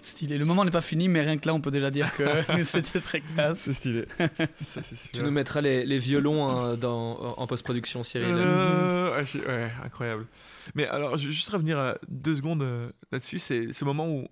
Stylé. 0.00 0.38
Le 0.38 0.46
moment 0.46 0.64
n'est 0.64 0.70
pas 0.70 0.80
fini, 0.80 1.08
mais 1.08 1.20
rien 1.20 1.36
que 1.36 1.46
là, 1.46 1.52
on 1.52 1.60
peut 1.60 1.70
déjà 1.70 1.90
dire 1.90 2.14
que 2.14 2.24
c'était 2.64 3.00
très 3.00 3.20
classe. 3.20 3.58
C'est 3.58 3.74
stylé. 3.74 4.06
Ça, 4.56 4.80
c'est 4.80 4.96
sûr. 4.96 5.10
Tu 5.12 5.22
nous 5.22 5.30
mettras 5.30 5.60
les, 5.60 5.84
les 5.84 5.98
violons 5.98 6.48
hein, 6.48 6.78
dans, 6.78 7.18
en 7.36 7.46
post-production, 7.46 8.02
Cyril. 8.02 8.32
Euh, 8.32 9.22
ouais, 9.22 9.70
incroyable. 9.84 10.26
Mais 10.74 10.86
alors, 10.86 11.18
je 11.18 11.26
vais 11.26 11.32
juste 11.34 11.50
revenir 11.50 11.78
euh, 11.78 11.92
deux 12.08 12.36
secondes 12.36 12.62
euh, 12.62 12.88
là-dessus. 13.12 13.38
C'est 13.38 13.74
ce 13.74 13.84
moment 13.84 14.08
où 14.08 14.28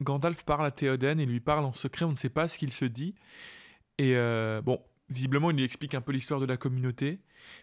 Gandalf 0.00 0.44
parle 0.44 0.64
à 0.64 0.70
Théoden 0.70 1.18
et 1.18 1.26
lui 1.26 1.40
parle 1.40 1.64
en 1.64 1.72
secret. 1.72 2.04
On 2.04 2.10
ne 2.10 2.16
sait 2.16 2.28
pas 2.28 2.46
ce 2.46 2.56
qu'il 2.56 2.72
se 2.72 2.84
dit. 2.84 3.16
Et 3.98 4.12
euh, 4.14 4.62
bon, 4.62 4.80
visiblement, 5.10 5.50
il 5.50 5.56
lui 5.56 5.64
explique 5.64 5.94
un 5.94 6.00
peu 6.00 6.12
l'histoire 6.12 6.40
de 6.40 6.46
la 6.46 6.56
communauté. 6.56 7.18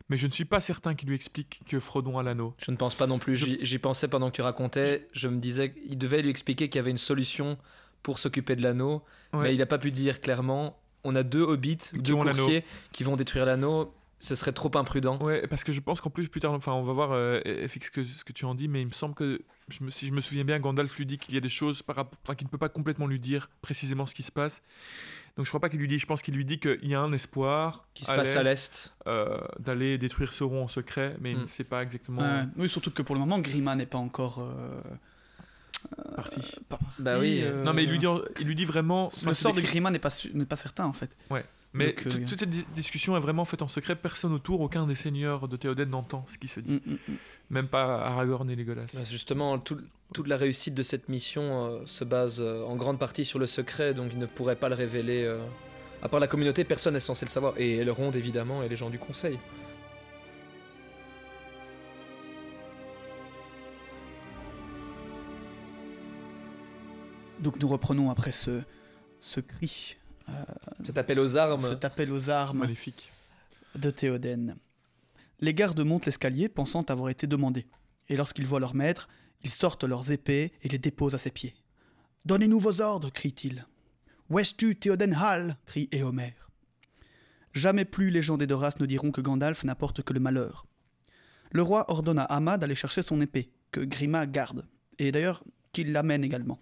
Mais 0.09 0.17
je 0.17 0.27
ne 0.27 0.31
suis 0.31 0.45
pas 0.45 0.59
certain 0.59 0.95
qu'il 0.95 1.09
lui 1.09 1.15
explique 1.15 1.61
que 1.65 1.79
Frodon 1.79 2.19
a 2.19 2.23
l'anneau. 2.23 2.53
Je 2.57 2.71
ne 2.71 2.77
pense 2.77 2.95
pas 2.95 3.07
non 3.07 3.19
plus. 3.19 3.35
J'y 3.35 3.57
j'y 3.61 3.79
pensais 3.79 4.07
pendant 4.07 4.29
que 4.29 4.35
tu 4.35 4.41
racontais. 4.41 5.07
Je 5.13 5.27
me 5.27 5.37
disais 5.37 5.73
qu'il 5.73 5.97
devait 5.97 6.21
lui 6.21 6.29
expliquer 6.29 6.69
qu'il 6.69 6.77
y 6.77 6.79
avait 6.79 6.91
une 6.91 6.97
solution 6.97 7.57
pour 8.03 8.19
s'occuper 8.19 8.55
de 8.55 8.61
l'anneau. 8.61 9.03
Ouais. 9.33 9.43
Mais 9.43 9.55
il 9.55 9.57
n'a 9.57 9.65
pas 9.65 9.79
pu 9.79 9.91
dire 9.91 10.21
clairement. 10.21 10.77
On 11.03 11.15
a 11.15 11.23
deux 11.23 11.41
hobbits, 11.41 11.77
deux 11.93 12.13
ont 12.13 12.23
l'anneau. 12.23 12.37
coursiers 12.37 12.63
qui 12.91 13.03
vont 13.03 13.15
détruire 13.15 13.45
l'anneau. 13.45 13.93
Ce 14.19 14.35
serait 14.35 14.51
trop 14.51 14.69
imprudent. 14.75 15.17
Ouais, 15.17 15.47
parce 15.47 15.63
que 15.63 15.71
je 15.71 15.79
pense 15.79 15.99
qu'en 15.99 16.11
plus, 16.11 16.27
plus 16.27 16.41
tard, 16.41 16.53
enfin, 16.53 16.73
on 16.73 16.83
va 16.83 16.93
voir 16.93 17.11
euh, 17.11 17.41
FX 17.67 17.89
que, 17.89 18.03
ce 18.03 18.23
que 18.23 18.31
tu 18.33 18.45
en 18.45 18.53
dis, 18.53 18.67
mais 18.67 18.81
il 18.81 18.85
me 18.85 18.91
semble 18.91 19.15
que, 19.15 19.41
je 19.67 19.83
me, 19.83 19.89
si 19.89 20.05
je 20.05 20.13
me 20.13 20.21
souviens 20.21 20.43
bien, 20.43 20.59
Gandalf 20.59 20.95
lui 20.95 21.07
dit 21.07 21.17
qu'il 21.17 21.33
y 21.33 21.39
a 21.39 21.41
des 21.41 21.49
choses, 21.49 21.81
par, 21.81 21.97
enfin, 21.97 22.35
qu'il 22.35 22.45
ne 22.45 22.51
peut 22.51 22.59
pas 22.59 22.69
complètement 22.69 23.07
lui 23.07 23.19
dire 23.19 23.49
précisément 23.63 24.05
ce 24.05 24.13
qui 24.13 24.21
se 24.21 24.31
passe. 24.31 24.61
Donc 25.37 25.45
je 25.45 25.49
crois 25.51 25.59
pas 25.61 25.69
qu'il 25.69 25.79
lui 25.79 25.87
dit, 25.87 25.97
je 25.97 26.05
pense 26.05 26.21
qu'il 26.21 26.33
lui 26.35 26.43
dit 26.45 26.59
qu'il 26.59 26.87
y 26.87 26.93
a 26.95 26.99
un 27.01 27.11
espoir 27.13 27.87
Qui 27.93 28.03
se 28.05 28.11
passe 28.11 28.35
à 28.35 28.43
l'est. 28.43 28.93
euh, 29.07 29.37
d'aller 29.59 29.97
détruire 29.97 30.33
Sauron 30.33 30.63
en 30.63 30.67
secret, 30.67 31.15
mais 31.21 31.31
il 31.31 31.37
Mm. 31.37 31.41
ne 31.41 31.45
sait 31.47 31.63
pas 31.63 31.81
exactement 31.83 32.21
Ouais. 32.21 32.43
Oui, 32.57 32.69
surtout 32.69 32.91
que 32.91 33.01
pour 33.01 33.15
le 33.15 33.19
moment, 33.21 33.39
Grima 33.39 33.75
n'est 33.75 33.85
pas 33.85 33.97
encore 33.97 34.39
euh, 34.39 34.81
parti. 36.15 36.41
pas 36.69 36.77
Bah 36.99 37.13
parti, 37.13 37.19
oui, 37.21 37.39
euh, 37.41 37.63
non, 37.63 37.73
mais 37.73 37.83
il 37.83 37.89
lui 37.89 37.99
dit, 37.99 38.07
il 38.39 38.45
lui 38.47 38.55
dit 38.55 38.65
vraiment. 38.65 39.09
Le 39.25 39.33
sort 39.33 39.53
de 39.53 39.61
Grima 39.61 39.89
n'est 39.91 39.99
pas, 39.99 40.09
n'est 40.33 40.45
pas 40.45 40.55
certain 40.55 40.85
en 40.85 40.93
fait. 40.93 41.15
Mais 41.73 41.87
Donc, 41.93 42.07
euh, 42.07 42.09
toute, 42.09 42.25
toute 42.25 42.39
cette 42.39 42.49
di- 42.49 42.65
discussion 42.75 43.15
est 43.15 43.19
vraiment 43.21 43.45
faite 43.45 43.61
en 43.61 43.67
secret. 43.69 43.95
Personne 43.95 44.33
autour, 44.33 44.59
aucun 44.61 44.85
des 44.85 44.95
seigneurs 44.95 45.47
de 45.47 45.55
Théoden 45.55 45.89
n'entend 45.89 46.25
ce 46.27 46.37
qui 46.37 46.47
se 46.49 46.59
dit. 46.59 46.73
Mm, 46.85 46.91
mm, 46.91 46.97
mm. 47.07 47.15
Même 47.49 47.67
pas 47.67 48.01
Aragorn 48.05 48.49
et 48.49 48.55
Legolas. 48.55 48.87
Bah, 48.93 49.03
Justement, 49.09 49.57
tout- 49.57 49.79
toute 50.13 50.27
la 50.27 50.35
réussite 50.37 50.73
de 50.73 50.83
cette 50.83 51.07
mission 51.07 51.65
euh, 51.67 51.79
se 51.85 52.03
base 52.03 52.41
euh, 52.41 52.65
en 52.65 52.75
grande 52.75 52.99
partie 52.99 53.23
sur 53.23 53.39
le 53.39 53.47
secret, 53.47 53.93
donc 53.93 54.09
il 54.11 54.19
ne 54.19 54.25
pourrait 54.25 54.57
pas 54.57 54.67
le 54.69 54.75
révéler. 54.75 55.23
euh, 55.23 55.39
À 56.03 56.09
part 56.09 56.19
la 56.19 56.27
communauté, 56.27 56.63
personne 56.65 56.93
n'est 56.95 56.99
censé 56.99 57.23
le 57.25 57.29
savoir. 57.31 57.53
Et 57.57 57.77
Elrond, 57.77 58.11
évidemment, 58.11 58.63
et 58.63 58.67
les 58.69 58.75
gens 58.75 58.89
du 58.89 58.99
conseil. 58.99 59.37
Donc 67.39 67.59
nous 67.59 67.67
reprenons 67.67 68.09
après 68.09 68.31
ce, 68.31 68.61
ce 69.19 69.39
cri, 69.39 69.97
euh, 70.31 70.43
Cet 70.83 70.97
appel 70.97 71.19
aux 71.19 71.37
armes. 71.37 71.59
cet 71.61 71.85
appel 71.85 72.11
aux 72.11 72.29
armes 72.29 72.59
Magnifique. 72.59 73.11
de 73.75 73.89
Théoden. 73.89 74.55
Les 75.39 75.53
gardes 75.53 75.81
montent 75.81 76.05
l'escalier 76.05 76.49
pensant 76.49 76.83
avoir 76.83 77.09
été 77.09 77.27
demandés. 77.27 77.67
Et 78.09 78.15
lorsqu'ils 78.17 78.45
voient 78.45 78.59
leur 78.59 78.75
maître, 78.75 79.07
ils 79.43 79.49
sortent 79.49 79.83
leurs 79.83 80.11
épées 80.11 80.51
et 80.61 80.69
les 80.69 80.77
déposent 80.77 81.15
à 81.15 81.17
ses 81.17 81.31
pieds. 81.31 81.55
Donnez-nous 82.25 82.59
vos 82.59 82.81
ordres, 82.81 83.09
crie-t-il. 83.11 83.65
Où 84.29 84.39
es-tu, 84.39 84.75
Théoden 84.75 85.15
Hall 85.15 85.55
crie 85.65 85.89
Éomer. 85.91 86.35
Jamais 87.53 87.85
plus 87.85 88.11
les 88.11 88.21
gens 88.21 88.37
d'Edoras 88.37 88.75
ne 88.79 88.85
diront 88.85 89.11
que 89.11 89.19
Gandalf 89.21 89.63
n'apporte 89.63 90.03
que 90.03 90.13
le 90.13 90.19
malheur. 90.19 90.65
Le 91.51 91.61
roi 91.63 91.89
ordonne 91.91 92.19
à 92.19 92.23
Hama 92.23 92.57
d'aller 92.57 92.75
chercher 92.75 93.01
son 93.01 93.19
épée, 93.19 93.51
que 93.71 93.81
Grima 93.81 94.25
garde, 94.25 94.65
et 94.99 95.11
d'ailleurs 95.11 95.43
qu'il 95.73 95.91
l'amène 95.91 96.23
également. 96.23 96.57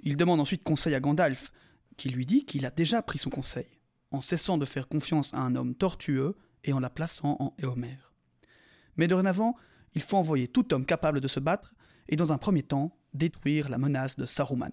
Il 0.00 0.16
demande 0.16 0.38
ensuite 0.40 0.62
conseil 0.62 0.94
à 0.94 1.00
Gandalf, 1.00 1.50
qui 1.96 2.08
lui 2.08 2.26
dit 2.26 2.44
qu'il 2.44 2.66
a 2.66 2.70
déjà 2.70 3.02
pris 3.02 3.18
son 3.18 3.30
conseil, 3.30 3.66
en 4.10 4.20
cessant 4.20 4.58
de 4.58 4.64
faire 4.64 4.88
confiance 4.88 5.34
à 5.34 5.38
un 5.38 5.56
homme 5.56 5.74
tortueux 5.74 6.36
et 6.64 6.72
en 6.72 6.80
la 6.80 6.90
plaçant 6.90 7.36
en 7.40 7.54
Éomer. 7.58 7.98
Mais 8.96 9.08
dorénavant, 9.08 9.56
il 9.94 10.02
faut 10.02 10.16
envoyer 10.16 10.48
tout 10.48 10.72
homme 10.74 10.86
capable 10.86 11.20
de 11.20 11.28
se 11.28 11.40
battre 11.40 11.74
et 12.08 12.16
dans 12.16 12.32
un 12.32 12.38
premier 12.38 12.62
temps 12.62 12.96
détruire 13.14 13.68
la 13.68 13.78
menace 13.78 14.16
de 14.16 14.26
Saruman. 14.26 14.72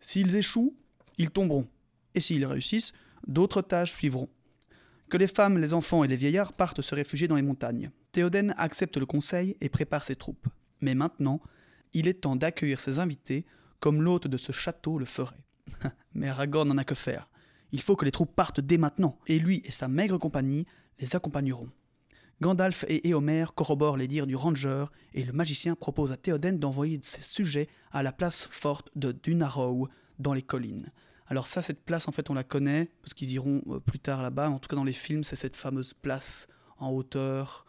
S'ils 0.00 0.36
échouent, 0.36 0.76
ils 1.18 1.30
tomberont, 1.30 1.68
et 2.14 2.20
s'ils 2.20 2.46
réussissent, 2.46 2.92
d'autres 3.26 3.62
tâches 3.62 3.92
suivront. 3.92 4.28
Que 5.10 5.16
les 5.16 5.26
femmes, 5.26 5.58
les 5.58 5.74
enfants 5.74 6.04
et 6.04 6.08
les 6.08 6.16
vieillards 6.16 6.52
partent 6.52 6.82
se 6.82 6.94
réfugier 6.94 7.28
dans 7.28 7.36
les 7.36 7.42
montagnes. 7.42 7.90
Théoden 8.12 8.54
accepte 8.56 8.96
le 8.96 9.06
conseil 9.06 9.56
et 9.60 9.68
prépare 9.68 10.04
ses 10.04 10.16
troupes. 10.16 10.48
Mais 10.80 10.94
maintenant, 10.94 11.40
il 11.94 12.08
est 12.08 12.22
temps 12.22 12.36
d'accueillir 12.36 12.80
ses 12.80 12.98
invités 12.98 13.46
comme 13.80 14.02
l'hôte 14.02 14.26
de 14.26 14.36
ce 14.36 14.52
château 14.52 14.98
le 14.98 15.04
ferait. 15.04 15.44
Mais 16.14 16.28
Aragorn 16.28 16.68
n'en 16.68 16.78
a 16.78 16.84
que 16.84 16.94
faire. 16.94 17.28
Il 17.72 17.80
faut 17.80 17.96
que 17.96 18.04
les 18.04 18.10
troupes 18.10 18.34
partent 18.34 18.60
dès 18.60 18.78
maintenant, 18.78 19.18
et 19.26 19.38
lui 19.38 19.62
et 19.64 19.70
sa 19.70 19.88
maigre 19.88 20.18
compagnie 20.18 20.66
les 20.98 21.16
accompagneront. 21.16 21.68
Gandalf 22.40 22.84
et 22.88 23.08
Éomer 23.08 23.46
corroborent 23.54 23.96
les 23.96 24.06
dires 24.06 24.26
du 24.26 24.36
ranger, 24.36 24.86
et 25.12 25.24
le 25.24 25.32
magicien 25.32 25.74
propose 25.74 26.12
à 26.12 26.16
Théoden 26.16 26.58
d'envoyer 26.58 27.00
ses 27.02 27.22
sujets 27.22 27.68
à 27.90 28.02
la 28.02 28.12
place 28.12 28.48
forte 28.50 28.90
de 28.94 29.12
Dunarrow, 29.12 29.88
dans 30.18 30.32
les 30.32 30.42
collines. 30.42 30.90
Alors 31.26 31.46
ça, 31.46 31.62
cette 31.62 31.84
place, 31.84 32.08
en 32.08 32.12
fait, 32.12 32.30
on 32.30 32.34
la 32.34 32.44
connaît, 32.44 32.90
parce 33.02 33.14
qu'ils 33.14 33.32
iront 33.32 33.62
euh, 33.68 33.80
plus 33.80 33.98
tard 33.98 34.22
là-bas. 34.22 34.50
En 34.50 34.58
tout 34.58 34.68
cas, 34.68 34.76
dans 34.76 34.84
les 34.84 34.92
films, 34.92 35.24
c'est 35.24 35.36
cette 35.36 35.56
fameuse 35.56 35.94
place 35.94 36.48
en 36.78 36.90
hauteur, 36.90 37.66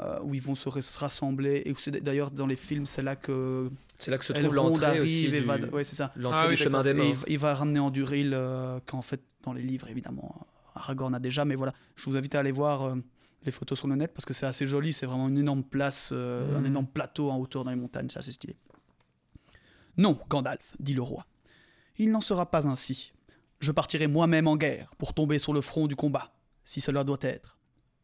euh, 0.00 0.18
où 0.22 0.34
ils 0.34 0.42
vont 0.42 0.54
se 0.54 0.68
ras- 0.68 0.82
se 0.82 0.98
rassembler, 0.98 1.62
et 1.66 1.72
où 1.72 1.76
c'est 1.76 1.90
d'ailleurs, 1.90 2.30
dans 2.30 2.46
les 2.46 2.56
films, 2.56 2.86
c'est 2.86 3.02
là 3.02 3.16
que 3.16 3.70
C'est 3.98 4.10
là 4.10 4.18
que 4.18 4.24
se 4.24 4.32
trouve 4.32 4.54
l'entrée 4.54 5.00
aussi. 5.00 5.28
du- 5.28 5.40
va... 5.40 5.56
Ouais, 5.58 5.84
c'est 5.84 5.96
ça. 5.96 6.12
L'entrée 6.16 6.38
Ah 6.42 6.44
du 6.46 6.50
oui, 6.52 6.56
chemin 6.56 6.82
des 6.82 6.94
morts. 6.94 7.12
va- 7.14 7.24
il 7.28 7.38
va 7.38 7.54
ramener 7.54 7.80
en 7.80 7.90
Duril, 7.90 8.32
euh, 8.34 8.78
qu'en 8.86 9.02
fait, 9.02 9.22
dans 9.42 9.52
les 9.52 9.62
livres, 9.62 9.88
évidemment, 9.88 10.46
Aragorn 10.74 11.14
a 11.14 11.18
déjà, 11.20 11.44
mais 11.44 11.54
voilà, 11.54 11.74
je 11.96 12.04
vous 12.08 12.16
invite 12.16 12.34
à 12.34 12.38
aller 12.40 12.52
voir 12.52 12.82
euh, 12.82 12.94
les 13.44 13.50
photos 13.50 13.78
sur 13.78 13.88
le 13.88 13.96
net 13.96 14.12
parce 14.14 14.24
que 14.24 14.32
c'est 14.34 14.46
assez 14.46 14.66
joli, 14.66 14.92
c'est 14.92 15.06
vraiment 15.06 15.28
une 15.28 15.38
énorme 15.38 15.64
place, 15.64 16.10
euh, 16.12 16.56
un 16.56 16.60
Mhm. 16.60 16.66
énorme 16.66 16.86
plateau 16.86 17.30
en 17.30 17.38
hauteur 17.38 17.64
dans 17.64 17.70
les 17.70 17.76
montagnes, 17.76 18.08
c'est 18.10 18.18
assez 18.18 18.32
stylé. 18.32 18.56
Non, 19.96 20.18
Gandalf, 20.28 20.74
dit 20.78 20.94
le 20.94 21.02
roi, 21.02 21.26
il 21.98 22.10
n'en 22.10 22.20
sera 22.20 22.50
pas 22.50 22.66
ainsi. 22.66 23.12
Je 23.60 23.72
partirai 23.72 24.06
moi-même 24.06 24.46
en 24.48 24.56
guerre 24.56 24.90
pour 24.96 25.12
tomber 25.12 25.38
sur 25.38 25.52
le 25.52 25.60
front 25.60 25.86
du 25.86 25.96
combat, 25.96 26.32
si 26.64 26.80
cela 26.80 27.04
doit 27.04 27.18
être. 27.22 27.58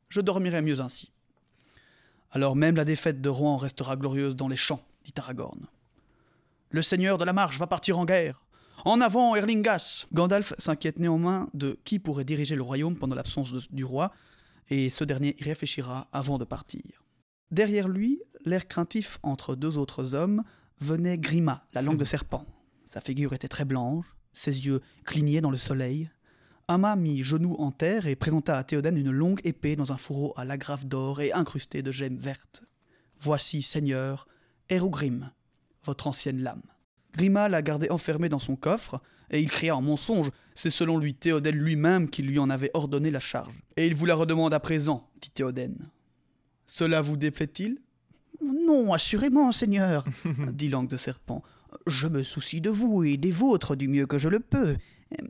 Je 0.08 0.20
dormirai 0.20 0.60
mieux 0.62 0.80
ainsi. 0.80 1.12
Alors 2.30 2.56
même 2.56 2.76
la 2.76 2.84
défaite 2.84 3.20
de 3.20 3.28
Rohan 3.28 3.56
restera 3.56 3.96
glorieuse 3.96 4.36
dans 4.36 4.48
les 4.48 4.56
champs, 4.56 4.82
dit 5.04 5.12
Aragorn. 5.16 5.66
Le 6.70 6.82
seigneur 6.82 7.18
de 7.18 7.24
la 7.24 7.32
marche 7.32 7.58
va 7.58 7.66
partir 7.66 7.98
en 7.98 8.04
guerre. 8.04 8.42
En 8.84 9.00
avant, 9.00 9.34
Erlingas 9.34 10.06
Gandalf 10.12 10.52
s'inquiète 10.58 10.98
néanmoins 10.98 11.48
de 11.54 11.78
qui 11.84 11.98
pourrait 11.98 12.24
diriger 12.24 12.56
le 12.56 12.62
royaume 12.62 12.96
pendant 12.96 13.16
l'absence 13.16 13.70
du 13.70 13.84
roi, 13.84 14.12
et 14.68 14.90
ce 14.90 15.04
dernier 15.04 15.36
y 15.38 15.44
réfléchira 15.44 16.08
avant 16.12 16.38
de 16.38 16.44
partir. 16.44 16.82
Derrière 17.50 17.88
lui, 17.88 18.20
l'air 18.44 18.66
craintif 18.66 19.18
entre 19.22 19.54
deux 19.54 19.78
autres 19.78 20.14
hommes, 20.14 20.42
venait 20.80 21.18
Grima, 21.18 21.64
la 21.72 21.82
langue 21.82 21.98
de 21.98 22.04
serpent. 22.14 22.44
Sa 22.84 23.00
figure 23.00 23.32
était 23.32 23.48
très 23.48 23.64
blanche, 23.64 24.06
ses 24.32 24.66
yeux 24.66 24.82
clignaient 25.04 25.40
dans 25.40 25.50
le 25.50 25.58
soleil. 25.58 26.10
Ama 26.68 26.96
mit 26.96 27.22
genou 27.22 27.54
en 27.60 27.70
terre 27.70 28.08
et 28.08 28.16
présenta 28.16 28.58
à 28.58 28.64
Théoden 28.64 28.96
une 28.96 29.12
longue 29.12 29.40
épée 29.44 29.76
dans 29.76 29.92
un 29.92 29.96
fourreau 29.96 30.32
à 30.36 30.44
l'agrafe 30.44 30.84
d'or 30.84 31.20
et 31.20 31.32
incrustée 31.32 31.80
de 31.80 31.92
gemmes 31.92 32.16
vertes. 32.16 32.64
Voici, 33.20 33.62
Seigneur, 33.62 34.26
Erugrim, 34.72 35.30
votre 35.84 36.08
ancienne 36.08 36.42
lame. 36.42 36.64
Grima 37.12 37.48
l'a 37.48 37.62
gardée 37.62 37.88
enfermée 37.90 38.28
dans 38.28 38.40
son 38.40 38.56
coffre, 38.56 39.00
et 39.30 39.40
il 39.40 39.48
cria 39.48 39.76
en 39.76 39.80
mensonge. 39.80 40.30
C'est 40.56 40.70
selon 40.70 40.98
lui 40.98 41.14
Théoden 41.14 41.54
lui-même 41.54 42.10
qui 42.10 42.24
lui 42.24 42.40
en 42.40 42.50
avait 42.50 42.72
ordonné 42.74 43.12
la 43.12 43.20
charge. 43.20 43.54
Et 43.76 43.86
il 43.86 43.94
vous 43.94 44.06
la 44.06 44.16
redemande 44.16 44.52
à 44.52 44.58
présent, 44.58 45.08
dit 45.20 45.30
Théoden. 45.30 45.76
Cela 46.66 47.00
vous 47.00 47.16
déplaît-il? 47.16 47.78
Non, 48.42 48.92
assurément, 48.92 49.52
Seigneur, 49.52 50.04
dit 50.52 50.68
Langue 50.68 50.88
de 50.88 50.96
Serpent. 50.96 51.44
Je 51.86 52.08
me 52.08 52.24
soucie 52.24 52.60
de 52.60 52.70
vous 52.70 53.04
et 53.04 53.16
des 53.16 53.30
vôtres 53.30 53.76
du 53.76 53.86
mieux 53.86 54.06
que 54.06 54.18
je 54.18 54.28
le 54.28 54.40
peux. 54.40 54.76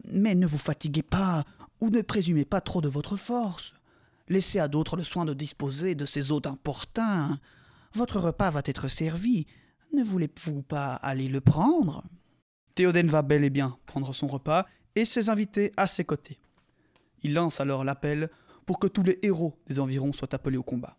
Mais 0.04 0.34
ne 0.34 0.46
vous 0.46 0.58
fatiguez 0.58 1.02
pas, 1.02 1.44
ou 1.80 1.90
ne 1.90 2.00
présumez 2.02 2.44
pas 2.44 2.60
trop 2.60 2.80
de 2.80 2.88
votre 2.88 3.16
force. 3.16 3.74
Laissez 4.28 4.58
à 4.58 4.68
d'autres 4.68 4.96
le 4.96 5.04
soin 5.04 5.24
de 5.24 5.34
disposer 5.34 5.94
de 5.94 6.06
ces 6.06 6.32
hôtes 6.32 6.46
importuns. 6.46 7.38
Votre 7.92 8.18
repas 8.18 8.50
va 8.50 8.62
être 8.64 8.88
servi. 8.88 9.46
Ne 9.92 10.02
voulez-vous 10.02 10.62
pas 10.62 10.94
aller 10.94 11.28
le 11.28 11.40
prendre? 11.40 12.04
Théoden 12.74 13.06
va 13.08 13.22
bel 13.22 13.44
et 13.44 13.50
bien 13.50 13.78
prendre 13.86 14.12
son 14.14 14.26
repas 14.26 14.66
et 14.94 15.04
ses 15.04 15.28
invités 15.28 15.72
à 15.76 15.86
ses 15.86 16.04
côtés. 16.04 16.38
Il 17.22 17.34
lance 17.34 17.60
alors 17.60 17.84
l'appel 17.84 18.30
pour 18.66 18.78
que 18.78 18.86
tous 18.86 19.02
les 19.02 19.18
héros 19.22 19.58
des 19.66 19.78
environs 19.78 20.12
soient 20.12 20.34
appelés 20.34 20.58
au 20.58 20.62
combat. 20.62 20.98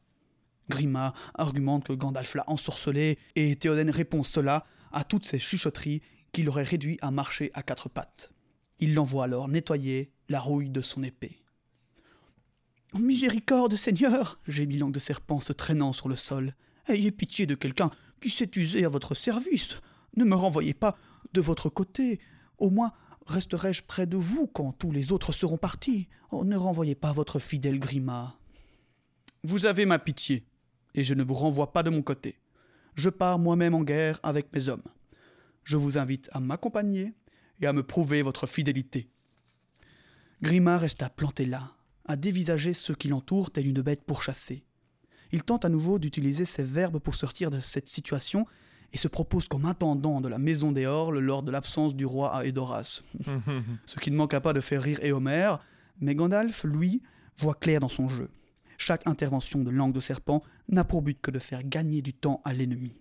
Grima 0.70 1.14
argumente 1.36 1.86
que 1.86 1.94
Gandalf 1.94 2.36
l'a 2.36 2.44
ensorcelé 2.48 3.18
et 3.36 3.56
Théoden 3.56 3.90
répond 3.90 4.24
cela 4.24 4.66
à 4.92 5.04
toutes 5.04 5.26
ces 5.26 5.40
chuchotteries 5.40 6.02
qui 6.32 6.44
l'auraient 6.44 6.64
réduit 6.64 6.98
à 7.02 7.12
marcher 7.12 7.52
à 7.54 7.64
quatre 7.64 7.90
pattes. 7.90 8.32
Il 8.80 8.94
l'envoie 8.94 9.26
alors 9.26 9.48
nettoyer 9.48 10.12
la 10.30 10.40
rouille 10.40 10.70
de 10.70 10.82
son 10.82 11.04
épée. 11.04 11.38
Miséricorde, 12.94 13.76
Seigneur 13.76 14.40
gémit 14.48 14.78
Langue 14.78 14.94
de 14.94 15.00
Serpent 15.00 15.40
se 15.40 15.54
traînant 15.54 15.94
sur 15.94 16.10
le 16.10 16.16
sol. 16.16 16.54
Ayez 16.88 17.12
pitié 17.12 17.46
de 17.46 17.56
quelqu'un 17.56 17.92
qui 18.22 18.30
s'est 18.30 18.50
usé 18.56 18.86
à 18.86 18.90
votre 18.90 19.14
service. 19.14 19.82
Ne 20.16 20.24
me 20.24 20.36
renvoyez 20.36 20.74
pas 20.74 20.98
de 21.34 21.42
votre 21.42 21.70
côté. 21.70 22.20
Au 22.58 22.70
moins 22.70 22.92
resterai-je 23.26 23.84
près 23.84 24.06
de 24.06 24.18
vous 24.18 24.48
quand 24.48 24.72
tous 24.72 24.92
les 24.92 25.12
autres 25.12 25.34
seront 25.34 25.58
partis. 25.58 26.08
Oh, 26.32 26.44
ne 26.46 26.56
renvoyez 26.56 26.96
pas 26.96 27.12
votre 27.12 27.40
fidèle 27.40 27.80
Grima. 27.80 28.40
Vous 29.44 29.66
avez 29.66 29.86
ma 29.86 30.00
pitié, 30.00 30.46
et 30.96 31.04
je 31.04 31.14
ne 31.14 31.24
vous 31.24 31.36
renvoie 31.36 31.72
pas 31.74 31.84
de 31.84 31.90
mon 31.90 32.02
côté. 32.02 32.40
Je 32.96 33.10
pars 33.10 33.38
moi-même 33.38 33.76
en 33.76 33.84
guerre 33.84 34.20
avec 34.24 34.52
mes 34.54 34.70
hommes. 34.70 34.84
Je 35.64 35.78
vous 35.78 35.98
invite 35.98 36.30
à 36.32 36.40
m'accompagner 36.40 37.14
et 37.62 37.68
à 37.68 37.74
me 37.74 37.84
prouver 37.84 38.22
votre 38.22 38.48
fidélité. 38.48 39.10
Grima 40.42 40.78
resta 40.78 41.10
planté 41.10 41.46
là, 41.46 41.74
à 42.06 42.16
dévisager 42.16 42.74
ceux 42.74 42.96
qui 42.96 43.08
l'entourent 43.08 43.52
telle 43.52 43.68
une 43.68 43.82
bête 43.82 44.04
pourchassée. 44.04 44.64
Il 45.32 45.44
tente 45.44 45.66
à 45.66 45.70
nouveau 45.70 46.00
d'utiliser 46.00 46.46
ses 46.46 46.64
verbes 46.64 47.00
pour 47.00 47.16
sortir 47.16 47.52
de 47.52 47.60
cette 47.60 47.90
situation 47.90 48.46
et 48.94 48.98
se 48.98 49.08
propose 49.08 49.48
comme 49.48 49.66
intendant 49.66 50.22
de 50.22 50.30
la 50.30 50.38
maison 50.38 50.72
des 50.72 50.86
Orles 50.86 51.20
lors 51.20 51.44
de 51.44 51.52
l'absence 51.52 51.96
du 51.96 52.06
roi 52.06 52.34
à 52.34 52.46
Edoras. 52.46 53.02
Ce 53.86 54.00
qui 54.00 54.12
ne 54.12 54.16
manqua 54.16 54.40
pas 54.40 54.54
de 54.54 54.62
faire 54.62 54.82
rire 54.82 55.00
Éomer, 55.04 55.56
mais 56.00 56.16
Gandalf, 56.16 56.64
lui, 56.64 57.02
voit 57.38 57.56
clair 57.56 57.82
dans 57.82 57.90
son 57.90 58.08
jeu. 58.08 58.30
Chaque 58.78 59.08
intervention 59.08 59.64
de 59.64 59.72
langue 59.72 59.94
de 59.94 60.00
serpent 60.00 60.44
n'a 60.70 60.86
pour 60.86 61.02
but 61.02 61.20
que 61.20 61.32
de 61.32 61.40
faire 61.40 61.64
gagner 61.64 62.02
du 62.02 62.14
temps 62.14 62.42
à 62.46 62.54
l'ennemi. 62.54 62.96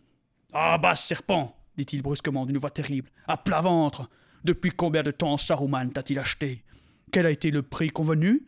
Ah 0.53 0.79
bah 0.79 0.97
serpent 0.97 1.55
dit-il 1.77 2.03
brusquement 2.03 2.47
d'une 2.47 2.59
voix 2.59 2.71
terrible. 2.71 3.11
À 3.27 3.37
plat 3.37 3.61
ventre 3.61 4.09
Depuis 4.47 4.71
combien 4.71 5.03
de 5.03 5.11
temps 5.11 5.37
Saruman 5.37 5.91
t'a-t-il 5.91 6.21
acheté? 6.21 6.63
Quel 7.11 7.27
a 7.27 7.33
été 7.33 7.51
le 7.51 7.63
prix 7.63 7.91
convenu? 7.91 8.47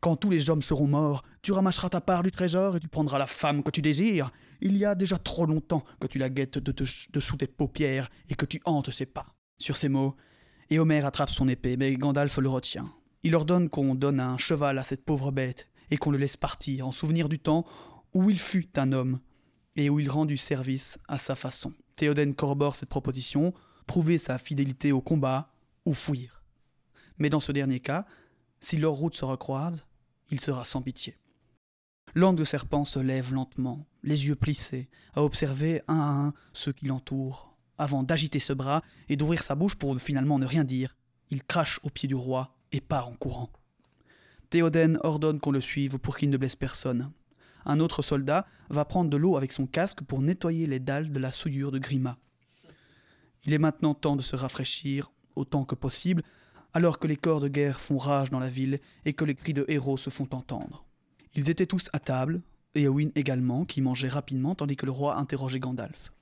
Quand 0.00 0.16
tous 0.16 0.30
les 0.30 0.48
hommes 0.48 0.62
seront 0.62 0.86
morts, 0.86 1.24
tu 1.42 1.52
ramasseras 1.52 1.90
ta 1.90 2.00
part 2.00 2.22
du 2.22 2.32
trésor 2.32 2.76
et 2.76 2.80
tu 2.80 2.88
prendras 2.88 3.18
la 3.18 3.26
femme 3.26 3.62
que 3.62 3.70
tu 3.70 3.82
désires. 3.82 4.30
Il 4.62 4.78
y 4.78 4.86
a 4.86 4.94
déjà 4.94 5.18
trop 5.18 5.44
longtemps 5.44 5.84
que 6.00 6.06
tu 6.06 6.18
la 6.18 6.30
guettes 6.30 6.56
de 6.56 6.72
dessous 7.12 7.36
tes 7.36 7.46
paupières 7.46 8.08
et 8.30 8.34
que 8.34 8.46
tu 8.46 8.62
hantes 8.64 8.90
ses 8.90 9.04
pas. 9.04 9.26
Sur 9.58 9.76
ces 9.76 9.90
mots, 9.90 10.16
Éomer 10.70 11.04
attrape 11.04 11.28
son 11.28 11.48
épée, 11.48 11.76
mais 11.76 11.94
Gandalf 11.96 12.38
le 12.38 12.48
retient. 12.48 12.90
Il 13.22 13.34
ordonne 13.34 13.68
qu'on 13.68 13.94
donne 13.94 14.20
un 14.20 14.38
cheval 14.38 14.78
à 14.78 14.84
cette 14.84 15.04
pauvre 15.04 15.32
bête 15.32 15.68
et 15.90 15.98
qu'on 15.98 16.12
le 16.12 16.18
laisse 16.18 16.38
partir 16.38 16.86
en 16.86 16.92
souvenir 16.92 17.28
du 17.28 17.40
temps 17.40 17.66
où 18.14 18.30
il 18.30 18.38
fut 18.38 18.70
un 18.78 18.92
homme 18.92 19.20
et 19.76 19.90
où 19.90 20.00
il 20.00 20.08
rendut 20.08 20.38
service 20.38 20.98
à 21.08 21.18
sa 21.18 21.36
façon. 21.36 21.74
Théoden 21.96 22.34
corrobore 22.34 22.74
cette 22.74 22.88
proposition, 22.88 23.52
prouver 23.86 24.18
sa 24.18 24.38
fidélité 24.38 24.92
au 24.92 25.00
combat 25.00 25.50
ou 25.84 25.94
fuir. 25.94 26.42
Mais 27.18 27.30
dans 27.30 27.40
ce 27.40 27.52
dernier 27.52 27.80
cas, 27.80 28.06
si 28.60 28.76
leurs 28.76 28.92
routes 28.92 29.14
se 29.14 29.24
recroisent, 29.24 29.84
il 30.30 30.40
sera 30.40 30.64
sans 30.64 30.82
pitié. 30.82 31.16
Langue 32.14 32.38
de 32.38 32.44
serpent 32.44 32.84
se 32.84 32.98
lève 32.98 33.32
lentement, 33.32 33.86
les 34.02 34.26
yeux 34.26 34.36
plissés, 34.36 34.88
à 35.14 35.22
observer 35.22 35.82
un 35.88 36.00
à 36.00 36.26
un 36.26 36.32
ceux 36.52 36.72
qui 36.72 36.86
l'entourent, 36.86 37.54
avant 37.78 38.02
d'agiter 38.02 38.38
ce 38.38 38.52
bras 38.52 38.82
et 39.08 39.16
d'ouvrir 39.16 39.42
sa 39.42 39.54
bouche 39.54 39.74
pour 39.74 39.98
finalement 40.00 40.38
ne 40.38 40.46
rien 40.46 40.64
dire. 40.64 40.96
Il 41.30 41.42
crache 41.42 41.80
au 41.82 41.90
pied 41.90 42.08
du 42.08 42.14
roi 42.14 42.56
et 42.72 42.80
part 42.80 43.08
en 43.08 43.14
courant. 43.14 43.50
Théoden 44.50 44.98
ordonne 45.02 45.40
qu'on 45.40 45.50
le 45.50 45.60
suive 45.60 45.98
pour 45.98 46.16
qu'il 46.16 46.30
ne 46.30 46.36
blesse 46.36 46.56
personne. 46.56 47.12
Un 47.64 47.80
autre 47.80 48.00
soldat 48.00 48.46
va 48.70 48.84
prendre 48.84 49.10
de 49.10 49.16
l'eau 49.16 49.36
avec 49.36 49.52
son 49.52 49.66
casque 49.66 50.02
pour 50.02 50.22
nettoyer 50.22 50.66
les 50.66 50.80
dalles 50.80 51.12
de 51.12 51.18
la 51.18 51.32
souillure 51.32 51.72
de 51.72 51.78
Grima. 51.78 52.16
Il 53.46 53.52
est 53.52 53.58
maintenant 53.58 53.94
temps 53.94 54.16
de 54.16 54.22
se 54.22 54.36
rafraîchir 54.36 55.10
autant 55.36 55.64
que 55.64 55.74
possible 55.74 56.22
alors 56.74 56.98
que 56.98 57.06
les 57.06 57.16
corps 57.16 57.40
de 57.40 57.48
guerre 57.48 57.80
font 57.80 57.96
rage 57.96 58.30
dans 58.30 58.38
la 58.38 58.50
ville 58.50 58.80
et 59.04 59.14
que 59.14 59.24
les 59.24 59.34
cris 59.34 59.54
de 59.54 59.64
héros 59.68 59.96
se 59.96 60.10
font 60.10 60.28
entendre. 60.32 60.84
Ils 61.34 61.48
étaient 61.48 61.64
tous 61.64 61.88
à 61.92 61.98
table, 61.98 62.42
Eowyn 62.74 63.10
également, 63.14 63.64
qui 63.64 63.80
mangeait 63.80 64.08
rapidement 64.08 64.54
tandis 64.54 64.76
que 64.76 64.84
le 64.84 64.92
roi 64.92 65.16
interrogeait 65.16 65.60
Gandalf. 65.60 66.12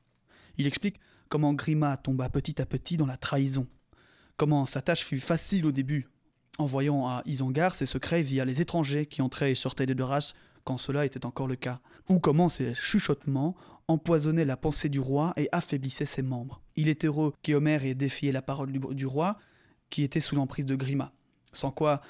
Il 0.57 0.67
explique 0.67 1.01
comment 1.29 1.55
Grima 1.55 1.97
tomba 1.97 2.29
petit 2.29 2.63
à 2.63 2.67
petit 2.67 2.97
dans 2.97 3.07
la 3.07 3.17
trahison, 3.17 3.67
comment 4.37 4.67
sa 4.67 4.81
tâche 4.81 5.05
fut 5.05 5.19
facile 5.19 5.67
au 5.67 5.73
début, 5.73 6.09
en 6.59 6.67
voyant 6.67 7.09
à 7.09 7.23
Isengard 7.27 7.75
ses 7.75 7.87
secrets 7.87 8.23
via 8.23 8.45
les 8.45 8.61
étrangers 8.61 9.07
qui 9.07 9.23
entraient 9.23 9.53
et 9.53 9.57
sortaient 9.57 9.87
des 9.87 9.97
deux 9.97 10.05
races 10.05 10.35
quand 10.65 10.79
cela 10.79 11.05
était 11.05 11.27
encore 11.27 11.47
le 11.47 11.57
cas, 11.57 11.81
ou 12.09 12.19
comment 12.19 12.49
ses 12.49 12.75
chuchotements 12.75 13.55
empoisonnaient 13.89 14.45
la 14.45 14.57
pensée 14.57 14.89
du 14.89 14.99
roi 14.99 15.33
et 15.37 15.49
affaiblissaient 15.53 16.07
ses 16.07 16.23
membres. 16.23 16.61
Il 16.77 16.89
est 16.89 17.05
heureux 17.05 17.33
qu'Éomer 17.43 17.79
ait 17.85 17.95
défié 17.95 18.33
la 18.33 18.43
parole 18.43 18.73
du 18.73 19.07
roi, 19.07 19.39
qui 19.91 20.03
était 20.03 20.21
sous 20.21 20.37
l'emprise 20.37 20.67
de 20.67 20.75
Grima, 20.75 21.13
sans 21.53 21.71
quoi 21.71 22.01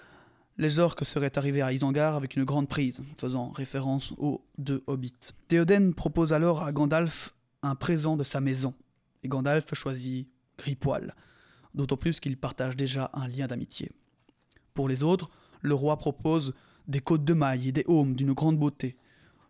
les 0.57 0.79
orques 0.79 1.05
seraient 1.05 1.37
arrivés 1.37 1.63
à 1.63 1.73
Isengard 1.73 2.15
avec 2.15 2.37
une 2.37 2.45
grande 2.45 2.69
prise, 2.69 3.03
faisant 3.17 3.51
référence 3.51 4.15
aux 4.19 4.45
deux 4.57 4.85
hobbits. 4.87 5.13
Théoden 5.49 5.95
propose 5.95 6.33
alors 6.33 6.63
à 6.63 6.73
Gandalf 6.73 7.35
un 7.63 7.75
présent 7.75 8.17
de 8.17 8.25
sa 8.25 8.41
maison, 8.41 8.75
et 9.23 9.29
Gandalf 9.29 9.75
choisit 9.75 10.29
Gripoil, 10.59 11.15
d'autant 11.75 11.97
plus 11.97 12.21
qu'ils 12.21 12.37
partagent 12.37 12.77
déjà 12.77 13.11
un 13.15 13.27
lien 13.27 13.49
d'amitié. 13.49 13.91
Pour 14.75 14.89
les 14.89 15.03
autres, 15.03 15.31
le 15.61 15.75
roi 15.75 15.97
propose 15.97 16.55
des 16.87 17.01
côtes 17.01 17.25
de 17.25 17.35
mailles 17.35 17.69
et 17.69 17.73
des 17.73 17.85
aumes 17.87 18.15
d'une 18.15 18.33
grande 18.33 18.59
beauté, 18.59 18.97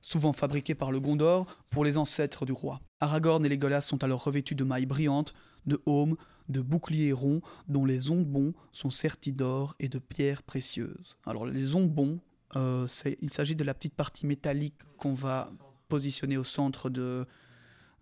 souvent 0.00 0.32
fabriqués 0.32 0.74
par 0.74 0.92
le 0.92 1.00
Gondor 1.00 1.46
pour 1.70 1.84
les 1.84 1.96
ancêtres 1.98 2.46
du 2.46 2.52
roi. 2.52 2.80
Aragorn 3.00 3.44
et 3.44 3.48
Legolas 3.48 3.82
sont 3.82 4.02
alors 4.04 4.24
revêtus 4.24 4.54
de 4.54 4.64
mailles 4.64 4.86
brillantes, 4.86 5.34
de 5.66 5.80
aumes, 5.86 6.16
de 6.48 6.60
boucliers 6.60 7.12
ronds 7.12 7.40
dont 7.68 7.84
les 7.84 8.10
ombons 8.10 8.52
sont 8.72 8.90
sertis 8.90 9.32
d'or 9.32 9.74
et 9.80 9.88
de 9.88 9.98
pierres 9.98 10.42
précieuses. 10.42 11.16
Alors 11.24 11.46
les 11.46 11.74
ombons, 11.74 12.20
euh, 12.56 12.86
il 13.20 13.30
s'agit 13.30 13.56
de 13.56 13.64
la 13.64 13.74
petite 13.74 13.94
partie 13.94 14.26
métallique 14.26 14.78
qu'on 14.98 15.14
va 15.14 15.50
positionner 15.88 16.36
au 16.36 16.44
centre 16.44 16.90
de, 16.90 17.26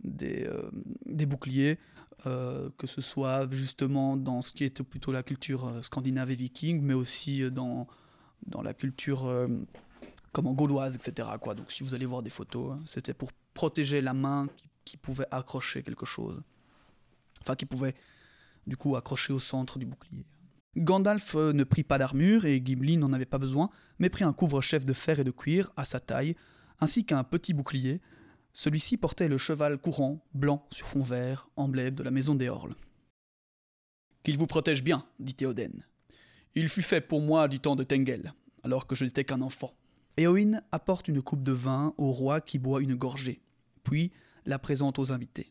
des, 0.02 0.44
euh, 0.46 0.70
boucliers, 1.26 1.78
euh, 2.26 2.68
que 2.78 2.86
ce 2.86 3.00
soit 3.00 3.48
justement 3.52 4.16
dans 4.16 4.42
ce 4.42 4.52
qui 4.52 4.64
est 4.64 4.82
plutôt 4.82 5.12
la 5.12 5.22
culture 5.22 5.72
scandinave 5.82 6.30
et 6.30 6.34
viking, 6.34 6.80
mais 6.82 6.94
aussi 6.94 7.50
dans, 7.50 7.86
dans 8.46 8.62
la 8.62 8.74
culture 8.74 9.30
comme 10.32 10.46
en 10.46 10.54
gauloise, 10.54 10.94
etc. 10.94 11.28
Quoi. 11.40 11.54
Donc 11.54 11.70
si 11.70 11.82
vous 11.82 11.94
allez 11.94 12.06
voir 12.06 12.22
des 12.22 12.30
photos, 12.30 12.72
hein, 12.72 12.82
c'était 12.86 13.14
pour 13.14 13.30
protéger 13.54 14.00
la 14.00 14.14
main 14.14 14.48
qui, 14.56 14.68
qui 14.84 14.96
pouvait 14.96 15.26
accrocher 15.30 15.82
quelque 15.82 16.06
chose. 16.06 16.42
Enfin, 17.42 17.54
qui 17.54 17.66
pouvait 17.66 17.94
du 18.66 18.76
coup 18.76 18.96
accroché 18.96 19.32
au 19.32 19.38
centre 19.38 19.78
du 19.78 19.86
bouclier. 19.86 20.24
Gandalf 20.76 21.34
euh, 21.34 21.52
ne 21.52 21.64
prit 21.64 21.82
pas 21.82 21.98
d'armure 21.98 22.46
et 22.46 22.62
Gimli 22.64 22.96
n'en 22.96 23.12
avait 23.12 23.26
pas 23.26 23.38
besoin, 23.38 23.68
mais 23.98 24.08
prit 24.08 24.24
un 24.24 24.32
couvre-chef 24.32 24.86
de 24.86 24.92
fer 24.92 25.18
et 25.20 25.24
de 25.24 25.30
cuir 25.30 25.70
à 25.76 25.84
sa 25.84 26.00
taille, 26.00 26.34
ainsi 26.80 27.04
qu'un 27.04 27.24
petit 27.24 27.52
bouclier. 27.52 28.00
Celui-ci 28.54 28.96
portait 28.96 29.28
le 29.28 29.38
cheval 29.38 29.78
courant, 29.78 30.24
blanc 30.34 30.66
sur 30.70 30.86
fond 30.86 31.02
vert, 31.02 31.48
emblème 31.56 31.94
de 31.94 32.02
la 32.02 32.10
maison 32.10 32.34
des 32.34 32.48
Orles. 32.48 32.74
Qu'il 34.22 34.38
vous 34.38 34.46
protège 34.46 34.82
bien, 34.82 35.04
dit 35.18 35.34
Théoden. 35.34 35.84
Il 36.54 36.68
fut 36.68 36.82
fait 36.82 37.00
pour 37.00 37.22
moi 37.22 37.48
du 37.48 37.60
temps 37.60 37.76
de 37.76 37.84
Tengel, 37.84 38.34
alors 38.62 38.86
que 38.86 38.94
je 38.94 39.04
n'étais 39.04 39.24
qu'un 39.24 39.40
enfant. 39.40 39.74
Éowyn 40.18 40.60
apporte 40.70 41.08
une 41.08 41.22
coupe 41.22 41.42
de 41.42 41.52
vin 41.52 41.94
au 41.96 42.12
roi 42.12 42.42
qui 42.42 42.58
boit 42.58 42.82
une 42.82 42.94
gorgée, 42.94 43.40
puis 43.84 44.12
la 44.44 44.58
présente 44.58 44.98
aux 44.98 45.12
invités. 45.12 45.50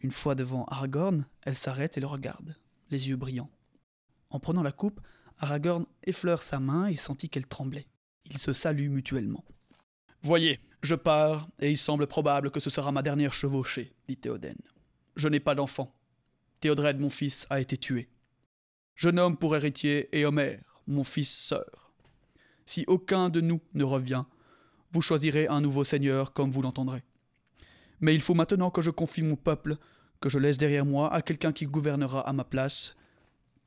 Une 0.00 0.10
fois 0.10 0.34
devant 0.34 0.64
Aragorn, 0.64 1.26
elle 1.42 1.54
s'arrête 1.54 1.98
et 1.98 2.00
le 2.00 2.06
regarde, 2.06 2.56
les 2.90 3.08
yeux 3.08 3.16
brillants. 3.16 3.50
En 4.30 4.40
prenant 4.40 4.62
la 4.62 4.72
coupe, 4.72 5.00
Aragorn 5.38 5.84
effleure 6.04 6.42
sa 6.42 6.60
main 6.60 6.86
et 6.86 6.96
sentit 6.96 7.28
qu'elle 7.28 7.46
tremblait. 7.46 7.86
Ils 8.24 8.38
se 8.38 8.54
saluent 8.54 8.88
mutuellement. 8.88 9.44
Voyez, 10.22 10.60
je 10.82 10.94
pars, 10.94 11.48
et 11.58 11.70
il 11.70 11.78
semble 11.78 12.06
probable 12.06 12.50
que 12.50 12.60
ce 12.60 12.70
sera 12.70 12.92
ma 12.92 13.02
dernière 13.02 13.34
chevauchée, 13.34 13.92
dit 14.08 14.16
Théoden. 14.16 14.56
Je 15.16 15.28
n'ai 15.28 15.40
pas 15.40 15.54
d'enfant. 15.54 15.94
Théodred, 16.60 16.98
mon 16.98 17.10
fils, 17.10 17.46
a 17.50 17.60
été 17.60 17.76
tué. 17.76 18.08
Je 19.00 19.08
nomme 19.08 19.38
pour 19.38 19.56
héritier 19.56 20.14
Éomer, 20.14 20.60
mon 20.86 21.04
fils 21.04 21.34
sœur. 21.34 21.90
Si 22.66 22.84
aucun 22.86 23.30
de 23.30 23.40
nous 23.40 23.62
ne 23.72 23.82
revient, 23.82 24.24
vous 24.92 25.00
choisirez 25.00 25.48
un 25.48 25.62
nouveau 25.62 25.84
seigneur 25.84 26.34
comme 26.34 26.50
vous 26.50 26.60
l'entendrez. 26.60 27.02
Mais 28.00 28.14
il 28.14 28.20
faut 28.20 28.34
maintenant 28.34 28.70
que 28.70 28.82
je 28.82 28.90
confie 28.90 29.22
mon 29.22 29.36
peuple, 29.36 29.78
que 30.20 30.28
je 30.28 30.38
laisse 30.38 30.58
derrière 30.58 30.84
moi 30.84 31.10
à 31.14 31.22
quelqu'un 31.22 31.54
qui 31.54 31.64
gouvernera 31.64 32.28
à 32.28 32.34
ma 32.34 32.44
place. 32.44 32.94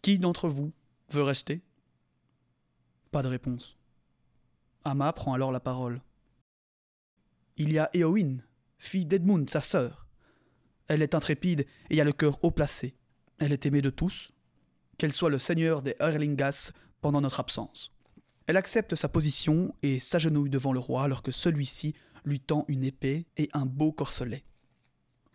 Qui 0.04 0.20
d'entre 0.20 0.50
vous 0.50 0.72
veut 1.10 1.24
rester? 1.24 1.64
Pas 3.10 3.24
de 3.24 3.28
réponse. 3.28 3.76
Ama 4.84 5.12
prend 5.14 5.34
alors 5.34 5.52
la 5.52 5.60
parole. 5.60 6.00
Il 7.58 7.74
y 7.74 7.80
a 7.80 7.90
Éowyn, 7.96 8.38
fille 8.78 9.08
d'Edmund, 9.08 9.50
sa 9.50 9.62
sœur. 9.62 10.06
Elle 10.88 11.02
est 11.02 11.16
intrépide 11.16 11.66
et 11.90 12.00
a 12.00 12.04
le 12.04 12.14
cœur 12.14 12.38
haut 12.44 12.52
placé. 12.52 12.94
Elle 13.40 13.52
est 13.52 13.66
aimée 13.66 13.82
de 13.82 13.90
tous, 13.90 14.32
qu'elle 14.98 15.14
soit 15.14 15.30
le 15.30 15.40
seigneur 15.40 15.82
des 15.82 15.96
Erlingas 16.00 16.72
pendant 17.02 17.22
notre 17.22 17.40
absence. 17.40 17.92
Elle 18.48 18.58
accepte 18.58 18.96
sa 18.96 19.10
position 19.10 19.74
et 19.84 20.00
s'agenouille 20.00 20.50
devant 20.50 20.74
le 20.74 20.80
roi 20.80 21.04
alors 21.04 21.24
que 21.24 21.32
celui-ci 21.32 21.96
lui 22.26 22.40
tend 22.40 22.66
une 22.68 22.84
épée 22.84 23.28
et 23.38 23.50
un 23.54 23.66
beau 23.66 23.92
corselet. 23.92 24.44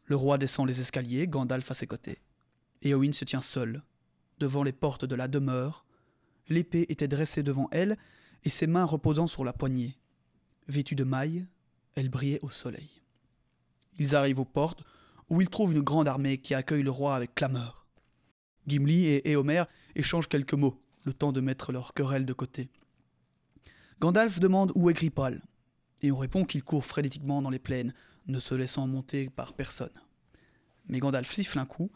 Le 0.05 0.17
roi 0.17 0.39
descend 0.39 0.67
les 0.67 0.81
escaliers, 0.81 1.27
Gandalf 1.27 1.71
à 1.71 1.75
ses 1.75 1.87
côtés. 1.87 2.21
Éowyn 2.83 3.13
se 3.13 3.25
tient 3.25 3.41
seule, 3.41 3.83
devant 4.39 4.63
les 4.63 4.73
portes 4.73 5.05
de 5.05 5.15
la 5.15 5.29
demeure. 5.29 5.85
L'épée 6.49 6.87
était 6.89 7.09
dressée 7.09 7.43
devant 7.43 7.69
elle 7.73 7.97
et 8.45 8.51
ses 8.51 8.67
mains 8.67 8.85
reposant 8.85 9.27
sur 9.27 9.45
la 9.45 9.53
poignée. 9.53 9.99
Vêtue 10.69 10.95
de 10.95 11.05
mailles, 11.05 11.47
elle 11.95 12.09
brillait 12.09 12.41
au 12.43 12.51
soleil. 12.51 13.03
Ils 13.99 14.15
arrivent 14.15 14.41
aux 14.41 14.45
portes, 14.45 14.85
où 15.29 15.41
ils 15.41 15.51
trouvent 15.51 15.73
une 15.73 15.83
grande 15.83 16.09
armée 16.09 16.39
qui 16.39 16.55
accueille 16.55 16.83
le 16.83 16.91
roi 16.91 17.17
avec 17.17 17.35
clameur. 17.35 17.88
Gimli 18.69 19.07
et 19.07 19.31
Éomer 19.31 19.65
échangent 19.95 20.29
quelques 20.29 20.55
mots, 20.55 20.81
le 21.05 21.13
temps 21.13 21.33
de 21.33 21.41
mettre 21.41 21.73
leur 21.73 21.95
querelle 21.95 22.27
de 22.27 22.33
côté. 22.33 22.69
Gandalf 24.01 24.39
demande 24.39 24.73
où 24.75 24.91
est 24.91 24.95
Gripal, 24.95 25.43
et 26.03 26.13
on 26.13 26.19
répond 26.19 26.45
qu'il 26.45 26.63
court 26.63 26.87
frénétiquement 26.87 27.43
dans 27.43 27.51
les 27.51 27.59
plaines, 27.59 27.95
ne 28.27 28.39
se 28.39 28.55
laissant 28.55 28.87
monter 28.87 29.31
par 29.31 29.55
personne. 29.55 29.91
Mais 30.89 30.99
Gandalf 30.99 31.33
siffle 31.33 31.59
un 31.59 31.67
coup, 31.67 31.91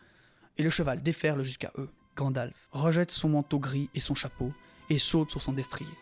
et 0.57 0.63
le 0.63 0.71
cheval 0.71 1.03
déferle 1.03 1.43
jusqu'à 1.43 1.73
eux. 1.79 1.91
Gandalf 2.17 2.69
rejette 2.73 3.11
son 3.11 3.29
manteau 3.29 3.59
gris 3.59 3.89
et 3.95 4.01
son 4.01 4.15
chapeau, 4.15 4.53
et 4.91 4.99
saute 4.99 5.31
sur 5.31 5.41
son 5.41 5.53
destrier. 5.53 5.95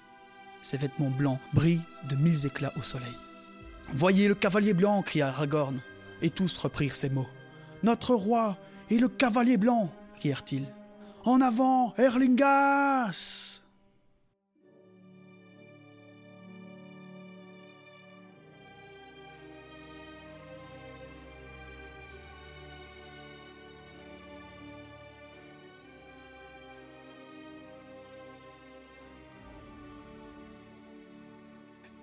Ses 0.62 0.76
vêtements 0.76 1.10
blancs 1.10 1.38
brillent 1.52 1.82
de 2.08 2.16
mille 2.16 2.46
éclats 2.46 2.72
au 2.76 2.82
soleil. 2.82 3.14
Voyez 3.92 4.28
le 4.28 4.34
cavalier 4.34 4.72
blanc 4.72 5.02
cria 5.02 5.28
Aragorn, 5.28 5.80
et 6.22 6.30
tous 6.30 6.56
reprirent 6.58 6.94
ces 6.94 7.10
mots. 7.10 7.28
Notre 7.82 8.14
roi 8.14 8.56
et 8.88 8.98
le 8.98 9.08
cavalier 9.08 9.56
blanc 9.56 9.92
crièrent-ils. 10.20 10.66
En 11.24 11.40
avant, 11.40 11.94
Erlingas 11.96 13.62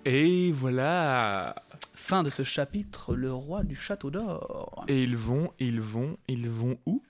Et 0.04 0.52
voilà 0.52 1.54
Fin 1.94 2.22
de 2.22 2.30
ce 2.30 2.42
chapitre, 2.42 3.14
le 3.14 3.30
roi 3.30 3.64
du 3.64 3.76
château 3.76 4.10
d'or. 4.10 4.86
Et 4.88 5.02
ils 5.02 5.14
vont, 5.14 5.52
ils 5.58 5.82
vont, 5.82 6.16
ils 6.26 6.48
vont 6.48 6.78
où? 6.86 7.02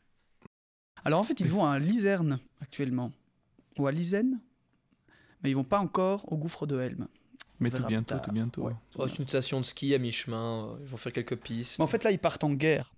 Alors 1.04 1.20
en 1.20 1.22
fait, 1.22 1.40
ils 1.40 1.48
vont 1.48 1.64
à 1.64 1.78
Lizerne 1.78 2.38
actuellement. 2.60 3.12
Ou 3.78 3.86
à 3.86 3.92
Lisen. 3.92 4.40
Mais 5.42 5.50
ils 5.50 5.54
vont 5.54 5.64
pas 5.64 5.78
encore 5.78 6.30
au 6.32 6.36
gouffre 6.36 6.66
de 6.66 6.80
Helm. 6.80 7.06
Mais 7.60 7.70
tout 7.70 7.84
bientôt, 7.86 8.18
tout 8.18 8.32
bientôt. 8.32 8.62
Ouais. 8.62 8.74
Oh, 8.96 9.08
c'est 9.08 9.18
une 9.18 9.28
station 9.28 9.60
de 9.60 9.64
ski 9.64 9.94
à 9.94 9.98
mi-chemin. 9.98 10.76
Ils 10.80 10.86
vont 10.86 10.96
faire 10.96 11.12
quelques 11.12 11.36
pistes. 11.36 11.78
Mais 11.78 11.84
en 11.84 11.88
fait, 11.88 12.04
là, 12.04 12.10
ils 12.10 12.18
partent 12.18 12.44
en 12.44 12.52
guerre. 12.52 12.92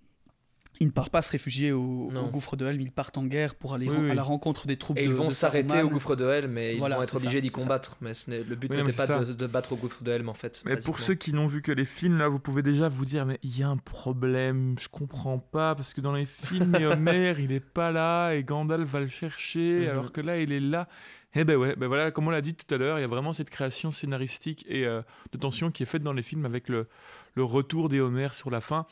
Ils 0.79 0.87
ne 0.87 0.91
partent 0.91 1.11
pas 1.11 1.21
se 1.21 1.31
réfugier 1.31 1.71
au, 1.71 2.09
au 2.11 2.27
gouffre 2.31 2.55
de 2.55 2.65
Helm, 2.65 2.81
ils 2.81 2.91
partent 2.91 3.17
en 3.19 3.25
guerre 3.25 3.53
pour 3.53 3.75
aller 3.75 3.87
Oui, 3.87 3.95
ren- 3.97 4.03
oui. 4.05 4.09
à 4.11 4.13
la 4.15 4.23
rencontre 4.23 4.65
des 4.65 4.77
troupes 4.77 4.97
Et 4.97 5.01
de 5.05 5.07
ils 5.11 5.13
vont 5.13 5.29
s'arrêter 5.29 5.81
au 5.83 5.89
gouffre 5.89 6.15
de 6.15 6.25
Helm, 6.25 6.51
mais 6.51 6.73
ils 6.73 6.79
Voilà, 6.79 6.95
vont 6.97 7.03
être 7.03 7.17
obligés 7.17 7.39
d'y 7.41 7.49
ça. 7.51 7.57
combattre. 7.59 7.97
Mais 8.01 8.15
ce 8.15 8.31
n'est- 8.31 8.41
le 8.43 8.55
but 8.55 8.71
Oui, 8.71 8.77
n'était 8.77 8.93
pas 8.93 9.05
de, 9.05 9.33
de 9.33 9.47
battre 9.47 9.73
au 9.73 9.75
gouffre 9.75 10.01
de 10.03 10.11
Helm, 10.11 10.27
en 10.29 10.33
fait. 10.33 10.63
Mais 10.65 10.77
pour 10.77 10.97
ceux 10.99 11.13
qui 11.13 11.33
n'ont 11.33 11.45
vu 11.47 11.61
que 11.61 11.71
les 11.71 11.85
films, 11.85 12.17
là, 12.17 12.27
vous 12.29 12.39
pouvez 12.39 12.63
déjà 12.63 12.89
vous 12.89 13.05
dire, 13.05 13.25
mais 13.27 13.37
il 13.43 13.55
y 13.59 13.61
a 13.61 13.67
un 13.67 13.77
problème, 13.77 14.75
je 14.79 14.87
comprends 14.89 15.37
pas, 15.37 15.75
parce 15.75 15.93
que 15.93 16.01
dans 16.01 16.13
les 16.13 16.25
films, 16.25 16.73
Homer, 16.75 17.35
il 17.39 17.51
est 17.51 17.59
pas 17.59 17.91
là, 17.91 18.31
et 18.33 18.43
Gandalf 18.43 18.89
va 18.89 19.01
le 19.01 19.07
chercher, 19.07 19.81
Mhm. 19.81 19.89
alors 19.89 20.11
que 20.11 20.21
là, 20.21 20.39
il 20.39 20.51
est 20.51 20.59
là. 20.59 20.87
Eh 21.35 21.43
ben 21.45 21.55
ouais, 21.57 21.75
ben 21.77 21.87
voilà, 21.87 22.11
comme 22.11 22.27
on 22.27 22.31
l'a 22.31 22.41
dit 22.41 22.55
tout 22.55 22.73
à 22.73 22.77
l'heure, 22.77 22.97
il 22.97 23.01
y 23.01 23.05
a 23.05 23.07
vraiment 23.07 23.31
cette 23.33 23.49
création 23.49 23.89
scénaristique 23.91 24.65
et 24.67 24.85
euh, 24.85 25.01
de 25.31 25.37
tension 25.37 25.71
qui 25.71 25.83
est 25.83 25.85
faite 25.85 26.03
dans 26.03 26.11
les 26.11 26.23
films 26.23 26.45
avec 26.45 26.67
le, 26.67 26.87
le 27.35 27.43
retour 27.43 27.87
des 27.87 28.01
Homer 28.01 28.29
sur 28.33 28.49
la 28.49 28.59
fin. 28.59 28.85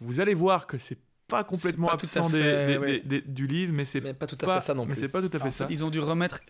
Vous 0.00 0.20
allez 0.20 0.34
voir 0.34 0.66
que 0.66 0.76
c'est 0.76 0.98
pas 1.28 1.44
complètement 1.44 1.88
pas 1.88 1.94
absent 1.94 2.28
fait, 2.28 2.66
des- 2.68 2.78
ouais. 2.78 3.00
des- 3.00 3.20
des- 3.20 3.20
du 3.20 3.46
livre, 3.46 3.72
mais 3.72 3.84
c'est 3.84 4.00
pas 4.00 4.26
tout 4.26 4.38
à 4.42 4.46
pas 4.46 4.54
fait 4.60 4.66
ça 4.66 4.74
non 4.74 4.84
mais 4.86 4.92
plus. 4.94 5.00
c'est 5.00 5.08
pas 5.08 5.20
tout 5.20 5.30
à 5.32 5.38
fait 5.38 5.46
En 5.46 5.50
ça. 5.50 5.66
fait, 5.66 5.72
ils 5.74 5.84
ont 5.84 5.90
dû 5.90 5.98
remettre 6.00 6.40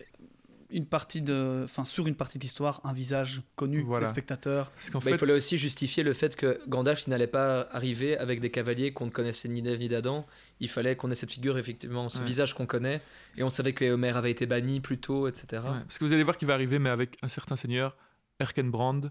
une 0.69 0.85
partie 0.85 1.21
de, 1.21 1.61
enfin, 1.63 1.85
sur 1.85 2.07
une 2.07 2.15
partie 2.15 2.37
de 2.37 2.43
l'histoire, 2.43 2.81
un 2.83 2.91
visage 2.91 3.41
connu 3.55 3.81
Voilà. 3.83 4.05
des 4.05 4.11
spectateurs. 4.11 4.69
Parce 4.71 4.91
Bah, 5.05 5.11
Il 5.11 5.17
fallait 5.17 5.31
aussi 5.31 5.57
justifier 5.57 6.03
le 6.03 6.11
fait 6.11 6.35
que 6.35 6.59
Gandalf 6.67 7.07
il 7.07 7.09
n'allait 7.11 7.25
pas 7.25 7.61
arriver 7.71 8.17
avec 8.17 8.41
des 8.41 8.51
cavaliers 8.51 8.91
qu'on 8.91 9.05
ne 9.05 9.11
connaissait 9.11 9.47
ni 9.47 9.61
d'Ève 9.61 9.79
ni 9.79 9.87
d'Adam. 9.87 10.25
Il 10.59 10.67
fallait 10.67 10.97
qu'on 10.97 11.09
ait 11.09 11.15
cette 11.15 11.31
figure, 11.31 11.57
effectivement, 11.57 12.09
ce 12.09 12.19
Ouais. 12.19 12.25
visage 12.25 12.53
qu'on 12.53 12.65
connaît. 12.65 12.99
Et 13.37 13.43
on 13.43 13.49
savait 13.49 13.71
que 13.71 13.85
Homer 13.89 14.09
avait 14.17 14.29
été 14.31 14.45
banni 14.45 14.81
plus 14.81 14.97
tôt, 14.99 15.29
etc. 15.29 15.45
Ouais, 15.63 15.79
parce 15.87 15.99
que 15.99 16.03
vous 16.03 16.11
allez 16.11 16.23
voir 16.23 16.37
qu'il 16.37 16.49
va 16.49 16.53
arriver, 16.55 16.79
mais 16.79 16.89
avec 16.89 17.17
un 17.21 17.29
certain 17.29 17.55
seigneur, 17.55 17.95
Erkenbrand, 18.41 19.01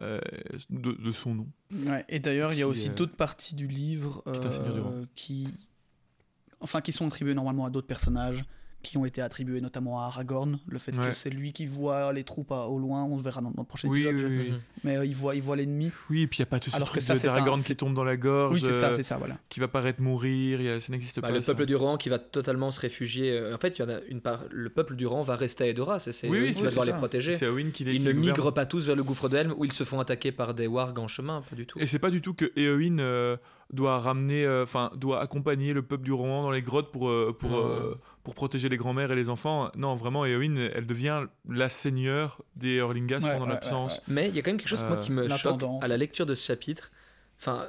euh, 0.00 0.20
de, 0.70 0.92
de 0.92 1.12
son 1.12 1.34
nom. 1.34 1.46
Ouais, 1.70 2.04
et 2.08 2.18
d'ailleurs, 2.18 2.52
il 2.52 2.58
y 2.58 2.62
a 2.62 2.68
aussi 2.68 2.88
euh, 2.88 2.94
d'autres 2.94 3.14
parties 3.16 3.54
du 3.54 3.66
livre 3.66 4.22
euh, 4.26 5.04
qui, 5.14 5.48
enfin, 6.60 6.80
qui 6.80 6.92
sont 6.92 7.06
attribuées 7.06 7.34
normalement 7.34 7.66
à 7.66 7.70
d'autres 7.70 7.86
personnages, 7.86 8.44
qui 8.82 8.96
ont 8.98 9.04
été 9.04 9.22
attribués 9.22 9.60
notamment 9.60 10.00
à 10.02 10.06
Aragorn. 10.06 10.58
Le 10.66 10.78
fait 10.78 10.92
que 10.92 11.12
c'est 11.12 11.30
lui 11.30 11.52
qui 11.52 11.66
voit 11.66 12.12
les 12.12 12.24
troupes 12.24 12.52
à- 12.52 12.66
au 12.66 12.78
loin, 12.78 13.04
on 13.04 13.16
le 13.16 13.22
verra 13.22 13.40
dans, 13.40 13.50
dans 13.50 13.62
le 13.62 13.66
prochain 13.66 13.88
Oui, 13.88 14.06
épisode. 14.06 14.30
oui, 14.30 14.38
oui. 14.50 14.54
Mais 14.84 14.96
euh, 14.96 15.04
il 15.04 15.14
voit, 15.14 15.34
il 15.34 15.42
voit 15.42 15.56
l'ennemi. 15.56 15.90
Oui, 16.10 16.22
et 16.22 16.26
puis 16.26 16.38
il 16.38 16.42
n'y 16.42 16.44
a 16.44 16.46
pas 16.50 16.58
tout 16.60 16.70
ce 16.70 16.76
Alors 16.76 16.88
truc 16.88 17.00
que 17.00 17.04
ça, 17.06 17.14
de 17.14 17.18
c'est 17.18 17.28
un- 17.28 17.32
d'Aragorn 17.32 17.58
c'est- 17.60 17.68
qui 17.68 17.76
tombe 17.76 17.94
dans 17.94 18.04
la 18.04 18.16
gorge, 18.16 18.54
Oui, 18.54 18.60
c'est 18.60 18.72
ça, 18.72 18.88
euh, 18.88 18.96
c'est 18.96 19.02
ça, 19.02 19.16
voilà. 19.18 19.38
qui 19.48 19.60
va 19.60 19.68
paraître 19.68 20.00
mourir, 20.02 20.76
a- 20.76 20.80
ça 20.80 20.90
n'existe 20.92 21.20
Bah, 21.20 21.28
pas. 21.28 21.34
le 21.34 21.42
ça. 21.42 21.52
peuple 21.54 21.66
du 21.66 21.76
Rang 21.76 21.96
qui 21.96 22.08
va 22.08 22.18
totalement 22.18 22.70
se 22.70 22.80
réfugier. 22.80 23.30
euh, 23.32 23.54
En 23.54 23.58
fait, 23.58 23.78
il 23.78 23.82
y 23.82 23.84
en 23.84 23.88
a 23.88 24.00
une 24.08 24.20
part. 24.20 24.40
Le 24.50 24.68
peuple 24.70 24.96
du 24.96 25.06
Rang 25.06 25.22
va 25.22 25.36
rester 25.36 25.64
à 25.64 25.66
Edoras. 25.68 26.04
et 26.06 26.12
C'est 26.12 26.28
Oui, 26.28 26.38
oui, 26.38 26.44
eux 26.44 26.48
qui 26.48 26.54
c'est 26.54 26.64
va 26.64 26.70
devoir 26.70 26.86
ça. 26.86 26.92
les 26.92 26.98
protéger. 26.98 27.32
C'est 27.34 27.46
Éowyn 27.46 27.70
qui 27.70 27.84
les 27.84 27.94
Ils 27.94 28.02
ne 28.02 28.12
migrent 28.12 28.52
pas 28.52 28.66
tous 28.66 28.86
vers 28.86 28.96
le 28.96 29.04
gouffre 29.04 29.28
de 29.28 29.36
Helm 29.36 29.54
où 29.56 29.64
ils 29.64 29.72
se 29.72 29.84
font 29.84 30.00
attaquer 30.00 30.32
par 30.32 30.54
des 30.54 30.66
wargs 30.66 30.98
en 30.98 31.08
chemin, 31.08 31.42
pas 31.48 31.56
du 31.56 31.66
tout. 31.66 31.78
Et 31.78 31.86
c'est 31.86 31.98
pas 31.98 32.10
du 32.10 32.20
tout 32.20 32.34
que 32.34 32.50
Éowyn 32.56 32.98
euh, 32.98 33.36
doit 33.72 33.98
ramener, 33.98 34.44
euh, 34.44 34.64
enfin, 34.64 34.90
doit 34.94 35.20
accompagner 35.20 35.72
le 35.72 35.82
peuple 35.82 36.04
du 36.04 36.12
Rohan 36.12 36.42
dans 36.42 36.50
les 36.50 36.62
grottes 36.62 36.92
pour, 36.92 37.08
euh, 37.08 37.36
pour, 37.38 37.56
euh, 37.56 37.98
pour 38.22 38.34
protéger 38.34 38.68
les 38.68 38.76
grands-mères 38.76 39.10
et 39.10 39.16
les 39.16 39.28
enfants. 39.30 39.70
Non, 39.76 39.94
vraiment, 39.96 40.24
Éowyn, 40.24 40.56
elle 40.56 40.86
devient 40.86 41.26
la 41.48 41.68
seigneur 41.68 42.42
des 42.54 42.80
Orlingas 42.80 43.20
Ouais, 43.20 43.32
pendant 43.32 43.46
ouais, 43.46 43.52
l'absence. 43.52 43.98
ouais, 43.98 44.04
Mais 44.08 44.28
il 44.28 44.36
y 44.36 44.38
a 44.38 44.42
quand 44.42 44.50
même 44.50 44.58
quelque 44.58 44.68
chose 44.68 44.84
moi, 44.84 44.98
qui 44.98 45.10
me 45.12 45.28
choque 45.28 45.62
à 45.80 45.88
la 45.88 45.96
lecture 45.96 46.26
de 46.26 46.34
ce 46.34 46.46
chapitre. 46.46 46.90
Enfin, 47.38 47.66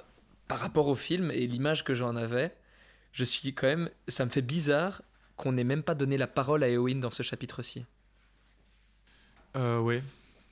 par 0.48 0.60
rapport 0.60 0.88
au 0.88 0.96
film 0.96 1.32
et 1.32 1.48
l'image 1.48 1.84
que 1.84 1.94
j'en 1.94 2.16
avais, 2.16 2.54
je 3.12 3.24
suis 3.24 3.54
quand 3.54 3.68
même. 3.68 3.90
Ça 4.08 4.26
me 4.26 4.30
fait 4.30 4.42
bizarre 4.42 5.02
qu'on 5.38 5.54
n'ait 5.54 5.64
même 5.64 5.84
pas 5.84 5.96
donné 5.96 6.18
la 6.18 6.28
parole 6.28 6.64
à 6.64 6.68
Éowyn 6.68 7.00
dans 7.00 7.12
ce 7.12 7.24
chapitre-ci. 7.24 7.86
Euh, 9.56 9.80
ouais. 9.80 10.04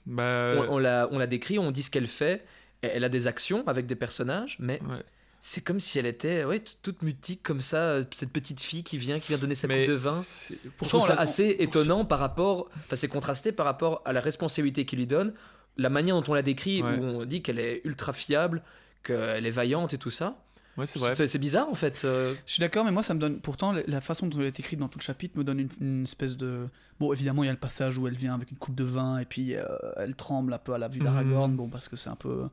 Bah, 0.06 0.54
On, 0.58 0.76
on 0.76 0.78
l'a 0.80 1.08
on 1.12 1.18
l'a 1.18 1.28
décrit, 1.28 1.60
on 1.60 1.72
dit 1.72 1.84
ce 1.84 1.92
qu'elle 1.92 2.08
fait. 2.08 2.46
Elle 2.82 2.92
elle 2.96 3.04
a 3.04 3.10
des 3.10 3.28
actions 3.28 3.68
avec 3.68 3.86
des 3.86 3.96
personnages, 3.96 4.58
mais 4.60 4.80
ouais. 4.82 5.04
C'est 5.44 5.62
comme 5.62 5.80
si 5.80 5.98
elle 6.00 6.06
était 6.06 6.46
ouais, 6.46 6.62
toute 6.84 7.02
mutique 7.02 7.42
comme 7.44 7.62
ça, 7.62 7.78
euh, 7.78 8.04
cette 8.14 8.30
petite 8.32 8.60
fille 8.60 8.84
qui 8.84 8.98
vient, 8.98 9.20
qui 9.20 9.30
vient 9.30 9.38
donner 9.40 9.56
sa 9.56 9.68
Mais 9.68 9.86
coupe 9.86 9.94
de 9.94 9.98
vin. 9.98 10.14
c'est- 10.22 10.58
Je 10.64 10.70
Pourtant, 10.78 11.00
trouve 11.00 11.10
ça 11.10 11.20
assez 11.20 11.56
pour- 11.56 11.64
étonnant 11.64 12.06
par 12.06 12.20
rapport, 12.20 12.70
enfin 12.76 12.96
c'est 12.96 13.08
contrasté 13.08 13.52
par 13.52 13.66
rapport 13.66 14.02
à 14.06 14.14
la 14.14 14.22
responsabilité 14.22 14.86
qu'il 14.86 15.00
lui 15.00 15.08
donne, 15.08 15.34
la 15.78 15.90
manière 15.90 16.16
dont 16.22 16.32
on 16.32 16.36
la 16.36 16.44
décrit, 16.44 16.84
Ouais. 16.84 16.96
où 16.98 17.04
on 17.04 17.26
dit 17.26 17.42
qu'elle 17.42 17.58
est 17.60 17.82
ultra 17.86 18.14
fiable, 18.14 18.62
qu'elle 19.04 19.46
est 19.46 19.52
vaillante 19.52 19.94
et 19.94 19.98
tout 19.98 20.12
ça. 20.12 20.38
Ouais, 20.78 20.86
c'est 20.86 21.00
vrai. 21.00 21.16
C'est 21.16 21.28
c'est 21.28 21.40
bizarre 21.40 21.68
en 21.70 21.74
fait. 21.74 22.06
euh, 22.06 22.34
Je 22.46 22.54
suis 22.54 22.62
d'accord, 22.62 22.86
mais 22.86 22.92
moi 22.92 23.04
ça 23.04 23.14
me 23.14 23.20
donne. 23.20 23.40
Pourtant, 23.42 23.74
la- 23.88 24.00
façon 24.00 24.28
dont 24.28 24.40
elle 24.40 24.46
est 24.46 24.60
écrite 24.60 24.80
dans 24.80 24.88
tout 24.88 25.00
le 25.00 25.04
chapitre 25.04 25.38
me 25.38 25.44
donne 25.44 25.60
une, 25.60 25.70
une 25.82 26.04
espèce 26.04 26.38
de. 26.38 26.68
Bon, 27.00 27.12
évidemment, 27.12 27.44
il 27.44 27.48
y 27.48 27.50
a 27.50 27.54
le 27.54 27.58
passage 27.60 27.98
où 27.98 28.08
elle 28.08 28.16
vient 28.16 28.36
avec 28.36 28.52
une 28.52 28.58
coupe 28.58 28.76
de 28.76 28.84
vin 28.86 29.18
et 29.18 29.26
puis 29.26 29.56
euh, 29.56 29.64
elle 29.98 30.16
tremble 30.16 30.54
un 30.54 30.58
peu 30.60 30.74
à 30.74 30.78
la 30.78 30.88
vue 30.88 31.00
d'Aragorn, 31.00 31.52
Mhm. 31.52 31.58
bon, 31.58 31.68
parce 31.68 31.88
que 31.90 31.98
c'est 31.98 32.10
un 32.10 32.16
peu. 32.16 32.48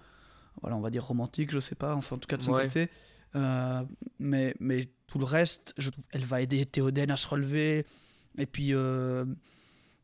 Voilà, 0.62 0.76
on 0.76 0.80
va 0.80 0.90
dire 0.90 1.04
romantique, 1.04 1.50
je 1.52 1.60
sais 1.60 1.74
pas, 1.74 1.94
enfin 1.94 2.16
en 2.16 2.18
tout 2.18 2.26
cas 2.28 2.36
de 2.36 2.42
son 2.42 2.52
Ouais. 2.52 2.62
côté. 2.64 2.88
Euh, 3.36 3.82
mais, 4.18 4.54
mais 4.60 4.88
tout 5.06 5.18
le 5.18 5.24
reste, 5.24 5.74
je 5.78 5.90
trouve, 5.90 6.04
elle 6.12 6.24
va 6.24 6.40
aider 6.40 6.64
Théoden 6.66 7.10
à 7.10 7.16
se 7.16 7.26
relever. 7.26 7.84
Et 8.38 8.46
puis. 8.46 8.74
euh, 8.74 9.24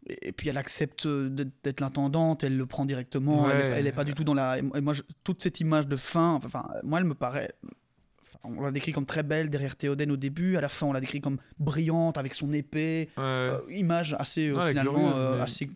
et 0.07 0.33
puis 0.33 0.51
elle 0.51 0.59
accepte 0.59 1.09
d'être 1.09 1.81
l'intendante, 1.81 2.45
elle 2.45 2.59
le 2.59 2.67
prend 2.67 2.85
directement, 2.85 3.51
elle, 3.51 3.57
est- 3.57 3.79
elle 3.79 3.87
est 3.87 3.93
pas 3.93 4.05
du 4.05 4.13
tout 4.13 4.23
dans 4.23 4.35
la. 4.35 4.59
Et 4.59 4.63
moi, 4.83 4.93
je- 4.93 5.01
toute 5.25 5.41
cette 5.41 5.61
image 5.61 5.87
de 5.89 5.97
fin, 5.97 6.35
enfin, 6.35 6.67
moi, 6.83 6.99
elle 7.01 7.07
me 7.07 7.15
paraît 7.15 7.53
on 8.47 8.61
l'a 8.61 8.71
décrit 8.71 8.93
comme 8.93 9.07
très 9.07 9.23
belle 9.23 9.49
derrière 9.49 9.75
Théoden 9.75 10.11
au 10.13 10.19
début, 10.19 10.57
à 10.57 10.61
la 10.61 10.69
fin 10.69 10.85
on 10.87 10.93
l'a 10.93 11.01
décrit 11.01 11.23
comme 11.23 11.39
brillante 11.59 12.19
avec 12.19 12.35
son 12.35 12.53
épée, 12.53 13.09
Ouais. 13.17 13.23
Euh, 13.23 13.59
image 13.71 14.15
assez 14.19 14.49
finalement 14.69 14.93
glorieuse, 14.93 15.37
mais- 15.37 15.41
assez 15.41 15.71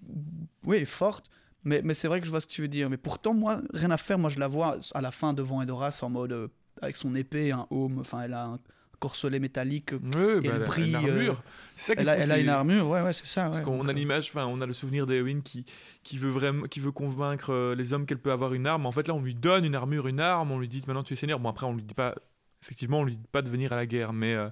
oui 0.66 0.84
forte. 0.84 1.30
Mais, 1.64 1.80
mais 1.84 1.94
c'est 1.94 2.08
vrai 2.08 2.20
que 2.20 2.26
je 2.26 2.30
vois 2.30 2.40
ce 2.40 2.46
que 2.46 2.52
tu 2.52 2.62
veux 2.62 2.68
dire. 2.68 2.88
Mais 2.88 2.96
pourtant 2.96 3.34
moi 3.34 3.60
rien 3.74 3.90
à 3.90 3.96
faire, 3.96 4.18
moi 4.18 4.30
je 4.30 4.38
la 4.38 4.48
vois 4.48 4.78
à 4.94 5.00
la 5.00 5.10
fin 5.10 5.32
devant 5.34 5.60
Edoras 5.62 5.98
en 6.02 6.08
mode 6.10 6.32
euh, 6.32 6.48
avec 6.80 6.96
son 6.96 7.14
épée, 7.14 7.50
un 7.52 7.66
haume, 7.70 7.98
enfin 8.00 8.22
elle 8.22 8.34
a 8.34 8.44
un 8.46 8.58
corselet 9.00 9.38
métallique, 9.38 9.92
Ouais, 9.92 10.00
bah, 10.00 10.10
elle 10.16 10.44
elle 10.46 10.52
elle 10.54 10.64
brille, 10.64 10.88
une 10.90 10.96
armure. 10.96 11.32
euh, 11.34 11.50
C'est 11.76 11.94
ça 11.94 12.00
elle 12.00 12.08
a, 12.08 12.16
faut, 12.16 12.22
elle 12.22 12.32
a 12.32 12.38
une 12.38 12.48
armure, 12.48 12.88
ouais 12.88 13.00
ouais 13.02 13.12
c'est 13.12 13.26
ça. 13.26 13.44
Parce 13.44 13.58
ouais. 13.58 13.62
qu'on 13.64 13.86
a 13.86 13.90
euh, 13.90 13.92
l'image, 13.92 14.28
enfin, 14.30 14.46
on 14.46 14.60
a 14.60 14.66
le 14.66 14.72
souvenir 14.72 15.06
d'Eowyn 15.06 15.40
qui, 15.40 15.64
qui 16.02 16.18
veut 16.18 16.30
vraiment, 16.30 16.66
qui 16.66 16.80
veut 16.80 16.90
convaincre 16.90 17.52
euh, 17.52 17.74
les 17.76 17.92
hommes 17.92 18.06
qu'elle 18.06 18.18
peut 18.18 18.32
avoir 18.32 18.54
une 18.54 18.66
arme. 18.66 18.86
En 18.86 18.92
fait, 18.92 19.06
là, 19.06 19.14
on 19.14 19.20
lui 19.22 19.34
donne 19.36 19.64
une 19.64 19.76
armure, 19.76 20.08
une 20.08 20.18
arme. 20.20 20.50
On 20.50 20.58
lui 20.58 20.68
dit 20.68 20.82
maintenant 20.86 21.04
tu 21.04 21.12
es 21.12 21.16
seigneur. 21.16 21.38
Bon, 21.38 21.48
après, 21.48 21.66
on 21.66 21.74
lui 21.74 21.82
dit 21.84 21.94
pas, 21.94 22.14
effectivement, 22.62 22.98
on 23.00 23.04
lui 23.04 23.16
dit 23.16 23.28
pas 23.30 23.42
de 23.42 23.48
venir 23.48 23.72
à 23.72 23.76
la 23.76 23.86
guerre. 23.86 24.12
Mais, 24.12 24.34
euh, 24.34 24.48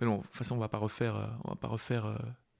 mais 0.00 0.06
non, 0.06 0.18
de 0.18 0.22
toute 0.24 0.36
façon, 0.36 0.56
on 0.56 0.58
va 0.60 0.68
pas 0.68 0.76
refaire, 0.78 1.16
euh, 1.16 1.26
on 1.44 1.50
va 1.52 1.56
pas 1.56 1.68
refaire 1.68 2.04
euh, 2.04 2.16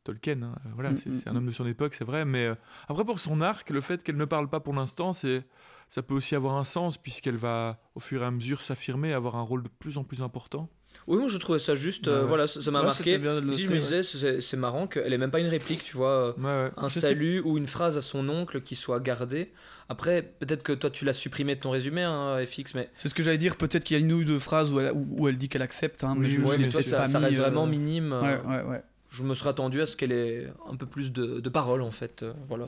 Tolkien. 0.07 0.43
hein. 0.43 0.55
Euh, 0.65 0.69
Voilà, 0.75 0.91
Mm, 0.93 0.97
c'est 0.99 1.11
mm, 1.11 1.13
c'est 1.13 1.29
un 1.29 1.33
mm. 1.33 1.37
homme 1.37 1.47
de 1.47 1.51
son 1.53 1.67
époque, 1.67 1.95
c'est 1.95 2.05
vrai. 2.05 2.25
Mais 2.25 2.47
euh, 2.47 2.55
après, 2.89 3.05
pour 3.05 3.19
son 3.21 3.41
arc, 3.41 3.71
le 3.71 3.81
fait 3.81 4.03
qu'elle 4.03 4.17
ne 4.17 4.25
parle 4.25 4.49
pas 4.49 4.61
pour 4.61 4.73
l'instant, 4.75 5.13
c'est, 5.13 5.45
ça 5.89 6.03
peut 6.03 6.15
aussi 6.15 6.35
avoir 6.35 6.57
un 6.57 6.65
sens 6.65 6.97
puisqu'elle 6.99 7.37
va, 7.37 7.79
au 7.95 8.01
fur 8.01 8.23
et 8.23 8.27
à 8.27 8.31
mesure, 8.31 8.61
s'affirmer, 8.63 9.13
avoir 9.13 9.37
un 9.37 9.43
rôle 9.43 9.63
de 9.63 9.69
plus 9.69 9.99
en 9.99 10.05
plus 10.05 10.23
important. 10.23 10.69
Oui, 11.07 11.19
moi 11.19 11.29
je 11.29 11.37
trouvais 11.37 11.59
ça 11.59 11.75
juste. 11.75 12.09
euh, 12.09 12.23
Ouais. 12.23 12.29
Voilà, 12.29 12.47
ça 12.47 12.71
m'a 12.71 12.79
ouais, 12.81 12.87
marqué. 12.87 13.21
Si 13.53 13.65
je 13.67 13.73
me 13.73 13.79
disais, 13.81 14.03
c'est 14.03 14.41
c'est 14.41 14.57
marrant 14.57 14.87
qu'elle 14.87 15.13
ait 15.13 15.19
même 15.19 15.31
pas 15.31 15.41
une 15.41 15.47
réplique, 15.49 15.85
tu 15.85 15.95
vois. 15.95 16.09
euh, 16.09 16.33
Ouais, 16.39 16.45
ouais. 16.69 16.71
un 16.75 16.89
Je 16.89 16.95
sais- 16.95 17.01
salut 17.01 17.41
ou 17.45 17.59
une 17.59 17.67
phrase 17.67 17.99
à 17.99 18.01
son 18.01 18.27
oncle 18.31 18.63
qui 18.63 18.75
soit 18.77 18.99
gardée. 19.01 19.53
Après, 19.91 20.23
peut-être 20.23 20.63
que 20.63 20.73
toi 20.73 20.89
tu 20.89 21.05
l'as 21.05 21.13
supprimé 21.13 21.55
de 21.55 21.61
ton 21.61 21.71
résumé, 21.71 22.03
hein, 22.03 22.39
FX, 22.45 22.75
mais, 22.75 22.89
C'est 22.97 23.09
ce 23.11 23.15
que 23.15 23.23
j'allais 23.23 23.37
dire. 23.37 23.57
Peut-être 23.57 23.85
qu'il 23.85 23.99
y 23.99 24.01
a 24.01 24.03
une 24.03 24.11
ou 24.11 24.25
deux 24.25 24.39
phrases 24.39 24.73
où 24.73 24.81
elle, 24.81 24.91
où, 24.95 25.07
où 25.23 25.29
elle 25.29 25.37
dit 25.37 25.51
qu'elle 25.51 25.61
accepte, 25.63 26.03
hein, 26.03 26.15
mais 26.19 26.31
je, 26.31 26.41
ouais, 26.41 26.57
je 26.57 26.63
mais 26.63 26.69
toi, 26.71 26.81
ça, 26.81 26.97
pas 27.01 27.05
ça 27.05 27.19
mis, 27.19 27.25
reste 27.27 27.39
euh, 27.39 27.43
vraiment 27.43 27.67
minime. 27.67 28.13
euh, 28.15 28.23
Ouais 28.23 28.41
ouais 28.49 28.63
ouais. 28.71 28.83
Je 29.17 29.23
me 29.23 29.35
serais 29.35 29.51
attendu 29.51 29.81
à 29.81 29.87
ce 29.87 29.97
qu'elle 29.97 30.13
ait 30.13 30.47
un 30.71 30.77
peu 30.77 30.87
plus 30.87 31.13
de, 31.13 31.41
de 31.41 31.49
paroles 31.49 31.83
en 31.83 31.91
fait. 31.91 32.23
euh, 32.23 32.33
voilà. 32.49 32.67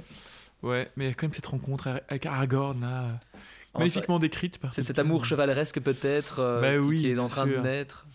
Ouais, 0.63 0.91
mais 0.97 1.05
il 1.05 1.09
y 1.09 1.11
a 1.11 1.15
quand 1.15 1.27
même 1.27 1.33
cette 1.35 1.47
rencontre 1.47 2.01
avec 2.09 2.27
Aragorn, 2.27 2.81
là, 2.81 2.99
Alors, 2.99 3.19
magnifiquement 3.79 4.19
décrite. 4.19 4.59
C'est 4.71 4.83
cet 4.83 4.99
amour 4.99 5.25
chevaleresque 5.25 5.81
peut-être 5.81 6.41
euh, 6.41 6.61
Bah 6.61 6.73
qui, 6.73 6.79
oui, 6.79 7.01
qui 7.01 7.11
est 7.11 7.19
en 7.19 7.29
train 7.29 7.47
de 7.47 7.57
naître. 7.59 8.07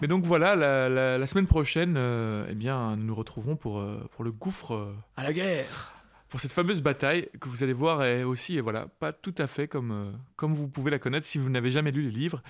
Mais 0.00 0.08
donc 0.08 0.24
voilà, 0.24 0.54
la, 0.56 0.88
la- 0.88 1.18
la 1.18 1.26
semaine 1.26 1.46
prochaine, 1.46 1.94
euh, 1.96 2.46
eh 2.50 2.54
bien, 2.54 2.96
nous 2.96 3.04
nous 3.04 3.14
retrouverons 3.14 3.56
pour, 3.56 3.84
pour 4.12 4.24
le 4.24 4.30
gouffre, 4.32 4.92
À 5.16 5.22
la 5.24 5.32
guerre 5.32 5.92
pour 6.30 6.40
cette 6.40 6.52
fameuse 6.52 6.82
bataille 6.82 7.26
que 7.40 7.48
vous 7.48 7.62
allez 7.62 7.72
voir 7.72 8.04
est 8.04 8.22
aussi, 8.22 8.58
et 8.58 8.60
voilà, 8.60 8.86
pas 9.00 9.14
tout 9.14 9.34
à 9.38 9.46
fait 9.46 9.66
comme, 9.66 10.12
comme 10.36 10.52
vous 10.54 10.68
pouvez 10.68 10.90
la 10.90 10.98
connaître 10.98 11.26
si 11.26 11.38
vous 11.38 11.48
n'avez 11.48 11.70
jamais 11.70 11.90
lu 11.90 12.02
les 12.02 12.10
livres. 12.10 12.42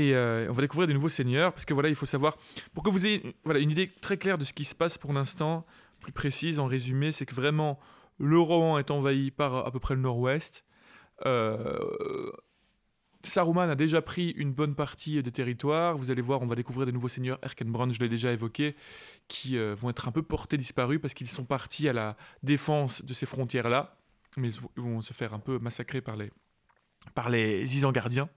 Et 0.00 0.14
euh, 0.14 0.46
on 0.48 0.52
va 0.54 0.62
découvrir 0.62 0.86
des 0.86 0.94
nouveaux 0.94 1.10
seigneurs, 1.10 1.52
parce 1.52 1.66
que 1.66 1.74
voilà, 1.74 1.90
il 1.90 1.94
faut 1.94 2.06
savoir, 2.06 2.38
pour 2.72 2.82
que 2.82 2.88
vous 2.88 3.04
ayez 3.04 3.36
voilà, 3.44 3.60
une 3.60 3.70
idée 3.70 3.86
très 4.00 4.16
claire 4.16 4.38
de 4.38 4.44
ce 4.44 4.54
qui 4.54 4.64
se 4.64 4.74
passe 4.74 4.96
pour 4.96 5.12
l'instant, 5.12 5.66
plus 6.00 6.12
précise 6.12 6.58
en 6.58 6.66
résumé, 6.66 7.12
c'est 7.12 7.26
que 7.26 7.34
vraiment, 7.34 7.78
le 8.18 8.38
est 8.78 8.90
envahi 8.90 9.30
par 9.30 9.66
à 9.66 9.70
peu 9.70 9.78
près 9.78 9.94
le 9.94 10.00
nord-ouest. 10.00 10.64
Euh, 11.26 12.30
Saruman 13.22 13.68
a 13.68 13.74
déjà 13.74 14.00
pris 14.00 14.30
une 14.30 14.54
bonne 14.54 14.74
partie 14.74 15.22
des 15.22 15.30
territoires. 15.30 15.98
Vous 15.98 16.10
allez 16.10 16.22
voir, 16.22 16.40
on 16.40 16.46
va 16.46 16.54
découvrir 16.54 16.86
des 16.86 16.92
nouveaux 16.92 17.08
seigneurs. 17.08 17.38
Erkenbrand, 17.42 17.90
je 17.90 18.00
l'ai 18.00 18.08
déjà 18.08 18.32
évoqué, 18.32 18.74
qui 19.28 19.58
euh, 19.58 19.74
vont 19.74 19.90
être 19.90 20.08
un 20.08 20.12
peu 20.12 20.22
portés 20.22 20.56
disparus 20.56 20.98
parce 21.02 21.12
qu'ils 21.12 21.28
sont 21.28 21.44
partis 21.44 21.88
à 21.90 21.92
la 21.92 22.16
défense 22.42 23.04
de 23.04 23.12
ces 23.12 23.26
frontières-là. 23.26 23.98
Mais 24.38 24.48
ils 24.48 24.60
vont- 24.60 24.70
ils 24.78 24.82
vont 24.82 25.00
se 25.02 25.12
faire 25.12 25.34
un 25.34 25.38
peu 25.38 25.58
massacrer 25.58 26.00
par 26.00 26.16
les, 26.16 26.30
par 27.14 27.28
les 27.28 27.76
Isangardiens. 27.76 28.30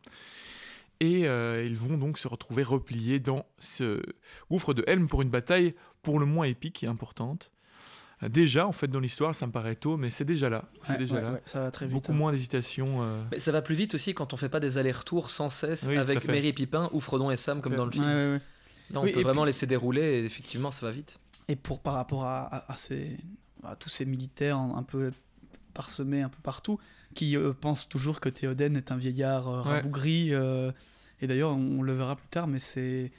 Et 0.99 1.27
euh, 1.27 1.63
ils 1.65 1.75
vont 1.75 1.97
donc 1.97 2.17
se 2.17 2.27
retrouver 2.27 2.63
repliés 2.63 3.19
dans 3.19 3.45
ce 3.59 4.01
gouffre 4.49 4.73
de 4.73 4.83
Helm 4.87 5.07
pour 5.07 5.21
une 5.21 5.29
bataille 5.29 5.75
pour 6.01 6.19
le 6.19 6.25
moins 6.25 6.45
épique 6.45 6.83
et 6.83 6.87
importante. 6.87 7.51
Euh, 8.21 8.29
Déjà, 8.29 8.65
en 8.67 8.71
fait, 8.71 8.87
dans 8.87 8.99
l'histoire, 9.01 9.35
ça 9.35 9.45
me 9.47 9.51
paraît 9.51 9.75
tôt, 9.75 9.97
mais 9.97 10.11
c'est 10.11 10.23
déjà 10.25 10.49
là. 10.49 10.65
C'est 10.83 10.93
Ouais, 10.93 10.97
déjà 10.99 11.15
ouais, 11.15 11.21
là. 11.21 11.31
ouais, 11.33 11.41
ça 11.45 11.59
va 11.59 11.71
très 11.71 11.87
vite. 11.87 11.95
Beaucoup 11.95 12.11
hein. 12.11 12.15
moins 12.15 12.31
d'hésitation. 12.31 13.03
euh, 13.03 13.21
Mais 13.31 13.39
ça 13.39 13.51
va 13.51 13.61
plus 13.61 13.75
vite 13.75 13.95
aussi 13.95 14.13
quand 14.13 14.33
on 14.33 14.37
fait 14.37 14.49
pas 14.49 14.59
des 14.61 14.77
allers-retours 14.77 15.29
sans 15.29 15.49
cesse 15.49 15.85
Oui, 15.89 15.97
avec. 15.97 16.25
Merry 16.27 16.47
et 16.47 16.53
Pipin 16.53 16.89
ou 16.93 16.99
Frodon 17.01 17.31
et 17.31 17.37
Sam 17.37 17.59
comme 17.61 17.73
clair. 17.73 17.77
dans 17.79 17.85
le 17.85 17.91
film. 17.91 18.05
ouais, 18.05 18.13
ouais. 18.33 18.41
Là, 18.91 18.99
on 18.99 19.03
Oui, 19.03 19.11
peut 19.11 19.21
vraiment 19.21 19.41
puis- 19.43 19.47
laisser 19.47 19.65
dérouler 19.65 20.01
et 20.01 20.25
effectivement 20.25 20.71
ça 20.71 20.85
va 20.85 20.91
vite. 20.91 21.19
Et 21.49 21.55
pour 21.55 21.81
par 21.81 21.95
rapport 21.95 22.25
à, 22.25 22.43
à- 22.55 22.71
à 22.73 22.77
ces, 22.77 23.17
à 23.63 23.75
tous 23.75 23.89
ces 23.89 24.05
militaires 24.05 24.57
un 24.57 24.83
peu 24.83 25.11
parsemés 25.73 26.21
un 26.21 26.29
peu 26.29 26.41
partout, 26.43 26.79
qui 27.13 27.37
euh, 27.37 27.53
pensent 27.53 27.87
toujours 27.87 28.19
que 28.19 28.29
Théoden 28.29 28.75
est 28.75 28.91
un 28.91 28.97
vieillard 28.97 29.47
euh, 29.47 29.63
Ouais. 29.63 29.69
rabougri. 29.77 30.33
euh, 30.33 30.71
et 31.21 31.27
d'ailleurs, 31.27 31.51
on, 31.51 31.79
on 31.79 31.81
le 31.81 31.93
verra 31.93 32.15
plus 32.15 32.27
tard, 32.27 32.47
mais 32.47 32.59
c'est. 32.59 33.11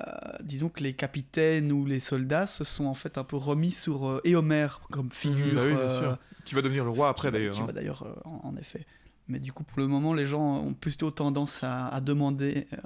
euh, 0.00 0.04
disons 0.42 0.68
que 0.68 0.82
les 0.82 0.92
capitaines 0.92 1.72
ou 1.72 1.84
les 1.86 1.98
soldats 2.00 2.46
se 2.46 2.62
sont 2.64 2.84
en 2.86 2.94
fait 2.94 3.18
un 3.18 3.24
peu 3.24 3.36
remis 3.36 3.72
sur 3.72 4.06
euh, 4.06 4.20
Éomer 4.24 4.68
comme 4.90 5.10
figure. 5.10 5.54
bah 5.54 5.62
oui, 5.64 5.70
bien 5.72 5.78
euh, 5.78 5.98
sûr. 6.00 6.18
Qui 6.44 6.54
va 6.54 6.62
devenir 6.62 6.84
le 6.84 6.90
roi 6.90 7.08
après 7.08 7.28
qui 7.28 7.32
va- 7.32 7.38
d'ailleurs. 7.38 7.54
Qui 7.54 7.60
hein. 7.62 7.66
va 7.66 7.72
d'ailleurs, 7.72 8.02
euh, 8.04 8.14
en, 8.24 8.40
en 8.48 8.56
effet. 8.56 8.86
Mais 9.30 9.40
du 9.40 9.52
coup, 9.52 9.62
pour 9.64 9.78
le 9.80 9.86
moment, 9.86 10.14
les 10.14 10.26
gens 10.26 10.56
ont 10.58 10.72
plutôt 10.72 11.10
tendance 11.10 11.62
à, 11.62 11.88
à 11.88 12.00
demander 12.00 12.66
euh, 12.72 12.76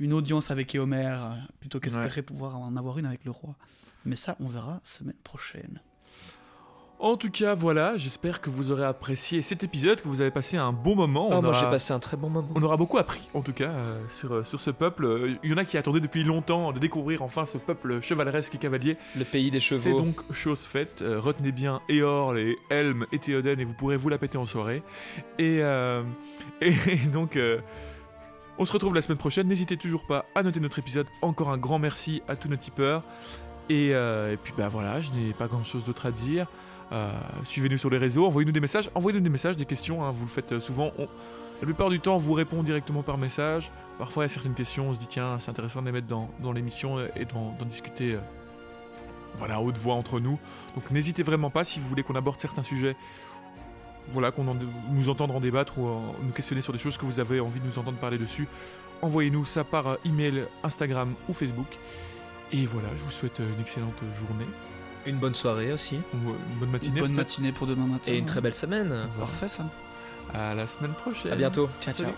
une 0.00 0.12
audience 0.12 0.50
avec 0.50 0.74
Éomer 0.74 1.16
plutôt 1.60 1.78
qu'espérer 1.78 2.22
pouvoir 2.22 2.58
en 2.58 2.76
avoir 2.76 2.98
une 2.98 3.06
avec 3.06 3.24
le 3.24 3.30
roi. 3.30 3.54
Mais 4.04 4.16
ça, 4.16 4.34
on 4.40 4.48
verra 4.48 4.80
semaine 4.84 5.14
prochaine. 5.22 5.80
En 7.04 7.16
tout 7.16 7.30
cas, 7.32 7.56
voilà, 7.56 7.96
j'espère 7.96 8.40
que 8.40 8.48
vous 8.48 8.70
aurez 8.70 8.84
apprécié 8.84 9.42
cet 9.42 9.64
épisode, 9.64 10.00
que 10.00 10.06
vous 10.06 10.20
avez 10.20 10.30
passé 10.30 10.56
un 10.56 10.72
bon 10.72 10.94
moment. 10.94 11.26
On 11.32 11.42
moi 11.42 11.50
aura- 11.50 11.58
j'ai 11.60 11.66
passé 11.68 11.92
un 11.92 11.98
très 11.98 12.16
bon 12.16 12.30
moment. 12.30 12.48
On 12.54 12.62
aura 12.62 12.76
beaucoup 12.76 12.96
appris, 12.96 13.20
en 13.34 13.40
tout 13.40 13.52
cas, 13.52 13.70
euh, 13.70 14.00
sur, 14.08 14.32
euh, 14.32 14.44
sur 14.44 14.60
ce 14.60 14.70
peuple. 14.70 15.04
Euh, 15.06 15.34
Il 15.42 15.50
y 15.50 15.52
en 15.52 15.56
a 15.56 15.64
qui 15.64 15.76
attendaient 15.76 15.98
depuis 15.98 16.22
longtemps 16.22 16.70
de 16.70 16.78
découvrir 16.78 17.22
enfin 17.22 17.44
ce 17.44 17.58
peuple 17.58 18.00
chevaleresque 18.02 18.54
et 18.54 18.58
cavalier. 18.58 18.96
Le 19.18 19.24
pays 19.24 19.50
des 19.50 19.58
C'est 19.58 19.80
chevaux. 19.80 20.00
donc 20.00 20.32
chose 20.32 20.60
faite. 20.64 21.02
Euh, 21.02 21.18
retenez 21.18 21.50
bien 21.50 21.80
Eorl 21.90 22.38
et 22.38 22.56
Helm 22.70 23.04
et 23.10 23.18
Théoden 23.18 23.58
et 23.58 23.64
vous 23.64 23.74
pourrez 23.74 23.96
vous 23.96 24.08
la 24.08 24.18
péter 24.18 24.38
en 24.38 24.44
soirée. 24.44 24.84
Et, 25.40 25.58
euh, 25.60 26.04
et, 26.60 26.70
donc, 27.12 27.36
on 28.58 28.64
se 28.64 28.72
retrouve 28.72 28.94
la 28.94 29.02
semaine 29.02 29.18
prochaine. 29.18 29.48
N'hésitez 29.48 29.76
toujours 29.76 30.06
pas 30.06 30.24
à 30.36 30.44
noter 30.44 30.60
notre 30.60 30.78
épisode. 30.78 31.08
Encore 31.20 31.50
un 31.50 31.58
grand 31.58 31.80
merci 31.80 32.22
à 32.28 32.36
tous 32.36 32.48
nos 32.48 32.54
tipeurs. 32.56 33.02
Et, 33.68 33.88
et 33.88 34.36
puis, 34.40 34.52
bah 34.56 34.68
voilà, 34.68 35.00
je 35.00 35.10
n'ai 35.10 35.32
pas 35.32 35.48
grand 35.48 35.64
chose 35.64 35.82
d'autre 35.82 36.06
à 36.06 36.12
dire. 36.12 36.46
Euh, 36.90 37.12
Suivez-nous 37.44 37.78
sur 37.78 37.90
les 37.90 37.98
réseaux, 37.98 38.26
envoyez-nous 38.26 38.52
des 38.52 38.60
messages, 38.60 38.90
envoyez-nous 38.94 39.22
des 39.22 39.30
messages, 39.30 39.56
des 39.56 39.64
questions, 39.64 40.04
hein, 40.04 40.10
vous 40.10 40.24
le 40.24 40.30
faites 40.30 40.52
euh, 40.52 40.60
souvent. 40.60 40.92
La 40.98 41.66
plupart 41.66 41.90
du 41.90 42.00
temps, 42.00 42.16
on 42.16 42.18
vous 42.18 42.32
répond 42.32 42.62
directement 42.62 43.02
par 43.02 43.18
message. 43.18 43.70
Parfois, 43.98 44.24
il 44.24 44.24
y 44.24 44.30
a 44.30 44.34
certaines 44.34 44.54
questions, 44.54 44.88
on 44.88 44.94
se 44.94 44.98
dit, 44.98 45.06
tiens, 45.06 45.38
c'est 45.38 45.50
intéressant 45.50 45.80
de 45.80 45.86
les 45.86 45.92
mettre 45.92 46.08
dans, 46.08 46.52
l'émission 46.52 46.98
euh, 46.98 47.08
et 47.14 47.24
d'en 47.24 47.54
discuter 47.64 48.18
voilà, 49.36 49.56
à 49.56 49.60
haute 49.60 49.78
voix 49.78 49.94
entre 49.94 50.20
nous. 50.20 50.38
Donc 50.74 50.90
n'hésitez 50.90 51.22
vraiment 51.22 51.50
pas 51.50 51.64
si 51.64 51.80
vous 51.80 51.86
voulez 51.86 52.02
qu'on 52.02 52.16
aborde 52.16 52.40
certains 52.40 52.62
sujets, 52.62 52.96
voilà, 54.12 54.30
qu'on 54.32 54.56
nous 54.90 55.08
entendre 55.08 55.36
en 55.36 55.40
débattre 55.40 55.78
ou 55.78 55.88
nous 56.22 56.32
questionner 56.32 56.60
sur 56.60 56.72
des 56.72 56.78
choses 56.78 56.98
que 56.98 57.06
vous 57.06 57.20
avez 57.20 57.40
envie 57.40 57.60
de 57.60 57.66
nous 57.66 57.78
entendre 57.78 57.98
parler 57.98 58.18
dessus. 58.18 58.48
Envoyez-nous 59.00 59.44
ça 59.44 59.64
par 59.64 59.96
email, 60.04 60.44
Instagram 60.62 61.14
ou 61.28 61.32
Facebook. 61.32 61.78
Et 62.52 62.66
voilà, 62.66 62.88
je 62.96 63.04
vous 63.04 63.10
souhaite 63.10 63.38
une 63.38 63.60
excellente 63.60 63.98
journée, 64.14 64.46
Une 65.06 65.16
bonne 65.16 65.34
soirée 65.34 65.72
aussi. 65.72 65.96
ou 66.14 66.30
euh, 66.30 66.34
une 66.52 66.58
bonne 66.58 66.70
matinée. 66.70 67.00
Bonne 67.00 67.10
peut-être. 67.10 67.26
matinée 67.26 67.52
pour 67.52 67.66
demain 67.66 67.86
matin. 67.86 68.12
Et 68.12 68.18
une 68.18 68.24
très 68.24 68.40
belle 68.40 68.54
semaine. 68.54 68.94
Parfait 69.18 69.48
ça. 69.48 69.64
À 70.32 70.54
la 70.54 70.66
semaine 70.66 70.92
prochaine. 70.92 71.32
À 71.32 71.36
bientôt. 71.36 71.68
Ciao, 71.80 71.94
ciao. 71.94 72.12